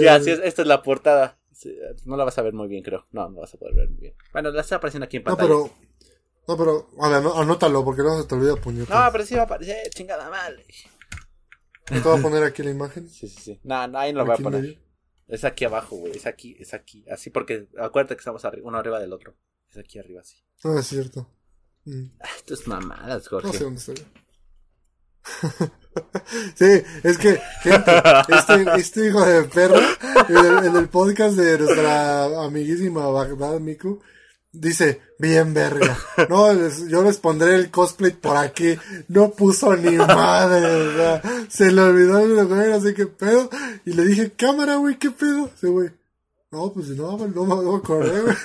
Y 0.00 0.06
así 0.06 0.30
es, 0.30 0.38
esta 0.44 0.62
es 0.62 0.68
la 0.68 0.82
portada. 0.82 1.39
Sí, 1.60 1.76
No 2.06 2.16
la 2.16 2.24
vas 2.24 2.38
a 2.38 2.42
ver 2.42 2.54
muy 2.54 2.68
bien, 2.68 2.82
creo. 2.82 3.06
No, 3.12 3.28
no 3.28 3.40
vas 3.40 3.52
a 3.52 3.58
poder 3.58 3.74
ver 3.74 3.88
muy 3.90 4.00
bien. 4.00 4.14
Bueno, 4.32 4.50
la 4.50 4.62
está 4.62 4.76
apareciendo 4.76 5.04
aquí 5.04 5.18
en 5.18 5.24
No, 5.24 5.36
pantalla. 5.36 5.48
pero. 5.48 5.70
No, 6.48 6.56
pero. 6.56 6.88
A 7.04 7.08
ver, 7.10 7.18
anó- 7.18 7.34
anótalo 7.38 7.84
porque 7.84 8.02
no 8.02 8.18
se 8.22 8.26
te 8.26 8.34
olvida 8.34 8.56
puñeta. 8.56 9.04
No, 9.06 9.12
pero 9.12 9.26
sí 9.26 9.34
va 9.34 9.42
a 9.42 9.44
aparecer, 9.44 9.90
chingada 9.90 10.30
madre. 10.30 10.64
No 11.90 12.00
te 12.02 12.08
voy 12.08 12.18
a 12.18 12.22
poner 12.22 12.44
aquí 12.44 12.62
la 12.62 12.70
imagen. 12.70 13.08
Sí, 13.10 13.28
sí, 13.28 13.40
sí. 13.40 13.60
No, 13.64 13.86
no, 13.88 13.98
ahí 13.98 14.12
no 14.12 14.20
lo 14.20 14.26
voy 14.26 14.34
a 14.34 14.38
poner. 14.38 14.62
medio. 14.62 14.78
Es 15.28 15.44
aquí 15.44 15.64
abajo, 15.66 15.96
güey. 15.96 16.16
Es 16.16 16.24
aquí, 16.26 16.56
es 16.58 16.72
aquí. 16.72 17.04
Así 17.10 17.28
porque 17.30 17.68
acuérdate 17.78 18.14
que 18.16 18.20
estamos 18.20 18.42
arri- 18.44 18.62
uno 18.62 18.78
arriba 18.78 18.98
del 18.98 19.12
otro. 19.12 19.34
Es 19.68 19.76
aquí 19.76 19.98
arriba, 19.98 20.22
así. 20.22 20.36
No, 20.64 20.78
es 20.78 20.86
cierto. 20.86 21.28
Mm, 21.84 22.06
Ah, 22.20 22.28
es 22.48 22.66
mamadas, 22.66 23.24
No 23.24 23.30
Jorge. 23.40 23.58
sé 23.58 23.64
dónde 23.64 23.80
estoy. 23.80 23.96
sí, 26.54 26.82
es 27.02 27.18
que, 27.18 27.40
gente, 27.62 27.92
este, 28.28 28.80
este 28.80 29.06
hijo 29.06 29.24
de 29.24 29.44
perro, 29.44 29.76
en 30.28 30.76
el, 30.76 30.88
podcast 30.88 31.36
de 31.36 31.58
nuestra 31.58 32.44
amiguísima 32.44 33.06
Bagdad 33.08 33.60
Miku, 33.60 34.00
dice, 34.52 35.00
bien 35.18 35.54
verga. 35.54 35.96
No, 36.28 36.52
yo 36.88 37.02
les 37.02 37.18
pondré 37.18 37.54
el 37.54 37.70
cosplay 37.70 38.12
por 38.12 38.36
aquí. 38.36 38.76
No 39.08 39.30
puso 39.30 39.76
ni 39.76 39.96
madre, 39.96 41.20
se 41.48 41.70
le 41.72 41.82
olvidó 41.82 42.18
el 42.18 42.46
güey, 42.46 42.80
sé 42.80 42.94
qué 42.94 43.06
pedo. 43.06 43.50
Y 43.84 43.92
le 43.92 44.04
dije, 44.04 44.32
cámara, 44.32 44.76
güey, 44.76 44.98
qué 44.98 45.10
pedo. 45.10 45.50
Ese 45.54 45.68
güey, 45.68 45.90
no, 46.50 46.72
pues 46.72 46.88
no, 46.90 47.16
no, 47.16 47.28
no 47.28 47.72
me 47.72 47.78
acordé, 47.78 48.20
güey. 48.22 48.36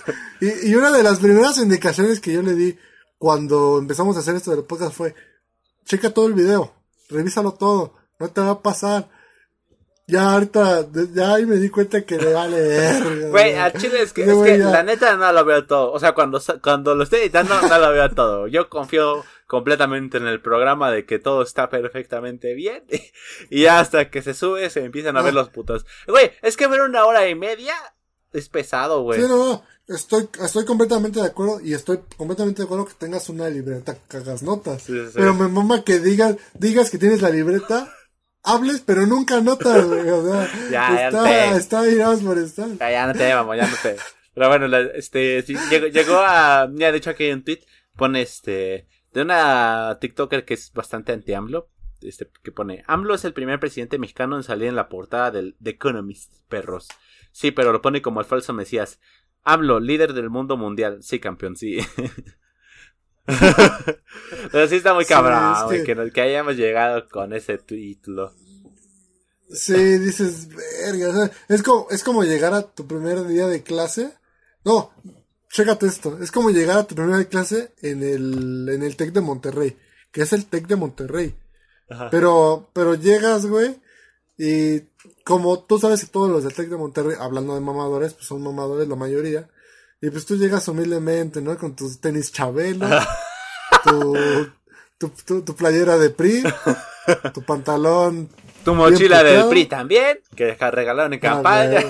Y, 0.42 0.72
y 0.72 0.76
una 0.76 0.92
de 0.92 1.04
las 1.04 1.20
primeras 1.20 1.58
indicaciones 1.58 2.20
que 2.20 2.34
yo 2.34 2.42
le 2.42 2.54
di 2.54 2.78
cuando 3.18 3.80
empezamos 3.80 4.16
a 4.16 4.20
hacer 4.20 4.36
esto 4.36 4.52
del 4.52 4.66
podcast 4.66 4.96
fue, 4.96 5.16
checa 5.86 6.10
todo 6.14 6.28
el 6.28 6.34
video, 6.34 6.74
revísalo 7.10 7.54
todo, 7.54 7.94
no 8.20 8.30
te 8.30 8.42
va 8.42 8.52
a 8.52 8.62
pasar. 8.62 9.10
Ya 10.08 10.34
ahorita, 10.34 10.86
ya 11.16 11.34
ahí 11.34 11.48
me 11.48 11.56
di 11.56 11.70
cuenta 11.70 12.06
que 12.06 12.18
le 12.18 12.32
vale 12.32 12.62
verga. 12.62 13.28
Güey, 13.30 13.56
al 13.56 13.74
chile 13.74 14.04
es 14.04 14.14
que, 14.14 14.22
es 14.24 14.36
que 14.44 14.60
la 14.60 14.84
neta 14.84 15.18
no 15.18 15.32
lo 15.32 15.44
veo 15.44 15.66
todo. 15.66 15.92
O 15.92 16.00
sea, 16.00 16.14
cuando, 16.14 16.40
cuando 16.62 16.94
lo 16.94 17.02
estoy 17.04 17.22
editando, 17.22 17.60
no 17.60 17.80
lo 17.80 17.90
veo 17.92 18.12
todo. 18.12 18.46
Yo 18.46 18.70
confío 18.70 19.26
completamente 19.48 20.18
en 20.18 20.28
el 20.28 20.42
programa 20.42 20.92
de 20.92 21.08
que 21.08 21.18
todo 21.18 21.42
está 21.42 21.70
perfectamente 21.72 22.54
bien. 22.54 22.84
Y 23.50 23.64
ya 23.64 23.80
hasta 23.80 24.12
que 24.12 24.22
se 24.22 24.36
sube, 24.36 24.70
se 24.70 24.86
empiezan 24.86 25.18
a 25.18 25.24
ver 25.24 25.32
Ah. 25.32 25.38
los 25.38 25.50
putos. 25.50 25.88
Güey, 26.08 26.32
es 26.44 26.56
que 26.56 26.68
ver 26.68 26.82
una 26.82 27.06
hora 27.06 27.28
y 27.28 27.34
media 27.34 27.74
es 28.32 28.48
pesado, 28.48 29.02
güey. 29.02 29.20
Sí, 29.22 29.28
no, 29.28 29.64
estoy, 29.88 30.30
estoy 30.44 30.66
completamente 30.66 31.20
de 31.20 31.28
acuerdo 31.28 31.60
y 31.62 31.74
estoy 31.74 32.00
completamente 32.18 32.62
de 32.62 32.66
acuerdo 32.66 32.86
que 32.86 32.94
tengas 32.94 33.30
una 33.30 33.50
libreta 33.50 33.98
que 34.10 34.18
hagas 34.18 34.44
notas. 34.44 34.84
Sí, 34.84 34.94
sí. 35.06 35.12
Pero 35.16 35.34
me 35.34 35.48
mama 35.48 35.84
que 35.84 36.00
digas, 36.00 36.36
digas 36.54 36.90
que 36.90 36.98
tienes 36.98 37.22
la 37.22 37.30
libreta, 37.30 37.92
hables, 38.44 38.82
pero 38.82 39.06
nunca 39.06 39.42
notas, 39.42 39.86
güey. 39.86 40.10
O 40.10 40.24
sea, 40.26 40.50
Ya, 40.72 40.96
ya 40.96 41.08
está, 41.08 41.24
te- 41.24 41.56
está 41.58 42.06
más 42.08 42.20
por 42.22 42.38
estar. 42.38 42.68
Ya, 42.78 42.92
ya 42.92 43.08
no 43.08 43.14
te 43.14 43.34
vamos, 43.34 43.58
ya 43.58 43.68
no 43.68 43.76
te. 43.82 43.96
Pero 44.34 44.50
bueno, 44.50 44.68
la- 44.68 44.82
este, 44.82 45.42
sí, 45.44 45.56
llegó, 45.70 45.88
llegó 45.88 46.16
a, 46.18 46.70
ya 46.74 46.92
de 46.92 46.98
hecho 46.98 47.10
aquí 47.12 47.24
hay 47.26 47.32
un 47.32 47.44
tweet, 47.44 47.62
pone 47.96 48.22
este, 48.22 48.88
de 49.14 49.22
una 49.22 49.98
TikToker 50.02 50.44
que 50.46 50.56
es 50.56 50.74
bastante 50.74 51.14
anti-AMLO, 51.14 51.70
este, 52.02 52.30
que 52.44 52.52
pone, 52.52 52.84
AMLO 52.88 53.16
es 53.16 53.24
el 53.24 53.34
primer 53.34 53.60
presidente 53.62 53.98
mexicano 53.98 54.36
en 54.36 54.44
salir 54.44 54.68
en 54.68 54.76
la 54.76 54.90
portada 54.90 55.32
del 55.32 55.56
The 55.64 55.70
Economist, 55.72 56.34
perros. 56.50 56.90
Sí, 57.32 57.52
pero 57.52 57.72
lo 57.72 57.82
pone 57.82 58.02
como 58.02 58.20
el 58.20 58.26
falso 58.26 58.54
Mesías. 58.54 59.00
AMLO, 59.46 59.80
líder 59.80 60.14
del 60.14 60.30
mundo 60.30 60.58
mundial. 60.58 61.00
Sí, 61.02 61.20
campeón, 61.20 61.56
sí. 61.56 61.78
pero 64.52 64.68
sí 64.68 64.76
está 64.76 64.94
muy 64.94 65.04
Sí, 65.06 65.10
cabrón, 65.14 65.54
es 65.58 65.64
güey, 65.64 65.84
que- 65.84 65.96
que... 65.96 66.12
que 66.12 66.22
hayamos 66.22 66.56
llegado 66.56 67.08
con 67.10 67.34
ese 67.34 67.58
título. 67.58 68.34
Sí, 69.50 69.74
dices, 70.00 70.48
verga. 70.50 71.10
o 71.10 71.14
sea, 71.14 71.32
es, 71.50 71.64
como, 71.64 71.88
es 71.92 72.04
como 72.04 72.24
llegar 72.24 72.54
a 72.54 72.64
tu 72.64 72.88
primer 72.88 73.26
día 73.28 73.48
de 73.48 73.62
clase. 73.64 74.12
No, 74.64 74.92
chécate 75.52 75.86
esto. 75.86 76.18
Es 76.22 76.32
como 76.32 76.50
llegar 76.50 76.78
a 76.80 76.84
tu 76.88 76.96
primer 76.96 77.12
día 77.12 77.20
de 77.20 77.28
clase 77.30 77.74
en 77.82 78.02
el, 78.04 78.68
en 78.70 78.82
el 78.84 78.96
TEC 78.96 79.12
de 79.14 79.22
Monterrey. 79.22 79.78
Que 80.12 80.24
es 80.24 80.34
el 80.34 80.48
TEC 80.48 80.68
de 80.68 80.76
Monterrey. 80.76 81.36
Ajá. 81.90 82.10
Pero, 82.10 82.70
pero 82.74 82.96
llegas, 82.96 83.46
güey. 83.46 83.80
Y 84.38 84.80
como 85.24 85.64
tú 85.64 85.80
sabes 85.80 86.02
que 86.02 86.08
todos 86.12 86.30
los 86.30 86.44
del 86.44 86.54
TEC 86.54 86.70
de 86.70 86.78
Monterrey, 86.78 87.16
hablando 87.20 87.56
de 87.56 87.62
mamadores, 87.62 88.14
pues 88.14 88.28
son 88.28 88.42
mamadores 88.44 88.88
la 88.88 88.96
mayoría. 88.96 89.50
Y 90.02 90.10
pues 90.10 90.26
tú 90.26 90.36
llegas 90.36 90.68
humildemente, 90.68 91.42
¿no? 91.42 91.58
Con 91.58 91.76
tus 91.76 92.00
tenis 92.00 92.32
chabelo, 92.32 92.88
tu, 93.84 94.16
tu, 94.98 95.10
tu, 95.26 95.42
tu 95.42 95.56
playera 95.56 95.98
de 95.98 96.10
PRI, 96.10 96.44
tu 97.34 97.42
pantalón 97.44 98.30
Tu 98.64 98.74
mochila 98.76 99.24
del. 99.24 99.48
PRI 99.50 99.66
también, 99.66 100.20
que 100.36 100.54
regalaron 100.56 101.14
en 101.14 101.20
Ah, 101.20 101.22
campaña. 101.22 101.82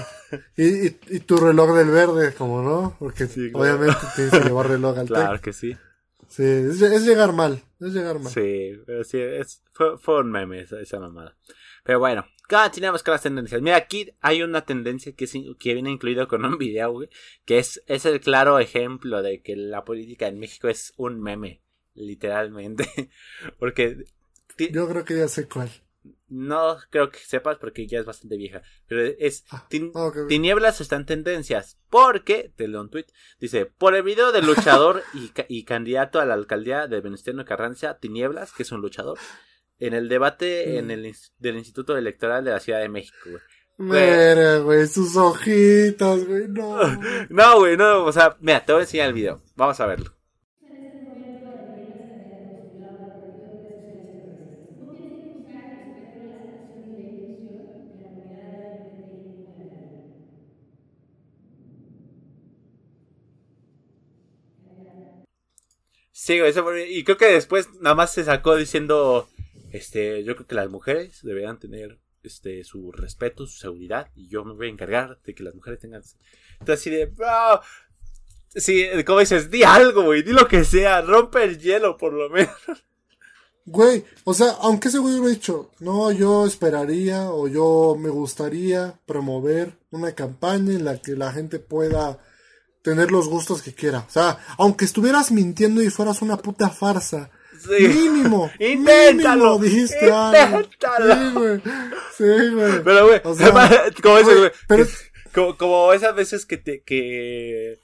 Y, 0.57 0.87
y, 0.87 0.99
y 1.09 1.19
tu 1.21 1.37
reloj 1.37 1.75
del 1.75 1.89
verde, 1.89 2.33
como 2.33 2.61
no, 2.61 2.95
porque 2.99 3.27
Sí, 3.27 3.51
claro. 3.51 3.75
obviamente 3.75 3.99
tienes 4.15 4.33
que 4.33 4.39
llevar 4.47 4.67
reloj 4.69 4.97
al 4.97 5.07
claro 5.07 5.41
que 5.41 5.53
sí. 5.53 5.77
Sí, 6.27 6.43
es, 6.43 6.81
es 6.81 7.05
llegar 7.05 7.31
mal, 7.33 7.61
es 7.79 7.93
llegar 7.93 8.19
mal. 8.19 8.33
Sí, 8.33 8.73
pero 8.85 9.03
sí, 9.03 9.19
es, 9.19 9.61
fue, 9.71 9.97
fue 9.97 10.19
un 10.19 10.31
meme 10.31 10.61
esa, 10.61 10.81
esa 10.81 10.99
mamada. 10.99 11.35
Pero 11.83 11.99
bueno, 11.99 12.25
continuamos 12.49 13.03
con 13.03 13.11
las 13.13 13.21
tendencias. 13.23 13.61
Mira, 13.61 13.75
aquí 13.77 14.11
hay 14.21 14.41
una 14.43 14.65
tendencia 14.65 15.13
que, 15.13 15.27
que 15.59 15.73
viene 15.73 15.91
incluido 15.91 16.27
con 16.27 16.45
un 16.45 16.57
video, 16.57 16.91
güey, 16.91 17.09
que 17.45 17.57
es, 17.59 17.81
es 17.87 18.05
el 18.05 18.19
claro 18.19 18.59
ejemplo 18.59 19.21
de 19.21 19.41
que 19.41 19.55
la 19.55 19.83
política 19.85 20.27
en 20.27 20.39
México 20.39 20.67
es 20.67 20.93
un 20.97 21.21
meme, 21.21 21.61
literalmente. 21.93 23.09
Porque 23.59 24.05
Yo 24.71 24.87
creo 24.87 25.03
que 25.05 25.17
ya 25.17 25.27
sé 25.27 25.47
cuál. 25.47 25.69
no 26.27 26.77
creo 26.91 27.09
que 27.09 27.19
sepas 27.19 27.57
porque 27.57 27.87
ya 27.87 27.99
es 27.99 28.05
bastante 28.05 28.37
vieja, 28.37 28.61
pero 28.87 29.01
es 29.03 29.43
Ah, 29.51 29.65
tin- 29.69 29.91
ah, 29.95 30.05
ok. 30.05 30.27
Tinieblas 30.27 30.79
están 30.81 31.05
tendencias. 31.05 31.77
Porque, 31.89 32.51
te 32.55 32.67
leo 32.67 32.81
un 32.81 32.89
tweet, 32.89 33.05
dice, 33.39 33.65
por 33.65 33.95
el 33.95 34.03
video 34.03 34.31
del 34.31 34.45
luchador 34.45 35.01
y, 35.13 35.29
ca- 35.29 35.45
y 35.49 35.63
candidato 35.63 36.19
a 36.19 36.25
la 36.25 36.33
alcaldía 36.35 36.87
de 36.87 37.01
Venustiano 37.01 37.43
Carranza, 37.45 37.97
Tinieblas, 37.99 38.53
que 38.53 38.63
es 38.63 38.71
un 38.71 38.81
luchador, 38.81 39.17
en 39.79 39.93
el 39.93 40.09
debate 40.09 40.65
Mm. 40.67 40.77
en 40.79 40.91
el, 40.91 41.05
ins- 41.05 41.31
del 41.39 41.57
Instituto 41.57 41.97
Electoral 41.97 42.43
de 42.45 42.51
la 42.51 42.59
Ciudad 42.59 42.79
de 42.81 42.89
México, 42.89 43.17
güey. 43.25 43.41
Mira, 43.77 44.57
güey, 44.59 44.87
sus 44.87 45.15
hojitas, 45.17 46.25
güey, 46.25 46.47
no. 46.47 46.77
No, 47.29 47.59
güey, 47.59 47.77
no, 47.77 48.05
o 48.05 48.11
sea, 48.13 48.37
mira, 48.39 48.63
te 48.65 48.71
voy 48.73 48.81
a 48.81 48.83
enseñar 48.85 49.07
el 49.09 49.13
video. 49.13 49.43
Vamos 49.55 49.79
a 49.79 49.85
verlo. 49.85 50.13
Sí, 66.11 66.39
güey, 66.39 66.51
eso 66.51 66.63
fue- 66.63 66.89
y 66.89 67.03
creo 67.03 67.17
que 67.17 67.25
después 67.25 67.69
nada 67.81 67.95
más 67.95 68.13
se 68.13 68.23
sacó 68.23 68.55
diciendo, 68.55 69.27
este, 69.75 70.23
yo 70.23 70.35
creo 70.35 70.47
que 70.47 70.55
las 70.55 70.69
mujeres 70.69 71.19
deberían 71.23 71.59
tener, 71.59 71.99
este, 72.23 72.63
su 72.63 72.91
respeto, 72.91 73.45
su 73.45 73.57
seguridad, 73.57 74.09
y 74.15 74.27
yo 74.27 74.43
me 74.43 74.53
voy 74.53 74.67
a 74.67 74.71
encargar 74.71 75.19
de 75.23 75.35
que 75.35 75.43
las 75.43 75.53
mujeres 75.55 75.79
tengan. 75.79 76.01
Entonces 76.59 76.79
así 76.81 76.89
de, 76.89 77.05
bro, 77.05 77.61
sí, 78.55 78.87
como 79.05 79.19
dices, 79.19 79.51
di 79.51 79.63
algo, 79.63 80.03
güey, 80.03 80.23
di 80.23 80.31
lo 80.31 80.47
que 80.47 80.63
sea, 80.63 81.01
rompe 81.01 81.43
el 81.43 81.59
hielo 81.59 81.97
por 81.97 82.13
lo 82.13 82.29
menos. 82.29 82.55
Güey, 83.67 84.05
o 84.25 84.35
sea, 84.35 84.51
aunque 84.61 84.89
ese 84.89 84.99
güey 84.99 85.15
hubiera 85.15 85.33
dicho, 85.33 85.71
no, 85.79 86.11
yo 86.11 86.45
esperaría 86.45 87.31
o 87.31 87.47
yo 87.47 87.97
me 87.99 88.09
gustaría 88.09 88.99
promover 89.07 89.79
una 89.89 90.13
campaña 90.13 90.73
en 90.73 90.85
la 90.85 91.01
que 91.01 91.13
la 91.13 91.33
gente 91.33 91.57
pueda 91.57 92.19
tener 92.83 93.11
los 93.11 93.27
gustos 93.27 93.63
que 93.63 93.73
quiera. 93.73 94.05
O 94.07 94.11
sea, 94.11 94.37
aunque 94.59 94.85
estuvieras 94.85 95.31
mintiendo 95.31 95.81
y 95.81 95.89
fueras 95.89 96.21
una 96.21 96.37
puta 96.37 96.69
farsa, 96.69 97.31
Sí. 97.65 97.87
mínimo, 97.87 98.51
Inténtalo, 98.59 99.59
mínimo 99.59 99.59
dijiste 99.59 100.11
algo. 100.11 100.61
inténtalo. 100.61 101.15
Sí, 101.15 101.33
güey. 101.33 101.61
Sí, 102.17 102.49
güey. 102.53 102.83
Pero, 102.83 103.07
güey, 103.07 103.21
O 103.23 103.33
sea, 103.35 103.51
como 104.01 104.17
ese, 104.17 104.25
güey, 104.25 104.37
güey, 104.39 104.51
pero- 104.67 104.85
que- 104.85 104.91
como, 105.33 105.57
como 105.57 105.93
esas 105.93 106.15
veces 106.15 106.45
que 106.45 106.57
te, 106.57 106.81
que, 106.83 107.79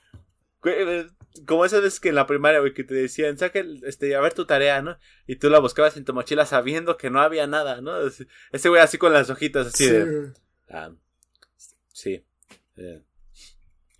güey, 0.63 1.07
como 1.45 1.65
esas 1.65 1.81
veces 1.81 1.99
que 1.99 2.09
en 2.09 2.15
la 2.15 2.27
primaria, 2.27 2.59
güey, 2.59 2.73
que 2.73 2.83
te 2.83 2.93
decían, 2.93 3.37
saca, 3.37 3.61
este, 3.83 4.15
a 4.15 4.21
ver 4.21 4.33
tu 4.33 4.45
tarea, 4.45 4.81
¿no? 4.81 4.97
Y 5.27 5.35
tú 5.37 5.49
la 5.49 5.59
buscabas 5.59 5.97
en 5.97 6.05
tu 6.05 6.13
mochila 6.13 6.45
sabiendo 6.45 6.95
que 6.97 7.09
no 7.09 7.19
había 7.21 7.47
nada, 7.47 7.81
¿no? 7.81 7.93
Ese 8.05 8.69
güey 8.69 8.81
así 8.81 8.97
con 8.97 9.11
las 9.13 9.29
hojitas, 9.29 9.67
así 9.67 9.85
Sí, 9.85 9.89
de, 9.91 10.05
güey. 10.05 10.29
ah, 10.69 10.91
sí. 11.93 12.23
eh. 12.77 13.01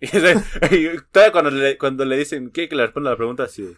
Y, 0.02 0.98
todavía 1.12 1.32
cuando 1.32 1.50
le, 1.50 1.78
cuando 1.78 2.04
le 2.04 2.16
dicen, 2.16 2.50
¿quiere 2.50 2.68
que 2.68 2.74
le 2.76 2.84
responda 2.86 3.10
la 3.10 3.16
pregunta? 3.16 3.44
Así 3.44 3.62
de- 3.62 3.76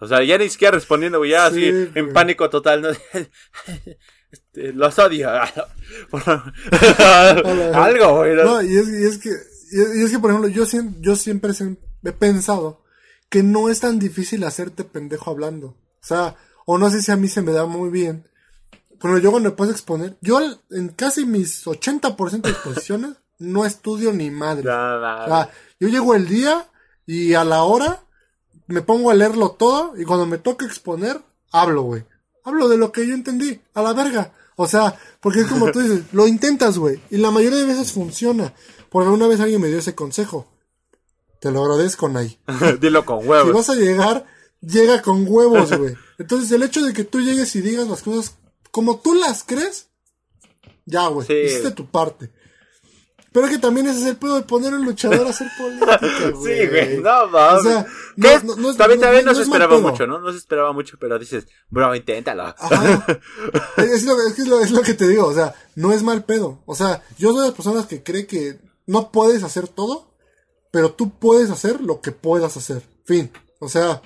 O 0.00 0.06
sea, 0.08 0.22
ya 0.24 0.38
ni 0.38 0.48
siquiera 0.48 0.72
respondiendo, 0.76 1.18
güey, 1.18 1.30
ya 1.32 1.50
Sí, 1.50 1.68
así, 1.68 1.70
güey. 1.70 1.90
en 1.94 2.12
pánico 2.12 2.48
total, 2.50 2.82
¿no? 2.82 2.88
Este, 4.32 4.72
los 4.72 4.96
odio. 5.00 5.28
Algo, 7.74 8.16
güey. 8.18 8.34
¿no? 8.36 8.44
No, 8.44 8.62
y 8.62 8.76
es, 8.76 8.88
y 8.88 9.04
es 9.04 9.18
que, 9.18 9.30
y 9.72 10.02
es, 10.04 10.10
que, 10.10 10.18
por 10.18 10.30
ejemplo, 10.30 10.48
yo, 10.50 10.64
siem- 10.66 10.94
yo 11.00 11.16
siempre 11.16 11.52
he 12.04 12.12
pensado 12.12 12.82
que 13.28 13.42
no 13.42 13.68
es 13.68 13.80
tan 13.80 13.98
difícil 13.98 14.44
hacerte 14.44 14.84
pendejo 14.84 15.30
hablando. 15.30 15.68
O 15.68 16.06
sea, 16.06 16.36
o 16.66 16.78
no 16.78 16.90
sé 16.90 17.02
si 17.02 17.12
a 17.12 17.16
mí 17.16 17.28
se 17.28 17.42
me 17.42 17.52
da 17.52 17.66
muy 17.66 17.90
bien. 17.90 18.28
Pero 19.00 19.18
yo 19.18 19.30
cuando 19.30 19.50
me 19.50 19.56
puedo 19.56 19.70
exponer, 19.70 20.16
yo 20.20 20.40
en 20.70 20.88
casi 20.90 21.24
mis 21.24 21.64
80% 21.66 22.42
de 22.42 22.50
exposiciones 22.50 23.10
no 23.38 23.64
estudio 23.64 24.12
ni 24.12 24.30
madre. 24.30 24.64
No, 24.64 25.00
no, 25.00 25.24
O 25.24 25.28
sea, 25.28 25.50
yo 25.78 25.88
llego 25.88 26.14
el 26.14 26.28
día 26.28 26.66
y 27.06 27.34
a 27.34 27.44
la 27.44 27.62
hora 27.62 28.00
me 28.70 28.82
pongo 28.82 29.10
a 29.10 29.14
leerlo 29.14 29.50
todo 29.52 29.94
y 29.96 30.04
cuando 30.04 30.26
me 30.26 30.38
toca 30.38 30.64
exponer, 30.66 31.20
hablo, 31.52 31.82
güey. 31.82 32.04
Hablo 32.44 32.68
de 32.68 32.76
lo 32.78 32.90
que 32.92 33.06
yo 33.06 33.14
entendí, 33.14 33.60
a 33.74 33.82
la 33.82 33.92
verga. 33.92 34.32
O 34.56 34.66
sea, 34.66 34.98
porque 35.20 35.40
es 35.40 35.46
como 35.46 35.70
tú 35.72 35.80
dices, 35.80 36.02
lo 36.12 36.26
intentas, 36.26 36.78
güey. 36.78 37.00
Y 37.10 37.16
la 37.18 37.30
mayoría 37.30 37.58
de 37.58 37.64
veces 37.66 37.92
funciona. 37.92 38.54
Porque 38.90 39.08
una 39.08 39.26
vez 39.28 39.40
alguien 39.40 39.60
me 39.60 39.68
dio 39.68 39.78
ese 39.78 39.94
consejo. 39.94 40.46
Te 41.40 41.50
lo 41.50 41.62
agradezco, 41.62 42.08
Nay. 42.08 42.38
Dilo 42.80 43.04
con 43.04 43.22
Si 43.22 43.28
huevos. 43.28 43.52
vas 43.54 43.70
a 43.70 43.74
llegar, 43.74 44.26
llega 44.60 45.00
con 45.02 45.24
huevos, 45.26 45.72
güey. 45.76 45.94
Entonces, 46.18 46.50
el 46.52 46.62
hecho 46.62 46.82
de 46.84 46.92
que 46.92 47.04
tú 47.04 47.20
llegues 47.20 47.54
y 47.56 47.62
digas 47.62 47.88
las 47.88 48.02
cosas 48.02 48.36
como 48.70 48.98
tú 49.00 49.14
las 49.14 49.42
crees, 49.44 49.88
ya, 50.84 51.06
güey. 51.08 51.26
Sí. 51.26 51.34
Hiciste 51.34 51.70
tu 51.70 51.86
parte. 51.86 52.30
Pero 53.32 53.46
es 53.46 53.52
que 53.52 53.58
también 53.58 53.86
ese 53.86 54.00
es 54.00 54.06
el 54.06 54.16
pedo 54.16 54.34
de 54.34 54.42
poner 54.42 54.72
a 54.72 54.76
un 54.76 54.84
luchador 54.84 55.24
a 55.26 55.30
hacer 55.30 55.46
política, 55.56 56.30
güey. 56.34 56.58
Sí, 56.62 56.66
güey, 56.68 56.98
no 56.98 57.28
mames. 57.28 57.60
O 57.60 57.62
sea, 57.62 57.86
¿Qué 58.20 58.40
no- 58.44 58.56
no- 58.56 58.74
también 58.74 59.00
también 59.00 59.24
no 59.24 59.34
se 59.34 59.42
esperaba 59.42 59.78
mucho, 59.78 60.06
¿no? 60.06 60.18
No 60.18 60.32
se 60.32 60.38
esperaba 60.38 60.72
mucho, 60.72 60.96
pero 60.98 61.16
dices, 61.18 61.46
bro, 61.68 61.94
inténtalo. 61.94 62.42
Ajá. 62.58 63.06
Es, 63.76 64.04
lo, 64.04 64.20
es 64.26 64.38
lo- 64.48 64.60
es 64.60 64.70
lo 64.72 64.82
que 64.82 64.94
te 64.94 65.06
digo, 65.06 65.26
o 65.26 65.34
sea, 65.34 65.54
no 65.76 65.92
es 65.92 66.02
mal 66.02 66.24
pedo. 66.24 66.62
O 66.66 66.74
sea, 66.74 67.02
yo 67.18 67.30
soy 67.32 67.40
de 67.42 67.46
las 67.46 67.54
personas 67.54 67.86
que 67.86 68.02
cree 68.02 68.26
que 68.26 68.58
no 68.86 69.12
puedes 69.12 69.42
hacer 69.44 69.68
todo, 69.68 70.12
pero 70.72 70.92
tú 70.92 71.10
puedes 71.18 71.50
hacer 71.50 71.80
lo 71.80 72.00
que 72.00 72.10
puedas 72.12 72.56
hacer. 72.56 72.82
Fin. 73.04 73.30
O 73.60 73.68
sea, 73.68 74.02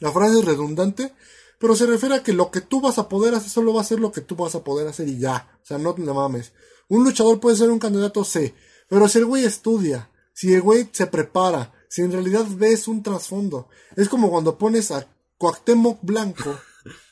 la 0.00 0.12
frase 0.12 0.38
es 0.40 0.44
redundante, 0.44 1.14
pero 1.58 1.74
se 1.76 1.86
refiere 1.86 2.16
a 2.16 2.22
que 2.22 2.34
lo 2.34 2.50
que 2.50 2.60
tú 2.60 2.82
vas 2.82 2.98
a 2.98 3.08
poder 3.08 3.34
hacer 3.34 3.48
solo 3.48 3.72
va 3.72 3.80
a 3.80 3.84
ser 3.84 4.00
lo 4.00 4.12
que 4.12 4.20
tú 4.20 4.36
vas 4.36 4.54
a 4.54 4.62
poder 4.64 4.86
hacer 4.86 5.08
y 5.08 5.18
ya. 5.18 5.48
O 5.62 5.66
sea, 5.66 5.78
no 5.78 5.94
te 5.94 6.02
mames. 6.02 6.52
Un 6.88 7.04
luchador 7.04 7.40
puede 7.40 7.56
ser 7.56 7.70
un 7.70 7.78
candidato, 7.78 8.24
sí. 8.24 8.54
Pero 8.88 9.08
si 9.08 9.18
el 9.18 9.26
güey 9.26 9.44
estudia, 9.44 10.10
si 10.32 10.52
el 10.52 10.62
güey 10.62 10.88
se 10.92 11.06
prepara, 11.06 11.72
si 11.88 12.02
en 12.02 12.12
realidad 12.12 12.44
ves 12.48 12.88
un 12.88 13.02
trasfondo, 13.02 13.68
es 13.96 14.08
como 14.08 14.30
cuando 14.30 14.58
pones 14.58 14.90
a 14.90 15.06
Cuauhtémoc 15.38 15.98
Blanco 16.02 16.58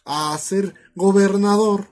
a 0.04 0.36
ser 0.38 0.74
gobernador, 0.94 1.86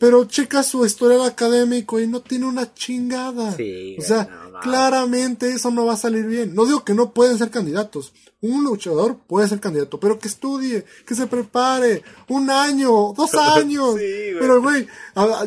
pero 0.00 0.24
checa 0.24 0.62
su 0.62 0.86
historial 0.86 1.20
académico 1.26 2.00
y 2.00 2.06
no 2.06 2.22
tiene 2.22 2.46
una 2.46 2.72
chingada. 2.72 3.54
Sí, 3.54 3.96
o 3.98 4.02
sea, 4.02 4.24
no 4.24 4.58
claramente 4.60 5.52
eso 5.52 5.70
no 5.70 5.84
va 5.84 5.92
a 5.92 5.98
salir 5.98 6.24
bien. 6.24 6.54
No 6.54 6.64
digo 6.64 6.86
que 6.86 6.94
no 6.94 7.12
pueden 7.12 7.36
ser 7.36 7.50
candidatos. 7.50 8.14
Un 8.40 8.64
luchador 8.64 9.18
puede 9.26 9.46
ser 9.46 9.60
candidato, 9.60 10.00
pero 10.00 10.18
que 10.18 10.28
estudie, 10.28 10.86
que 11.06 11.14
se 11.14 11.26
prepare, 11.26 12.02
un 12.28 12.48
año, 12.48 13.12
dos 13.14 13.34
años. 13.56 13.96
Sí, 13.98 14.32
güey. 14.32 14.38
pero, 14.40 14.62
güey, 14.62 14.86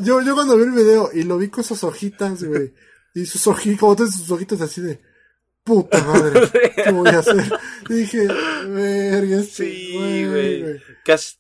yo, 0.03 0.21
yo 0.21 0.35
cuando 0.35 0.55
vi 0.55 0.65
el 0.65 0.71
video 0.71 1.09
y 1.11 1.23
lo 1.23 1.39
vi 1.39 1.47
con 1.47 1.63
sus 1.63 1.83
hojitas, 1.83 2.43
güey, 2.43 2.75
y 3.15 3.25
sus 3.25 3.47
ojitos, 3.47 3.79
como 3.79 3.95
todas 3.95 4.15
sus 4.15 4.29
hojitas 4.29 4.61
así 4.61 4.81
de, 4.81 5.01
puta 5.63 5.99
madre, 6.03 6.51
¿qué 6.75 6.91
voy 6.91 7.09
a 7.09 7.19
hacer? 7.19 7.51
Y 7.89 7.93
dije, 7.95 8.27
verga, 8.67 9.37
este 9.37 9.65
Sí, 9.65 10.25
güey. 10.27 10.63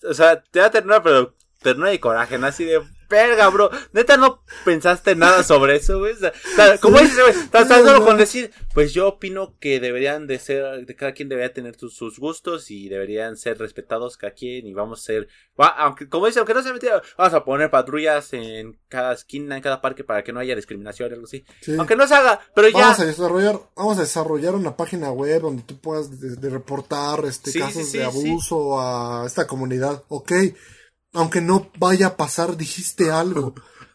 O 0.09 0.13
sea, 0.15 0.41
te 0.41 0.57
da 0.57 0.71
ternura, 0.71 1.03
pero 1.03 1.35
ternura 1.63 1.93
y 1.93 1.99
coraje, 1.99 2.37
¿no? 2.37 2.47
Así 2.47 2.65
de, 2.65 2.81
verga, 3.13 3.47
bro. 3.49 3.69
Neta, 3.93 4.17
no 4.17 4.43
pensaste 4.65 5.15
nada 5.15 5.43
sobre 5.43 5.75
eso, 5.75 5.99
güey. 5.99 6.13
O 6.13 6.55
sea, 6.55 6.77
como 6.79 6.99
dices, 6.99 7.19
güey, 7.19 7.43
estás 7.45 7.67
solo 7.67 8.03
con 8.03 8.17
decir, 8.17 8.51
pues 8.73 8.93
yo 8.93 9.07
opino 9.07 9.55
que 9.59 9.79
deberían 9.79 10.25
de 10.27 10.39
ser, 10.39 10.85
de 10.85 10.95
cada 10.95 11.13
quien 11.13 11.29
debería 11.29 11.53
tener 11.53 11.75
sus, 11.77 12.19
gustos 12.19 12.71
y 12.71 12.89
deberían 12.89 13.37
ser 13.37 13.57
respetados 13.59 14.17
cada 14.17 14.33
quien 14.33 14.65
y 14.65 14.73
vamos 14.73 15.01
a 15.01 15.03
ser, 15.03 15.27
aunque, 15.57 16.09
como 16.09 16.27
dice, 16.27 16.39
aunque 16.39 16.53
no 16.53 16.63
se 16.63 16.73
metido, 16.73 17.01
vamos 17.17 17.33
a 17.33 17.43
poner 17.43 17.69
patrullas 17.69 18.33
en 18.33 18.79
cada 18.87 19.13
esquina, 19.13 19.55
en 19.55 19.61
cada 19.61 19.81
parque 19.81 20.03
para 20.03 20.23
que 20.23 20.33
no 20.33 20.39
haya 20.39 20.55
discriminación 20.55 21.11
o 21.11 21.13
algo 21.13 21.25
así. 21.25 21.45
Aunque 21.77 21.95
no 21.95 22.07
se 22.07 22.15
haga, 22.15 22.39
pero 22.55 22.69
ya. 22.69 22.79
Vamos 22.79 22.99
a 22.99 23.05
desarrollar, 23.05 23.59
vamos 23.75 23.97
a 23.97 24.01
desarrollar 24.01 24.55
una 24.55 24.75
página 24.75 25.11
web 25.11 25.41
donde 25.41 25.63
tú 25.63 25.79
puedas 25.79 26.19
de, 26.19 26.49
reportar 26.49 27.25
este 27.25 27.57
casos 27.59 27.91
de 27.91 28.03
abuso 28.03 28.79
a 28.79 29.23
esta 29.25 29.45
comunidad. 29.47 30.03
Ok 30.07 30.31
aunque 31.13 31.41
no 31.41 31.69
vaya 31.77 32.07
a 32.07 32.17
pasar, 32.17 32.57
dijiste 32.57 33.11
algo. 33.11 33.53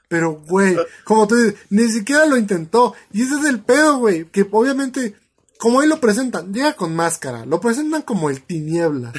Pero, 0.09 0.41
güey, 0.49 0.77
como 1.05 1.27
tú 1.27 1.35
dices, 1.35 1.55
ni 1.69 1.89
siquiera 1.91 2.25
lo 2.25 2.37
intentó. 2.37 2.95
Y 3.13 3.23
ese 3.23 3.37
es 3.37 3.45
el 3.45 3.61
pedo, 3.61 3.99
güey. 3.99 4.25
Que 4.31 4.47
obviamente, 4.51 5.15
como 5.59 5.81
ahí 5.81 5.89
lo 5.89 6.01
presentan, 6.01 6.53
llega 6.53 6.75
con 6.75 6.97
máscara. 6.97 7.45
Lo 7.45 7.61
presentan 7.61 8.03
como 8.03 8.31
el 8.31 8.43
tiniebla. 8.43 9.13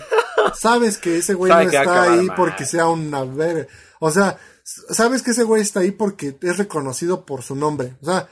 Sabes 0.58 0.98
que 0.98 1.18
ese 1.18 1.36
güey 1.36 1.52
no 1.52 1.60
está 1.60 2.04
ahí 2.04 2.28
porque 2.36 2.66
sea 2.66 2.88
una 2.88 3.24
verga. 3.24 3.68
O 4.00 4.10
sea, 4.10 4.40
sabes 4.64 5.22
que 5.22 5.32
ese 5.32 5.44
güey 5.44 5.62
está 5.62 5.82
ahí 5.82 5.92
porque 5.92 6.36
es 6.42 6.58
reconocido 6.58 7.26
por 7.26 7.44
su 7.44 7.56
nombre. 7.56 7.96
O 8.02 8.06
sea, 8.06 8.28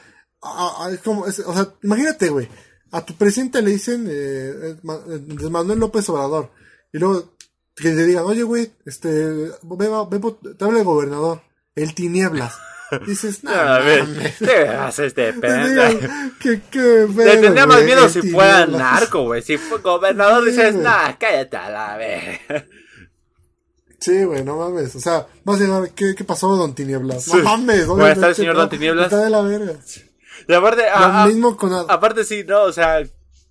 como, 1.04 1.22
o 1.24 1.32
sea 1.32 1.74
imagínate, 1.84 2.30
güey. 2.30 2.50
A 2.92 3.06
tu 3.06 3.16
presidente 3.16 3.62
le 3.62 3.72
dicen 3.72 4.08
eh, 4.10 4.52
eh 4.72 5.50
Manuel 5.50 5.80
López 5.80 6.08
Obrador. 6.10 6.52
Y 6.94 7.00
luego 7.00 7.34
que 7.78 7.90
le 7.90 8.06
digan, 8.06 8.26
oye, 8.26 8.44
güey, 8.44 8.72
este, 8.86 9.08
ve, 9.08 9.90
ve, 10.10 10.36
te 10.58 10.66
habla 10.66 10.80
el 10.80 10.86
gobernador, 10.86 11.42
el 11.76 11.94
tinieblas. 11.94 12.58
Dices, 13.06 13.44
no, 13.44 13.52
a 13.52 13.80
ver, 13.80 14.06
¿qué 14.40 14.68
haces 14.68 15.14
de 15.14 15.34
pena? 15.42 15.92
¿Qué, 16.40 16.62
qué 16.72 17.08
Le 17.14 17.38
tendría 17.38 17.66
más 17.68 17.84
miedo 17.84 18.08
si 18.10 18.22
fuera 18.22 18.66
narco, 18.66 19.24
güey. 19.24 19.42
Si 19.42 19.58
fue 19.58 19.80
gobernador, 19.80 20.46
dices, 20.46 20.74
no, 20.76 20.92
cállate 21.20 21.58
a 21.58 21.70
la 21.70 21.98
vez. 21.98 22.40
Sí, 24.00 24.24
güey, 24.24 24.44
no 24.44 24.58
mames. 24.58 24.96
O 24.96 25.00
sea, 25.00 25.28
vas 25.44 25.60
a 25.60 25.64
decir, 25.64 25.94
¿qué, 25.96 26.16
qué 26.16 26.24
pasó, 26.24 26.56
don 26.56 26.74
Tinieblas? 26.74 27.28
No 27.28 27.44
mames. 27.44 27.86
¿Cómo 27.86 28.08
está 28.08 28.30
el 28.30 28.36
señor 28.36 28.56
don 28.56 28.70
Tinieblas? 28.70 29.06
Está 29.06 29.24
de 29.24 29.30
la 29.30 29.42
verga. 29.42 29.74
Y 30.48 30.54
aparte, 30.54 30.84
Lo 30.98 31.26
mismo 31.28 31.58
con... 31.58 31.74
aparte 31.74 32.24
sí, 32.24 32.46
no, 32.48 32.64
o 32.64 32.72
sea, 32.72 33.04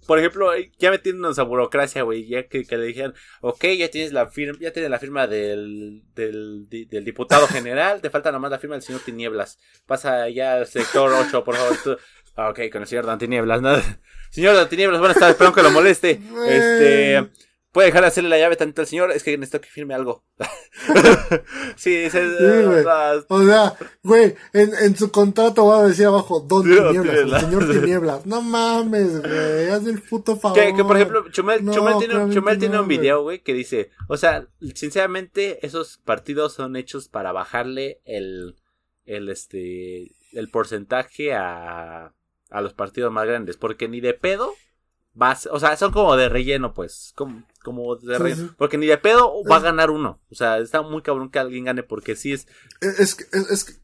por 0.06 0.18
ejemplo, 0.18 0.50
ya 0.78 0.90
metiéndonos 0.90 1.38
a 1.38 1.42
burocracia, 1.42 2.02
güey, 2.02 2.26
ya 2.26 2.46
que, 2.46 2.64
le 2.68 2.84
dijeron, 2.84 3.14
ok, 3.40 3.64
ya 3.78 3.90
tienes 3.90 4.12
la 4.12 4.28
firma, 4.28 4.58
ya 4.60 4.72
tienes 4.72 4.90
la 4.90 4.98
firma 4.98 5.26
del, 5.26 6.02
del, 6.14 6.68
del 6.68 7.04
diputado 7.04 7.46
general, 7.46 8.00
te 8.00 8.10
falta 8.10 8.32
nomás 8.32 8.50
la 8.50 8.58
firma 8.58 8.76
del 8.76 8.82
señor 8.82 9.02
Tinieblas. 9.02 9.58
Pasa 9.86 10.28
ya 10.28 10.54
al 10.54 10.66
sector 10.66 11.12
8, 11.12 11.44
por 11.44 11.56
favor. 11.56 11.98
Ah, 12.36 12.50
ok, 12.50 12.60
con 12.70 12.82
el 12.82 12.88
señor 12.88 13.06
Dan 13.06 13.18
Tinieblas, 13.18 13.62
¿no? 13.62 13.74
Señor 14.30 14.54
Dan 14.54 14.68
Tinieblas, 14.68 15.00
buenas 15.00 15.18
tardes, 15.18 15.32
espero 15.32 15.54
que 15.54 15.62
lo 15.62 15.70
moleste. 15.70 16.20
Este, 16.46 17.30
puede 17.76 17.88
dejar 17.88 18.04
de 18.04 18.08
hacerle 18.08 18.30
la 18.30 18.38
llave 18.38 18.56
tanto 18.56 18.80
al 18.80 18.86
señor, 18.86 19.12
es 19.12 19.22
que 19.22 19.36
necesito 19.36 19.60
que 19.60 19.68
firme 19.68 19.92
algo. 19.92 20.24
sí, 21.76 22.04
dice, 22.04 22.26
güey. 22.26 22.86
O 23.28 23.44
sea, 23.44 23.74
güey, 24.02 24.34
en, 24.54 24.70
en, 24.80 24.96
su 24.96 25.10
contrato 25.10 25.66
va 25.66 25.80
a 25.80 25.88
decir 25.88 26.06
abajo, 26.06 26.40
Don 26.40 26.62
Tinieblas, 26.62 27.18
el 27.18 27.40
señor 27.40 27.70
Tinieblas. 27.70 28.24
No 28.24 28.40
mames, 28.40 29.20
güey, 29.20 29.68
haz 29.68 29.86
el 29.86 30.00
puto 30.00 30.36
favor. 30.36 30.58
Que, 30.58 30.74
que 30.74 30.84
por 30.84 30.96
ejemplo, 30.96 31.28
Chumel, 31.30 31.70
Chumel, 31.70 31.98
tiene, 31.98 32.34
Chumel 32.34 32.58
tiene 32.58 32.80
un 32.80 32.88
video, 32.88 33.20
güey, 33.20 33.42
que 33.42 33.52
dice, 33.52 33.90
o 34.08 34.16
sea, 34.16 34.48
sinceramente, 34.74 35.58
esos 35.66 35.98
partidos 35.98 36.54
son 36.54 36.76
hechos 36.76 37.10
para 37.10 37.32
bajarle 37.32 38.00
el, 38.06 38.56
el, 39.04 39.28
este, 39.28 40.12
el 40.32 40.48
porcentaje 40.50 41.34
a, 41.34 42.14
a 42.48 42.60
los 42.62 42.72
partidos 42.72 43.12
más 43.12 43.26
grandes, 43.26 43.58
porque 43.58 43.86
ni 43.86 44.00
de 44.00 44.14
pedo 44.14 44.54
o 45.50 45.60
sea, 45.60 45.76
son 45.76 45.92
como 45.92 46.16
de 46.16 46.28
relleno, 46.28 46.74
pues, 46.74 47.12
como, 47.14 47.44
como 47.62 47.96
de 47.96 48.18
relleno, 48.18 48.54
porque 48.58 48.78
ni 48.78 48.86
de 48.86 48.98
pedo 48.98 49.42
va 49.50 49.56
a 49.56 49.60
ganar 49.60 49.90
uno, 49.90 50.20
o 50.30 50.34
sea, 50.34 50.58
está 50.58 50.82
muy 50.82 51.02
cabrón 51.02 51.30
que 51.30 51.38
alguien 51.38 51.64
gane 51.64 51.82
porque 51.82 52.16
sí 52.16 52.32
es... 52.32 52.46
Es, 52.80 53.16
es, 53.32 53.50
es 53.50 53.80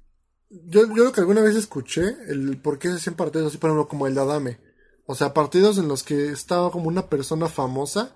yo, 0.51 0.87
yo 0.95 1.05
lo 1.05 1.13
que 1.13 1.21
alguna 1.21 1.41
vez 1.41 1.57
escuché, 1.57 2.17
el 2.29 2.59
por 2.59 2.79
qué 2.79 2.89
se 2.89 2.97
hacían 2.97 3.17
partidos 3.17 3.49
así, 3.49 3.59
por 3.59 3.71
ejemplo, 3.71 3.89
como 3.89 4.07
el 4.07 4.15
de 4.15 4.21
Adame, 4.21 4.61
o 5.07 5.15
sea, 5.15 5.33
partidos 5.33 5.79
en 5.79 5.89
los 5.89 6.03
que 6.03 6.29
estaba 6.29 6.71
como 6.71 6.89
una 6.89 7.09
persona 7.09 7.49
famosa, 7.49 8.15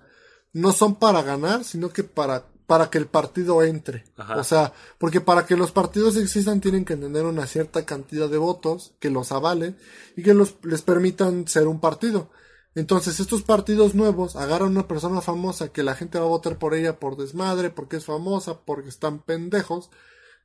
no 0.53 0.71
son 0.71 0.95
para 0.95 1.23
ganar, 1.23 1.63
sino 1.63 1.89
que 1.89 2.03
para 2.03 2.45
para 2.67 2.89
que 2.89 2.97
el 2.97 3.07
partido 3.07 3.63
entre. 3.63 4.03
O 4.35 4.43
sea, 4.43 4.73
porque 4.97 5.21
para 5.21 5.45
que 5.45 5.55
los 5.55 5.71
partidos 5.71 6.17
existan 6.17 6.59
tienen 6.59 6.83
que 6.83 6.97
tener 6.97 7.23
una 7.23 7.47
cierta 7.47 7.85
cantidad 7.85 8.29
de 8.29 8.37
votos 8.37 8.93
que 8.99 9.09
los 9.09 9.31
avalen 9.31 9.77
y 10.17 10.21
que 10.21 10.33
los, 10.33 10.57
les 10.63 10.81
permitan 10.81 11.47
ser 11.47 11.67
un 11.67 11.79
partido. 11.79 12.29
Entonces 12.77 13.19
estos 13.19 13.41
partidos 13.41 13.95
nuevos 13.95 14.35
agarran 14.35 14.67
a 14.67 14.71
una 14.71 14.87
persona 14.87 15.19
famosa 15.19 15.69
que 15.69 15.81
la 15.81 15.95
gente 15.95 16.19
va 16.19 16.25
a 16.25 16.29
votar 16.29 16.59
por 16.59 16.75
ella 16.75 16.99
por 16.99 17.17
desmadre, 17.17 17.71
porque 17.71 17.95
es 17.95 18.05
famosa, 18.05 18.59
porque 18.65 18.89
están 18.89 19.17
pendejos. 19.17 19.89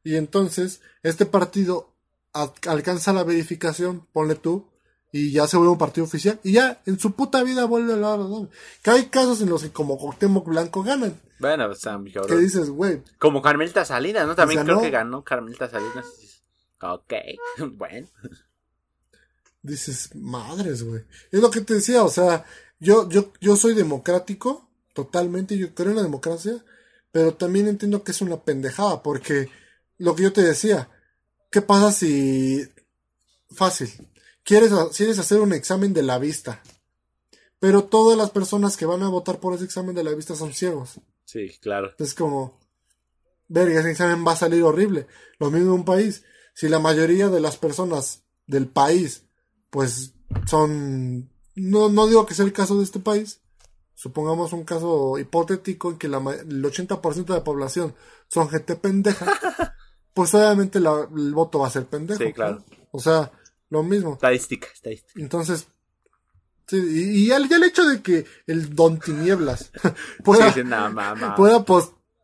Y 0.03 0.17
entonces 0.17 0.81
este 1.03 1.27
partido 1.27 1.93
alcanza 2.33 3.13
la 3.13 3.23
verificación, 3.23 4.07
ponle 4.15 4.35
tú, 4.35 4.67
y 5.13 5.33
ya 5.33 5.47
se 5.47 5.59
vuelve 5.59 5.73
un 5.73 5.79
partido 5.79 6.07
oficial. 6.07 6.41
Y 6.43 6.53
ya 6.53 6.81
en 6.87 6.99
su 6.99 7.13
puta 7.13 7.43
vida 7.43 7.67
vuelve 7.67 7.93
a 7.93 7.97
la 7.99 8.19
Que 8.83 8.93
hay 8.93 9.05
casos 9.09 9.43
en 9.43 9.51
los 9.51 9.63
que 9.63 9.71
como 9.71 9.99
Cuauhtémoc 9.99 10.49
Blanco 10.49 10.83
ganan. 10.83 11.21
Bueno, 11.39 11.75
sea, 11.75 12.01
¿Qué 12.27 12.37
dices, 12.39 12.71
güey? 12.71 13.03
Como 13.19 13.43
Carmelita 13.43 13.85
Salinas, 13.85 14.27
¿no? 14.27 14.35
También 14.35 14.65
creo 14.65 14.81
que 14.81 14.89
ganó 14.89 15.23
Carmelita 15.23 15.69
Salinas. 15.69 16.07
Ok, 16.81 17.13
bueno 17.77 18.09
dices, 19.63 20.15
madres, 20.15 20.83
güey. 20.83 21.03
Es 21.31 21.41
lo 21.41 21.51
que 21.51 21.61
te 21.61 21.75
decía, 21.75 22.05
o 22.05 22.11
sea, 22.11 22.45
yo, 22.81 23.09
yo, 23.09 23.33
yo 23.41 23.57
soy 23.57 23.75
democrático, 23.75 24.69
totalmente, 24.93 25.57
yo 25.57 25.75
creo 25.75 25.91
en 25.91 25.97
la 25.97 26.03
democracia, 26.03 26.65
pero 27.11 27.35
también 27.35 27.69
entiendo 27.69 28.03
que 28.03 28.13
es 28.13 28.21
una 28.21 28.43
pendejada, 28.43 29.03
porque 29.03 29.49
lo 29.99 30.15
que 30.15 30.25
yo 30.25 30.33
te 30.33 30.43
decía, 30.43 30.91
¿qué 31.51 31.63
pasa 31.63 31.93
si... 31.93 32.69
Fácil, 33.51 33.91
quieres, 34.45 34.73
quieres 34.97 35.19
hacer 35.19 35.41
un 35.41 35.53
examen 35.53 35.93
de 35.93 36.03
la 36.03 36.19
vista, 36.19 36.63
pero 37.61 37.85
todas 37.85 38.17
las 38.17 38.31
personas 38.31 38.79
que 38.79 38.87
van 38.87 39.03
a 39.03 39.11
votar 39.11 39.41
por 39.41 39.55
ese 39.55 39.65
examen 39.65 39.95
de 39.95 40.03
la 40.03 40.15
vista 40.15 40.35
son 40.35 40.55
ciegos. 40.55 41.01
Sí, 41.27 41.51
claro. 41.61 41.93
Es 41.99 42.15
como, 42.15 42.59
verga, 43.49 43.81
ese 43.81 43.91
examen 43.91 44.27
va 44.27 44.33
a 44.33 44.37
salir 44.37 44.63
horrible. 44.63 45.07
Lo 45.39 45.51
mismo 45.51 45.75
en 45.75 45.81
un 45.81 45.85
país. 45.85 46.25
Si 46.55 46.69
la 46.69 46.79
mayoría 46.79 47.29
de 47.29 47.41
las 47.41 47.59
personas 47.59 48.25
del 48.47 48.67
país 48.69 49.25
pues 49.73 50.13
son, 50.47 51.31
no, 51.55 51.89
no 51.89 52.07
digo 52.07 52.27
que 52.27 52.35
sea 52.35 52.45
el 52.45 52.53
caso 52.53 52.77
de 52.77 52.85
este 52.85 53.01
país, 53.01 53.41
supongamos 53.95 54.53
un 54.53 54.65
caso 54.65 55.19
hipotético 55.19 55.91
en 55.91 55.97
que 55.97 56.09
la, 56.09 56.19
el 56.19 56.63
80% 56.63 57.25
de 57.25 57.35
la 57.35 57.43
población 57.43 57.95
son 58.29 58.51
gente 58.51 58.77
pendeja, 58.77 59.33
pues 60.15 60.35
obviamente 60.35 60.79
el 60.79 61.33
voto 61.33 61.61
va 61.61 61.69
a 61.69 61.71
ser 61.71 61.87
pendejo. 61.87 62.23
Sí, 62.23 62.35
claro. 62.35 62.63
O 62.91 63.01
sea, 63.01 63.33
lo 63.71 63.83
mismo. 63.83 64.13
Estadística, 64.13 64.69
estadística. 64.75 65.19
Entonces, 65.19 65.67
sí, 66.67 66.77
y, 66.77 67.29
ya, 67.29 67.39
el 67.39 67.65
hecho 67.65 67.87
de 67.87 68.03
que 68.03 68.27
el 68.47 68.75
Don 68.75 69.01
Tinieblas 69.01 69.73
pueda, 70.23 70.53
pueda, 71.35 71.65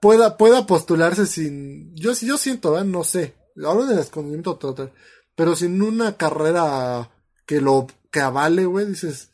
pueda, 0.02 0.36
pueda 0.36 0.66
postularse 0.66 1.24
sin, 1.24 1.96
yo, 1.96 2.12
yo 2.12 2.36
siento, 2.36 2.84
no 2.84 3.04
sé, 3.04 3.36
hablo 3.56 3.86
de 3.86 4.02
escondimiento 4.02 4.56
total, 4.56 4.92
pero 5.34 5.56
sin 5.56 5.80
una 5.80 6.18
carrera 6.18 7.10
que 7.48 7.62
lo 7.62 7.86
que 8.12 8.20
avale, 8.20 8.66
güey, 8.66 8.86
dices, 8.86 9.32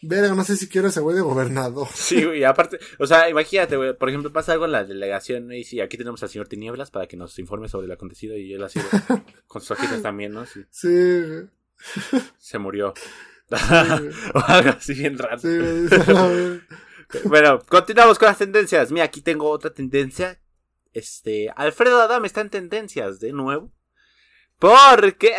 verga, 0.00 0.34
no 0.34 0.44
sé 0.44 0.56
si 0.56 0.66
quiero 0.66 0.88
ese 0.88 1.00
güey 1.00 1.14
de 1.14 1.22
gobernador. 1.22 1.86
Sí, 1.94 2.24
güey, 2.24 2.42
aparte, 2.42 2.80
o 2.98 3.06
sea, 3.06 3.28
imagínate, 3.28 3.76
güey, 3.76 3.96
por 3.96 4.08
ejemplo, 4.08 4.32
pasa 4.32 4.52
algo 4.52 4.64
en 4.64 4.72
la 4.72 4.84
delegación, 4.84 5.52
y 5.52 5.62
si 5.62 5.80
aquí 5.80 5.98
tenemos 5.98 6.22
al 6.22 6.30
señor 6.30 6.48
Tinieblas 6.48 6.90
para 6.90 7.06
que 7.06 7.18
nos 7.18 7.38
informe 7.38 7.68
sobre 7.68 7.86
lo 7.86 7.94
acontecido 7.94 8.36
y 8.36 8.54
él 8.54 8.64
así, 8.64 8.80
con 9.46 9.60
sus 9.60 9.72
hojitas 9.72 10.02
también, 10.02 10.32
¿no? 10.32 10.46
Sí. 10.46 10.64
sí. 10.70 10.88
Se 12.38 12.58
murió. 12.58 12.94
o 14.34 14.38
algo 14.38 14.70
así 14.70 14.94
bien 14.94 15.18
raro. 15.18 15.38
Sí, 15.38 15.58
bueno, 17.24 17.60
continuamos 17.68 18.18
con 18.18 18.26
las 18.26 18.38
tendencias. 18.38 18.90
Mira, 18.90 19.04
aquí 19.04 19.20
tengo 19.20 19.50
otra 19.50 19.72
tendencia. 19.72 20.40
Este, 20.94 21.50
Alfredo 21.54 22.00
Adam 22.00 22.24
está 22.24 22.40
en 22.40 22.48
tendencias 22.48 23.20
de 23.20 23.32
nuevo. 23.32 23.70
Porque 24.58 25.34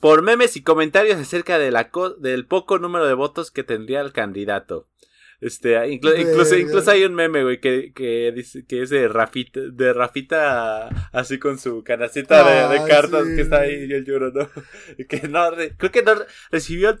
por 0.00 0.22
memes 0.22 0.56
y 0.56 0.62
comentarios 0.62 1.18
acerca 1.18 1.58
de 1.58 1.70
la 1.70 1.90
del 2.18 2.46
poco 2.46 2.78
número 2.78 3.06
de 3.06 3.14
votos 3.14 3.50
que 3.50 3.64
tendría 3.64 4.00
el 4.00 4.12
candidato. 4.12 4.88
Este, 5.40 5.90
incluso, 5.90 6.56
incluso 6.56 6.90
hay 6.90 7.04
un 7.04 7.14
meme, 7.14 7.42
güey, 7.42 7.60
que, 7.60 7.92
que 7.92 8.32
dice 8.32 8.64
que 8.64 8.82
es 8.82 8.90
de 8.90 9.06
Rafita, 9.06 9.60
de 9.60 9.92
Rafita 9.92 10.88
así 11.12 11.38
con 11.38 11.58
su 11.58 11.84
canacita 11.84 12.70
de, 12.70 12.88
cartas 12.88 13.24
que 13.26 13.42
está 13.42 13.60
ahí 13.60 13.84
y 13.84 13.92
el 13.92 14.04
lloro, 14.04 14.32
¿no? 14.32 14.48
Que 15.08 15.28
no, 15.28 15.50
creo 15.76 15.92
que 15.92 16.02
no 16.02 16.14
recibió 16.50 16.98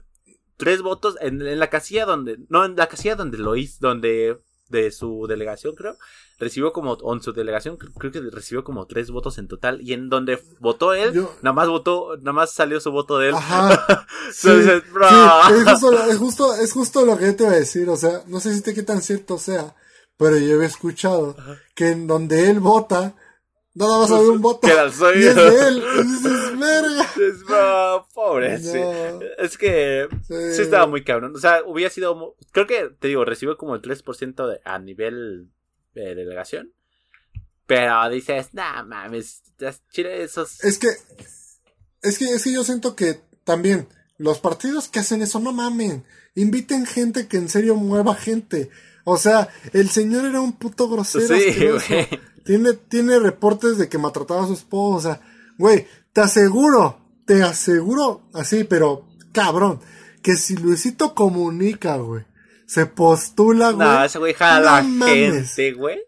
tres 0.58 0.82
votos 0.82 1.16
en, 1.22 1.40
en, 1.40 1.58
la 1.58 1.70
casilla 1.70 2.04
donde, 2.04 2.38
no, 2.48 2.64
en 2.66 2.76
la 2.76 2.88
casilla 2.88 3.16
donde 3.16 3.38
lo 3.38 3.56
hizo, 3.56 3.78
donde 3.80 4.38
de 4.68 4.90
su 4.90 5.26
delegación, 5.28 5.74
creo, 5.74 5.96
recibió 6.38 6.72
como, 6.72 6.92
o 6.94 7.14
en 7.14 7.22
su 7.22 7.32
delegación, 7.32 7.76
creo 7.76 8.10
que 8.12 8.20
recibió 8.32 8.64
como 8.64 8.86
tres 8.86 9.10
votos 9.10 9.38
en 9.38 9.48
total, 9.48 9.80
y 9.80 9.92
en 9.92 10.08
donde 10.08 10.42
votó 10.60 10.92
él, 10.92 11.12
Yo- 11.12 11.32
nada 11.42 11.54
más 11.54 11.68
votó, 11.68 12.16
nada 12.18 12.32
más 12.32 12.52
salió 12.52 12.80
su 12.80 12.90
voto 12.90 13.18
de 13.18 13.28
él. 13.28 13.34
Ajá. 13.34 14.06
Sí, 14.32 14.48
Entonces, 14.48 14.92
bro. 14.92 15.08
sí, 15.08 15.14
es, 15.54 15.64
justo, 15.70 15.90
lo- 15.92 16.02
es, 16.04 16.18
justo, 16.18 16.54
es 16.56 16.72
justo 16.72 17.04
lo 17.06 17.16
que 17.16 17.26
yo 17.26 17.36
te 17.36 17.44
iba 17.44 17.52
a 17.52 17.56
decir. 17.56 17.88
O 17.88 17.96
sea, 17.96 18.22
no 18.26 18.40
sé 18.40 18.52
si 18.54 18.60
te 18.60 18.74
qué 18.74 18.82
tan 18.82 19.00
cierto 19.00 19.38
sea, 19.38 19.76
pero 20.16 20.36
yo 20.36 20.60
he 20.60 20.66
escuchado 20.66 21.36
que 21.76 21.90
en 21.90 22.08
donde 22.08 22.50
él 22.50 22.58
vota, 22.58 23.14
nada 23.76 23.98
más 24.00 24.10
hay 24.10 24.26
un 24.26 24.40
voto. 24.40 24.66
Queda 24.66 24.82
el 24.84 24.92
suyo. 24.92 25.12
Y 25.14 25.24
es 25.26 25.34
de 25.34 25.68
él. 25.68 25.84
Y 25.98 26.02
dices, 26.02 26.58
verga. 26.58 27.02
Es, 27.02 28.06
pobre, 28.12 28.58
sí. 28.58 28.78
Es 29.38 29.56
que 29.56 30.08
Sí. 30.26 30.34
sí 30.54 30.62
estaba 30.62 30.86
muy 30.86 31.04
cabrón. 31.04 31.34
O 31.36 31.38
sea, 31.38 31.62
hubiera 31.64 31.90
sido. 31.90 32.36
Creo 32.52 32.66
que, 32.66 32.90
te 32.98 33.08
digo, 33.08 33.24
recibió 33.24 33.56
como 33.56 33.74
el 33.74 33.82
3% 33.82 34.48
de, 34.48 34.60
a 34.64 34.78
nivel 34.78 35.50
de 35.94 36.14
delegación. 36.14 36.72
Pero 37.66 38.08
dices, 38.10 38.48
nah, 38.52 38.82
mames, 38.82 39.42
Chile, 39.90 40.22
esos. 40.22 40.62
Es 40.64 40.78
que, 40.78 40.88
es 42.02 42.18
que, 42.18 42.24
es 42.26 42.42
que 42.44 42.52
yo 42.52 42.64
siento 42.64 42.94
que 42.94 43.20
también 43.44 43.88
los 44.18 44.38
partidos 44.38 44.88
que 44.88 45.00
hacen 45.00 45.22
eso, 45.22 45.40
no 45.40 45.52
mamen. 45.52 46.04
Inviten 46.34 46.86
gente 46.86 47.28
que 47.28 47.38
en 47.38 47.48
serio 47.48 47.74
mueva 47.76 48.14
gente. 48.14 48.70
O 49.08 49.16
sea, 49.16 49.48
el 49.72 49.88
señor 49.88 50.24
era 50.24 50.40
un 50.40 50.54
puto 50.54 50.88
grosero. 50.88 51.38
Sí, 51.38 51.68
güey. 51.68 52.08
Tiene, 52.44 52.72
tiene 52.72 53.20
reportes 53.20 53.78
de 53.78 53.88
que 53.88 53.98
maltrataba 53.98 54.42
a 54.42 54.46
su 54.48 54.54
esposa. 54.54 55.20
Güey, 55.58 55.86
te 56.12 56.22
aseguro, 56.22 56.98
te 57.24 57.40
aseguro, 57.44 58.28
así, 58.34 58.64
pero 58.64 59.06
cabrón, 59.30 59.80
que 60.22 60.34
si 60.34 60.56
Luisito 60.56 61.14
comunica, 61.14 61.96
güey, 61.98 62.24
se 62.66 62.86
postula, 62.86 63.70
güey. 63.70 63.86
No, 63.86 64.04
ese 64.04 64.18
güey 64.18 64.34
jala 64.34 64.82
no 64.82 65.06
la 65.06 65.12
gente, 65.12 65.72
güey. 65.72 66.02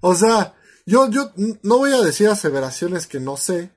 O 0.00 0.14
sea, 0.14 0.54
yo, 0.86 1.10
yo 1.10 1.32
no 1.62 1.76
voy 1.76 1.92
a 1.92 2.00
decir 2.00 2.28
aseveraciones 2.28 3.06
que 3.06 3.20
no 3.20 3.36
sé, 3.36 3.72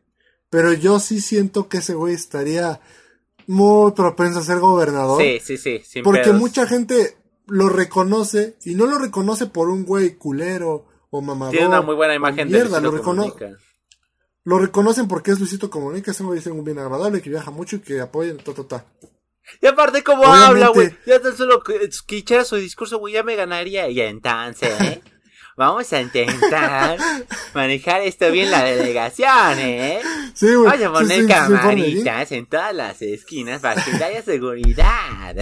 pero 0.50 0.72
yo 0.72 1.02
sí 1.02 1.20
siento 1.20 1.68
que 1.68 1.80
ese 1.80 1.94
güey 1.94 2.14
estaría 2.14 2.80
muy 3.48 3.92
propenso 3.92 4.40
a 4.40 4.44
ser 4.44 4.60
gobernador. 4.60 5.22
Sí, 5.22 5.42
sí, 5.44 5.58
sí. 5.58 5.82
Sin 5.86 6.04
porque 6.04 6.22
pedos. 6.22 6.40
mucha 6.40 6.66
gente 6.68 7.18
lo 7.48 7.70
reconoce 7.70 8.58
y 8.66 8.76
no 8.76 8.86
lo 8.86 8.98
reconoce 9.00 9.46
por 9.48 9.70
un 9.70 9.86
güey 9.86 10.16
culero 10.16 10.88
o 11.10 11.22
mamador. 11.22 11.52
Tiene 11.54 11.68
una 11.68 11.82
muy 11.82 11.96
buena 11.96 12.16
imagen 12.16 12.50
de 12.50 12.58
mierda, 12.58 12.80
lo, 12.82 12.90
Luisito 12.92 13.12
recono- 13.14 13.32
Comunica. 13.34 13.58
lo 14.44 14.60
reconocen 14.60 15.08
porque 15.08 15.32
es 15.32 15.40
Luisito 15.40 15.70
Comunica, 15.70 16.12
es 16.12 16.20
un 16.20 16.28
güey 16.28 16.42
bien 16.64 16.80
agradable, 16.80 17.22
que 17.22 17.30
viaja 17.30 17.52
mucho 17.52 17.78
y 17.78 17.80
que 17.80 18.02
apoya, 18.02 18.36
ta, 18.38 18.54
ta, 18.54 18.68
ta. 18.68 18.86
Y 19.62 19.68
aparte, 19.68 20.04
como 20.04 20.24
Obviamente- 20.24 20.46
habla, 20.46 20.68
güey. 20.70 20.98
Ya 21.06 21.20
tan 21.20 21.38
solo 21.38 21.62
que 21.62 21.90
su 22.44 22.56
discurso, 22.56 22.98
güey, 22.98 23.14
ya 23.14 23.24
me 23.24 23.36
ganaría. 23.36 23.88
Y 23.90 24.02
entonces, 24.02 24.80
¿eh? 24.82 25.02
Vamos 25.58 25.94
a 25.94 26.02
intentar 26.02 26.98
manejar 27.54 28.02
esto 28.02 28.30
bien 28.30 28.52
la 28.52 28.64
delegación, 28.64 29.60
¿eh? 29.60 30.02
Sí, 30.34 30.54
güey. 30.54 30.70
Vamos 30.70 30.86
a 30.86 30.92
poner 30.92 31.16
sí, 31.18 31.22
sí, 31.22 31.28
camaritas 31.28 32.32
en 32.34 32.46
todas 32.46 32.76
las 32.76 33.02
esquinas 33.02 33.62
para 33.62 33.82
que 33.82 33.92
haya 34.04 34.22
seguridad. 34.22 35.36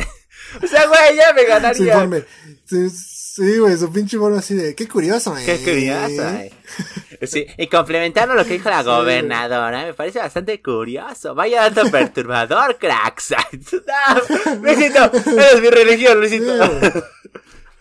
O 0.61 0.67
sea, 0.67 0.87
güey, 0.87 1.15
ya 1.15 1.33
me 1.33 1.41
Su 1.43 1.47
ganaría. 1.47 1.93
informe. 1.93 2.25
Sí, 2.65 3.57
güey, 3.57 3.75
su 3.77 3.91
pinche 3.91 4.15
informe 4.17 4.37
así 4.37 4.53
de, 4.53 4.75
qué 4.75 4.87
curioso, 4.87 5.35
eh. 5.37 5.43
Qué 5.45 5.57
curioso, 5.63 6.29
eh. 6.37 6.51
Sí, 7.27 7.45
y 7.57 7.67
complementando 7.67 8.33
lo 8.35 8.43
que 8.45 8.53
dijo 8.53 8.69
la 8.69 8.83
gobernadora, 8.83 9.85
me 9.85 9.93
parece 9.93 10.19
bastante 10.19 10.61
curioso. 10.61 11.33
Vaya 11.33 11.69
dato 11.69 11.89
perturbador, 11.91 12.77
cracks. 12.77 13.29
No, 13.53 14.55
Luisito, 14.61 15.11
eres 15.39 15.61
mi 15.61 15.69
religión, 15.69 16.19
Luisito. 16.19 16.53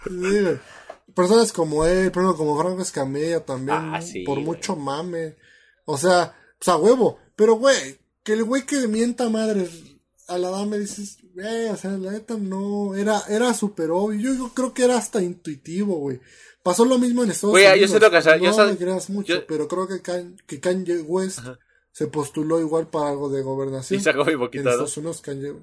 Sí, 0.06 0.40
güey. 0.42 0.58
Personas 1.14 1.52
como 1.52 1.84
él, 1.84 1.98
ejemplo, 2.08 2.36
como 2.36 2.58
Franco 2.58 2.80
Escamilla 2.82 3.40
también, 3.44 3.76
Ah, 3.94 4.00
sí, 4.00 4.22
por 4.24 4.36
güey. 4.36 4.46
mucho 4.46 4.76
mame. 4.76 5.36
O 5.84 5.98
sea, 5.98 6.34
pues 6.58 6.68
a 6.68 6.76
huevo. 6.76 7.18
Pero, 7.36 7.54
güey, 7.54 7.98
que 8.22 8.32
el 8.32 8.44
güey 8.44 8.62
que 8.64 8.86
mienta 8.88 9.28
madre 9.28 9.68
a 10.28 10.38
la 10.38 10.48
dama 10.50 10.76
dices, 10.76 11.18
güey, 11.34 11.68
o 11.68 11.76
sea, 11.76 11.90
la 11.92 12.12
neta 12.12 12.36
no, 12.36 12.94
era, 12.94 13.22
era 13.28 13.52
súper 13.54 13.90
obvio. 13.90 14.20
Yo, 14.20 14.34
yo 14.34 14.52
creo 14.54 14.72
que 14.74 14.84
era 14.84 14.96
hasta 14.98 15.22
intuitivo, 15.22 15.96
güey. 15.96 16.20
Pasó 16.62 16.84
lo 16.84 16.98
mismo 16.98 17.24
en 17.24 17.30
Estados 17.30 17.58
yo 17.60 17.70
Unidos. 17.70 17.90
siento 17.90 18.10
que, 18.10 18.16
o 18.18 18.22
sea, 18.22 18.36
yo 18.36 18.50
no 18.50 18.56
sab- 18.56 18.70
me 18.70 18.76
creas 18.76 19.10
mucho, 19.10 19.34
yo- 19.34 19.46
pero 19.46 19.66
creo 19.68 19.88
que, 19.88 20.00
Kan- 20.02 20.36
que 20.46 20.60
Kanye 20.60 21.00
West 21.02 21.40
Ajá. 21.40 21.58
se 21.90 22.06
postuló 22.06 22.60
igual 22.60 22.88
para 22.88 23.10
algo 23.10 23.28
de 23.28 23.40
Y 23.40 23.42
gobernación. 23.42 24.00
sacó 24.00 24.24
muy 24.24 24.34
En 24.34 24.38
poquito, 24.38 24.64
¿no? 24.64 24.70
Estados 24.70 24.96
Unidos 24.96 25.20
Kanye 25.20 25.54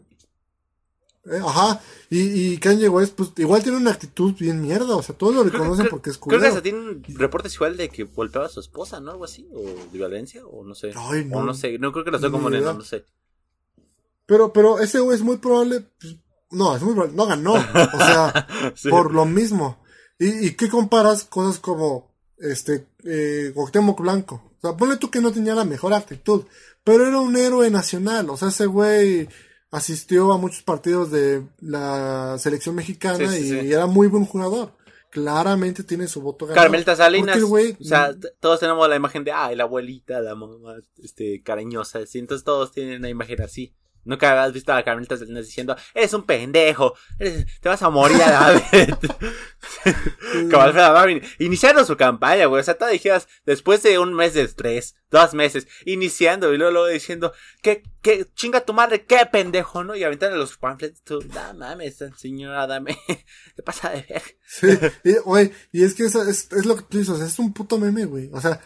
Eh, 1.25 1.39
ajá, 1.45 1.81
y, 2.09 2.53
y 2.53 2.57
Kanye 2.57 2.87
West, 2.89 3.13
pues 3.15 3.31
igual 3.37 3.61
tiene 3.61 3.77
una 3.77 3.91
actitud 3.91 4.33
bien 4.39 4.61
mierda, 4.61 4.95
o 4.95 5.03
sea, 5.03 5.15
todos 5.15 5.35
lo 5.35 5.43
reconocen 5.43 5.85
Creo- 5.85 5.89
porque 5.91 6.09
es 6.09 6.17
Creo 6.17 6.29
que 6.29 6.35
culero. 6.37 6.47
hasta 6.47 6.61
tienen 6.63 7.03
reportes 7.17 7.53
igual 7.55 7.77
de 7.77 7.89
que 7.89 8.03
golpeaba 8.05 8.47
a 8.47 8.49
su 8.49 8.59
esposa, 8.61 8.99
¿no? 8.99 9.11
Algo 9.11 9.25
así, 9.25 9.47
o 9.53 9.61
de 9.63 9.97
violencia, 9.97 10.45
o 10.47 10.63
no 10.63 10.73
sé. 10.75 10.91
Ay, 10.95 11.25
no. 11.25 11.37
O 11.39 11.43
no 11.43 11.53
sé, 11.53 11.77
no 11.77 11.91
creo 11.91 12.05
que 12.05 12.11
lo 12.11 12.17
estoy 12.17 12.29
Ni 12.29 12.33
confundiendo, 12.33 12.69
idea. 12.71 12.77
no 12.79 12.85
sé. 12.85 13.05
Pero, 14.29 14.53
pero 14.53 14.79
ese 14.79 14.99
güey 14.99 15.15
es 15.17 15.23
muy 15.23 15.37
probable, 15.37 15.81
pues, 15.99 16.15
no, 16.51 16.75
es 16.75 16.81
muy 16.83 16.93
probable, 16.93 17.15
no 17.17 17.25
ganó, 17.25 17.53
o 17.55 17.97
sea, 17.97 18.47
Sí. 18.75 18.89
por 18.89 19.13
lo 19.13 19.25
mismo. 19.25 19.83
¿Y, 20.19 20.47
y 20.47 20.55
qué 20.55 20.69
comparas 20.69 21.23
cosas 21.25 21.59
como, 21.59 22.15
este, 22.37 22.87
eh, 23.03 23.51
Cuauhtémoc 23.53 23.99
Blanco? 23.99 24.53
O 24.57 24.61
sea, 24.61 24.77
ponle 24.77 24.97
tú 24.97 25.09
que 25.09 25.19
no 25.21 25.31
tenía 25.31 25.55
la 25.55 25.65
mejor 25.65 25.93
actitud, 25.93 26.45
pero 26.83 27.07
era 27.07 27.19
un 27.19 27.35
héroe 27.35 27.69
nacional, 27.71 28.29
o 28.29 28.37
sea, 28.37 28.49
ese 28.49 28.67
güey 28.67 29.27
asistió 29.71 30.31
a 30.31 30.37
muchos 30.37 30.61
partidos 30.63 31.11
de 31.11 31.43
la 31.59 32.37
selección 32.39 32.75
mexicana 32.75 33.17
Sí, 33.31 33.37
sí, 33.49 33.55
y 33.57 33.61
sí. 33.61 33.73
era 33.73 33.85
muy 33.87 34.07
buen 34.07 34.25
jugador. 34.25 34.73
Claramente 35.11 35.83
tiene 35.83 36.07
su 36.07 36.21
voto 36.21 36.45
ganado. 36.45 36.61
Carmelita 36.63 36.95
Salinas, 36.95 37.39
güey- 37.41 37.75
o 37.79 37.83
sea, 37.83 38.15
todos 38.39 38.59
tenemos 38.59 38.87
la 38.87 38.95
imagen 38.95 39.23
de, 39.23 39.31
ay, 39.31 39.55
la 39.55 39.63
abuelita, 39.63 40.19
la 40.21 40.35
mamá, 40.35 40.75
este, 41.01 41.41
cariñosa, 41.41 41.99
así, 41.99 42.19
entonces 42.19 42.43
todos 42.45 42.71
tienen 42.71 42.99
una 42.99 43.09
imagen 43.09 43.41
así. 43.41 43.73
Nunca 44.09 44.43
has 44.43 44.51
visto 44.51 44.73
a 44.73 44.83
Carmelita 44.83 45.15
Salinas 45.17 45.45
diciendo, 45.45 45.75
eres 45.93 46.13
un 46.13 46.23
pendejo, 46.23 46.95
eres- 47.19 47.45
te 47.61 47.69
vas 47.69 47.81
a 47.83 47.89
morir 47.89 48.21
a 48.23 48.29
la 48.51 48.51
vez. 48.71 48.87
Como 50.49 50.61
Alfredo 50.61 50.85
Adame, 50.87 51.21
iniciaron 51.39 51.85
su 51.85 51.95
campaña, 51.95 52.45
güey, 52.47 52.61
o 52.61 52.63
sea, 52.63 52.77
todas 52.77 52.91
dijeras, 52.93 53.27
después 53.45 53.83
de 53.83 53.99
un 53.99 54.13
mes 54.13 54.33
de 54.33 54.41
estrés, 54.43 54.95
dos 55.11 55.33
meses, 55.33 55.67
iniciando, 55.85 56.53
y 56.53 56.57
luego, 56.57 56.71
luego 56.73 56.87
diciendo, 56.87 57.33
que, 57.61 57.83
que, 58.01 58.25
chinga 58.35 58.61
tu 58.61 58.73
madre, 58.73 59.05
qué 59.05 59.25
pendejo, 59.31 59.83
¿no? 59.83 59.95
Y 59.95 60.03
aventando 60.03 60.37
los 60.37 60.57
pamphlets, 60.57 61.03
tú, 61.03 61.19
no 61.33 61.53
mames, 61.53 62.03
señora, 62.17 62.67
dame, 62.67 62.97
te 63.55 63.63
pasa 63.63 63.89
de 63.91 64.05
ver. 64.09 64.23
Sí, 64.47 64.67
y, 65.03 65.13
güey, 65.19 65.51
y 65.71 65.83
es 65.83 65.93
que 65.93 66.03
eso 66.05 66.23
es, 66.23 66.51
es 66.51 66.65
lo 66.65 66.75
que 66.75 66.83
tú 66.83 66.97
dices, 66.97 67.19
es 67.19 67.37
un 67.39 67.53
puto 67.53 67.77
meme, 67.77 68.05
güey. 68.05 68.29
O 68.33 68.41
sea, 68.41 68.59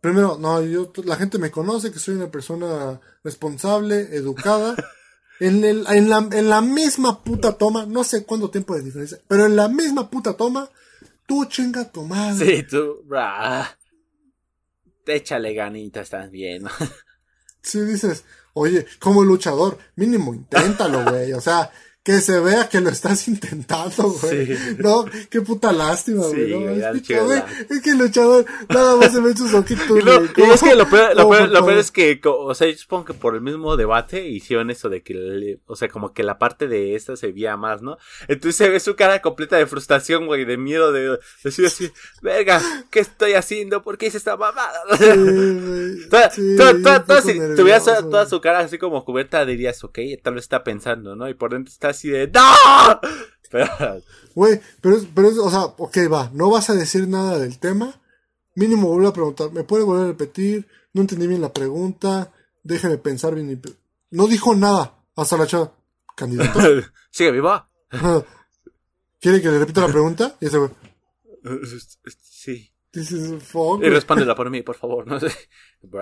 primero, 0.00 0.38
no, 0.38 0.62
yo, 0.62 0.92
la 1.04 1.16
gente 1.16 1.38
me 1.38 1.50
conoce 1.50 1.92
que 1.92 1.98
soy 1.98 2.14
una 2.14 2.30
persona 2.30 3.00
responsable, 3.24 4.14
educada. 4.14 4.74
En, 5.42 5.64
el, 5.64 5.86
en, 5.88 6.10
la, 6.10 6.18
en 6.32 6.50
la 6.50 6.60
misma 6.60 7.24
puta 7.24 7.56
toma, 7.56 7.86
no 7.86 8.04
sé 8.04 8.26
cuánto 8.26 8.50
tiempo 8.50 8.76
de 8.76 8.82
diferencia, 8.82 9.18
pero 9.26 9.46
en 9.46 9.56
la 9.56 9.68
misma 9.68 10.10
puta 10.10 10.34
toma, 10.34 10.68
tú 11.24 11.46
chinga 11.46 11.90
tu 11.90 12.02
madre. 12.02 12.44
Sí, 12.58 12.62
tú, 12.64 13.02
bra. 13.06 13.78
Échale 15.06 15.54
ganitas 15.54 16.10
también. 16.10 16.64
¿no? 16.64 16.70
Sí, 17.62 17.80
dices, 17.80 18.24
oye, 18.52 18.86
como 18.98 19.22
luchador, 19.24 19.78
mínimo, 19.96 20.34
inténtalo, 20.34 21.04
güey. 21.10 21.32
O 21.32 21.40
sea, 21.40 21.70
que 22.02 22.20
se 22.22 22.40
vea 22.40 22.66
que 22.68 22.80
lo 22.80 22.88
estás 22.88 23.28
intentando, 23.28 24.10
güey. 24.22 24.46
Sí. 24.46 24.76
No, 24.78 25.04
qué 25.28 25.42
puta 25.42 25.70
lástima, 25.72 26.24
Sí, 26.24 26.30
güey. 26.36 26.50
no, 26.50 26.60
güey, 26.60 26.80
es, 26.96 27.02
que, 27.06 27.20
güey, 27.20 27.42
es 27.68 27.80
que 27.82 27.90
el 27.90 27.98
luchador 27.98 28.46
nada 28.70 28.96
más 28.96 29.12
se 29.12 29.20
ve 29.20 29.36
sus 29.36 29.52
ojitos, 29.52 29.86
Y, 30.36 30.40
y 30.40 30.44
es 30.44 30.62
que 30.62 30.74
lo 30.74 30.88
peor, 30.88 31.14
lo 31.14 31.28
peor- 31.28 31.48
lo 31.50 31.66
peor 31.66 31.78
es 31.78 31.90
que, 31.90 32.18
o 32.24 32.54
sea, 32.54 32.68
yo 32.68 32.76
supongo 32.78 33.04
que 33.04 33.14
por 33.14 33.34
el 33.34 33.42
mismo 33.42 33.76
debate 33.76 34.26
hicieron 34.28 34.70
eso 34.70 34.88
de 34.88 35.02
que, 35.02 35.58
o 35.66 35.76
sea, 35.76 35.88
como 35.88 36.14
que 36.14 36.22
la 36.22 36.38
parte 36.38 36.68
de 36.68 36.94
esta 36.94 37.16
se 37.16 37.32
veía 37.32 37.56
más, 37.58 37.82
¿no? 37.82 37.98
Entonces 38.28 38.56
se 38.56 38.70
ve 38.70 38.80
su 38.80 38.96
cara 38.96 39.20
completa 39.20 39.56
de 39.58 39.66
frustración, 39.66 40.26
güey, 40.26 40.46
de 40.46 40.56
miedo, 40.56 40.92
de 40.92 41.18
decir 41.44 41.66
así, 41.66 41.90
verga, 42.22 42.62
¿qué 42.90 43.00
estoy 43.00 43.34
haciendo? 43.34 43.82
¿Por 43.82 43.98
qué 43.98 44.06
hice 44.06 44.16
esta 44.16 44.38
mamada? 44.38 44.80
Sí, 44.98 45.04
Toda, 46.10 46.30
sí, 46.30 46.56
toda- 46.56 47.20
si 47.22 47.38
nervioso, 47.38 47.56
tuvieras 47.56 47.84
toda 47.84 48.26
su 48.26 48.40
cara 48.40 48.60
así 48.60 48.78
como 48.78 49.04
cubierta, 49.04 49.44
dirías, 49.44 49.82
ok, 49.84 49.98
tal 50.22 50.34
vez 50.34 50.44
está 50.44 50.64
pensando, 50.64 51.14
¿no? 51.14 51.28
Y 51.28 51.34
por 51.34 51.52
dentro 51.52 51.70
está 51.72 51.89
así 51.90 52.08
de 52.08 52.26
¡No! 52.28 52.40
Pero, 53.50 53.66
Güey, 54.34 54.60
pero, 54.80 54.96
es- 54.96 55.06
pero 55.14 55.28
es, 55.28 55.38
o 55.38 55.50
sea, 55.50 55.64
ok, 55.64 55.96
va, 56.12 56.30
no 56.32 56.50
vas 56.50 56.70
a 56.70 56.74
decir 56.74 57.08
nada 57.08 57.38
del 57.38 57.58
tema. 57.58 58.00
Mínimo 58.54 58.88
vuelve 58.88 59.08
a 59.08 59.12
preguntar, 59.12 59.50
¿me 59.52 59.64
puede 59.64 59.84
volver 59.84 60.04
a 60.04 60.08
repetir? 60.08 60.66
No 60.92 61.00
entendí 61.02 61.26
bien 61.26 61.40
la 61.40 61.52
pregunta, 61.52 62.32
déjeme 62.62 62.96
pensar 62.98 63.34
bien. 63.34 63.48
mi 63.48 63.56
pe-". 63.56 63.74
No 64.10 64.26
dijo 64.28 64.54
nada, 64.54 64.94
hasta 65.16 65.36
la 65.36 65.46
chava. 65.46 65.72
¿Candidato? 66.16 66.58
sigue 67.10 67.32
viva. 67.32 67.68
¿Quiere 69.20 69.40
que 69.42 69.48
le 69.48 69.58
repita 69.58 69.80
la 69.82 69.88
pregunta? 69.88 70.36
Y 70.40 70.46
ese 70.46 70.58
güey, 70.58 70.70
Sí. 72.22 72.72
dices, 72.92 73.42
fuck, 73.42 73.76
Y 73.76 73.80
güey. 73.80 73.90
respóndela 73.90 74.34
por 74.34 74.48
mí, 74.50 74.62
por 74.62 74.76
favor. 74.76 75.06
No 75.06 75.18
sé. 75.20 75.28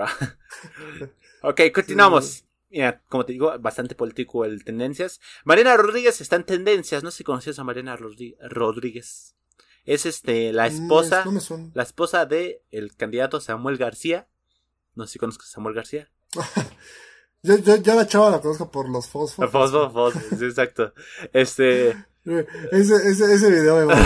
Ok, 1.41 1.61
continuamos. 1.73 2.43
Mira, 2.69 3.01
como 3.09 3.25
te 3.25 3.33
digo, 3.33 3.51
bastante 3.59 3.95
político 3.95 4.45
el 4.45 4.63
tendencias. 4.63 5.19
Mariana 5.43 5.75
Rodríguez 5.77 6.21
está 6.21 6.35
en 6.35 6.43
tendencias. 6.43 7.03
No 7.03 7.09
sé 7.11 7.17
si 7.17 7.23
conocías 7.23 7.57
a 7.59 7.63
Mariana 7.63 7.97
Rodríguez. 7.97 9.35
Es 9.85 10.05
este, 10.05 10.53
la 10.53 10.69
Mm, 10.69 10.73
esposa, 10.73 11.25
no 11.25 11.39
suena. 11.39 11.71
la 11.73 11.83
esposa 11.83 12.25
de 12.25 12.63
el 12.71 12.95
candidato 12.95 13.41
Samuel 13.41 13.77
García. 13.77 14.27
No 14.95 15.07
sé 15.07 15.13
si 15.13 15.19
conozco 15.19 15.43
a 15.43 15.47
Samuel 15.47 15.75
García. 15.75 16.11
Yo, 17.41 17.55
yo, 17.57 17.77
ya 17.77 17.95
la 17.95 18.05
chava 18.05 18.29
la 18.31 18.41
conozco 18.41 18.69
por 18.69 18.89
los 18.89 19.07
fósforos. 19.07 19.49
Fosfo, 19.49 19.89
fosfo, 19.91 20.19
sí, 20.37 20.43
exacto. 20.43 20.93
Este, 21.31 21.91
Ese, 22.25 22.95
ese, 23.09 23.33
ese 23.33 23.49
video 23.49 23.77
me 23.77 23.85
güey. 23.85 23.97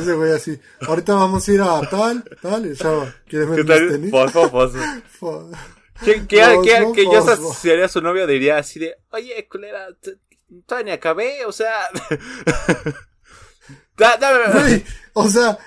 Ese 0.00 0.12
güey 0.14 0.32
así. 0.32 0.58
Ahorita 0.88 1.14
vamos 1.14 1.48
a 1.48 1.52
ir 1.52 1.60
a 1.62 1.80
tal, 1.88 2.24
tal, 2.42 2.66
y 2.66 2.74
chava. 2.76 3.14
¿Quieres 3.28 3.48
¿qué 3.48 3.62
ver 3.62 3.82
mis 3.82 3.92
tenis? 3.92 4.10
Fosfo, 4.10 4.50
fosfo. 4.50 5.50
Que, 6.04 6.26
que, 6.26 6.42
Fosfo, 6.44 6.92
que, 6.92 7.04
yo 7.04 7.22
fosfo. 7.22 7.52
si 7.54 7.68
sería 7.68 7.88
su 7.88 8.00
novio 8.00 8.26
diría 8.26 8.58
así 8.58 8.78
de, 8.78 8.96
oye, 9.10 9.46
culera, 9.48 9.88
todavía 10.66 10.84
ni 10.86 10.90
acabé, 10.92 11.44
o 11.44 11.52
sea... 11.52 11.74
Da- 13.96 14.16
dame- 14.16 14.52
Güey, 14.52 14.84
o 15.12 15.28
sea, 15.28 15.58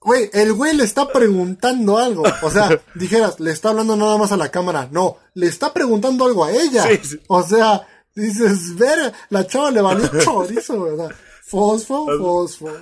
güey, 0.00 0.30
el 0.32 0.52
güey 0.54 0.74
le 0.74 0.84
está 0.84 1.06
preguntando 1.08 1.98
algo. 1.98 2.24
O 2.42 2.50
sea, 2.50 2.80
dijeras, 2.94 3.40
le 3.40 3.50
está 3.50 3.70
hablando 3.70 3.94
nada 3.96 4.16
más 4.16 4.32
a 4.32 4.36
la 4.38 4.50
cámara. 4.50 4.88
No, 4.90 5.18
le 5.34 5.46
está 5.46 5.72
preguntando 5.74 6.24
algo 6.24 6.44
a 6.44 6.50
ella. 6.52 6.84
Sí, 6.84 6.98
sí. 7.02 7.20
O 7.28 7.42
sea, 7.42 7.86
dices, 8.14 8.74
ver, 8.76 9.12
la 9.28 9.46
chava 9.46 9.70
le 9.70 9.82
valió 9.82 10.08
chorizo, 10.24 10.80
¿verdad? 10.82 11.14
Fosfo, 11.42 12.06
fosfo. 12.18 12.72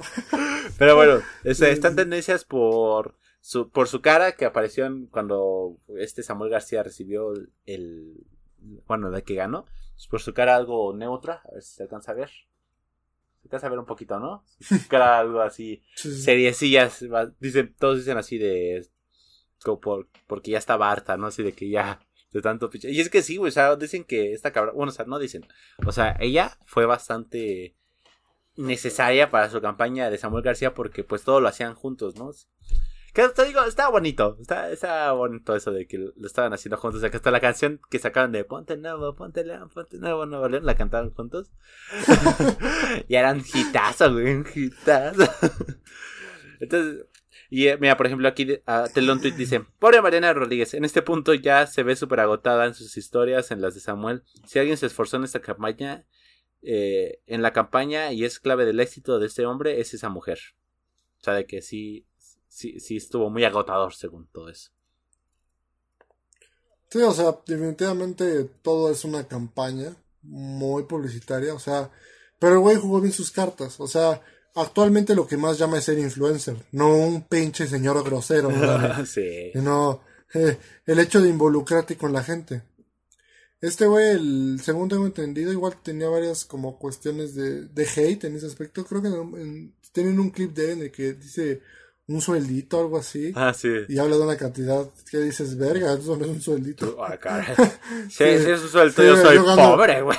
Pero 0.79 0.95
bueno, 0.95 1.21
este, 1.43 1.73
están 1.73 1.97
tendencias 1.97 2.45
por 2.45 3.17
su, 3.45 3.69
por 3.71 3.89
su 3.89 4.01
cara 4.01 4.33
que 4.37 4.45
apareció 4.47 4.87
en- 4.87 5.07
cuando 5.09 5.77
este 5.99 6.23
Samuel 6.23 6.51
García 6.51 6.83
recibió 6.83 7.35
el, 7.67 8.25
bueno, 8.87 9.11
de 9.11 9.23
que 9.23 9.35
ganó. 9.35 9.67
Pues 9.95 10.07
por 10.07 10.21
su 10.23 10.33
cara 10.33 10.57
algo 10.57 10.95
neutra, 10.97 11.43
a 11.45 11.53
ver 11.55 11.63
si 11.63 11.75
se 11.75 11.83
alcanza 11.83 12.13
a 12.13 12.15
ver. 12.15 12.29
Se 12.29 13.47
alcanza 13.49 13.67
a 13.67 13.71
ver 13.71 13.79
un 13.81 13.85
poquito, 13.87 14.19
¿no? 14.21 14.45
Su 14.61 14.77
cara 14.89 15.19
algo 15.19 15.41
así, 15.41 15.83
Sí, 15.97 16.11
sí. 16.15 16.23
seriecillas, 16.23 17.05
dicen, 17.41 17.75
todos 17.79 17.99
dicen 17.99 18.17
así 18.17 18.39
de, 18.39 18.87
como 19.65 19.81
por, 19.81 20.09
porque 20.29 20.53
ya 20.53 20.59
estaba 20.59 20.91
harta, 20.91 21.17
¿no? 21.17 21.27
Así 21.27 21.43
de 21.43 21.53
que 21.53 21.69
ya, 21.69 22.01
de 22.33 22.41
tanto 22.43 22.71
picha. 22.71 22.89
Y 22.89 23.01
es 23.01 23.11
que 23.11 23.23
sí, 23.23 23.37
güey, 23.39 23.49
o 23.49 23.53
sea, 23.53 23.75
dicen 23.77 24.05
que 24.05 24.33
esta 24.33 24.53
cabra, 24.53 24.71
bueno, 24.73 24.91
o 24.91 24.95
sea, 24.95 25.05
no 25.05 25.19
dicen, 25.19 25.45
o 25.85 25.91
sea, 25.93 26.17
ella 26.21 26.57
fue 26.65 26.87
bastante 26.87 27.75
necesaria 28.57 29.31
para 29.31 29.51
su 29.51 29.61
campaña 29.61 30.11
de 30.11 30.19
Samuel 30.19 30.45
García 30.45 30.75
porque 30.75 31.05
pues 31.05 31.25
todo 31.25 31.41
lo 31.41 31.49
hacían 31.49 31.75
juntos, 31.75 32.17
¿no? 32.17 32.31
Que 33.13 33.29
te 33.29 33.45
digo, 33.45 33.63
está 33.65 33.89
bonito, 33.91 34.39
está, 34.41 34.71
está 34.71 35.13
bonito 35.13 35.55
eso 35.55 35.71
de 35.71 35.87
que 35.87 35.99
lo 35.99 36.27
estaban 36.27 36.53
haciendo 36.55 36.79
juntos, 36.79 36.99
o 36.99 37.07
sea 37.07 37.11
hasta 37.15 37.31
la 37.31 37.41
canción 37.41 37.79
que 37.91 37.99
sacaron 37.99 38.33
de 38.33 38.45
Ponte 38.45 38.77
Nuevo, 38.79 39.15
Ponte 39.15 39.45
León, 39.45 39.69
Ponte 39.69 39.99
Nuevo, 39.99 40.25
Nuevo 40.25 40.49
León, 40.49 40.65
la 40.65 40.75
cantaron 40.77 41.11
juntos. 41.13 41.51
y 43.09 43.15
eran 43.15 43.41
hitazos, 43.41 44.13
güey, 44.13 44.35
un 44.37 44.47
hitazo. 44.55 45.31
Entonces, 46.61 47.05
y 47.51 47.69
eh, 47.69 47.77
mira, 47.79 47.99
por 47.99 48.07
ejemplo, 48.07 48.27
aquí 48.29 48.47
de- 48.47 48.63
ah, 48.67 48.89
Telón 48.93 49.21
Tweet 49.21 49.33
dice: 49.33 49.61
Pobre 49.79 50.01
Mariana 50.01 50.33
Rodríguez, 50.33 50.73
en 50.73 50.87
este 50.87 51.03
punto 51.03 51.35
ya 51.35 51.67
se 51.67 51.83
ve 51.83 51.97
súper 51.97 52.21
agotada 52.21 52.65
en 52.65 52.73
sus 52.73 52.97
historias, 52.97 53.51
en 53.51 53.61
las 53.61 53.75
de 53.75 53.81
Samuel. 53.81 54.23
Si 54.47 54.59
alguien 54.59 54.79
se 54.79 54.87
esforzó 54.87 55.19
en 55.19 55.25
esta 55.25 55.41
campaña, 55.41 56.07
eh, 56.63 57.21
en 57.27 57.43
la 57.43 57.53
campaña 57.53 58.11
y 58.13 58.25
es 58.25 58.41
clave 58.41 58.65
del 58.65 58.81
éxito 58.81 59.19
de 59.19 59.27
este 59.27 59.45
hombre, 59.45 59.81
es 59.81 59.93
esa 59.93 60.09
mujer. 60.09 60.39
O 61.21 61.25
sea, 61.25 61.35
de 61.35 61.45
que 61.45 61.61
sí, 61.61 62.07
sí, 62.53 62.79
sí 62.81 62.97
estuvo 62.97 63.31
muy 63.31 63.45
agotador 63.45 63.95
según 63.95 64.27
todo 64.33 64.49
eso. 64.49 64.71
Sí, 66.91 66.99
o 67.01 67.13
sea, 67.13 67.39
definitivamente 67.47 68.45
todo 68.63 68.91
es 68.91 69.05
una 69.05 69.27
campaña 69.27 69.97
muy 70.23 70.83
publicitaria, 70.85 71.55
o 71.55 71.59
sea, 71.59 71.91
pero 72.39 72.55
el 72.55 72.59
güey 72.61 72.77
jugó 72.77 73.01
bien 73.01 73.13
sus 73.15 73.31
cartas, 73.31 73.81
o 73.81 73.87
sea, 73.87 74.21
actualmente 74.55 75.15
lo 75.15 75.27
que 75.27 75.39
más 75.39 75.59
llama 75.59 75.79
es 75.79 75.85
ser 75.85 75.99
influencer, 75.99 76.57
no 76.73 76.95
un 76.95 77.23
pinche 77.23 77.67
señor 77.67 78.05
grosero, 78.05 78.51
¿no? 78.51 79.07
sí. 79.07 79.51
sino 79.55 80.03
eh, 80.35 80.59
el 80.85 80.99
hecho 80.99 81.21
de 81.23 81.31
involucrarte 81.31 81.97
con 81.97 82.13
la 82.13 82.23
gente. 82.23 82.63
Este 83.63 83.87
güey, 83.87 84.11
el, 84.11 84.61
según 84.63 84.89
tengo 84.89 85.07
entendido, 85.07 85.51
igual 85.53 85.81
tenía 85.83 86.09
varias 86.09 86.45
como 86.45 86.79
cuestiones 86.79 87.35
de, 87.35 87.69
de 87.69 87.85
hate 87.89 88.25
en 88.25 88.37
ese 88.37 88.47
aspecto, 88.47 88.85
creo 88.85 89.01
que 89.01 89.09
en- 89.09 89.35
en- 89.41 89.75
tienen 89.93 90.19
un 90.21 90.31
clip 90.31 90.53
de 90.53 90.65
él 90.67 90.71
en 90.79 90.83
el 90.85 90.91
que 90.93 91.15
dice 91.15 91.63
un 92.13 92.21
sueldito 92.21 92.81
algo 92.81 92.99
así. 92.99 93.33
Ah, 93.35 93.53
sí. 93.55 93.69
Y 93.89 93.99
habla 93.99 94.17
de 94.17 94.23
una 94.23 94.37
cantidad 94.37 94.87
que 95.11 95.19
dices, 95.19 95.57
verga, 95.57 95.93
eso 95.95 96.17
no 96.17 96.25
es 96.25 96.31
un 96.31 96.41
sueldito. 96.41 96.97
Ah, 97.05 97.17
caray. 97.19 97.55
Sí, 98.09 98.25
sí, 98.39 98.51
eso 98.51 98.69
suelto, 98.69 99.03
Sí, 99.03 99.09
yo 99.09 99.17
soy 99.17 99.37
yo 99.37 99.45
gano- 99.45 99.71
pobre, 99.77 100.03
güey. 100.03 100.19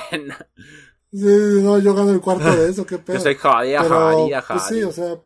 Sí, 1.12 1.60
no, 1.62 1.78
yo 1.78 1.94
gano 1.94 2.10
el 2.10 2.20
cuarto 2.20 2.54
de 2.54 2.70
eso, 2.70 2.84
qué 2.84 2.98
pedo. 2.98 3.16
Yo 3.18 3.22
soy 3.22 3.34
jodida, 3.36 3.82
pero, 3.82 4.12
jodida, 4.12 4.44
pues 4.46 4.62
sí, 4.68 4.82
o 4.82 4.92
sea. 4.92 5.16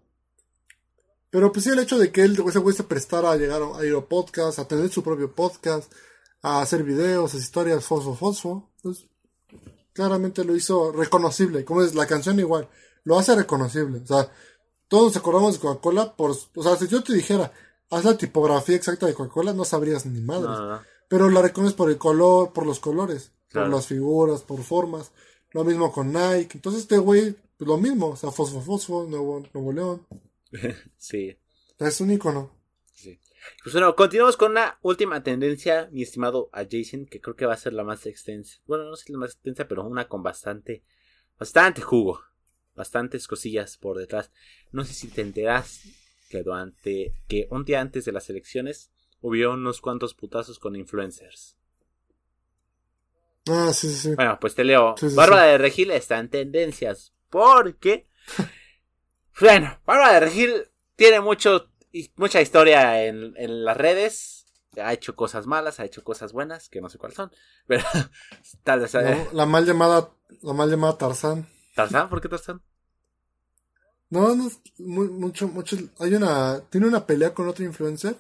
Pero 1.30 1.52
pues 1.52 1.64
sí, 1.64 1.70
el 1.70 1.78
hecho 1.78 1.98
de 1.98 2.10
que 2.10 2.22
él, 2.22 2.42
ese 2.46 2.58
güey 2.58 2.74
se 2.74 2.84
prestara 2.84 3.30
a 3.32 3.36
llegar 3.36 3.60
a 3.62 3.84
ir 3.84 3.94
a 3.94 4.00
podcast, 4.00 4.58
a 4.58 4.66
tener 4.68 4.88
su 4.90 5.02
propio 5.02 5.34
podcast, 5.34 5.92
a 6.42 6.62
hacer 6.62 6.82
videos, 6.84 7.30
hacer 7.30 7.40
historias, 7.40 7.84
fosfo, 7.84 8.14
fosfo, 8.14 8.70
pues 8.82 9.04
claramente 9.92 10.44
lo 10.44 10.56
hizo 10.56 10.90
reconocible. 10.92 11.64
Como 11.64 11.82
es 11.82 11.94
la 11.94 12.06
canción 12.06 12.38
igual, 12.40 12.68
lo 13.04 13.18
hace 13.18 13.34
reconocible. 13.34 14.00
O 14.02 14.06
sea, 14.06 14.30
todos 14.88 15.04
nos 15.06 15.16
acordamos 15.16 15.54
de 15.54 15.60
Coca-Cola 15.60 16.16
por, 16.16 16.30
o 16.32 16.62
sea, 16.62 16.76
si 16.76 16.88
yo 16.88 17.02
te 17.02 17.14
dijera, 17.14 17.52
haz 17.90 18.04
la 18.04 18.16
tipografía 18.16 18.76
exacta 18.76 19.06
de 19.06 19.14
Coca-Cola, 19.14 19.52
no 19.52 19.64
sabrías 19.64 20.06
ni 20.06 20.20
no, 20.20 20.40
no. 20.40 20.82
Pero 21.08 21.30
la 21.30 21.40
reconoces 21.42 21.74
por 21.74 21.90
el 21.90 21.96
color, 21.98 22.52
por 22.52 22.66
los 22.66 22.80
colores, 22.80 23.32
Claro. 23.48 23.68
por 23.68 23.76
las 23.76 23.86
figuras, 23.86 24.42
por 24.42 24.62
formas. 24.62 25.10
Lo 25.52 25.64
mismo 25.64 25.90
con 25.90 26.12
Nike. 26.12 26.50
Entonces 26.56 26.82
este 26.82 26.98
güey, 26.98 27.34
pues, 27.56 27.66
lo 27.66 27.78
mismo. 27.78 28.08
O 28.08 28.16
sea, 28.16 28.30
Fosfo 28.30 28.60
Fosfo, 28.60 29.06
Nuevo, 29.08 29.42
Nuevo 29.54 29.72
León. 29.72 30.06
Sí. 30.98 31.38
Es 31.78 32.00
un 32.02 32.10
icono. 32.10 32.50
Sí. 32.92 33.18
Pues 33.62 33.72
bueno, 33.74 33.94
continuamos 33.96 34.36
con 34.36 34.50
una 34.52 34.78
última 34.82 35.22
tendencia, 35.22 35.88
mi 35.92 36.02
estimado 36.02 36.50
adjacent, 36.52 37.08
que 37.08 37.20
creo 37.20 37.36
que 37.36 37.46
va 37.46 37.54
a 37.54 37.58
ser 37.58 37.72
la 37.72 37.84
más 37.84 38.04
extensa. 38.04 38.58
Bueno, 38.66 38.84
no 38.84 38.96
sé 38.96 39.10
la 39.12 39.18
más 39.18 39.30
extensa, 39.32 39.66
pero 39.66 39.86
una 39.86 40.08
con 40.08 40.22
bastante, 40.22 40.84
bastante 41.38 41.80
jugo, 41.80 42.20
bastantes 42.78 43.28
cosillas 43.28 43.76
por 43.76 43.98
detrás. 43.98 44.30
No 44.72 44.84
sé 44.84 44.94
si 44.94 45.08
te 45.08 45.20
enteras 45.20 45.82
que 46.30 46.42
durante, 46.42 47.12
que 47.28 47.48
un 47.50 47.64
día 47.64 47.80
antes 47.80 48.04
de 48.04 48.12
las 48.12 48.30
elecciones 48.30 48.90
hubo 49.20 49.52
unos 49.52 49.80
cuantos 49.80 50.14
putazos 50.14 50.58
con 50.58 50.76
influencers. 50.76 51.56
Ah, 53.50 53.72
sí, 53.72 53.88
sí, 53.88 53.96
sí. 53.96 54.14
Bueno, 54.14 54.38
pues 54.40 54.54
te 54.54 54.64
leo. 54.64 54.94
Sí, 54.98 55.10
sí, 55.10 55.16
Bárbara 55.16 55.44
sí. 55.44 55.48
de 55.50 55.58
Regil 55.58 55.90
está 55.90 56.18
en 56.18 56.28
tendencias. 56.28 57.12
Porque. 57.30 58.08
bueno, 59.40 59.80
Bárbara 59.86 60.14
de 60.14 60.20
Regil 60.20 60.64
tiene 60.96 61.20
mucho, 61.20 61.70
mucha 62.16 62.40
historia 62.40 63.04
en, 63.04 63.34
en 63.36 63.64
las 63.64 63.76
redes. 63.76 64.46
Ha 64.80 64.92
hecho 64.92 65.16
cosas 65.16 65.46
malas, 65.46 65.80
ha 65.80 65.84
hecho 65.84 66.04
cosas 66.04 66.32
buenas, 66.32 66.68
que 66.68 66.80
no 66.80 66.88
sé 66.88 66.98
cuáles 66.98 67.16
son. 67.16 67.32
Pero 67.66 67.84
tal 68.64 68.80
vez. 68.80 68.94
No, 68.94 69.28
la 69.32 69.46
mal 69.46 69.64
llamada, 69.64 70.10
la 70.42 70.52
mal 70.52 70.70
llamada 70.70 70.98
Tarzán. 70.98 71.48
¿Tarzán? 71.74 72.08
¿Por 72.08 72.20
qué 72.20 72.28
Tarzán? 72.28 72.60
No, 74.10 74.34
no, 74.34 74.50
mucho, 74.78 75.48
mucho. 75.48 75.76
Hay 75.98 76.14
una, 76.14 76.60
tiene 76.70 76.86
una 76.86 77.06
pelea 77.06 77.34
con 77.34 77.48
otro 77.48 77.64
influencer 77.64 78.16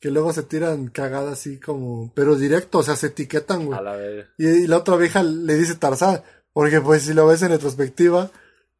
que 0.00 0.10
luego 0.10 0.32
se 0.34 0.42
tiran 0.42 0.88
cagada 0.88 1.32
así 1.32 1.58
como, 1.58 2.12
pero 2.14 2.36
directo, 2.36 2.78
o 2.78 2.82
sea, 2.82 2.94
se 2.94 3.06
etiquetan, 3.06 3.64
güey. 3.64 3.78
A 3.78 3.82
la 3.82 3.96
vez. 3.96 4.26
Y, 4.36 4.46
y 4.46 4.66
la 4.66 4.78
otra 4.78 4.96
vieja 4.96 5.22
le 5.22 5.54
dice 5.54 5.76
Tarzán, 5.76 6.22
porque 6.52 6.80
pues 6.82 7.02
si 7.04 7.14
lo 7.14 7.26
ves 7.26 7.40
en 7.42 7.48
retrospectiva, 7.48 8.30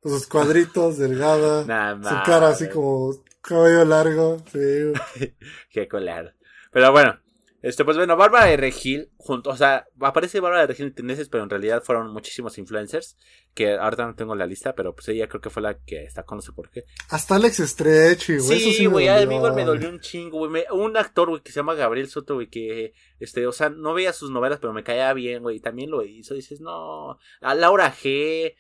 sus 0.03 0.27
cuadritos, 0.27 0.99
delgada, 0.99 1.65
Nah, 1.65 2.03
su 2.03 2.15
cara 2.27 2.49
así 2.49 2.69
como 2.69 3.15
cabello 3.41 3.85
largo, 3.87 4.43
sí. 4.53 4.93
Qué 5.71 5.89
colado. 5.89 6.31
Pero 6.71 6.93
bueno, 6.93 7.19
este, 7.65 7.83
pues 7.83 7.97
bueno, 7.97 8.15
Bárbara 8.15 8.45
de 8.45 8.59
Regil, 8.59 9.09
junto, 9.17 9.49
o 9.49 9.57
sea, 9.57 9.87
aparece 9.99 10.39
Bárbara 10.39 10.61
de 10.61 10.67
Regil 10.67 10.85
en 10.85 10.95
tendencias, 10.95 11.31
pero 11.31 11.45
en 11.45 11.49
realidad 11.49 11.83
fueron 11.83 12.13
muchísimos 12.13 12.59
influencers, 12.59 13.17
que 13.55 13.73
ahorita 13.73 14.05
no 14.05 14.15
tengo 14.15 14.35
la 14.35 14.47
lista, 14.47 14.75
pero 14.75 14.95
pues 14.95 15.09
ella 15.09 15.29
creo 15.29 15.41
que 15.41 15.49
fue 15.49 15.63
la 15.63 15.79
que 15.79 16.05
está 16.05 16.25
con 16.25 16.37
no 16.37 16.43
sé 16.43 16.53
por 16.53 16.69
qué. 16.69 16.85
Hasta 17.09 17.37
Alex 17.37 17.57
Stretchy, 17.57 18.37
güey. 18.37 18.61
Sí, 18.61 18.85
güey, 18.85 19.09
a 19.09 19.25
mí 19.25 19.37
igual 19.37 19.55
me 19.55 19.65
dolió 19.65 19.89
un 19.89 19.99
chingo, 20.01 20.47
güey. 20.47 20.65
Un 20.73 20.95
actor, 20.99 21.31
güey, 21.31 21.41
que 21.41 21.53
se 21.53 21.61
llama 21.61 21.73
Gabriel 21.73 22.11
Soto, 22.11 22.35
güey, 22.35 22.51
que, 22.51 22.93
este, 23.19 23.47
o 23.47 23.53
sea, 23.53 23.71
no 23.71 23.95
veía 23.95 24.13
sus 24.13 24.31
novelas, 24.31 24.59
pero 24.61 24.75
me 24.75 24.85
caía 24.85 25.11
bien, 25.15 25.43
güey, 25.43 25.57
y 25.57 25.61
también 25.61 25.91
lo 25.91 26.05
hizo. 26.05 26.35
Dices, 26.35 26.61
no, 26.61 27.19
a 27.41 27.55
Laura 27.55 27.91
G, 27.91 28.55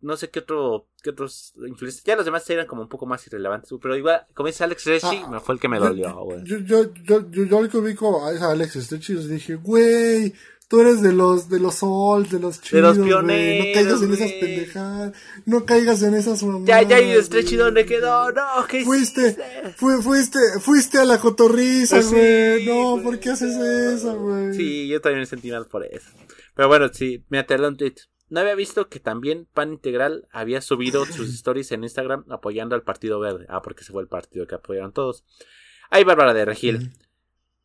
no 0.00 0.16
sé 0.16 0.30
qué 0.30 0.40
otro, 0.40 0.88
qué 1.02 1.10
otros 1.10 1.52
influencers. 1.66 2.04
Ya 2.04 2.16
los 2.16 2.24
demás 2.24 2.48
eran 2.50 2.66
como 2.66 2.82
un 2.82 2.88
poco 2.88 3.06
más 3.06 3.26
irrelevantes, 3.26 3.70
pero 3.80 3.96
igual, 3.96 4.26
como 4.34 4.48
dice 4.48 4.64
Alex 4.64 4.84
Reschi, 4.84 5.20
Ah, 5.24 5.28
me 5.30 5.40
fue 5.40 5.54
el 5.54 5.60
que 5.60 5.68
me 5.68 5.78
Yo- 5.78 5.84
dolió, 5.84 6.14
güey. 6.24 6.42
Yo, 6.44 6.58
yo, 6.58 6.92
yo, 7.04 7.30
yo, 7.30 7.44
yo, 7.44 7.68
que 7.68 7.76
ubico 7.78 8.24
a 8.24 8.50
Alex 8.50 8.74
Stretchy 8.74 9.12
y 9.14 9.26
dije, 9.28 9.54
güey, 9.56 10.32
tú 10.68 10.80
eres 10.80 11.00
de 11.02 11.12
los, 11.12 11.48
de 11.48 11.60
los 11.60 11.78
old, 11.82 12.28
de 12.28 12.40
los 12.40 12.60
De 12.60 12.66
chidos, 12.66 12.82
los 12.82 12.98
güey, 12.98 13.08
pioneros, 13.10 13.66
No 13.66 13.72
caigas 13.74 14.02
en 14.02 14.12
esas 14.14 14.32
pendejadas, 14.32 15.12
no 15.44 15.64
caigas 15.64 16.02
en 16.02 16.14
esas 16.14 16.42
mamadas. 16.42 16.66
Ya, 16.66 16.82
ya, 16.82 17.00
y 17.00 17.14
güey. 17.14 17.56
¿dónde 17.56 17.86
quedó? 17.86 18.32
No, 18.32 18.42
¿qué 18.68 18.84
Fuiste, 18.84 19.36
fue, 19.76 20.02
fuiste, 20.02 20.38
fuiste 20.60 20.98
a 20.98 21.04
la 21.04 21.18
cotorriza, 21.20 22.02
sí, 22.02 22.14
güey. 22.14 22.66
no, 22.66 22.92
güey. 22.92 23.04
¿por 23.04 23.20
qué 23.20 23.30
haces 23.30 23.54
eso, 23.56 24.18
güey? 24.18 24.54
Sí, 24.54 24.88
yo 24.88 25.00
también 25.00 25.20
me 25.20 25.26
sentí 25.26 25.50
mal 25.52 25.66
por 25.66 25.84
eso. 25.84 26.08
Pero 26.54 26.68
bueno, 26.68 26.88
sí, 26.92 27.24
te 27.46 27.58
leo 27.58 27.68
un 27.68 27.76
tweet. 27.76 27.94
No 28.28 28.40
había 28.40 28.54
visto 28.54 28.88
que 28.88 29.00
también 29.00 29.46
Pan 29.52 29.72
Integral 29.72 30.28
había 30.30 30.60
subido 30.60 31.04
sus 31.06 31.32
stories 31.34 31.72
en 31.72 31.84
Instagram 31.84 32.24
apoyando 32.28 32.74
al 32.74 32.82
Partido 32.82 33.20
Verde. 33.20 33.46
Ah, 33.48 33.62
porque 33.62 33.84
se 33.84 33.92
fue 33.92 34.02
el 34.02 34.08
partido 34.08 34.46
que 34.46 34.54
apoyaron 34.54 34.92
todos. 34.92 35.24
Ahí 35.90 36.04
Bárbara 36.04 36.34
de 36.34 36.44
Regil. 36.44 36.92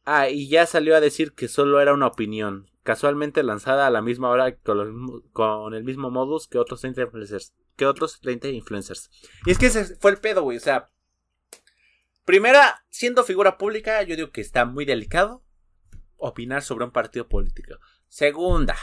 Ah, 0.06 0.30
y 0.30 0.48
ya 0.48 0.66
salió 0.66 0.96
a 0.96 1.02
decir 1.02 1.34
que 1.34 1.48
solo 1.48 1.80
era 1.80 1.94
una 1.94 2.08
opinión, 2.08 2.70
casualmente 2.84 3.44
lanzada 3.44 3.88
a 3.88 3.92
la 3.92 4.02
misma 4.02 4.30
hora 4.30 4.56
con, 4.56 5.22
con 5.32 5.74
el 5.74 5.84
mismo 5.84 6.10
modus 6.10 6.48
que 6.48 6.58
otros 6.58 6.82
30 6.82 7.04
influencers. 7.04 7.54
Que 7.76 7.86
otros 7.86 8.20
30 8.20 8.50
influencers. 8.50 9.10
Y 9.46 9.52
es 9.52 9.58
que 9.58 9.68
ese 9.68 9.96
fue 9.96 10.12
el 10.12 10.18
pedo, 10.18 10.44
güey. 10.44 10.58
O 10.58 10.62
sea, 10.62 10.92
primera, 12.26 12.84
siendo 12.90 13.24
figura 13.24 13.58
pública, 13.58 14.02
yo 14.04 14.16
digo 14.16 14.32
que 14.32 14.42
está 14.42 14.66
muy 14.66 14.86
delicado 14.86 15.44
opinar 16.18 16.62
sobre 16.62 16.86
un 16.86 16.92
partido 16.92 17.28
político. 17.28 17.76
Segunda, 18.08 18.76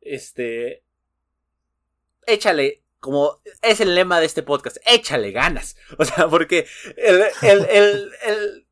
este, 0.00 0.84
échale, 2.26 2.82
como 2.98 3.40
es 3.62 3.80
el 3.80 3.94
lema 3.94 4.20
de 4.20 4.26
este 4.26 4.42
podcast, 4.42 4.78
échale 4.84 5.32
ganas. 5.32 5.76
O 5.98 6.04
sea, 6.04 6.28
porque 6.28 6.66
el, 6.96 7.22
el, 7.42 7.64
el, 7.70 8.10
el, 8.22 8.66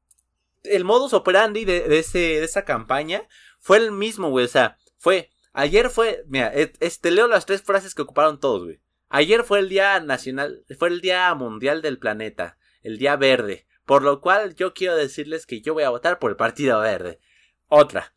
el 0.64 0.84
modus 0.84 1.12
operandi 1.12 1.64
de, 1.64 1.88
de, 1.88 1.98
ese, 1.98 2.18
de 2.18 2.44
esa 2.44 2.64
campaña 2.64 3.26
fue 3.59 3.78
el 3.78 3.92
mismo, 3.92 4.30
güey. 4.30 4.44
O 4.44 4.48
sea, 4.48 4.78
fue, 4.96 5.30
ayer 5.52 5.90
fue, 5.90 6.24
mira, 6.26 6.52
este, 6.55 7.10
leo 7.10 7.26
las 7.26 7.46
tres 7.46 7.62
frases 7.62 7.94
que 7.94 8.02
ocuparon 8.02 8.40
todos, 8.40 8.64
güey. 8.64 8.80
Ayer 9.10 9.42
fue 9.42 9.60
el 9.60 9.70
día 9.70 9.98
nacional, 10.00 10.64
fue 10.78 10.88
el 10.88 11.00
día 11.00 11.34
mundial 11.34 11.80
del 11.80 11.98
planeta, 11.98 12.59
el 12.82 12.98
día 12.98 13.16
verde. 13.16 13.66
Por 13.86 14.02
lo 14.02 14.20
cual 14.20 14.55
yo 14.55 14.74
quiero 14.74 14.96
decirles 14.96 15.46
que 15.46 15.62
yo 15.62 15.72
voy 15.72 15.84
a 15.84 15.90
votar 15.90 16.18
por 16.18 16.30
el 16.30 16.36
Partido 16.36 16.78
Verde. 16.80 17.20
Otra. 17.68 18.12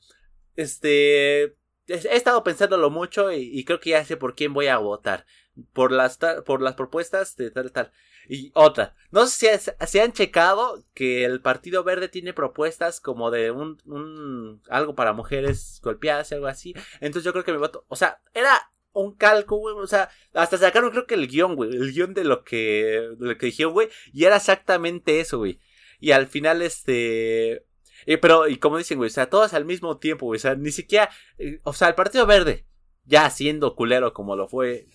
Este, 0.57 1.55
he 1.87 2.15
estado 2.15 2.43
pensándolo 2.43 2.89
mucho 2.89 3.31
y, 3.31 3.63
creo 3.65 3.79
que 3.79 3.91
ya 3.91 4.05
sé 4.05 4.17
por 4.17 4.35
quién 4.35 4.53
voy 4.53 4.67
a 4.67 4.77
votar. 4.77 5.25
Por 5.73 5.91
las, 5.91 6.17
por 6.45 6.61
las 6.61 6.75
propuestas 6.75 7.35
de 7.35 7.51
tal, 7.51 7.71
tal. 7.71 7.91
Y 8.29 8.51
otra. 8.53 8.95
No 9.11 9.27
sé 9.27 9.57
si 9.57 9.71
se 9.87 10.01
han 10.01 10.13
checado 10.13 10.83
que 10.93 11.25
el 11.25 11.41
Partido 11.41 11.83
Verde 11.83 12.07
tiene 12.07 12.33
propuestas 12.33 13.01
como 13.01 13.31
de 13.31 13.51
un, 13.51 13.77
un 13.85 14.61
algo 14.69 14.95
para 14.95 15.11
mujeres 15.11 15.81
golpeadas 15.83 16.31
y 16.31 16.35
algo 16.35 16.47
así. 16.47 16.73
Entonces 17.01 17.25
yo 17.25 17.33
creo 17.33 17.43
que 17.43 17.51
mi 17.51 17.57
voto, 17.57 17.83
o 17.89 17.95
sea, 17.95 18.21
era 18.33 18.57
un 18.93 19.15
calco, 19.15 19.57
güey. 19.57 19.75
O 19.75 19.87
sea, 19.87 20.09
hasta 20.33 20.57
sacaron 20.57 20.91
creo 20.91 21.07
que 21.07 21.15
el 21.15 21.27
guion, 21.27 21.55
güey. 21.55 21.71
El 21.71 21.91
guion 21.91 22.13
de 22.13 22.23
lo 22.23 22.43
que, 22.43 23.15
de 23.17 23.27
lo 23.27 23.37
que 23.37 23.47
dijeron, 23.47 23.73
güey. 23.73 23.89
Y 24.13 24.25
era 24.25 24.37
exactamente 24.37 25.19
eso, 25.19 25.39
güey. 25.39 25.59
Y 25.99 26.11
al 26.11 26.27
final, 26.27 26.61
este, 26.61 27.65
eh, 28.06 28.18
pero, 28.18 28.48
y 28.48 28.57
como 28.57 28.78
dicen, 28.78 28.98
güey, 28.98 29.10
o 29.10 29.14
sea, 29.14 29.30
todas 29.30 29.53
al 29.53 29.65
mismo 29.65 29.98
tiempo, 29.98 30.26
güey, 30.26 30.38
o 30.38 30.41
sea, 30.41 30.56
ni 30.56 30.72
siquiera, 30.72 31.10
eh, 31.38 31.60
o 31.64 31.73
sea, 31.73 31.88
el 31.88 31.95
Partido 31.95 32.26
Verde, 32.26 32.65
ya 33.06 33.30
siendo 33.30 33.76
culero 33.76 34.14
como 34.14 34.36
lo 34.36 34.48
fue, 34.48 34.88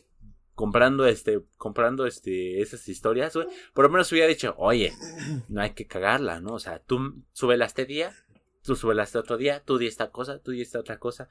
comprando 0.55 1.07
este, 1.07 1.43
comprando 1.59 2.07
este, 2.07 2.62
esas 2.62 2.89
historias, 2.89 3.35
güey, 3.35 3.47
por 3.74 3.85
lo 3.85 3.91
menos 3.91 4.11
hubiera 4.11 4.27
dicho, 4.27 4.55
oye, 4.59 4.93
no 5.49 5.61
hay 5.61 5.70
que 5.70 5.87
cagarla, 5.87 6.41
¿no? 6.41 6.55
O 6.55 6.59
sea, 6.59 6.78
tú 6.78 7.23
súbela 7.33 7.66
este 7.66 7.85
día, 7.85 8.15
tú 8.62 8.74
súbela 8.74 9.05
este 9.05 9.19
otro 9.19 9.37
día, 9.37 9.62
tú 9.65 9.78
di 9.78 9.87
esta 9.87 10.11
cosa, 10.11 10.39
tú 10.39 10.53
di 10.53 10.62
esta 10.62 10.81
otra 10.81 10.99
cosa. 10.99 11.28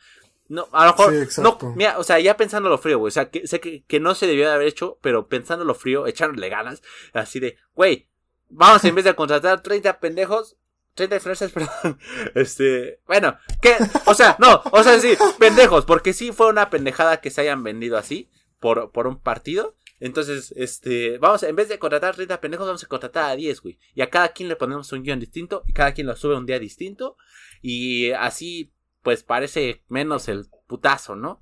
No, 0.48 0.68
a 0.72 0.86
lo 0.86 0.92
mejor, 0.92 1.26
sí, 1.28 1.42
no, 1.42 1.58
mira, 1.76 1.98
o 1.98 2.04
sea, 2.04 2.20
ya 2.20 2.38
pensándolo 2.38 2.78
frío, 2.78 3.00
güey, 3.00 3.08
o 3.08 3.12
sea, 3.12 3.32
que, 3.32 3.48
sé 3.48 3.60
que, 3.60 3.84
que 3.86 4.00
no 4.00 4.14
se 4.14 4.28
debió 4.28 4.46
de 4.46 4.54
haber 4.54 4.68
hecho, 4.68 5.00
pero 5.02 5.28
pensándolo 5.28 5.74
frío, 5.74 6.06
echándole 6.06 6.50
ganas, 6.50 6.84
así 7.14 7.40
de, 7.40 7.58
güey, 7.74 8.08
vamos 8.50 8.84
en 8.86 8.94
vez 8.94 9.06
de 9.06 9.16
contratar 9.16 9.64
30 9.64 10.00
pendejos, 10.00 10.56
30 10.96 11.16
influencers, 11.16 11.52
perdón. 11.52 12.00
Este, 12.34 13.02
bueno, 13.06 13.38
¿qué? 13.62 13.76
O 14.06 14.14
sea, 14.14 14.36
no, 14.40 14.62
o 14.72 14.84
sea, 14.84 15.00
sí, 15.00 15.16
pendejos, 15.38 15.86
porque 15.86 16.14
sí 16.14 16.32
fue 16.32 16.48
una 16.48 16.70
pendejada 16.70 17.22
que 17.22 17.30
se 17.30 17.42
hayan 17.42 17.64
vendido 17.64 17.98
así 17.98 18.30
por, 18.60 18.92
por 18.92 19.08
un 19.08 19.20
partido. 19.20 19.76
Entonces, 20.00 20.54
este, 20.58 21.18
vamos, 21.20 21.44
en 21.44 21.56
vez 21.56 21.70
de 21.70 21.80
contratar 21.80 22.16
30 22.16 22.42
pendejos, 22.42 22.68
vamos 22.68 22.84
a 22.84 22.88
contratar 22.88 23.32
a 23.32 23.36
10, 23.36 23.62
güey. 23.62 23.78
Y 23.94 24.02
a 24.02 24.10
cada 24.10 24.30
quien 24.30 24.50
le 24.50 24.56
ponemos 24.56 24.92
un 24.92 25.04
guion 25.04 25.20
distinto 25.20 25.64
y 25.68 25.74
cada 25.74 25.94
quien 25.94 26.08
lo 26.08 26.16
sube 26.16 26.36
un 26.36 26.46
día 26.46 26.60
distinto. 26.60 27.18
Y 27.62 28.12
así, 28.12 28.74
pues 29.04 29.24
parece 29.24 29.84
menos 29.88 30.28
el 30.28 30.48
putazo, 30.68 31.16
¿no? 31.16 31.40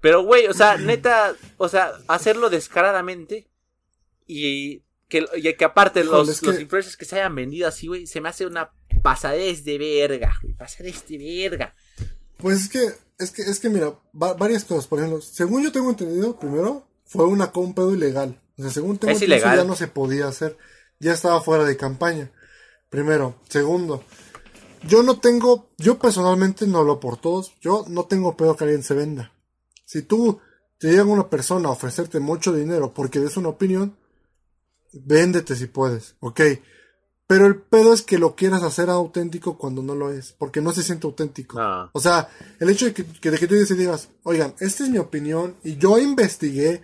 Pero, 0.00 0.22
güey, 0.22 0.46
o 0.46 0.54
sea, 0.54 0.76
neta, 0.78 1.34
o 1.56 1.68
sea, 1.68 1.92
hacerlo 2.08 2.50
descaradamente 2.50 3.48
y 4.26 4.82
que, 5.08 5.26
y 5.36 5.54
que 5.54 5.64
aparte 5.64 6.04
los, 6.04 6.28
es 6.28 6.40
que... 6.40 6.46
los 6.46 6.60
influencers 6.60 6.96
que 6.96 7.04
se 7.04 7.16
hayan 7.16 7.34
vendido 7.34 7.68
así, 7.68 7.86
güey, 7.86 8.06
se 8.06 8.20
me 8.20 8.28
hace 8.28 8.46
una 8.46 8.72
pasadez 9.00 9.64
de 9.64 9.78
verga, 9.78 10.32
güey, 10.42 10.54
pasadez 10.54 11.06
de 11.08 11.18
verga. 11.18 11.74
Pues 12.36 12.62
es 12.62 12.68
que, 12.68 12.92
es 13.18 13.30
que, 13.30 13.42
es 13.42 13.60
que 13.60 13.68
mira, 13.68 13.94
va, 14.20 14.34
varias 14.34 14.64
cosas, 14.64 14.86
por 14.86 14.98
ejemplo, 14.98 15.20
según 15.20 15.62
yo 15.62 15.72
tengo 15.72 15.90
entendido, 15.90 16.38
primero, 16.38 16.86
fue 17.04 17.24
una 17.26 17.50
compra 17.52 17.84
ilegal. 17.84 18.40
O 18.56 18.62
sea, 18.62 18.70
según 18.70 18.98
tengo 18.98 19.12
es 19.12 19.16
entendido, 19.16 19.38
ilegal. 19.38 19.58
ya 19.58 19.64
no 19.64 19.76
se 19.76 19.88
podía 19.88 20.28
hacer, 20.28 20.56
ya 20.98 21.12
estaba 21.12 21.40
fuera 21.40 21.64
de 21.64 21.76
campaña. 21.76 22.30
Primero, 22.88 23.40
segundo, 23.48 24.04
yo 24.86 25.02
no 25.02 25.20
tengo, 25.20 25.70
yo 25.78 25.98
personalmente 25.98 26.66
no 26.66 26.82
lo 26.82 27.00
por 27.00 27.18
todos, 27.18 27.54
yo 27.60 27.84
no 27.88 28.04
tengo 28.06 28.36
pedo 28.36 28.56
que 28.56 28.64
alguien 28.64 28.82
se 28.82 28.94
venda. 28.94 29.32
Si 29.84 30.02
tú 30.02 30.40
te 30.78 30.88
llega 30.88 31.04
una 31.04 31.28
persona 31.28 31.68
a 31.68 31.72
ofrecerte 31.72 32.20
mucho 32.20 32.52
dinero 32.52 32.94
porque 32.94 33.20
des 33.20 33.36
una 33.36 33.50
opinión, 33.50 33.96
véndete 34.92 35.54
si 35.54 35.66
puedes, 35.66 36.16
ok. 36.20 36.40
Pero 37.30 37.46
el 37.46 37.54
pedo 37.60 37.92
es 37.94 38.02
que 38.02 38.18
lo 38.18 38.34
quieras 38.34 38.64
hacer 38.64 38.90
auténtico 38.90 39.56
cuando 39.56 39.84
no 39.84 39.94
lo 39.94 40.12
es, 40.12 40.32
porque 40.32 40.60
no 40.60 40.72
se 40.72 40.82
siente 40.82 41.06
auténtico. 41.06 41.60
Ah. 41.60 41.88
O 41.92 42.00
sea, 42.00 42.28
el 42.58 42.68
hecho 42.70 42.86
de 42.86 42.92
que, 42.92 43.04
que, 43.04 43.30
de 43.30 43.38
que 43.38 43.46
tú 43.46 43.54
digas, 43.54 44.08
oigan, 44.24 44.52
esta 44.58 44.82
es 44.82 44.90
mi 44.90 44.98
opinión 44.98 45.54
y 45.62 45.76
yo 45.76 45.96
investigué, 45.96 46.82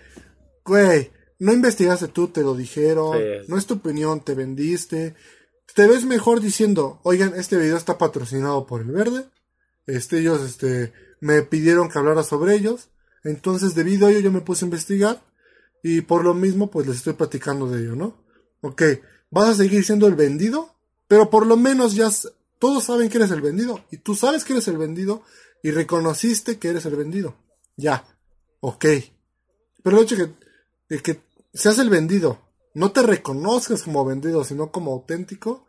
güey, 0.64 1.10
no 1.40 1.52
investigaste 1.52 2.06
tú, 2.06 2.28
te 2.28 2.42
lo 2.42 2.54
dijeron, 2.54 3.18
Sí. 3.18 3.46
no 3.48 3.58
es 3.58 3.66
tu 3.66 3.74
opinión, 3.74 4.20
te 4.20 4.36
vendiste. 4.36 5.16
Te 5.74 5.88
ves 5.88 6.04
mejor 6.04 6.40
diciendo, 6.40 7.00
oigan, 7.02 7.34
este 7.34 7.56
video 7.56 7.76
está 7.76 7.98
patrocinado 7.98 8.68
por 8.68 8.82
el 8.82 8.92
verde, 8.92 9.24
este, 9.88 10.20
ellos, 10.20 10.42
este, 10.42 10.92
me 11.18 11.42
pidieron 11.42 11.88
que 11.88 11.98
hablara 11.98 12.22
sobre 12.22 12.54
ellos, 12.54 12.90
entonces 13.24 13.74
debido 13.74 14.06
a 14.06 14.10
ello 14.12 14.20
yo 14.20 14.30
me 14.30 14.42
puse 14.42 14.64
a 14.64 14.68
investigar 14.68 15.24
y 15.82 16.02
por 16.02 16.22
lo 16.22 16.34
mismo 16.34 16.70
pues 16.70 16.86
les 16.86 16.98
estoy 16.98 17.14
platicando 17.14 17.68
de 17.68 17.80
ello, 17.80 17.96
¿no? 17.96 18.24
Ok, 18.60 18.82
vas 19.30 19.50
a 19.50 19.54
seguir 19.54 19.84
siendo 19.84 20.06
el 20.06 20.14
vendido, 20.14 20.74
pero 21.08 21.30
por 21.30 21.46
lo 21.46 21.56
menos 21.56 21.94
ya 21.94 22.10
todos 22.58 22.84
saben 22.84 23.08
que 23.08 23.18
eres 23.18 23.30
el 23.30 23.40
vendido 23.40 23.84
y 23.90 23.98
tú 23.98 24.14
sabes 24.14 24.44
que 24.44 24.52
eres 24.52 24.68
el 24.68 24.78
vendido 24.78 25.22
y 25.62 25.70
reconociste 25.70 26.58
que 26.58 26.68
eres 26.68 26.86
el 26.86 26.96
vendido. 26.96 27.36
Ya, 27.76 28.04
ok. 28.60 28.84
Pero 29.82 29.98
el 29.98 30.04
hecho 30.04 30.16
de 30.16 30.26
que, 30.26 30.32
de 30.88 31.02
que 31.02 31.20
seas 31.52 31.78
el 31.78 31.90
vendido, 31.90 32.40
no 32.74 32.92
te 32.92 33.02
reconozcas 33.02 33.82
como 33.82 34.04
vendido, 34.04 34.44
sino 34.44 34.70
como 34.70 34.92
auténtico, 34.92 35.66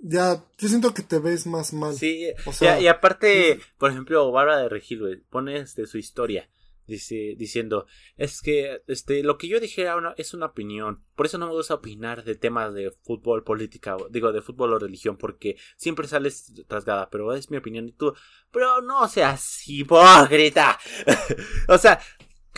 ya, 0.00 0.44
yo 0.58 0.68
siento 0.68 0.92
que 0.92 1.02
te 1.02 1.18
ves 1.18 1.46
más 1.46 1.72
mal. 1.72 1.94
Sí, 1.94 2.26
O 2.44 2.52
sea, 2.52 2.78
y, 2.78 2.84
y 2.84 2.88
aparte, 2.88 3.60
por 3.78 3.90
ejemplo, 3.90 4.30
Bárbara 4.30 4.60
de 4.60 4.68
Regil, 4.68 5.00
güey, 5.00 5.16
pone 5.16 5.58
este, 5.58 5.86
su 5.86 5.98
historia. 5.98 6.48
Dice, 6.86 7.34
diciendo, 7.38 7.86
es 8.16 8.42
que 8.42 8.82
este, 8.88 9.22
lo 9.22 9.38
que 9.38 9.48
yo 9.48 9.58
dije 9.58 9.82
era 9.82 9.96
una- 9.96 10.14
es 10.18 10.34
una 10.34 10.46
opinión. 10.46 11.02
Por 11.16 11.24
eso 11.26 11.38
no 11.38 11.46
me 11.46 11.52
gusta 11.54 11.74
opinar 11.74 12.24
de 12.24 12.34
temas 12.34 12.74
de 12.74 12.90
fútbol, 13.02 13.42
política, 13.42 13.96
digo, 14.10 14.32
de 14.32 14.42
fútbol 14.42 14.74
o 14.74 14.78
religión, 14.78 15.16
porque 15.16 15.56
siempre 15.76 16.06
sales 16.08 16.52
rasgada, 16.68 17.08
pero 17.08 17.32
es 17.34 17.50
mi 17.50 17.56
opinión. 17.56 17.88
Y 17.88 17.92
tú, 17.92 18.14
pero 18.50 18.82
no 18.82 19.08
seas 19.08 19.66
hipócrita. 19.66 20.78
o 21.68 21.78
sea, 21.78 21.98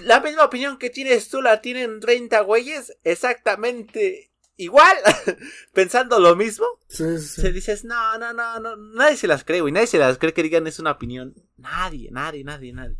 la 0.03 0.21
misma 0.21 0.45
opinión 0.45 0.77
que 0.77 0.91
tienes 0.91 1.29
tú 1.29 1.41
la 1.41 1.61
tienen 1.61 2.01
30 2.01 2.41
güeyes, 2.41 2.97
exactamente 3.05 4.33
igual, 4.57 4.97
pensando 5.73 6.19
lo 6.19 6.35
mismo. 6.35 6.67
sí, 6.89 7.05
sí, 7.19 7.29
sí. 7.29 7.41
Se 7.43 7.53
dices, 7.53 7.85
no, 7.85 8.19
no, 8.19 8.33
no, 8.33 8.59
no, 8.59 8.77
nadie 8.77 9.17
se 9.17 9.27
las 9.27 9.45
cree, 9.45 9.61
güey, 9.61 9.73
nadie 9.73 9.87
se 9.87 9.99
las 9.99 10.19
cree 10.19 10.33
que 10.35 10.43
digan 10.43 10.67
es 10.67 10.79
una 10.79 10.93
opinión. 10.93 11.35
Nadie, 11.59 12.11
nadie, 12.11 12.43
nadie, 12.45 12.73
nadie. 12.73 12.97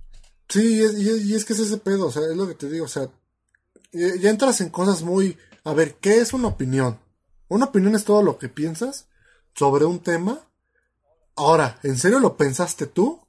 Sí, 0.49 0.77
y 0.77 0.81
es, 0.83 0.95
y 0.95 1.35
es- 1.35 1.45
que 1.45 1.53
es 1.53 1.59
ese 1.61 1.79
pedo, 1.79 2.07
o 2.07 2.13
sea, 2.13 2.23
es 2.23 2.37
lo 2.37 2.47
que 2.47 2.55
te 2.55 2.69
digo, 2.71 2.85
o 2.85 2.89
sea, 2.89 3.11
ya 3.93 4.31
entras 4.31 4.61
en 4.61 4.69
cosas 4.71 5.03
muy... 5.03 5.37
A 5.65 5.73
ver, 5.75 5.97
¿qué 5.97 6.19
es 6.19 6.33
una 6.33 6.49
opinión? 6.49 7.01
Una 7.49 7.67
opinión 7.67 7.95
es 7.97 8.05
todo 8.05 8.23
lo 8.23 8.39
que 8.39 8.49
piensas 8.49 9.09
sobre 9.55 9.85
un 9.85 9.99
tema. 10.01 10.41
Ahora, 11.35 11.81
¿en 11.83 11.97
serio 11.99 12.21
lo 12.21 12.37
pensaste 12.37 12.87
tú? 12.87 13.21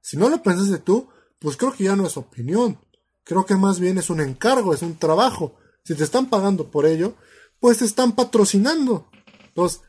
Si 0.00 0.16
no 0.16 0.28
lo 0.28 0.42
pensaste 0.42 0.78
tú, 0.78 1.08
pues 1.38 1.56
creo 1.56 1.72
que 1.72 1.84
ya 1.84 1.94
no 1.96 2.06
es 2.06 2.16
opinión. 2.16 2.78
Creo 3.24 3.44
que 3.46 3.54
más 3.56 3.78
bien 3.78 3.98
es 3.98 4.10
un 4.10 4.20
encargo, 4.20 4.72
es 4.74 4.82
un 4.82 4.96
trabajo. 4.98 5.56
Si 5.84 5.94
te 5.94 6.04
están 6.04 6.28
pagando 6.30 6.70
por 6.70 6.86
ello, 6.86 7.14
pues 7.60 7.78
te 7.78 7.84
están 7.84 8.12
patrocinando. 8.16 9.08
Entonces, 9.48 9.82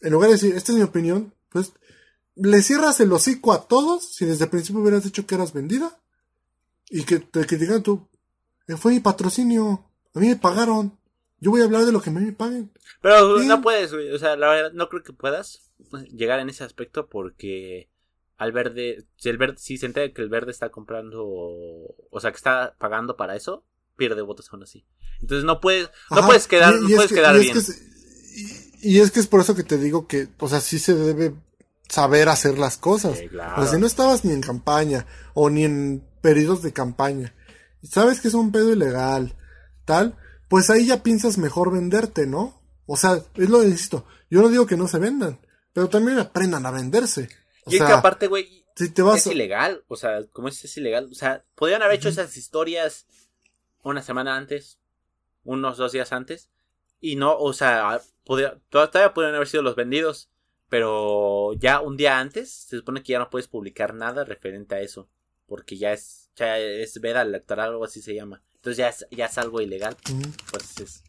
en 0.00 0.12
lugar 0.12 0.28
de 0.30 0.34
decir, 0.36 0.54
esta 0.56 0.72
es 0.72 0.78
mi 0.78 0.84
opinión, 0.84 1.34
pues 1.50 1.72
le 2.36 2.62
cierras 2.62 3.00
el 3.00 3.12
hocico 3.12 3.52
a 3.52 3.66
todos 3.66 4.14
si 4.14 4.24
desde 4.24 4.44
el 4.44 4.50
principio 4.50 4.80
hubieras 4.82 5.04
dicho 5.04 5.26
que 5.26 5.34
eras 5.34 5.52
vendida 5.52 5.98
y 6.90 7.04
que 7.04 7.18
te 7.18 7.44
critican 7.46 7.82
tú. 7.82 8.06
"Eh, 8.68 8.76
Fue 8.76 8.92
mi 8.92 9.00
patrocinio, 9.00 9.84
a 10.14 10.20
mí 10.20 10.28
me 10.28 10.36
pagaron. 10.36 10.98
Yo 11.40 11.50
voy 11.50 11.60
a 11.60 11.64
hablar 11.64 11.84
de 11.84 11.92
lo 11.92 12.00
que 12.00 12.10
a 12.10 12.12
mí 12.12 12.20
me 12.20 12.32
paguen. 12.32 12.70
Pero 13.02 13.40
Sí. 13.40 13.46
no 13.46 13.60
puedes, 13.60 13.92
güey, 13.92 14.10
o 14.12 14.18
sea, 14.18 14.36
la 14.36 14.48
verdad, 14.48 14.72
no 14.72 14.88
creo 14.88 15.02
que 15.02 15.12
puedas 15.12 15.70
llegar 16.12 16.40
en 16.40 16.48
ese 16.48 16.64
aspecto 16.64 17.08
porque 17.08 17.88
al 18.38 18.52
verde, 18.52 19.06
si 19.16 19.28
el 19.28 19.38
verde, 19.38 19.56
si 19.58 19.78
se 19.78 19.86
entera 19.86 20.12
que 20.12 20.22
el 20.22 20.28
verde 20.28 20.50
está 20.50 20.70
comprando, 20.70 21.24
o 21.24 22.20
sea, 22.20 22.30
que 22.30 22.36
está 22.36 22.74
pagando 22.78 23.16
para 23.16 23.36
eso, 23.36 23.64
pierde 23.96 24.20
votos 24.22 24.48
aún 24.52 24.62
así. 24.62 24.84
Entonces 25.20 25.44
no 25.44 25.60
puedes, 25.60 25.88
no 26.10 26.18
Ajá, 26.18 26.26
puedes 26.26 26.46
quedar, 26.46 26.74
y- 26.74 26.76
y 26.78 26.80
no 26.82 26.88
es 26.88 26.94
puedes 26.96 27.08
que- 27.10 27.14
quedar 27.14 27.34
y 27.34 27.38
es 27.38 27.42
bien. 27.44 27.52
que 27.54 27.58
es- 27.60 28.82
y, 28.82 28.96
y 28.96 29.00
es 29.00 29.10
que 29.10 29.20
es 29.20 29.26
por 29.26 29.40
eso 29.40 29.54
que 29.54 29.62
te 29.64 29.78
digo 29.78 30.06
que, 30.06 30.28
o 30.38 30.48
sea, 30.48 30.60
sí 30.60 30.78
se 30.78 30.94
debe 30.94 31.34
saber 31.88 32.28
hacer 32.28 32.58
las 32.58 32.76
cosas. 32.78 33.18
Sí, 33.18 33.28
claro. 33.28 33.60
O 33.60 33.64
sea, 33.64 33.74
si 33.74 33.80
no 33.80 33.86
estabas 33.86 34.24
ni 34.24 34.32
en 34.32 34.40
campaña 34.40 35.06
o 35.34 35.50
ni 35.50 35.64
en 35.64 36.06
periodos 36.20 36.62
de 36.62 36.72
campaña, 36.72 37.34
sabes 37.82 38.20
que 38.20 38.28
es 38.28 38.34
un 38.34 38.52
pedo 38.52 38.72
ilegal, 38.72 39.36
tal, 39.84 40.16
pues 40.48 40.70
ahí 40.70 40.86
ya 40.86 41.02
piensas 41.02 41.38
mejor 41.38 41.72
venderte, 41.72 42.26
¿no? 42.26 42.62
O 42.86 42.96
sea, 42.96 43.20
es 43.34 43.48
lo 43.48 43.60
que 43.60 43.66
insisto. 43.66 44.06
Yo 44.30 44.42
no 44.42 44.48
digo 44.48 44.66
que 44.66 44.76
no 44.76 44.88
se 44.88 44.98
vendan, 44.98 45.40
pero 45.72 45.88
también 45.88 46.18
aprendan 46.18 46.66
a 46.66 46.70
venderse. 46.70 47.28
O 47.64 47.70
y 47.72 47.76
es 47.76 47.82
que 47.82 47.92
aparte, 47.92 48.26
güey, 48.28 48.64
si 48.76 48.90
te 48.90 49.02
vas 49.02 49.26
es 49.26 49.32
ilegal, 49.32 49.84
o 49.88 49.96
sea, 49.96 50.24
como 50.32 50.48
es, 50.48 50.64
es 50.64 50.76
ilegal, 50.76 51.08
o 51.10 51.14
sea, 51.14 51.44
podrían 51.54 51.82
haber 51.82 51.96
hecho 51.96 52.08
esas 52.08 52.36
historias 52.36 53.06
una 53.82 54.02
semana 54.02 54.36
antes, 54.36 54.78
unos 55.44 55.76
dos 55.78 55.92
días 55.92 56.12
antes, 56.12 56.50
y 57.00 57.16
no, 57.16 57.36
o 57.36 57.52
sea, 57.52 58.00
podría- 58.24 58.58
todavía 58.68 59.14
podrían 59.14 59.34
haber 59.36 59.48
sido 59.48 59.62
los 59.62 59.76
vendidos, 59.76 60.28
pero 60.76 61.54
ya 61.54 61.80
un 61.80 61.96
día 61.96 62.20
antes 62.20 62.50
se 62.50 62.76
supone 62.76 63.02
que 63.02 63.12
ya 63.12 63.18
no 63.18 63.30
puedes 63.30 63.48
publicar 63.48 63.94
nada 63.94 64.24
referente 64.24 64.74
a 64.74 64.82
eso, 64.82 65.08
porque 65.46 65.78
ya 65.78 65.94
es, 65.94 66.30
ya 66.36 66.58
es 66.58 67.00
veda 67.00 67.22
electoral 67.22 67.70
o 67.70 67.72
algo 67.72 67.84
así 67.86 68.02
se 68.02 68.14
llama, 68.14 68.42
entonces 68.56 68.76
ya 68.76 68.90
es, 68.90 69.06
ya 69.10 69.24
es 69.24 69.38
algo 69.38 69.62
ilegal, 69.62 69.96
pues 70.50 70.78
es, 70.80 71.02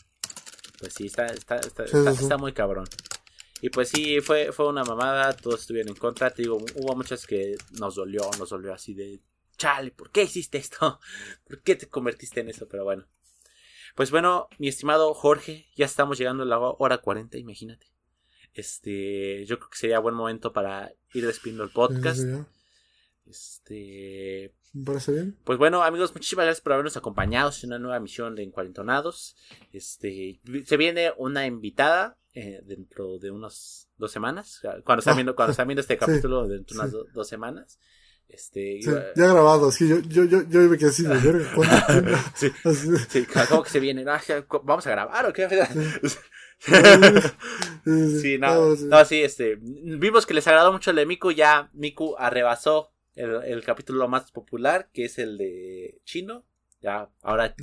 pues 0.80 0.94
sí, 0.94 1.08
está, 1.08 1.26
está, 1.26 1.58
está, 1.58 1.86
Sí, 1.86 1.98
está, 1.98 2.14
sí. 2.14 2.24
está 2.24 2.38
muy 2.38 2.54
cabrón. 2.54 2.86
Y 3.60 3.70
pues 3.70 3.90
sí, 3.90 4.22
fue, 4.22 4.54
fue 4.54 4.70
una 4.70 4.86
mamada, 4.86 5.36
todos 5.36 5.60
estuvieron 5.60 5.90
en 5.90 5.96
contra, 5.98 6.30
te 6.30 6.44
digo, 6.44 6.64
hubo 6.76 6.96
muchas 6.96 7.28
que 7.28 7.58
nos 7.78 7.96
dolió, 7.96 8.22
nos 8.40 8.52
dolió 8.52 8.74
así 8.74 8.94
de, 8.94 9.20
chale, 9.58 9.92
¿por 9.92 10.12
qué 10.12 10.24
hiciste 10.24 10.60
esto? 10.60 11.02
¿Por 11.46 11.62
qué 11.62 11.76
te 11.76 11.90
convertiste 11.90 12.40
en 12.40 12.52
eso? 12.52 12.70
Pero 12.70 12.86
bueno. 12.86 13.06
Pues 13.96 14.12
bueno, 14.12 14.48
mi 14.60 14.70
estimado 14.70 15.14
Jorge, 15.14 15.68
ya 15.76 15.88
estamos 15.88 16.18
llegando 16.18 16.44
a 16.44 16.46
la 16.46 16.58
hora 16.58 17.00
40, 17.00 17.38
imagínate. 17.38 17.88
Este, 18.58 19.46
yo 19.46 19.60
creo 19.60 19.70
que 19.70 19.78
sería 19.78 20.00
buen 20.00 20.16
momento 20.16 20.52
para 20.52 20.92
ir 21.14 21.26
despidiendo 21.28 21.64
el 21.64 21.70
podcast. 21.70 22.22
Este, 23.26 24.54
Me 24.74 24.84
parece 24.86 25.12
bien. 25.12 25.38
pues 25.44 25.60
bueno, 25.60 25.84
amigos, 25.84 26.14
muchísimas 26.14 26.46
gracias 26.46 26.62
por 26.64 26.74
habernos 26.74 26.98
acompañado 26.98 27.52
en 27.62 27.68
una 27.70 27.80
nueva 27.80 28.00
misión 28.00 28.36
de 28.36 28.44
Encuarentonados. 28.44 29.36
Este, 29.74 30.40
se 30.66 30.78
viene 30.78 31.12
una 31.18 31.46
invitada 31.46 32.18
eh, 32.34 32.62
dentro 32.66 33.20
de 33.20 33.30
unas 33.32 33.90
dos 33.98 34.12
semanas. 34.12 34.60
Cuando 34.84 35.00
están 35.02 35.14
Ah, 35.14 35.18
viendo, 35.18 35.36
cuando 35.36 35.52
están 35.52 35.68
viendo 35.68 35.82
este 35.82 35.94
sí, 36.00 36.00
capítulo 36.00 36.48
dentro 36.48 36.74
de 36.76 36.80
unas 36.80 36.92
sí. 36.92 36.98
do- 36.98 37.06
dos 37.14 37.28
semanas. 37.28 37.80
Este, 38.30 38.80
Sí, 38.82 38.90
iba- 38.90 39.06
ya 39.16 39.28
grabado, 39.28 39.72
sí, 39.72 39.88
yo, 39.88 40.00
yo, 40.00 40.24
yo, 40.26 40.42
yo 40.50 40.60
me 40.62 40.78
quedé 40.78 40.90
así 40.90 41.04
de. 41.04 41.16
Sí. 42.36 42.52
Así 42.64 42.90
de- 42.90 43.00
sí, 43.00 43.26
¿cómo 43.50 43.64
que 43.64 43.70
se 43.70 43.80
viene? 43.80 44.04
Ah, 44.08 44.22
¿Vamos 44.64 44.88
a 44.88 44.92
grabar 44.92 45.26
o 45.28 45.34
qué? 45.34 45.48
Sí, 47.86 48.38
no, 48.38 48.76
no, 48.76 49.06
sí, 49.06 49.22
este, 49.22 49.58
vimos 49.62 50.26
que 50.26 50.34
les 50.34 50.48
agradó 50.48 50.74
mucho 50.74 50.90
el 50.90 50.98
de 50.98 51.06
Miku, 51.06 51.32
ya 51.32 51.70
Miku 51.74 52.16
arrebasó 52.18 52.92
el, 53.16 53.44
el 53.44 53.64
capítulo 53.64 54.08
más 54.10 54.32
popular, 54.32 54.90
que 54.94 55.06
es 55.06 55.18
el 55.20 55.38
de 55.38 56.02
Chino, 56.04 56.44
ya, 56.82 57.10
ahora 57.22 57.56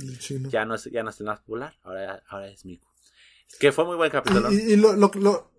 ya 0.49 0.65
no 0.65 0.75
es, 0.75 0.85
ya 0.85 1.03
no 1.03 1.09
es 1.11 1.19
el 1.19 1.27
más 1.27 1.39
popular, 1.41 1.75
ahora, 1.83 2.23
ahora 2.27 2.47
es 2.49 2.65
Miku. 2.65 2.87
Que 3.59 3.71
fue 3.71 3.85
muy 3.85 3.95
buen 3.95 4.09
capítulo. 4.11 4.51
Y, 4.51 4.55
y- 4.73 4.75
lo, 4.75 4.93
lo, 4.93 5.11
lo, 5.13 5.51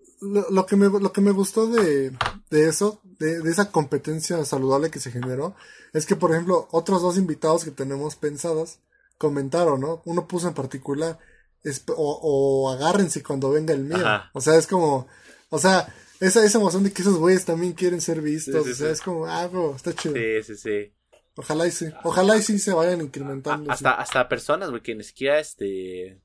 lo 0.51 0.65
que 0.65 0.75
me, 0.75 0.87
lo 0.89 1.13
que 1.13 1.21
me 1.21 1.31
gustó 1.31 1.67
de, 1.67 2.11
de 2.49 2.67
eso, 2.67 3.01
de, 3.03 3.39
de 3.39 3.49
esa 3.49 3.71
competencia 3.71 4.43
saludable 4.43 4.91
que 4.91 4.99
se 4.99 5.11
generó, 5.11 5.55
es 5.93 6.05
que, 6.05 6.15
por 6.17 6.31
ejemplo, 6.31 6.67
otros 6.71 7.01
dos 7.01 7.17
invitados 7.17 7.63
que 7.63 7.71
tenemos 7.71 8.15
pensados 8.17 8.79
comentaron, 9.17 9.79
¿no? 9.79 10.01
Uno 10.05 10.27
puso 10.27 10.47
en 10.49 10.53
particular, 10.53 11.17
o, 11.95 12.19
o 12.21 12.69
agárrense 12.71 13.23
cuando 13.23 13.49
venga 13.51 13.73
el 13.73 13.83
mío. 13.83 13.97
Ajá. 13.97 14.29
O 14.33 14.41
sea, 14.41 14.55
es 14.55 14.67
como, 14.67 15.07
o 15.49 15.59
sea, 15.59 15.93
esa, 16.19 16.43
esa 16.43 16.57
emoción 16.57 16.83
de 16.83 16.91
que 16.93 17.01
esos 17.01 17.17
güeyes 17.17 17.45
también 17.45 17.73
quieren 17.73 18.01
ser 18.01 18.21
vistos. 18.21 18.55
Sí, 18.55 18.63
sí, 18.63 18.71
o 18.71 18.75
sea, 18.75 18.87
sí. 18.87 18.93
es 18.93 19.01
como, 19.01 19.25
ah, 19.25 19.47
bro, 19.47 19.75
está 19.75 19.93
chido. 19.93 20.15
Sí, 20.15 20.43
sí, 20.43 20.55
sí. 20.55 20.93
Ojalá 21.35 21.67
y 21.67 21.71
sí. 21.71 21.85
Ojalá 22.03 22.35
y 22.37 22.41
sí 22.41 22.57
se 22.57 22.73
vayan 22.73 22.99
A- 22.99 23.03
incrementando. 23.03 23.71
hasta, 23.71 23.91
hasta 23.93 24.27
personas, 24.27 24.69
güey, 24.71 24.81
que 24.81 24.95
ni 24.95 25.03
siquiera, 25.03 25.39
este, 25.39 26.19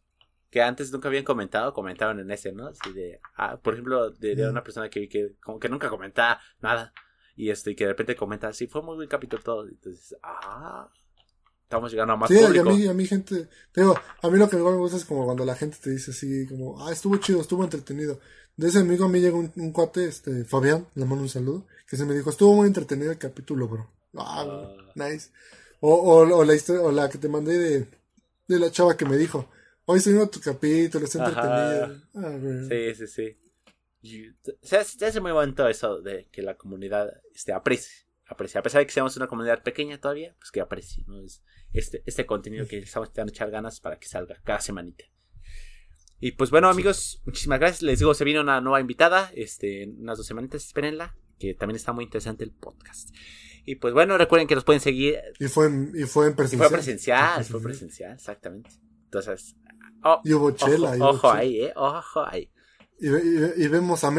que 0.51 0.63
antes 0.63 0.91
nunca 0.91 1.09
habían 1.09 1.25
comentado, 1.25 1.75
comentaron 1.75 2.19
en 2.21 2.31
ese, 2.31 2.53
¿no? 2.53 2.69
Así 2.69 2.93
de, 2.95 3.21
ah, 3.37 3.59
por 3.59 3.75
ejemplo, 3.75 4.11
de, 4.11 4.35
de 4.37 4.49
una 4.49 4.63
persona 4.63 4.89
que 4.89 5.01
vi 5.01 5.09
que 5.09 5.35
como 5.43 5.59
que 5.59 5.69
nunca 5.69 5.91
comentaba 5.91 6.41
nada. 6.61 6.95
Y 7.37 7.51
este, 7.51 7.75
que 7.75 7.85
de 7.85 7.91
repente 7.91 8.15
comenta, 8.17 8.53
sí, 8.53 8.67
fue 8.67 8.83
muy 8.83 8.95
buen 8.97 9.09
capítulo 9.09 9.43
todo. 9.43 9.67
Entonces, 9.69 10.15
ah, 10.23 10.91
estamos 11.73 11.91
llegando 11.91 12.13
a 12.13 12.17
más 12.17 12.29
Sí, 12.29 12.35
y 12.35 12.39
a 12.43 12.47
público. 12.49 12.71
mí, 12.71 12.87
a 12.87 12.93
mí 12.93 13.07
gente, 13.07 13.49
te 13.73 13.81
digo, 13.81 13.95
a 14.21 14.29
mí 14.31 14.39
lo 14.39 14.49
que 14.49 14.57
me 14.57 14.63
gusta 14.63 14.99
es 14.99 15.05
como 15.07 15.25
cuando 15.25 15.45
la 15.47 15.55
gente 15.55 15.79
te 15.83 15.91
dice 15.91 16.11
así, 16.11 16.47
como, 16.47 16.87
ah, 16.87 16.93
estuvo 16.93 17.17
chido, 17.17 17.41
estuvo 17.41 17.65
entretenido. 17.65 18.21
De 18.57 18.69
ese 18.69 18.81
amigo 18.81 19.07
a 19.07 19.09
mí 19.09 19.21
llegó 19.21 19.39
un, 19.39 19.51
un 19.57 19.73
cuate, 19.73 20.05
este, 20.07 20.45
Fabián, 20.45 20.87
le 20.95 21.07
mando 21.07 21.23
un 21.23 21.31
saludo, 21.31 21.67
que 21.89 21.97
se 21.97 22.05
me 22.05 22.15
dijo, 22.15 22.29
estuvo 22.29 22.55
muy 22.55 22.67
entretenido 22.67 23.11
el 23.11 23.17
capítulo, 23.19 23.67
bro. 23.69 23.91
Ah, 24.19 24.45
Ah. 24.47 24.93
nice. 24.97 25.31
O, 25.81 25.95
o, 25.95 26.37
o 26.37 26.45
la 26.45 26.55
historia, 26.55 26.83
o 26.83 26.93
la 26.93 27.09
que 27.09 27.17
te 27.19 27.29
mandé 27.29 27.57
de, 27.59 27.87
de 28.49 28.59
la 28.59 28.71
chava 28.71 28.95
que 28.97 29.07
me 29.07 29.17
dijo, 29.17 29.49
hoy 29.87 29.97
estoy 29.99 30.13
viendo 30.13 30.31
tu 30.31 30.41
capítulo, 30.41 31.07
está 31.07 31.27
entretenido. 31.27 32.03
Ah. 32.15 32.69
Sí, 32.69 32.95
sí, 32.95 33.07
sí. 33.07 33.39
Y 34.03 34.27
se 34.63 34.77
hace, 34.77 34.99
se 34.99 35.07
hace 35.07 35.21
muy 35.21 35.33
bonito 35.33 35.67
eso 35.67 36.03
de 36.03 36.29
que 36.31 36.43
la 36.43 36.57
comunidad 36.59 37.11
este, 37.35 37.53
aprecie, 37.55 37.93
aprecie. 38.27 38.59
A 38.61 38.63
pesar 38.63 38.81
de 38.81 38.87
que 38.87 38.93
seamos 38.93 39.17
una 39.17 39.29
comunidad 39.29 39.63
pequeña 39.63 39.99
todavía, 40.01 40.35
pues 40.39 40.51
que 40.51 40.61
aprecie, 40.61 41.05
¿no? 41.07 41.21
Es 41.25 41.43
este, 41.73 42.03
este 42.07 42.27
contenido 42.27 42.67
que 42.67 42.79
estamos 42.79 43.09
intentando 43.09 43.31
echar 43.31 43.51
ganas 43.51 43.81
para 43.81 43.99
que 43.99 44.07
salga 44.07 44.41
cada 44.45 44.61
semanita. 44.61 45.05
Y 46.21 46.33
pues 46.33 46.51
bueno, 46.51 46.69
amigos, 46.69 47.21
muchísimas 47.27 47.59
gracias. 47.59 47.83
Les 47.83 47.99
digo, 47.99 48.15
se 48.15 48.25
viene 48.25 48.41
una 48.41 48.61
nueva 48.61 48.81
invitada, 48.81 49.31
este, 49.35 49.89
unas 49.89 50.19
dos 50.19 50.27
semanitas, 50.27 50.65
espérenla, 50.65 51.17
que 51.39 51.55
también 51.55 51.77
está 51.77 51.93
muy 51.93 52.05
interesante 52.05 52.45
el 52.45 52.53
podcast. 52.53 53.11
Y 53.65 53.77
pues 53.77 53.93
bueno, 53.95 54.17
recuerden 54.19 54.47
que 54.47 54.55
nos 54.55 54.65
pueden 54.65 54.81
seguir. 54.81 55.19
Y 55.41 55.47
fue 55.49 55.67
en, 55.67 55.93
y 55.97 56.05
fue 56.05 56.27
en 56.27 56.33
Y 56.33 56.37
presencial. 56.37 56.69
fue 56.69 56.77
presencial, 56.79 57.45
fue 57.45 57.61
presencial, 57.63 58.13
exactamente. 58.15 58.71
Entonces, 59.05 59.57
oh, 60.05 60.21
Y 60.25 60.33
hubo 60.33 60.51
chela. 60.53 60.91
ojo, 60.91 60.97
y 60.97 61.01
hubo 61.01 61.09
ojo 61.11 61.29
chela. 61.31 61.39
ahí, 61.41 61.61
eh, 61.63 61.73
ojo 61.77 62.25
ahí. 62.27 62.51
Y, 63.01 63.09
ve- 63.09 63.23
y 63.25 63.37
ve- 63.39 63.55
y 63.57 63.67
vemos 63.69 64.05
a, 64.05 64.13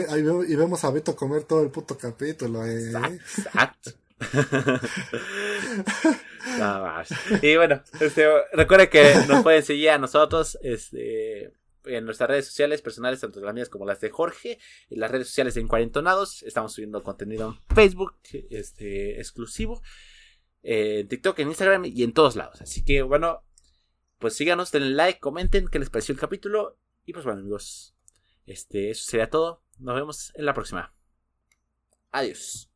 y 0.48 0.56
vemos 0.56 0.84
a 0.84 0.92
Beto 0.92 1.16
comer 1.16 1.44
todo 1.46 1.64
el 1.64 1.72
puto 1.72 1.98
capítulo, 1.98 2.66
eh. 2.66 2.90
Exacto. 2.90 3.92
Nada 6.58 6.82
más. 6.82 7.10
Y 7.41 7.56
bueno, 7.56 7.82
este, 8.00 8.28
recuerden 8.54 8.90
que 8.90 9.16
nos 9.28 9.44
pueden 9.44 9.64
seguir 9.64 9.91
a 9.91 9.98
nosotros 9.98 10.58
este, 10.62 11.54
en 11.86 12.06
nuestras 12.06 12.30
redes 12.30 12.45
sociales 12.45 12.82
personales, 12.82 13.20
tanto 13.20 13.40
las 13.41 13.54
mías 13.54 13.70
como 13.70 13.86
las 13.86 14.00
de 14.02 14.10
Jorge, 14.10 14.60
en 14.90 15.00
las 15.00 15.12
redes 15.12 15.28
sociales 15.28 15.56
de 15.56 15.62
Encuarentonados. 15.62 16.44
Estamos 16.44 16.74
subiendo 16.74 17.04
contenido 17.04 17.50
en 17.50 17.76
Facebook 17.76 18.16
este, 18.50 19.20
exclusivo, 19.20 19.82
en 20.62 21.08
TikTok, 21.08 21.40
en 21.40 21.50
Instagram 21.50 21.86
y 21.86 22.04
en 22.04 22.14
todos 22.14 22.36
lados. 22.36 22.62
Así 22.62 22.84
que 22.84 23.02
bueno, 23.02 23.44
pues 24.20 24.36
síganos, 24.36 24.72
denle 24.72 24.91
like, 24.91 25.20
comenten 25.20 25.68
qué 25.68 25.80
les 25.80 25.90
pareció 25.90 26.14
el 26.14 26.20
capítulo. 26.20 26.78
Y 27.06 27.14
pues 27.14 27.26
bueno, 27.26 27.41
amigos, 27.41 27.95
este, 28.45 28.91
eso 28.91 29.06
sería 29.06 29.30
todo. 29.30 29.64
Nos 29.80 29.95
vemos 29.95 30.32
en 30.36 30.45
la 30.45 30.54
próxima. 30.54 30.94
Adiós. 32.12 32.73